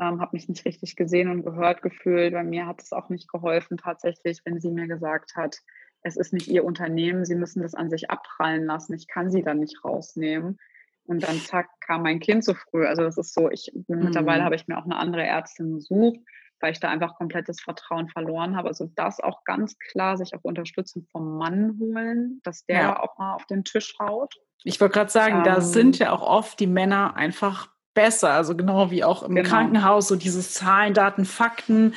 ähm, 0.00 0.20
habe 0.20 0.36
mich 0.36 0.48
nicht 0.48 0.64
richtig 0.64 0.94
gesehen 0.94 1.28
und 1.28 1.42
gehört 1.42 1.82
gefühlt. 1.82 2.32
Bei 2.32 2.44
mir 2.44 2.66
hat 2.66 2.82
es 2.82 2.92
auch 2.92 3.08
nicht 3.08 3.28
geholfen 3.28 3.78
tatsächlich, 3.78 4.40
wenn 4.44 4.60
sie 4.60 4.70
mir 4.70 4.86
gesagt 4.86 5.34
hat, 5.36 5.58
es 6.02 6.16
ist 6.16 6.32
nicht 6.32 6.48
ihr 6.48 6.64
Unternehmen, 6.64 7.24
sie 7.24 7.34
müssen 7.34 7.62
das 7.62 7.74
an 7.74 7.90
sich 7.90 8.10
abprallen 8.10 8.64
lassen, 8.64 8.94
ich 8.94 9.06
kann 9.08 9.30
sie 9.30 9.42
da 9.42 9.54
nicht 9.54 9.84
rausnehmen. 9.84 10.58
Und 11.04 11.24
dann 11.24 11.36
zack, 11.36 11.68
kam 11.80 12.02
mein 12.02 12.20
Kind 12.20 12.44
zu 12.44 12.54
früh. 12.54 12.86
Also 12.86 13.02
das 13.02 13.18
ist 13.18 13.34
so, 13.34 13.50
ich 13.50 13.72
mhm. 13.74 14.04
mittlerweile 14.04 14.44
habe 14.44 14.54
ich 14.54 14.68
mir 14.68 14.78
auch 14.78 14.84
eine 14.84 14.96
andere 14.96 15.24
Ärztin 15.24 15.74
gesucht, 15.74 16.20
weil 16.62 16.72
ich 16.72 16.80
da 16.80 16.88
einfach 16.88 17.16
komplettes 17.16 17.60
Vertrauen 17.60 18.08
verloren 18.08 18.56
habe. 18.56 18.68
Also 18.68 18.88
das 18.94 19.20
auch 19.20 19.44
ganz 19.44 19.76
klar, 19.78 20.16
sich 20.16 20.34
auch 20.34 20.42
Unterstützung 20.42 21.06
vom 21.10 21.36
Mann 21.36 21.76
holen, 21.80 22.40
dass 22.44 22.64
der 22.64 22.80
ja. 22.80 23.00
auch 23.00 23.18
mal 23.18 23.34
auf 23.34 23.46
den 23.46 23.64
Tisch 23.64 23.94
haut. 23.98 24.34
Ich 24.64 24.80
wollte 24.80 24.94
gerade 24.94 25.10
sagen, 25.10 25.38
ähm, 25.38 25.44
da 25.44 25.60
sind 25.60 25.98
ja 25.98 26.12
auch 26.12 26.22
oft 26.22 26.60
die 26.60 26.68
Männer 26.68 27.16
einfach 27.16 27.68
besser, 27.94 28.30
also 28.30 28.56
genau 28.56 28.90
wie 28.90 29.04
auch 29.04 29.22
im 29.22 29.34
genau. 29.34 29.48
Krankenhaus, 29.48 30.08
so 30.08 30.16
dieses 30.16 30.54
Zahlen, 30.54 30.94
Daten, 30.94 31.24
Fakten, 31.24 31.94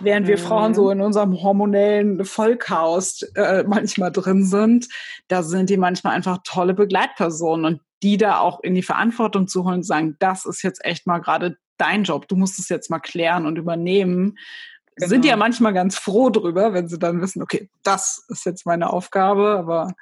während 0.00 0.26
wir 0.26 0.38
Frauen 0.38 0.74
so 0.74 0.86
mhm. 0.86 0.92
in 0.92 1.00
unserem 1.02 1.42
hormonellen 1.42 2.24
Vollchaos 2.24 3.22
äh, 3.34 3.64
manchmal 3.66 4.10
drin 4.10 4.44
sind, 4.44 4.88
da 5.28 5.42
sind 5.42 5.68
die 5.68 5.76
manchmal 5.76 6.14
einfach 6.14 6.38
tolle 6.44 6.72
Begleitpersonen 6.72 7.64
und 7.66 7.80
die 8.02 8.16
da 8.16 8.38
auch 8.38 8.60
in 8.62 8.74
die 8.74 8.82
Verantwortung 8.82 9.48
zu 9.48 9.64
holen 9.64 9.76
und 9.76 9.86
sagen, 9.86 10.16
das 10.18 10.46
ist 10.46 10.62
jetzt 10.62 10.84
echt 10.84 11.06
mal 11.06 11.18
gerade 11.18 11.56
dein 11.76 12.04
Job, 12.04 12.28
du 12.28 12.36
musst 12.36 12.58
es 12.58 12.68
jetzt 12.68 12.90
mal 12.90 13.00
klären 13.00 13.46
und 13.46 13.56
übernehmen. 13.56 14.38
Genau. 14.96 15.08
Sind 15.08 15.24
ja 15.24 15.36
manchmal 15.36 15.72
ganz 15.72 15.98
froh 15.98 16.30
drüber, 16.30 16.72
wenn 16.72 16.88
sie 16.88 16.98
dann 16.98 17.20
wissen, 17.20 17.42
okay, 17.42 17.68
das 17.82 18.24
ist 18.28 18.46
jetzt 18.46 18.64
meine 18.66 18.90
Aufgabe, 18.90 19.56
aber 19.58 19.94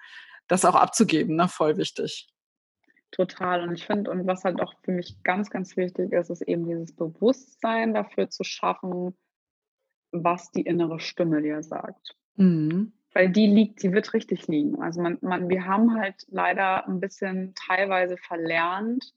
das 0.48 0.64
auch 0.64 0.74
abzugeben, 0.74 1.36
ne? 1.36 1.48
voll 1.48 1.76
wichtig. 1.78 2.28
Total. 3.10 3.62
Und 3.62 3.74
ich 3.74 3.86
finde, 3.86 4.10
und 4.10 4.26
was 4.26 4.44
halt 4.44 4.60
auch 4.60 4.74
für 4.82 4.92
mich 4.92 5.22
ganz, 5.22 5.50
ganz 5.50 5.76
wichtig 5.76 6.12
ist, 6.12 6.30
ist 6.30 6.42
eben 6.42 6.66
dieses 6.66 6.96
Bewusstsein 6.96 7.94
dafür 7.94 8.30
zu 8.30 8.42
schaffen, 8.42 9.14
was 10.12 10.50
die 10.50 10.62
innere 10.62 10.98
Stimme 10.98 11.42
dir 11.42 11.62
sagt. 11.62 12.16
Mhm. 12.36 12.92
Weil 13.14 13.30
die 13.30 13.46
liegt, 13.46 13.82
die 13.82 13.92
wird 13.92 14.14
richtig 14.14 14.48
liegen. 14.48 14.80
Also 14.80 15.02
man, 15.02 15.18
man, 15.20 15.50
wir 15.50 15.66
haben 15.66 15.94
halt 15.94 16.24
leider 16.28 16.88
ein 16.88 17.00
bisschen 17.00 17.54
teilweise 17.54 18.16
verlernt, 18.16 19.12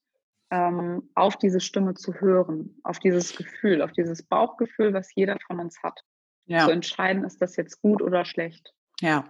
ähm, 0.52 1.10
auf 1.16 1.38
diese 1.38 1.60
Stimme 1.60 1.94
zu 1.96 2.14
hören, 2.16 2.76
auf 2.84 3.00
dieses 3.00 3.36
Gefühl, 3.36 3.82
auf 3.82 3.92
dieses 3.92 4.24
Bauchgefühl, 4.24 4.94
was 4.94 5.14
jeder 5.16 5.38
von 5.48 5.60
uns 5.60 5.82
hat. 5.84 6.02
Ja. 6.46 6.66
Zu 6.66 6.72
entscheiden, 6.72 7.24
ist 7.24 7.42
das 7.42 7.56
jetzt 7.56 7.82
gut 7.82 8.02
oder 8.02 8.26
schlecht. 8.26 8.74
Ja. 9.02 9.26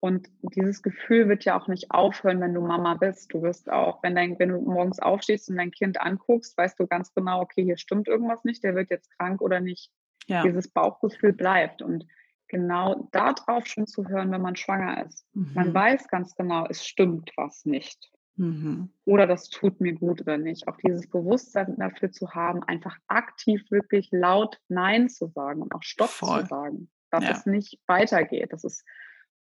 Und 0.00 0.28
dieses 0.42 0.82
Gefühl 0.82 1.28
wird 1.28 1.44
ja 1.44 1.58
auch 1.58 1.66
nicht 1.66 1.90
aufhören, 1.90 2.40
wenn 2.40 2.54
du 2.54 2.60
Mama 2.60 2.94
bist. 2.94 3.32
Du 3.32 3.42
wirst 3.42 3.70
auch, 3.70 4.02
wenn, 4.02 4.14
dein, 4.14 4.38
wenn 4.38 4.50
du 4.50 4.60
morgens 4.60 5.00
aufstehst 5.00 5.50
und 5.50 5.56
dein 5.56 5.72
Kind 5.72 6.00
anguckst, 6.00 6.56
weißt 6.56 6.78
du 6.78 6.86
ganz 6.86 7.12
genau, 7.14 7.40
okay, 7.40 7.64
hier 7.64 7.78
stimmt 7.78 8.06
irgendwas 8.06 8.44
nicht, 8.44 8.62
der 8.62 8.74
wird 8.74 8.90
jetzt 8.90 9.10
krank 9.18 9.40
oder 9.40 9.60
nicht. 9.60 9.90
Ja. 10.26 10.42
Dieses 10.42 10.68
Bauchgefühl 10.68 11.32
bleibt. 11.32 11.82
Und 11.82 12.06
genau 12.48 13.08
darauf 13.12 13.66
schon 13.66 13.86
zu 13.86 14.08
hören, 14.08 14.30
wenn 14.30 14.42
man 14.42 14.56
schwanger 14.56 15.04
ist. 15.06 15.26
Mhm. 15.34 15.52
Man 15.54 15.74
weiß 15.74 16.08
ganz 16.08 16.34
genau, 16.34 16.66
es 16.68 16.86
stimmt 16.86 17.32
was 17.36 17.64
nicht. 17.64 18.10
Mhm. 18.38 18.90
Oder 19.04 19.26
das 19.26 19.48
tut 19.48 19.80
mir 19.80 19.94
gut 19.94 20.20
oder 20.20 20.38
nicht. 20.38 20.68
Auch 20.68 20.76
dieses 20.76 21.08
Bewusstsein 21.08 21.76
dafür 21.76 22.12
zu 22.12 22.34
haben, 22.34 22.62
einfach 22.62 22.96
aktiv 23.08 23.70
wirklich 23.70 24.08
laut 24.12 24.60
Nein 24.68 25.08
zu 25.08 25.26
sagen 25.26 25.60
und 25.62 25.74
auch 25.74 25.82
Stopp 25.82 26.10
Voll. 26.10 26.42
zu 26.42 26.46
sagen, 26.46 26.88
dass 27.10 27.24
ja. 27.24 27.30
es 27.32 27.46
nicht 27.46 27.80
weitergeht. 27.86 28.52
Das 28.52 28.64
ist 28.64 28.84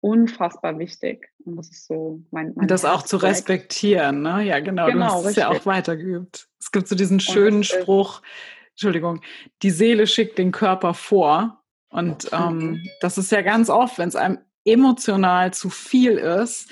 unfassbar 0.01 0.79
wichtig. 0.79 1.29
Und 1.45 1.57
das 1.57 1.71
ist 1.71 1.87
so 1.87 2.23
mein, 2.31 2.53
mein 2.55 2.69
Das 2.69 2.85
auch 2.85 3.03
zu 3.03 3.17
respektieren, 3.17 4.23
ne? 4.23 4.43
Ja, 4.43 4.61
genau. 4.61 4.87
genau 4.87 4.99
du 4.99 5.05
hast 5.05 5.17
richtig. 5.27 5.31
es 5.31 5.37
ja 5.37 5.49
auch 5.49 5.67
weitergeübt. 5.67 6.49
Es 6.61 6.71
gibt 6.71 6.89
so 6.89 6.95
diesen 6.95 7.21
schönen 7.21 7.65
Spruch, 7.65 8.23
Entschuldigung, 8.71 9.23
die 9.63 9.71
Seele 9.71 10.07
schickt 10.07 10.39
den 10.39 10.53
Körper 10.53 10.95
vor. 10.95 11.63
Und 11.89 12.29
ähm, 12.33 12.85
das 13.01 13.19
ist 13.19 13.33
ja 13.33 13.41
ganz 13.43 13.71
oft, 13.71 13.99
wenn 13.99 14.09
es 14.09 14.17
einem 14.17 14.39
emotional 14.65 15.55
zu 15.55 15.71
viel 15.71 16.13
ist. 16.13 16.69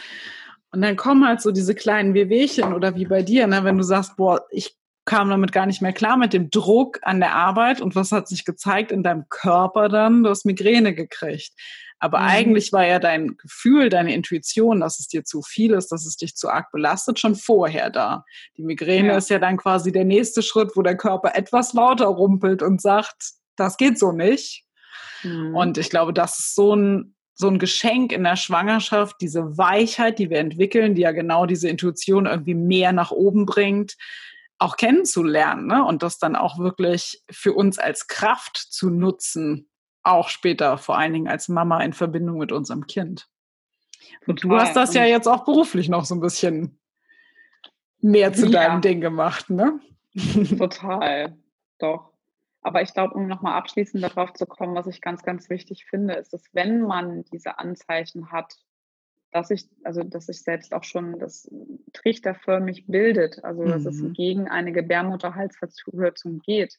Und 0.72 0.82
dann 0.82 0.96
kommen 0.96 1.26
halt 1.26 1.40
so 1.40 1.50
diese 1.50 1.74
kleinen 1.74 2.14
Wehwehchen 2.14 2.72
oder 2.72 2.94
wie 2.96 3.04
bei 3.04 3.22
dir, 3.22 3.46
ne, 3.46 3.62
wenn 3.64 3.76
du 3.76 3.84
sagst, 3.84 4.16
boah, 4.16 4.46
ich 4.50 4.74
kam 5.04 5.30
damit 5.30 5.52
gar 5.52 5.66
nicht 5.66 5.82
mehr 5.82 5.92
klar 5.92 6.16
mit 6.16 6.32
dem 6.32 6.48
Druck 6.50 6.98
an 7.02 7.20
der 7.20 7.34
Arbeit 7.34 7.80
und 7.80 7.94
was 7.94 8.12
hat 8.12 8.28
sich 8.28 8.44
gezeigt 8.44 8.92
in 8.92 9.02
deinem 9.02 9.28
Körper 9.28 9.88
dann? 9.88 10.22
Du 10.22 10.30
hast 10.30 10.46
Migräne 10.46 10.94
gekriegt. 10.94 11.52
Aber 11.98 12.18
mhm. 12.18 12.26
eigentlich 12.26 12.72
war 12.72 12.86
ja 12.86 12.98
dein 12.98 13.36
Gefühl, 13.36 13.88
deine 13.88 14.14
Intuition, 14.14 14.80
dass 14.80 14.98
es 14.98 15.08
dir 15.08 15.24
zu 15.24 15.42
viel 15.42 15.72
ist, 15.72 15.92
dass 15.92 16.06
es 16.06 16.16
dich 16.16 16.34
zu 16.34 16.48
arg 16.48 16.72
belastet, 16.72 17.20
schon 17.20 17.36
vorher 17.36 17.90
da. 17.90 18.24
Die 18.56 18.64
Migräne 18.64 19.08
ja. 19.08 19.16
ist 19.16 19.30
ja 19.30 19.38
dann 19.38 19.56
quasi 19.56 19.92
der 19.92 20.04
nächste 20.04 20.42
Schritt, 20.42 20.72
wo 20.74 20.82
der 20.82 20.96
Körper 20.96 21.36
etwas 21.36 21.74
lauter 21.74 22.06
rumpelt 22.06 22.62
und 22.62 22.80
sagt, 22.80 23.34
das 23.56 23.76
geht 23.76 23.98
so 23.98 24.10
nicht. 24.10 24.64
Mhm. 25.22 25.54
Und 25.54 25.78
ich 25.78 25.90
glaube, 25.90 26.12
das 26.12 26.38
ist 26.38 26.54
so 26.54 26.74
ein, 26.74 27.14
so 27.42 27.48
ein 27.48 27.58
Geschenk 27.58 28.12
in 28.12 28.24
der 28.24 28.36
Schwangerschaft, 28.36 29.16
diese 29.20 29.58
Weichheit, 29.58 30.18
die 30.18 30.30
wir 30.30 30.38
entwickeln, 30.38 30.94
die 30.94 31.02
ja 31.02 31.10
genau 31.10 31.44
diese 31.44 31.68
Intuition 31.68 32.26
irgendwie 32.26 32.54
mehr 32.54 32.92
nach 32.92 33.10
oben 33.10 33.44
bringt, 33.44 33.96
auch 34.58 34.76
kennenzulernen 34.76 35.66
ne? 35.66 35.84
und 35.84 36.02
das 36.02 36.18
dann 36.18 36.36
auch 36.36 36.58
wirklich 36.58 37.22
für 37.30 37.52
uns 37.52 37.78
als 37.78 38.06
Kraft 38.06 38.56
zu 38.56 38.90
nutzen, 38.90 39.68
auch 40.04 40.28
später, 40.28 40.78
vor 40.78 40.96
allen 40.96 41.12
Dingen 41.12 41.28
als 41.28 41.48
Mama 41.48 41.82
in 41.82 41.92
Verbindung 41.92 42.38
mit 42.38 42.52
unserem 42.52 42.86
Kind. 42.86 43.28
Und 44.26 44.44
du 44.44 44.56
hast 44.56 44.76
das 44.76 44.94
ja 44.94 45.04
jetzt 45.04 45.26
auch 45.26 45.44
beruflich 45.44 45.88
noch 45.88 46.04
so 46.04 46.14
ein 46.14 46.20
bisschen 46.20 46.78
mehr 48.00 48.32
zu 48.32 48.46
ja. 48.46 48.68
deinem 48.68 48.80
Ding 48.80 49.00
gemacht, 49.00 49.50
ne? 49.50 49.80
Total, 50.58 51.36
doch. 51.78 52.11
Aber 52.62 52.80
ich 52.82 52.94
glaube, 52.94 53.14
um 53.14 53.26
nochmal 53.26 53.54
abschließend 53.54 54.02
darauf 54.02 54.32
zu 54.32 54.46
kommen, 54.46 54.74
was 54.74 54.86
ich 54.86 55.00
ganz, 55.00 55.22
ganz 55.22 55.50
wichtig 55.50 55.84
finde, 55.86 56.14
ist, 56.14 56.32
dass 56.32 56.44
wenn 56.52 56.82
man 56.82 57.24
diese 57.24 57.58
Anzeichen 57.58 58.30
hat, 58.30 58.56
dass 59.32 59.48
sich, 59.48 59.68
also 59.82 60.02
dass 60.02 60.26
sich 60.26 60.42
selbst 60.42 60.72
auch 60.72 60.84
schon 60.84 61.18
das 61.18 61.50
trichterförmig 61.92 62.86
bildet, 62.86 63.42
also 63.44 63.64
dass 63.64 63.84
mhm. 63.84 63.88
es 63.88 64.12
gegen 64.12 64.48
eine 64.48 64.72
Gebärmutterhalsverkürzung 64.72 66.38
geht, 66.40 66.78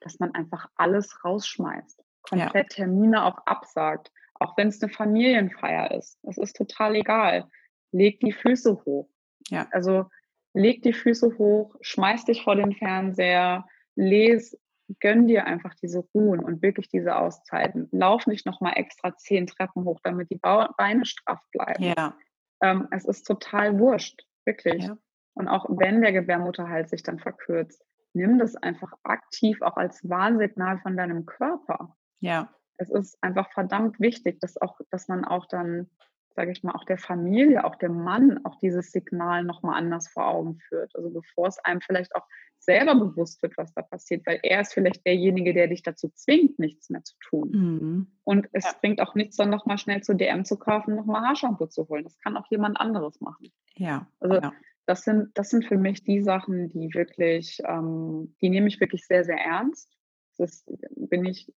dass 0.00 0.18
man 0.18 0.34
einfach 0.34 0.68
alles 0.74 1.24
rausschmeißt, 1.24 2.02
komplett 2.22 2.54
ja. 2.54 2.84
Termine 2.84 3.24
auch 3.24 3.38
absagt, 3.46 4.10
auch 4.34 4.56
wenn 4.56 4.68
es 4.68 4.82
eine 4.82 4.92
Familienfeier 4.92 5.92
ist. 5.92 6.18
Das 6.22 6.38
ist 6.38 6.56
total 6.56 6.96
egal. 6.96 7.48
Leg 7.92 8.18
die 8.20 8.32
Füße 8.32 8.84
hoch. 8.84 9.08
Ja. 9.48 9.68
Also 9.70 10.06
leg 10.54 10.82
die 10.82 10.92
Füße 10.92 11.38
hoch, 11.38 11.76
schmeiß 11.80 12.24
dich 12.24 12.42
vor 12.42 12.56
den 12.56 12.72
Fernseher, 12.72 13.66
les, 13.94 14.58
gönn 15.00 15.26
dir 15.26 15.46
einfach 15.46 15.74
diese 15.74 16.00
Ruhen 16.14 16.40
und 16.40 16.62
wirklich 16.62 16.88
diese 16.88 17.16
Auszeiten. 17.16 17.88
Lauf 17.92 18.26
nicht 18.26 18.46
nochmal 18.46 18.74
extra 18.76 19.16
zehn 19.16 19.46
Treppen 19.46 19.84
hoch, 19.84 20.00
damit 20.02 20.30
die 20.30 20.40
Beine 20.40 21.04
straff 21.04 21.40
bleiben. 21.52 21.82
Ja. 21.82 22.14
Ähm, 22.62 22.88
es 22.90 23.04
ist 23.04 23.24
total 23.26 23.78
wurscht, 23.78 24.22
wirklich. 24.44 24.84
Ja. 24.84 24.96
Und 25.34 25.48
auch 25.48 25.66
wenn 25.68 26.02
der 26.02 26.12
Gebärmutterhals 26.12 26.90
sich 26.90 27.02
dann 27.02 27.18
verkürzt, 27.18 27.84
nimm 28.12 28.38
das 28.38 28.56
einfach 28.56 28.92
aktiv 29.02 29.60
auch 29.62 29.76
als 29.76 30.08
Warnsignal 30.08 30.78
von 30.80 30.96
deinem 30.96 31.26
Körper. 31.26 31.96
Ja. 32.20 32.52
Es 32.76 32.90
ist 32.90 33.22
einfach 33.22 33.50
verdammt 33.52 34.00
wichtig, 34.00 34.40
dass 34.40 34.60
auch, 34.60 34.80
dass 34.90 35.08
man 35.08 35.24
auch 35.24 35.46
dann 35.46 35.88
sage 36.34 36.52
ich 36.52 36.62
mal, 36.62 36.72
auch 36.72 36.84
der 36.84 36.98
Familie, 36.98 37.64
auch 37.64 37.76
dem 37.76 38.02
Mann, 38.02 38.44
auch 38.44 38.56
dieses 38.58 38.92
Signal 38.92 39.44
nochmal 39.44 39.78
anders 39.78 40.08
vor 40.08 40.26
Augen 40.26 40.58
führt. 40.68 40.94
Also 40.96 41.10
bevor 41.10 41.48
es 41.48 41.58
einem 41.58 41.80
vielleicht 41.80 42.14
auch 42.14 42.26
selber 42.58 42.94
bewusst 42.94 43.42
wird, 43.42 43.56
was 43.56 43.74
da 43.74 43.82
passiert, 43.82 44.24
weil 44.24 44.38
er 44.42 44.60
ist 44.60 44.72
vielleicht 44.72 45.04
derjenige, 45.04 45.52
der 45.52 45.66
dich 45.66 45.82
dazu 45.82 46.08
zwingt, 46.14 46.58
nichts 46.58 46.90
mehr 46.90 47.02
zu 47.02 47.14
tun. 47.18 47.50
Mhm. 47.50 48.06
Und 48.24 48.48
es 48.52 48.64
ja. 48.64 48.72
bringt 48.80 49.00
auch 49.00 49.14
nichts, 49.14 49.36
dann 49.36 49.50
nochmal 49.50 49.78
schnell 49.78 50.02
zu 50.02 50.14
DM 50.14 50.44
zu 50.44 50.56
kaufen, 50.56 50.94
nochmal 50.94 51.22
Haarshampoo 51.22 51.66
zu 51.66 51.88
holen. 51.88 52.04
Das 52.04 52.18
kann 52.18 52.36
auch 52.36 52.46
jemand 52.50 52.80
anderes 52.80 53.20
machen. 53.20 53.52
Ja. 53.74 54.06
Also 54.20 54.36
ja. 54.36 54.52
Das, 54.86 55.02
sind, 55.02 55.30
das 55.34 55.50
sind 55.50 55.64
für 55.64 55.76
mich 55.76 56.04
die 56.04 56.22
Sachen, 56.22 56.68
die 56.68 56.94
wirklich, 56.94 57.60
ähm, 57.66 58.36
die 58.40 58.48
nehme 58.48 58.68
ich 58.68 58.80
wirklich 58.80 59.06
sehr, 59.06 59.24
sehr 59.24 59.38
ernst. 59.38 59.90
Das 60.38 60.64
bin 60.94 61.24
ich 61.24 61.52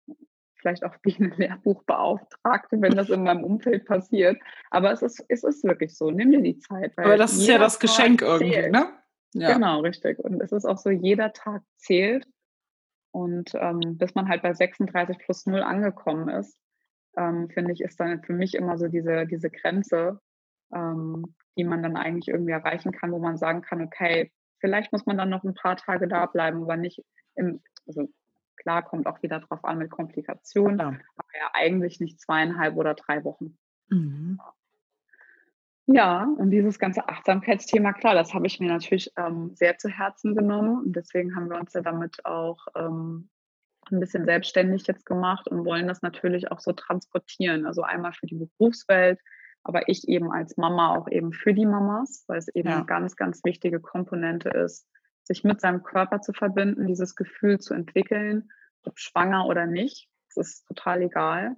vielleicht 0.66 0.84
auch 0.84 0.96
wie 1.04 1.16
eine 1.18 1.36
Lehrbuchbeauftragte, 1.36 2.82
wenn 2.82 2.96
das 2.96 3.10
in 3.10 3.22
meinem 3.22 3.44
Umfeld 3.44 3.86
passiert. 3.86 4.42
Aber 4.72 4.92
es 4.92 5.04
ist, 5.04 5.24
es 5.28 5.44
ist 5.44 5.64
wirklich 5.64 5.96
so. 5.96 6.10
Nimm 6.10 6.32
dir 6.32 6.42
die 6.42 6.58
Zeit. 6.58 6.94
Aber 6.98 7.18
das 7.18 7.34
ist 7.34 7.48
ja 7.48 7.60
das 7.60 7.80
Geschenk 7.80 8.22
Tag 8.22 8.30
irgendwie, 8.30 8.54
zählt. 8.54 8.72
ne? 8.72 8.88
Ja. 9.34 9.54
Genau, 9.54 9.82
richtig. 9.82 10.18
Und 10.18 10.42
es 10.42 10.52
ist 10.52 10.66
auch 10.66 10.80
so, 10.80 10.90
jeder 10.90 11.34
Tag 11.34 11.62
zählt. 11.78 12.28
Und 13.12 13.52
ähm, 13.54 13.98
bis 13.98 14.16
man 14.16 14.28
halt 14.28 14.42
bei 14.42 14.54
36 14.54 15.20
plus 15.20 15.46
0 15.46 15.62
angekommen 15.62 16.30
ist, 16.30 16.58
ähm, 17.16 17.48
finde 17.50 17.72
ich, 17.72 17.82
ist 17.82 18.00
dann 18.00 18.24
für 18.24 18.34
mich 18.34 18.56
immer 18.56 18.78
so 18.80 18.88
diese, 18.88 19.28
diese 19.28 19.52
Grenze, 19.52 20.20
ähm, 20.74 21.36
die 21.58 21.64
man 21.64 21.84
dann 21.84 21.96
eigentlich 21.96 22.28
irgendwie 22.28 22.54
erreichen 22.54 22.92
kann, 22.92 23.12
wo 23.12 23.20
man 23.20 23.38
sagen 23.38 23.62
kann, 23.62 23.84
okay, 23.84 24.32
vielleicht 24.60 24.92
muss 24.92 25.06
man 25.06 25.18
dann 25.18 25.30
noch 25.30 25.44
ein 25.44 25.54
paar 25.54 25.78
Tage 25.78 26.08
da 26.08 26.26
bleiben, 26.26 26.64
aber 26.64 26.76
nicht 26.76 27.04
im, 27.36 27.62
also 27.88 28.10
Klar, 28.66 28.82
kommt 28.82 29.06
auch 29.06 29.22
wieder 29.22 29.40
drauf 29.42 29.64
an 29.64 29.78
mit 29.78 29.92
Komplikationen, 29.92 30.80
ja. 30.80 30.88
aber 30.88 31.38
ja 31.40 31.52
eigentlich 31.54 32.00
nicht 32.00 32.20
zweieinhalb 32.20 32.76
oder 32.78 32.96
drei 32.96 33.24
Wochen. 33.24 33.60
Mhm. 33.90 34.40
Ja, 35.86 36.28
und 36.38 36.50
dieses 36.50 36.80
ganze 36.80 37.08
Achtsamkeitsthema, 37.08 37.94
klar, 37.94 38.16
das 38.16 38.34
habe 38.34 38.48
ich 38.48 38.60
mir 38.60 38.70
natürlich 38.70 39.12
ähm, 39.18 39.52
sehr 39.54 39.78
zu 39.78 39.88
Herzen 39.88 40.34
genommen 40.34 40.80
und 40.80 40.96
deswegen 40.96 41.36
haben 41.36 41.48
wir 41.48 41.60
uns 41.60 41.74
ja 41.74 41.82
damit 41.82 42.26
auch 42.26 42.66
ähm, 42.76 43.30
ein 43.92 44.00
bisschen 44.00 44.26
selbstständig 44.26 44.88
jetzt 44.88 45.06
gemacht 45.06 45.48
und 45.48 45.64
wollen 45.64 45.88
das 45.88 46.02
natürlich 46.02 46.52
auch 46.52 46.60
so 46.60 46.72
transportieren. 46.72 47.68
Also 47.68 47.84
einmal 47.84 48.14
für 48.14 48.26
die 48.26 48.50
Berufswelt, 48.58 49.20
aber 49.64 49.88
ich 49.90 50.08
eben 50.08 50.32
als 50.32 50.58
Mama 50.58 50.96
auch 50.96 51.08
eben 51.08 51.34
für 51.34 51.54
die 51.54 51.68
Mamas, 51.68 52.26
weil 52.28 52.40
es 52.40 52.48
eben 52.48 52.70
ja. 52.70 52.78
eine 52.78 52.86
ganz, 52.86 53.16
ganz 53.16 53.44
wichtige 53.44 53.80
Komponente 53.80 54.50
ist, 54.50 54.88
sich 55.26 55.44
mit 55.44 55.60
seinem 55.60 55.84
Körper 55.84 56.22
zu 56.22 56.34
verbinden, 56.34 56.88
dieses 56.88 57.16
Gefühl 57.16 57.60
zu 57.60 57.74
entwickeln, 57.74 58.50
ob 58.86 59.00
schwanger 59.00 59.48
oder 59.48 59.66
nicht. 59.66 60.08
Es 60.30 60.38
ist 60.38 60.68
total 60.68 61.02
egal, 61.02 61.56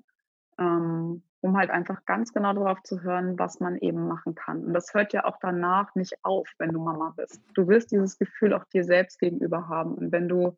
ähm, 0.57 1.23
um 1.41 1.57
halt 1.57 1.69
einfach 1.69 2.05
ganz 2.05 2.33
genau 2.33 2.53
darauf 2.53 2.81
zu 2.83 3.01
hören, 3.01 3.37
was 3.37 3.59
man 3.59 3.77
eben 3.77 4.07
machen 4.07 4.35
kann. 4.35 4.63
Und 4.63 4.73
das 4.73 4.93
hört 4.93 5.13
ja 5.13 5.25
auch 5.25 5.37
danach 5.41 5.93
nicht 5.95 6.15
auf, 6.23 6.49
wenn 6.57 6.71
du 6.71 6.79
Mama 6.79 7.13
bist. 7.15 7.41
Du 7.53 7.67
wirst 7.67 7.91
dieses 7.91 8.17
Gefühl 8.17 8.53
auch 8.53 8.63
dir 8.65 8.83
selbst 8.83 9.19
gegenüber 9.19 9.67
haben. 9.67 9.95
Und 9.95 10.11
wenn 10.11 10.29
du 10.29 10.57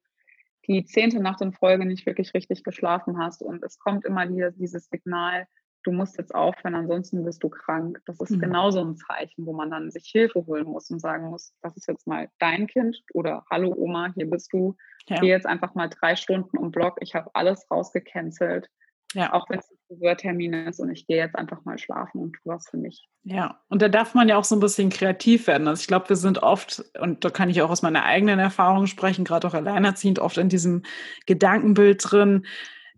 die 0.67 0.85
zehnte 0.85 1.19
Nacht 1.19 1.41
in 1.41 1.53
Folge 1.53 1.85
nicht 1.85 2.05
wirklich 2.05 2.33
richtig 2.33 2.63
geschlafen 2.63 3.17
hast 3.17 3.41
und 3.41 3.63
es 3.63 3.79
kommt 3.79 4.05
immer 4.05 4.29
wieder 4.29 4.51
dieses 4.51 4.87
Signal, 4.87 5.47
du 5.83 5.91
musst 5.91 6.17
jetzt 6.17 6.33
aufhören, 6.35 6.75
ansonsten 6.75 7.23
bist 7.23 7.43
du 7.43 7.49
krank. 7.49 8.01
Das 8.05 8.19
ist 8.19 8.31
mhm. 8.31 8.39
genauso 8.39 8.81
ein 8.81 8.97
Zeichen, 8.97 9.45
wo 9.45 9.53
man 9.53 9.71
dann 9.71 9.91
sich 9.91 10.09
Hilfe 10.11 10.45
holen 10.45 10.65
muss 10.65 10.89
und 10.89 10.99
sagen 10.99 11.29
muss, 11.29 11.53
das 11.61 11.77
ist 11.77 11.87
jetzt 11.87 12.07
mal 12.07 12.29
dein 12.39 12.67
Kind 12.67 13.01
oder 13.13 13.45
hallo 13.49 13.73
Oma, 13.75 14.11
hier 14.15 14.29
bist 14.29 14.51
du. 14.53 14.75
Ja. 15.07 15.19
Gehe 15.19 15.29
jetzt 15.29 15.45
einfach 15.45 15.75
mal 15.75 15.89
drei 15.89 16.15
Stunden 16.15 16.57
um 16.57 16.71
Block. 16.71 16.97
Ich 17.01 17.15
habe 17.15 17.29
alles 17.33 17.65
rausgecancelt. 17.71 18.69
Ja. 19.15 19.33
Auch 19.33 19.49
wenn 19.49 19.57
es 19.57 19.71
ein 19.71 19.77
Friseurtermin 19.87 20.53
ist 20.53 20.79
und 20.79 20.91
ich 20.91 21.07
gehe 21.07 21.17
jetzt 21.17 21.35
einfach 21.35 21.65
mal 21.65 21.79
schlafen 21.79 22.21
und 22.21 22.33
tu 22.33 22.41
was 22.43 22.69
für 22.69 22.77
mich. 22.77 23.07
Ja, 23.23 23.59
und 23.67 23.81
da 23.81 23.89
darf 23.89 24.13
man 24.13 24.29
ja 24.29 24.37
auch 24.37 24.43
so 24.43 24.55
ein 24.55 24.59
bisschen 24.59 24.91
kreativ 24.91 25.47
werden. 25.47 25.67
Also 25.67 25.81
ich 25.81 25.87
glaube, 25.87 26.09
wir 26.09 26.15
sind 26.15 26.43
oft, 26.43 26.83
und 26.99 27.25
da 27.25 27.31
kann 27.31 27.49
ich 27.49 27.63
auch 27.63 27.71
aus 27.71 27.81
meiner 27.81 28.03
eigenen 28.03 28.37
Erfahrung 28.37 28.85
sprechen, 28.85 29.25
gerade 29.25 29.47
auch 29.47 29.55
alleinerziehend, 29.55 30.19
oft 30.19 30.37
in 30.37 30.49
diesem 30.49 30.83
Gedankenbild 31.25 32.03
drin, 32.03 32.45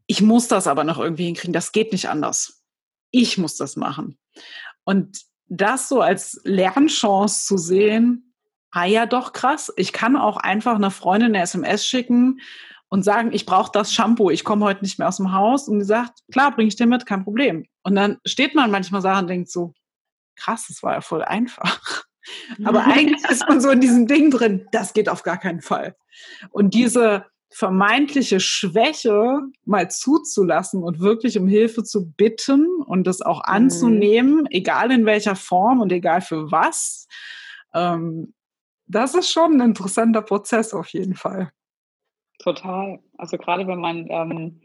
ich 0.07 0.21
muss 0.21 0.49
das 0.49 0.67
aber 0.67 0.83
noch 0.83 0.99
irgendwie 0.99 1.27
hinkriegen, 1.27 1.53
das 1.53 1.71
geht 1.71 1.93
nicht 1.93 2.09
anders 2.09 2.60
ich 3.11 3.37
muss 3.37 3.55
das 3.55 3.75
machen. 3.75 4.17
Und 4.83 5.21
das 5.47 5.89
so 5.89 6.01
als 6.01 6.39
Lernchance 6.43 7.45
zu 7.45 7.57
sehen, 7.57 8.33
ah 8.71 8.85
ja, 8.85 9.05
doch 9.05 9.33
krass, 9.33 9.71
ich 9.75 9.93
kann 9.93 10.15
auch 10.15 10.37
einfach 10.37 10.75
einer 10.75 10.91
Freundin 10.91 11.35
eine 11.35 11.43
SMS 11.43 11.85
schicken 11.85 12.39
und 12.87 13.03
sagen, 13.03 13.31
ich 13.33 13.45
brauche 13.45 13.71
das 13.71 13.93
Shampoo, 13.93 14.29
ich 14.29 14.43
komme 14.43 14.65
heute 14.65 14.81
nicht 14.81 14.99
mehr 14.99 15.07
aus 15.07 15.17
dem 15.17 15.33
Haus. 15.33 15.67
Und 15.67 15.79
die 15.79 15.85
sagt, 15.85 16.19
klar, 16.31 16.53
bringe 16.53 16.67
ich 16.67 16.75
dir 16.75 16.87
mit, 16.87 17.05
kein 17.05 17.23
Problem. 17.23 17.65
Und 17.83 17.95
dann 17.95 18.17
steht 18.25 18.55
man 18.55 18.71
manchmal 18.71 19.01
da 19.01 19.19
und 19.19 19.27
denkt 19.27 19.49
so, 19.49 19.73
krass, 20.35 20.65
das 20.67 20.83
war 20.83 20.93
ja 20.93 21.01
voll 21.01 21.23
einfach. 21.23 22.03
Aber 22.63 22.83
eigentlich 22.85 23.23
ist 23.29 23.47
man 23.47 23.61
so 23.61 23.69
in 23.69 23.81
diesem 23.81 24.07
Ding 24.07 24.29
drin, 24.31 24.67
das 24.71 24.93
geht 24.93 25.09
auf 25.09 25.23
gar 25.23 25.37
keinen 25.37 25.61
Fall. 25.61 25.95
Und 26.49 26.73
diese 26.73 27.25
vermeintliche 27.51 28.39
Schwäche 28.39 29.41
mal 29.65 29.91
zuzulassen 29.91 30.83
und 30.83 30.99
wirklich 30.99 31.37
um 31.37 31.47
Hilfe 31.47 31.83
zu 31.83 32.11
bitten 32.11 32.65
und 32.85 33.05
das 33.05 33.21
auch 33.21 33.39
mhm. 33.39 33.53
anzunehmen, 33.53 34.35
mhm. 34.41 34.47
egal 34.49 34.91
in 34.91 35.05
welcher 35.05 35.35
Form 35.35 35.81
und 35.81 35.91
egal 35.91 36.21
für 36.21 36.51
was, 36.51 37.07
ähm, 37.73 38.33
das 38.87 39.15
ist 39.15 39.31
schon 39.31 39.61
ein 39.61 39.69
interessanter 39.69 40.21
Prozess 40.21 40.73
auf 40.73 40.87
jeden 40.89 41.15
Fall. 41.15 41.51
Total. 42.39 42.99
Also 43.17 43.37
gerade 43.37 43.67
wenn 43.67 43.79
man 43.79 44.07
ähm, 44.09 44.61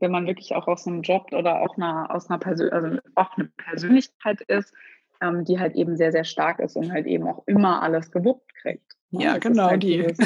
wenn 0.00 0.10
man 0.10 0.26
wirklich 0.26 0.54
auch 0.54 0.66
aus 0.66 0.86
einem 0.86 1.02
Job 1.02 1.32
oder 1.32 1.60
auch 1.60 1.76
einer, 1.76 2.10
aus 2.10 2.28
einer 2.28 2.38
Persön 2.38 2.70
also 2.70 2.98
auch 3.14 3.36
eine 3.36 3.46
Persönlichkeit 3.56 4.40
ist, 4.42 4.72
ähm, 5.20 5.44
die 5.44 5.58
halt 5.58 5.74
eben 5.74 5.96
sehr, 5.96 6.12
sehr 6.12 6.24
stark 6.24 6.58
ist 6.58 6.76
und 6.76 6.92
halt 6.92 7.06
eben 7.06 7.26
auch 7.26 7.46
immer 7.46 7.82
alles 7.82 8.10
gewuppt 8.10 8.52
kriegt. 8.56 8.95
Ja, 9.20 9.38
genau 9.38 9.68
halt 9.70 9.82
die. 9.82 10.02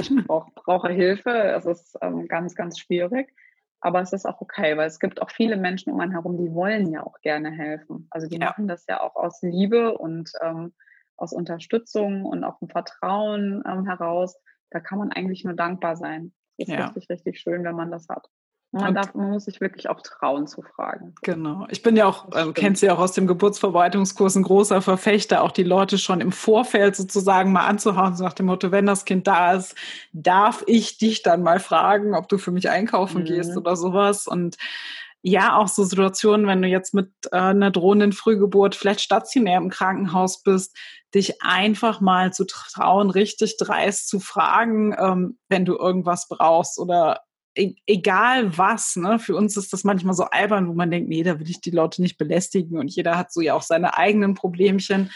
Ich 0.00 0.26
brauch, 0.26 0.48
brauche 0.54 0.88
Hilfe. 0.90 1.30
Es 1.30 1.66
ist 1.66 1.96
ähm, 2.02 2.28
ganz, 2.28 2.54
ganz 2.54 2.78
schwierig. 2.78 3.34
Aber 3.80 4.00
es 4.00 4.12
ist 4.12 4.26
auch 4.26 4.40
okay, 4.40 4.76
weil 4.76 4.88
es 4.88 4.98
gibt 4.98 5.22
auch 5.22 5.30
viele 5.30 5.56
Menschen 5.56 5.92
um 5.92 6.00
einen 6.00 6.12
herum, 6.12 6.36
die 6.36 6.52
wollen 6.52 6.90
ja 6.90 7.04
auch 7.04 7.20
gerne 7.20 7.50
helfen. 7.50 8.08
Also 8.10 8.26
die 8.26 8.38
ja. 8.38 8.46
machen 8.46 8.66
das 8.66 8.86
ja 8.88 9.00
auch 9.00 9.14
aus 9.14 9.40
Liebe 9.42 9.96
und 9.96 10.32
ähm, 10.42 10.72
aus 11.16 11.32
Unterstützung 11.32 12.24
und 12.24 12.44
auch 12.44 12.60
im 12.60 12.68
Vertrauen 12.68 13.62
ähm, 13.66 13.86
heraus. 13.86 14.36
Da 14.70 14.80
kann 14.80 14.98
man 14.98 15.12
eigentlich 15.12 15.44
nur 15.44 15.54
dankbar 15.54 15.96
sein. 15.96 16.32
Es 16.56 16.68
ist 16.68 16.74
ja. 16.74 16.86
richtig, 16.86 17.08
richtig 17.08 17.40
schön, 17.40 17.62
wenn 17.64 17.76
man 17.76 17.90
das 17.90 18.08
hat. 18.08 18.28
Man, 18.70 18.94
darf, 18.94 19.14
man 19.14 19.30
muss 19.30 19.46
sich 19.46 19.62
wirklich 19.62 19.88
auch 19.88 20.02
trauen 20.02 20.46
zu 20.46 20.60
fragen. 20.60 21.14
Genau. 21.22 21.66
Ich 21.70 21.82
bin 21.82 21.96
ja 21.96 22.04
auch, 22.04 22.30
äh, 22.34 22.52
kennst 22.52 22.82
du 22.82 22.86
ja 22.86 22.94
auch 22.94 22.98
aus 22.98 23.12
dem 23.12 23.26
Geburtsverwaltungskurs, 23.26 24.36
ein 24.36 24.42
großer 24.42 24.82
Verfechter, 24.82 25.42
auch 25.42 25.52
die 25.52 25.62
Leute 25.62 25.96
schon 25.96 26.20
im 26.20 26.32
Vorfeld 26.32 26.94
sozusagen 26.94 27.50
mal 27.50 27.66
anzuhauen, 27.66 28.14
so 28.14 28.24
nach 28.24 28.34
dem 28.34 28.46
Motto, 28.46 28.70
wenn 28.70 28.84
das 28.84 29.06
Kind 29.06 29.26
da 29.26 29.54
ist, 29.54 29.74
darf 30.12 30.64
ich 30.66 30.98
dich 30.98 31.22
dann 31.22 31.42
mal 31.42 31.60
fragen, 31.60 32.14
ob 32.14 32.28
du 32.28 32.36
für 32.36 32.50
mich 32.50 32.68
einkaufen 32.68 33.22
mhm. 33.22 33.26
gehst 33.26 33.56
oder 33.56 33.74
sowas. 33.74 34.26
Und 34.26 34.58
ja, 35.22 35.56
auch 35.56 35.68
so 35.68 35.84
Situationen, 35.84 36.46
wenn 36.46 36.60
du 36.60 36.68
jetzt 36.68 36.92
mit 36.92 37.10
äh, 37.32 37.38
einer 37.38 37.70
drohenden 37.70 38.12
Frühgeburt 38.12 38.74
vielleicht 38.74 39.00
stationär 39.00 39.56
im 39.56 39.70
Krankenhaus 39.70 40.42
bist, 40.42 40.76
dich 41.14 41.42
einfach 41.42 42.00
mal 42.00 42.32
zu 42.32 42.44
trauen, 42.44 43.10
richtig 43.10 43.56
dreist 43.56 44.08
zu 44.08 44.20
fragen, 44.20 44.94
ähm, 44.98 45.38
wenn 45.48 45.64
du 45.64 45.76
irgendwas 45.76 46.28
brauchst 46.28 46.78
oder 46.78 47.22
egal 47.86 48.56
was, 48.56 48.96
ne? 48.96 49.18
Für 49.18 49.36
uns 49.36 49.56
ist 49.56 49.72
das 49.72 49.84
manchmal 49.84 50.14
so 50.14 50.24
albern, 50.24 50.68
wo 50.68 50.74
man 50.74 50.90
denkt, 50.90 51.08
nee, 51.08 51.22
da 51.22 51.38
will 51.38 51.48
ich 51.48 51.60
die 51.60 51.70
Leute 51.70 52.02
nicht 52.02 52.18
belästigen 52.18 52.78
und 52.78 52.88
jeder 52.88 53.18
hat 53.18 53.32
so 53.32 53.40
ja 53.40 53.54
auch 53.54 53.62
seine 53.62 53.96
eigenen 53.96 54.34
Problemchen. 54.34 55.10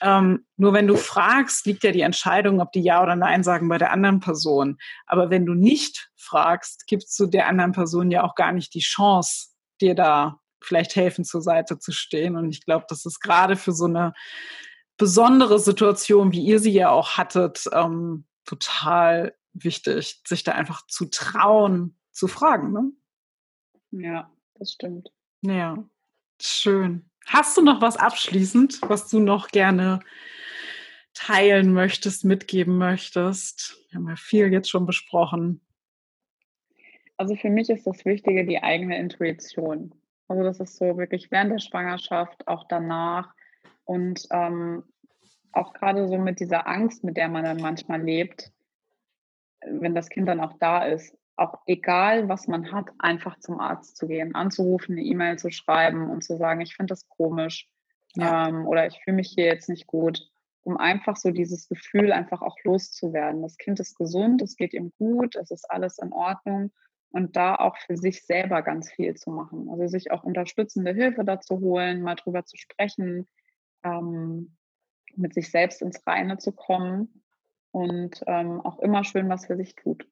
Ähm, 0.00 0.46
nur 0.56 0.72
wenn 0.72 0.86
du 0.86 0.96
fragst, 0.96 1.66
liegt 1.66 1.82
ja 1.82 1.90
die 1.90 2.02
Entscheidung, 2.02 2.60
ob 2.60 2.72
die 2.72 2.82
Ja 2.82 3.02
oder 3.02 3.16
Nein 3.16 3.42
sagen 3.42 3.68
bei 3.68 3.78
der 3.78 3.92
anderen 3.92 4.20
Person. 4.20 4.78
Aber 5.06 5.30
wenn 5.30 5.44
du 5.44 5.54
nicht 5.54 6.10
fragst, 6.16 6.86
gibst 6.86 7.18
du 7.18 7.26
der 7.26 7.48
anderen 7.48 7.72
Person 7.72 8.10
ja 8.10 8.22
auch 8.22 8.34
gar 8.34 8.52
nicht 8.52 8.74
die 8.74 8.80
Chance, 8.80 9.48
dir 9.80 9.94
da 9.94 10.40
vielleicht 10.62 10.96
helfen, 10.96 11.24
zur 11.24 11.42
Seite 11.42 11.78
zu 11.78 11.92
stehen. 11.92 12.36
Und 12.36 12.50
ich 12.50 12.64
glaube, 12.64 12.86
das 12.88 13.06
ist 13.06 13.20
gerade 13.20 13.56
für 13.56 13.72
so 13.72 13.86
eine 13.86 14.12
besondere 14.96 15.58
Situation, 15.58 16.32
wie 16.32 16.44
ihr 16.44 16.58
sie 16.58 16.72
ja 16.72 16.90
auch 16.90 17.16
hattet, 17.16 17.64
ähm, 17.72 18.26
total 18.44 19.34
wichtig, 19.64 20.22
sich 20.26 20.44
da 20.44 20.52
einfach 20.52 20.86
zu 20.86 21.06
trauen, 21.06 21.96
zu 22.12 22.28
fragen. 22.28 22.72
Ne? 22.72 22.92
Ja, 23.90 24.30
das 24.54 24.72
stimmt. 24.72 25.10
Ja, 25.42 25.84
schön. 26.40 27.08
Hast 27.26 27.56
du 27.56 27.62
noch 27.62 27.80
was 27.80 27.96
abschließend, 27.96 28.80
was 28.82 29.08
du 29.08 29.20
noch 29.20 29.48
gerne 29.48 30.00
teilen 31.14 31.72
möchtest, 31.72 32.24
mitgeben 32.24 32.78
möchtest? 32.78 33.76
Wir 33.90 33.98
haben 33.98 34.08
ja 34.08 34.16
viel 34.16 34.52
jetzt 34.52 34.70
schon 34.70 34.86
besprochen. 34.86 35.60
Also 37.16 37.34
für 37.34 37.50
mich 37.50 37.68
ist 37.68 37.86
das 37.86 38.04
Wichtige 38.04 38.46
die 38.46 38.62
eigene 38.62 38.98
Intuition. 38.98 39.94
Also 40.28 40.42
das 40.42 40.60
ist 40.60 40.76
so 40.76 40.96
wirklich 40.96 41.30
während 41.30 41.52
der 41.52 41.58
Schwangerschaft, 41.58 42.46
auch 42.46 42.64
danach 42.68 43.34
und 43.84 44.26
ähm, 44.30 44.84
auch 45.52 45.72
gerade 45.72 46.06
so 46.08 46.18
mit 46.18 46.40
dieser 46.40 46.66
Angst, 46.66 47.02
mit 47.04 47.16
der 47.16 47.28
man 47.28 47.44
dann 47.44 47.60
manchmal 47.60 48.02
lebt, 48.02 48.52
wenn 49.66 49.94
das 49.94 50.08
Kind 50.08 50.28
dann 50.28 50.40
auch 50.40 50.54
da 50.58 50.84
ist, 50.84 51.16
auch 51.38 51.54
egal, 51.66 52.28
was 52.28 52.48
man 52.48 52.72
hat, 52.72 52.86
einfach 52.98 53.38
zum 53.38 53.60
Arzt 53.60 53.96
zu 53.96 54.08
gehen, 54.08 54.34
anzurufen, 54.34 54.96
eine 54.96 55.04
E-Mail 55.04 55.38
zu 55.38 55.50
schreiben 55.50 56.10
und 56.10 56.24
zu 56.24 56.36
sagen, 56.36 56.60
ich 56.60 56.74
finde 56.74 56.92
das 56.92 57.08
komisch 57.08 57.68
ja. 58.16 58.48
ähm, 58.48 58.66
oder 58.66 58.86
ich 58.86 59.00
fühle 59.02 59.16
mich 59.16 59.30
hier 59.30 59.46
jetzt 59.46 59.68
nicht 59.68 59.86
gut, 59.86 60.28
um 60.62 60.76
einfach 60.76 61.16
so 61.16 61.30
dieses 61.30 61.68
Gefühl 61.68 62.12
einfach 62.12 62.42
auch 62.42 62.56
loszuwerden. 62.64 63.42
Das 63.42 63.56
Kind 63.56 63.78
ist 63.78 63.96
gesund, 63.96 64.42
es 64.42 64.56
geht 64.56 64.74
ihm 64.74 64.92
gut, 64.98 65.36
es 65.36 65.50
ist 65.50 65.70
alles 65.70 65.98
in 65.98 66.12
Ordnung 66.12 66.72
und 67.10 67.36
da 67.36 67.54
auch 67.54 67.76
für 67.78 67.96
sich 67.96 68.26
selber 68.26 68.62
ganz 68.62 68.90
viel 68.90 69.14
zu 69.14 69.30
machen. 69.30 69.68
Also 69.70 69.86
sich 69.86 70.10
auch 70.10 70.24
unterstützende 70.24 70.92
Hilfe 70.92 71.24
dazu 71.24 71.60
holen, 71.60 72.02
mal 72.02 72.16
drüber 72.16 72.44
zu 72.44 72.56
sprechen, 72.56 73.28
ähm, 73.84 74.56
mit 75.14 75.34
sich 75.34 75.50
selbst 75.50 75.82
ins 75.82 76.04
Reine 76.06 76.38
zu 76.38 76.52
kommen 76.52 77.17
und 77.78 78.22
ähm, 78.26 78.60
auch 78.60 78.78
immer 78.80 79.04
schön 79.04 79.28
was 79.28 79.46
für 79.46 79.56
sich 79.56 79.74
tut. 79.76 80.06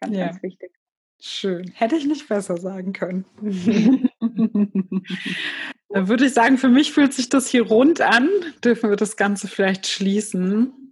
Ganz, 0.00 0.16
ja. 0.16 0.26
ganz 0.26 0.42
wichtig. 0.42 0.70
Schön. 1.18 1.70
Hätte 1.74 1.96
ich 1.96 2.04
nicht 2.04 2.28
besser 2.28 2.58
sagen 2.58 2.92
können. 2.92 3.24
Dann 5.88 6.08
würde 6.08 6.26
ich 6.26 6.34
sagen, 6.34 6.58
für 6.58 6.68
mich 6.68 6.92
fühlt 6.92 7.14
sich 7.14 7.30
das 7.30 7.48
hier 7.48 7.66
rund 7.66 8.02
an. 8.02 8.28
Dürfen 8.62 8.90
wir 8.90 8.96
das 8.96 9.16
Ganze 9.16 9.48
vielleicht 9.48 9.86
schließen? 9.86 10.85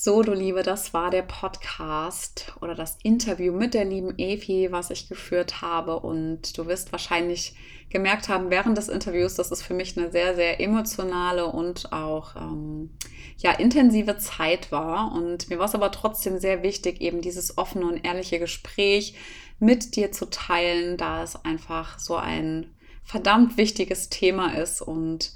So, 0.00 0.22
du 0.22 0.32
Liebe, 0.32 0.62
das 0.62 0.94
war 0.94 1.10
der 1.10 1.22
Podcast 1.22 2.54
oder 2.60 2.76
das 2.76 2.98
Interview 3.02 3.52
mit 3.52 3.74
der 3.74 3.84
lieben 3.84 4.16
Evi, 4.16 4.68
was 4.70 4.90
ich 4.90 5.08
geführt 5.08 5.60
habe. 5.60 5.98
Und 5.98 6.56
du 6.56 6.68
wirst 6.68 6.92
wahrscheinlich 6.92 7.56
gemerkt 7.90 8.28
haben 8.28 8.48
während 8.48 8.78
des 8.78 8.88
Interviews, 8.88 9.34
dass 9.34 9.50
es 9.50 9.60
für 9.60 9.74
mich 9.74 9.98
eine 9.98 10.12
sehr, 10.12 10.36
sehr 10.36 10.60
emotionale 10.60 11.46
und 11.46 11.92
auch 11.92 12.36
ähm, 12.36 12.90
ja, 13.38 13.50
intensive 13.50 14.18
Zeit 14.18 14.70
war. 14.70 15.10
Und 15.16 15.50
mir 15.50 15.58
war 15.58 15.66
es 15.66 15.74
aber 15.74 15.90
trotzdem 15.90 16.38
sehr 16.38 16.62
wichtig, 16.62 17.00
eben 17.00 17.20
dieses 17.20 17.58
offene 17.58 17.84
und 17.84 18.04
ehrliche 18.04 18.38
Gespräch 18.38 19.16
mit 19.58 19.96
dir 19.96 20.12
zu 20.12 20.30
teilen, 20.30 20.96
da 20.96 21.24
es 21.24 21.44
einfach 21.44 21.98
so 21.98 22.14
ein 22.14 22.72
verdammt 23.02 23.56
wichtiges 23.56 24.10
Thema 24.10 24.56
ist 24.58 24.80
und 24.80 25.32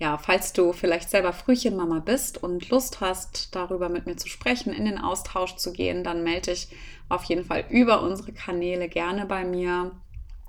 ja, 0.00 0.16
falls 0.16 0.54
du 0.54 0.72
vielleicht 0.72 1.10
selber 1.10 1.34
Frühchenmama 1.34 1.98
bist 1.98 2.42
und 2.42 2.70
Lust 2.70 3.02
hast, 3.02 3.54
darüber 3.54 3.90
mit 3.90 4.06
mir 4.06 4.16
zu 4.16 4.28
sprechen, 4.28 4.72
in 4.72 4.86
den 4.86 4.98
Austausch 4.98 5.56
zu 5.56 5.74
gehen, 5.74 6.02
dann 6.02 6.24
melde 6.24 6.52
dich 6.52 6.68
auf 7.10 7.24
jeden 7.24 7.44
Fall 7.44 7.66
über 7.68 8.02
unsere 8.02 8.32
Kanäle 8.32 8.88
gerne 8.88 9.26
bei 9.26 9.44
mir. 9.44 9.90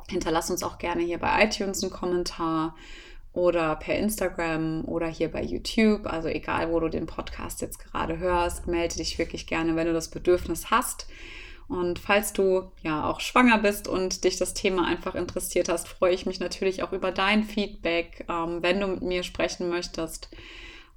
Hinterlass 0.10 0.50
uns 0.50 0.64
auch 0.64 0.78
gerne 0.78 1.04
hier 1.04 1.18
bei 1.18 1.44
iTunes 1.44 1.84
einen 1.84 1.92
Kommentar 1.92 2.78
oder 3.34 3.76
per 3.76 3.98
Instagram 3.98 4.86
oder 4.86 5.08
hier 5.08 5.30
bei 5.30 5.44
YouTube. 5.44 6.06
Also 6.06 6.30
egal, 6.30 6.72
wo 6.72 6.80
du 6.80 6.88
den 6.88 7.06
Podcast 7.06 7.60
jetzt 7.60 7.80
gerade 7.80 8.20
hörst, 8.20 8.68
melde 8.68 8.96
dich 8.96 9.18
wirklich 9.18 9.48
gerne, 9.48 9.76
wenn 9.76 9.88
du 9.88 9.94
das 9.94 10.10
Bedürfnis 10.10 10.72
hast. 10.72 11.08
Und 11.72 12.00
falls 12.00 12.34
du 12.34 12.70
ja 12.84 13.10
auch 13.10 13.22
schwanger 13.22 13.58
bist 13.58 13.88
und 13.88 14.26
dich 14.26 14.36
das 14.36 14.54
Thema 14.54 14.86
einfach 14.86 15.16
interessiert 15.16 15.70
hast, 15.70 15.88
freue 15.88 16.14
ich 16.14 16.26
mich 16.26 16.42
natürlich 16.42 16.84
auch 16.84 16.92
über 16.92 17.12
dein 17.14 17.46
Feedback, 17.46 18.26
ähm, 18.28 18.62
wenn 18.62 18.82
du 18.82 18.88
mit 18.88 19.04
mir 19.04 19.24
sprechen 19.24 19.70
möchtest. 19.70 20.30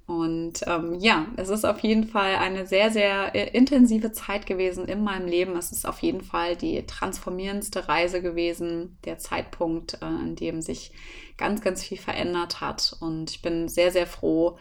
Und 0.05 0.63
ähm, 0.67 0.99
ja, 0.99 1.27
es 1.37 1.47
ist 1.47 1.65
auf 1.65 1.79
jeden 1.79 2.03
Fall 2.09 2.35
eine 2.35 2.67
sehr, 2.67 2.91
sehr 2.91 3.33
äh, 3.33 3.57
intensive 3.57 4.11
Zeit 4.11 4.47
gewesen 4.47 4.85
in 4.85 5.01
meinem 5.01 5.29
Leben. 5.29 5.55
Es 5.55 5.71
ist 5.71 5.87
auf 5.87 5.99
jeden 5.99 6.21
Fall 6.21 6.57
die 6.57 6.85
transformierendste 6.85 7.87
Reise 7.87 8.21
gewesen, 8.21 8.97
der 9.05 9.17
Zeitpunkt, 9.17 9.99
äh, 10.01 10.05
in 10.05 10.35
dem 10.35 10.61
sich 10.61 10.91
ganz, 11.37 11.61
ganz 11.61 11.85
viel 11.85 11.97
verändert 11.97 12.59
hat. 12.59 12.97
Und 12.99 13.31
ich 13.31 13.41
bin 13.41 13.69
sehr, 13.69 13.91
sehr 13.93 14.07
froh, 14.07 14.57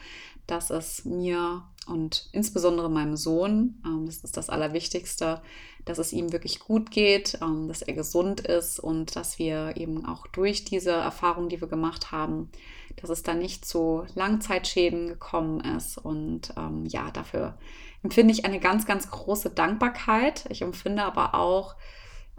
dass 0.46 0.70
es 0.70 1.04
mir 1.04 1.64
und 1.86 2.28
insbesondere 2.32 2.88
meinem 2.88 3.16
Sohn, 3.16 3.82
ähm, 3.84 4.06
das 4.06 4.18
ist 4.18 4.36
das 4.36 4.48
Allerwichtigste, 4.48 5.42
dass 5.84 5.98
es 5.98 6.12
ihm 6.12 6.32
wirklich 6.32 6.60
gut 6.60 6.90
geht, 6.90 7.38
ähm, 7.42 7.68
dass 7.68 7.82
er 7.82 7.94
gesund 7.94 8.40
ist 8.40 8.80
und 8.80 9.16
dass 9.16 9.38
wir 9.38 9.76
eben 9.76 10.06
auch 10.06 10.26
durch 10.26 10.64
diese 10.64 10.92
Erfahrung, 10.92 11.48
die 11.48 11.60
wir 11.60 11.68
gemacht 11.68 12.12
haben, 12.12 12.50
dass 12.96 13.10
es 13.10 13.22
da 13.22 13.34
nicht 13.34 13.64
zu 13.64 14.04
Langzeitschäden 14.14 15.08
gekommen 15.08 15.60
ist. 15.60 15.98
Und 15.98 16.54
ähm, 16.56 16.86
ja, 16.86 17.10
dafür 17.10 17.58
empfinde 18.02 18.32
ich 18.32 18.44
eine 18.44 18.60
ganz, 18.60 18.86
ganz 18.86 19.10
große 19.10 19.50
Dankbarkeit. 19.50 20.44
Ich 20.48 20.62
empfinde 20.62 21.02
aber 21.02 21.34
auch 21.34 21.74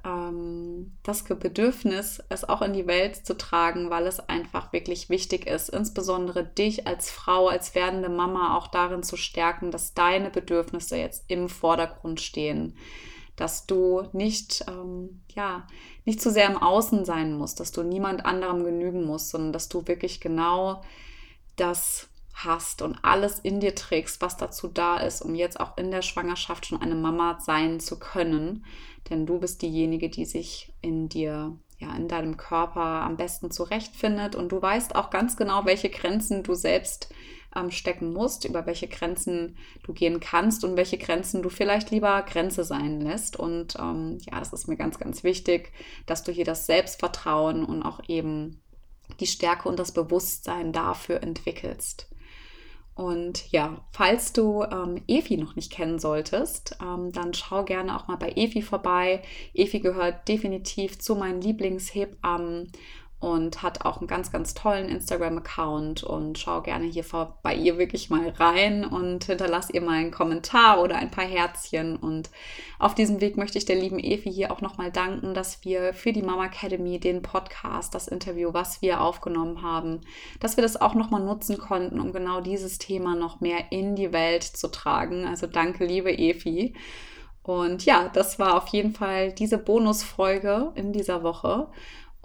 ähm, 0.03 0.93
das 1.03 1.23
Bedürfnis, 1.23 2.23
es 2.29 2.47
auch 2.47 2.61
in 2.61 2.73
die 2.73 2.87
Welt 2.87 3.27
zu 3.27 3.37
tragen, 3.37 3.89
weil 3.89 4.07
es 4.07 4.19
einfach 4.19 4.73
wirklich 4.73 5.09
wichtig 5.09 5.45
ist, 5.45 5.69
insbesondere 5.69 6.45
dich 6.45 6.87
als 6.87 7.11
Frau, 7.11 7.47
als 7.47 7.75
werdende 7.75 8.09
Mama 8.09 8.57
auch 8.57 8.67
darin 8.67 9.03
zu 9.03 9.17
stärken, 9.17 9.71
dass 9.71 9.93
deine 9.93 10.29
Bedürfnisse 10.29 10.97
jetzt 10.97 11.25
im 11.27 11.49
Vordergrund 11.49 12.21
stehen 12.21 12.75
dass 13.35 13.65
du 13.65 14.03
nicht, 14.13 14.65
ähm, 14.67 15.21
ja, 15.33 15.67
nicht 16.05 16.21
zu 16.21 16.31
sehr 16.31 16.47
im 16.47 16.57
Außen 16.57 17.05
sein 17.05 17.37
musst, 17.37 17.59
dass 17.59 17.71
du 17.71 17.83
niemand 17.83 18.25
anderem 18.25 18.63
genügen 18.63 19.05
musst, 19.05 19.29
sondern 19.29 19.53
dass 19.53 19.69
du 19.69 19.87
wirklich 19.87 20.21
genau 20.21 20.81
das 21.55 22.07
hast 22.33 22.81
und 22.81 22.97
alles 23.01 23.39
in 23.39 23.59
dir 23.59 23.75
trägst, 23.75 24.21
was 24.21 24.37
dazu 24.37 24.67
da 24.67 24.97
ist, 24.97 25.21
um 25.21 25.35
jetzt 25.35 25.59
auch 25.59 25.77
in 25.77 25.89
der 25.89 26.01
Schwangerschaft 26.01 26.65
schon 26.65 26.81
eine 26.81 26.95
Mama 26.95 27.39
sein 27.39 27.79
zu 27.79 27.97
können. 27.97 28.65
Denn 29.09 29.25
du 29.25 29.39
bist 29.39 29.61
diejenige, 29.61 30.09
die 30.09 30.25
sich 30.25 30.73
in 30.81 31.07
dir, 31.07 31.57
ja, 31.79 31.95
in 31.95 32.07
deinem 32.07 32.35
Körper 32.35 32.81
am 32.81 33.15
besten 33.15 33.51
zurechtfindet 33.51 34.35
und 34.35 34.51
du 34.51 34.61
weißt 34.61 34.95
auch 34.95 35.09
ganz 35.09 35.37
genau, 35.37 35.65
welche 35.65 35.89
Grenzen 35.89 36.43
du 36.43 36.55
selbst 36.55 37.13
ähm, 37.55 37.71
stecken 37.71 38.13
musst, 38.13 38.45
über 38.45 38.65
welche 38.65 38.87
Grenzen 38.87 39.57
du 39.83 39.93
gehen 39.93 40.19
kannst 40.19 40.63
und 40.63 40.75
welche 40.75 40.97
Grenzen 40.97 41.41
du 41.41 41.49
vielleicht 41.49 41.91
lieber 41.91 42.21
Grenze 42.23 42.63
sein 42.63 43.01
lässt. 43.01 43.37
Und 43.37 43.75
ähm, 43.79 44.17
ja, 44.29 44.39
das 44.39 44.53
ist 44.53 44.67
mir 44.67 44.77
ganz, 44.77 44.99
ganz 44.99 45.23
wichtig, 45.23 45.71
dass 46.05 46.23
du 46.23 46.31
hier 46.31 46.45
das 46.45 46.65
Selbstvertrauen 46.65 47.65
und 47.65 47.83
auch 47.83 48.01
eben 48.07 48.61
die 49.19 49.27
Stärke 49.27 49.69
und 49.69 49.79
das 49.79 49.91
Bewusstsein 49.91 50.73
dafür 50.73 51.21
entwickelst. 51.21 52.09
Und 52.95 53.51
ja, 53.51 53.85
falls 53.91 54.31
du 54.31 54.63
ähm, 54.63 55.03
Efi 55.07 55.35
noch 55.35 55.57
nicht 55.57 55.71
kennen 55.71 55.99
solltest, 55.99 56.77
ähm, 56.81 57.11
dann 57.11 57.33
schau 57.33 57.65
gerne 57.65 57.95
auch 57.95 58.07
mal 58.07 58.15
bei 58.15 58.31
Efi 58.37 58.61
vorbei. 58.61 59.21
Efi 59.53 59.81
gehört 59.81 60.29
definitiv 60.29 60.97
zu 60.99 61.15
meinen 61.15 61.41
Lieblingshebammen 61.41 62.71
und 63.19 63.63
hat 63.63 63.85
auch 63.85 63.97
einen 63.97 64.07
ganz, 64.07 64.31
ganz 64.31 64.53
tollen 64.53 64.89
Instagram-Account 64.89 66.03
und 66.03 66.37
schau 66.37 66.61
gerne 66.61 66.85
hier 66.85 67.05
bei 67.41 67.55
ihr 67.55 67.77
wirklich 67.77 68.09
mal 68.09 68.29
rein 68.29 68.85
und 68.85 69.23
hinterlass 69.23 69.69
ihr 69.69 69.81
mal 69.81 69.99
einen 69.99 70.11
Kommentar 70.11 70.81
oder 70.81 70.97
ein 70.97 71.11
paar 71.11 71.25
Herzchen. 71.25 71.95
Und 71.95 72.29
auf 72.77 72.93
diesem 72.93 73.21
Weg 73.21 73.37
möchte 73.37 73.57
ich 73.57 73.65
der 73.65 73.77
lieben 73.77 73.99
Evi 73.99 74.31
hier 74.31 74.51
auch 74.51 74.61
nochmal 74.61 74.91
danken, 74.91 75.33
dass 75.33 75.63
wir 75.63 75.93
für 75.93 76.11
die 76.11 76.21
Mama 76.21 76.45
Academy 76.45 76.99
den 76.99 77.21
Podcast, 77.21 77.95
das 77.95 78.07
Interview, 78.07 78.53
was 78.53 78.81
wir 78.81 79.01
aufgenommen 79.01 79.61
haben, 79.61 80.01
dass 80.39 80.57
wir 80.57 80.61
das 80.61 80.79
auch 80.79 80.93
nochmal 80.93 81.23
nutzen 81.23 81.57
konnten, 81.57 81.99
um 82.01 82.11
genau 82.11 82.41
dieses 82.41 82.77
Thema 82.77 83.15
noch 83.15 83.39
mehr 83.39 83.71
in 83.71 83.95
die 83.95 84.11
Welt 84.11 84.43
zu 84.43 84.69
tragen. 84.69 85.25
Also 85.25 85.47
danke, 85.47 85.85
liebe 85.85 86.11
Evi. 86.11 86.73
Und 87.45 87.85
ja, 87.85 88.09
das 88.11 88.39
war 88.39 88.57
auf 88.57 88.67
jeden 88.69 88.93
Fall 88.93 89.31
diese 89.31 89.59
Bonusfolge 89.59 90.71
in 90.75 90.93
dieser 90.93 91.21
Woche. 91.21 91.67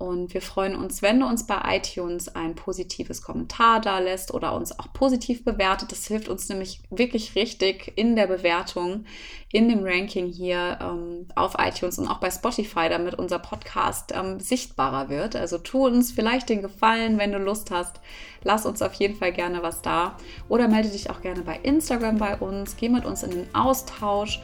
Und 0.01 0.33
wir 0.33 0.41
freuen 0.41 0.75
uns, 0.75 1.03
wenn 1.03 1.21
du 1.21 1.27
uns 1.27 1.47
bei 1.47 1.61
iTunes 1.77 2.35
ein 2.35 2.55
positives 2.55 3.21
Kommentar 3.21 3.83
da 3.83 3.99
lässt 3.99 4.33
oder 4.33 4.55
uns 4.55 4.79
auch 4.79 4.91
positiv 4.95 5.45
bewertet. 5.45 5.93
Das 5.93 6.07
hilft 6.07 6.31
uns 6.31 6.49
nämlich 6.49 6.81
wirklich 6.89 7.35
richtig 7.35 7.93
in 7.97 8.17
der 8.17 8.27
Bewertung, 8.27 9.05
in 9.53 9.69
dem 9.69 9.85
Ranking 9.85 10.27
hier 10.27 10.79
ähm, 10.81 11.29
auf 11.35 11.57
iTunes 11.59 11.99
und 11.99 12.09
auch 12.09 12.17
bei 12.17 12.31
Spotify, 12.31 12.89
damit 12.89 13.17
unser 13.17 13.39
Podcast 13.39 14.15
ähm, 14.17 14.41
sichtbarer 14.41 15.11
wird. 15.11 15.37
Also 15.37 15.59
tu 15.59 15.87
uns 15.87 16.13
vielleicht 16.13 16.49
den 16.49 16.63
Gefallen, 16.63 17.19
wenn 17.19 17.33
du 17.33 17.39
Lust 17.39 17.71
hast. 17.71 18.01
Lass 18.43 18.65
uns 18.65 18.81
auf 18.81 18.95
jeden 18.95 19.17
Fall 19.17 19.33
gerne 19.33 19.63
was 19.63 19.83
da. 19.83 20.17
Oder 20.49 20.67
melde 20.69 20.89
dich 20.89 21.11
auch 21.11 21.21
gerne 21.21 21.43
bei 21.43 21.61
Instagram 21.63 22.17
bei 22.17 22.39
uns. 22.39 22.79
Geh 22.79 22.89
mit 22.89 23.05
uns 23.05 23.23
in 23.23 23.33
den 23.33 23.55
Austausch. 23.55 24.41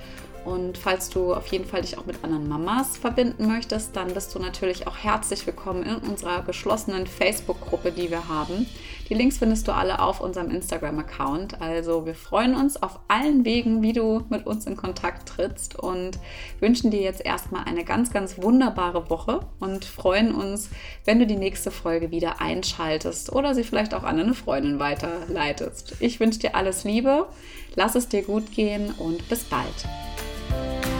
Und 0.46 0.78
falls 0.78 1.10
du 1.10 1.34
auf 1.34 1.48
jeden 1.48 1.64
Fall 1.64 1.82
dich 1.82 1.98
auch 1.98 2.06
mit 2.06 2.22
anderen 2.22 2.48
Mamas 2.48 2.96
verbinden 2.96 3.48
möchtest, 3.48 3.96
dann 3.96 4.14
bist 4.14 4.32
du 4.32 4.38
natürlich 4.38 4.86
auch 4.86 4.96
herzlich 4.96 5.44
willkommen 5.44 5.82
in 5.82 5.96
unserer 5.96 6.42
geschlossenen 6.42 7.08
Facebook-Gruppe, 7.08 7.90
die 7.90 8.12
wir 8.12 8.28
haben. 8.28 8.64
Die 9.08 9.14
Links 9.14 9.38
findest 9.38 9.66
du 9.66 9.72
alle 9.72 9.98
auf 9.98 10.20
unserem 10.20 10.52
Instagram-Account. 10.52 11.60
Also 11.60 12.06
wir 12.06 12.14
freuen 12.14 12.54
uns 12.54 12.80
auf 12.80 13.00
allen 13.08 13.44
Wegen, 13.44 13.82
wie 13.82 13.92
du 13.92 14.22
mit 14.28 14.46
uns 14.46 14.66
in 14.66 14.76
Kontakt 14.76 15.28
trittst 15.28 15.76
und 15.76 16.20
wünschen 16.60 16.92
dir 16.92 17.00
jetzt 17.00 17.26
erstmal 17.26 17.64
eine 17.64 17.82
ganz, 17.82 18.12
ganz 18.12 18.40
wunderbare 18.40 19.10
Woche 19.10 19.40
und 19.58 19.84
freuen 19.84 20.32
uns, 20.32 20.70
wenn 21.04 21.18
du 21.18 21.26
die 21.26 21.34
nächste 21.34 21.72
Folge 21.72 22.12
wieder 22.12 22.40
einschaltest 22.40 23.32
oder 23.32 23.52
sie 23.56 23.64
vielleicht 23.64 23.94
auch 23.94 24.04
an 24.04 24.20
eine 24.20 24.34
Freundin 24.34 24.78
weiterleitest. 24.78 25.96
Ich 25.98 26.20
wünsche 26.20 26.38
dir 26.38 26.54
alles 26.54 26.84
Liebe, 26.84 27.26
lass 27.74 27.96
es 27.96 28.08
dir 28.08 28.22
gut 28.22 28.52
gehen 28.52 28.94
und 28.96 29.28
bis 29.28 29.42
bald. 29.42 30.05
Bye. 30.50 30.95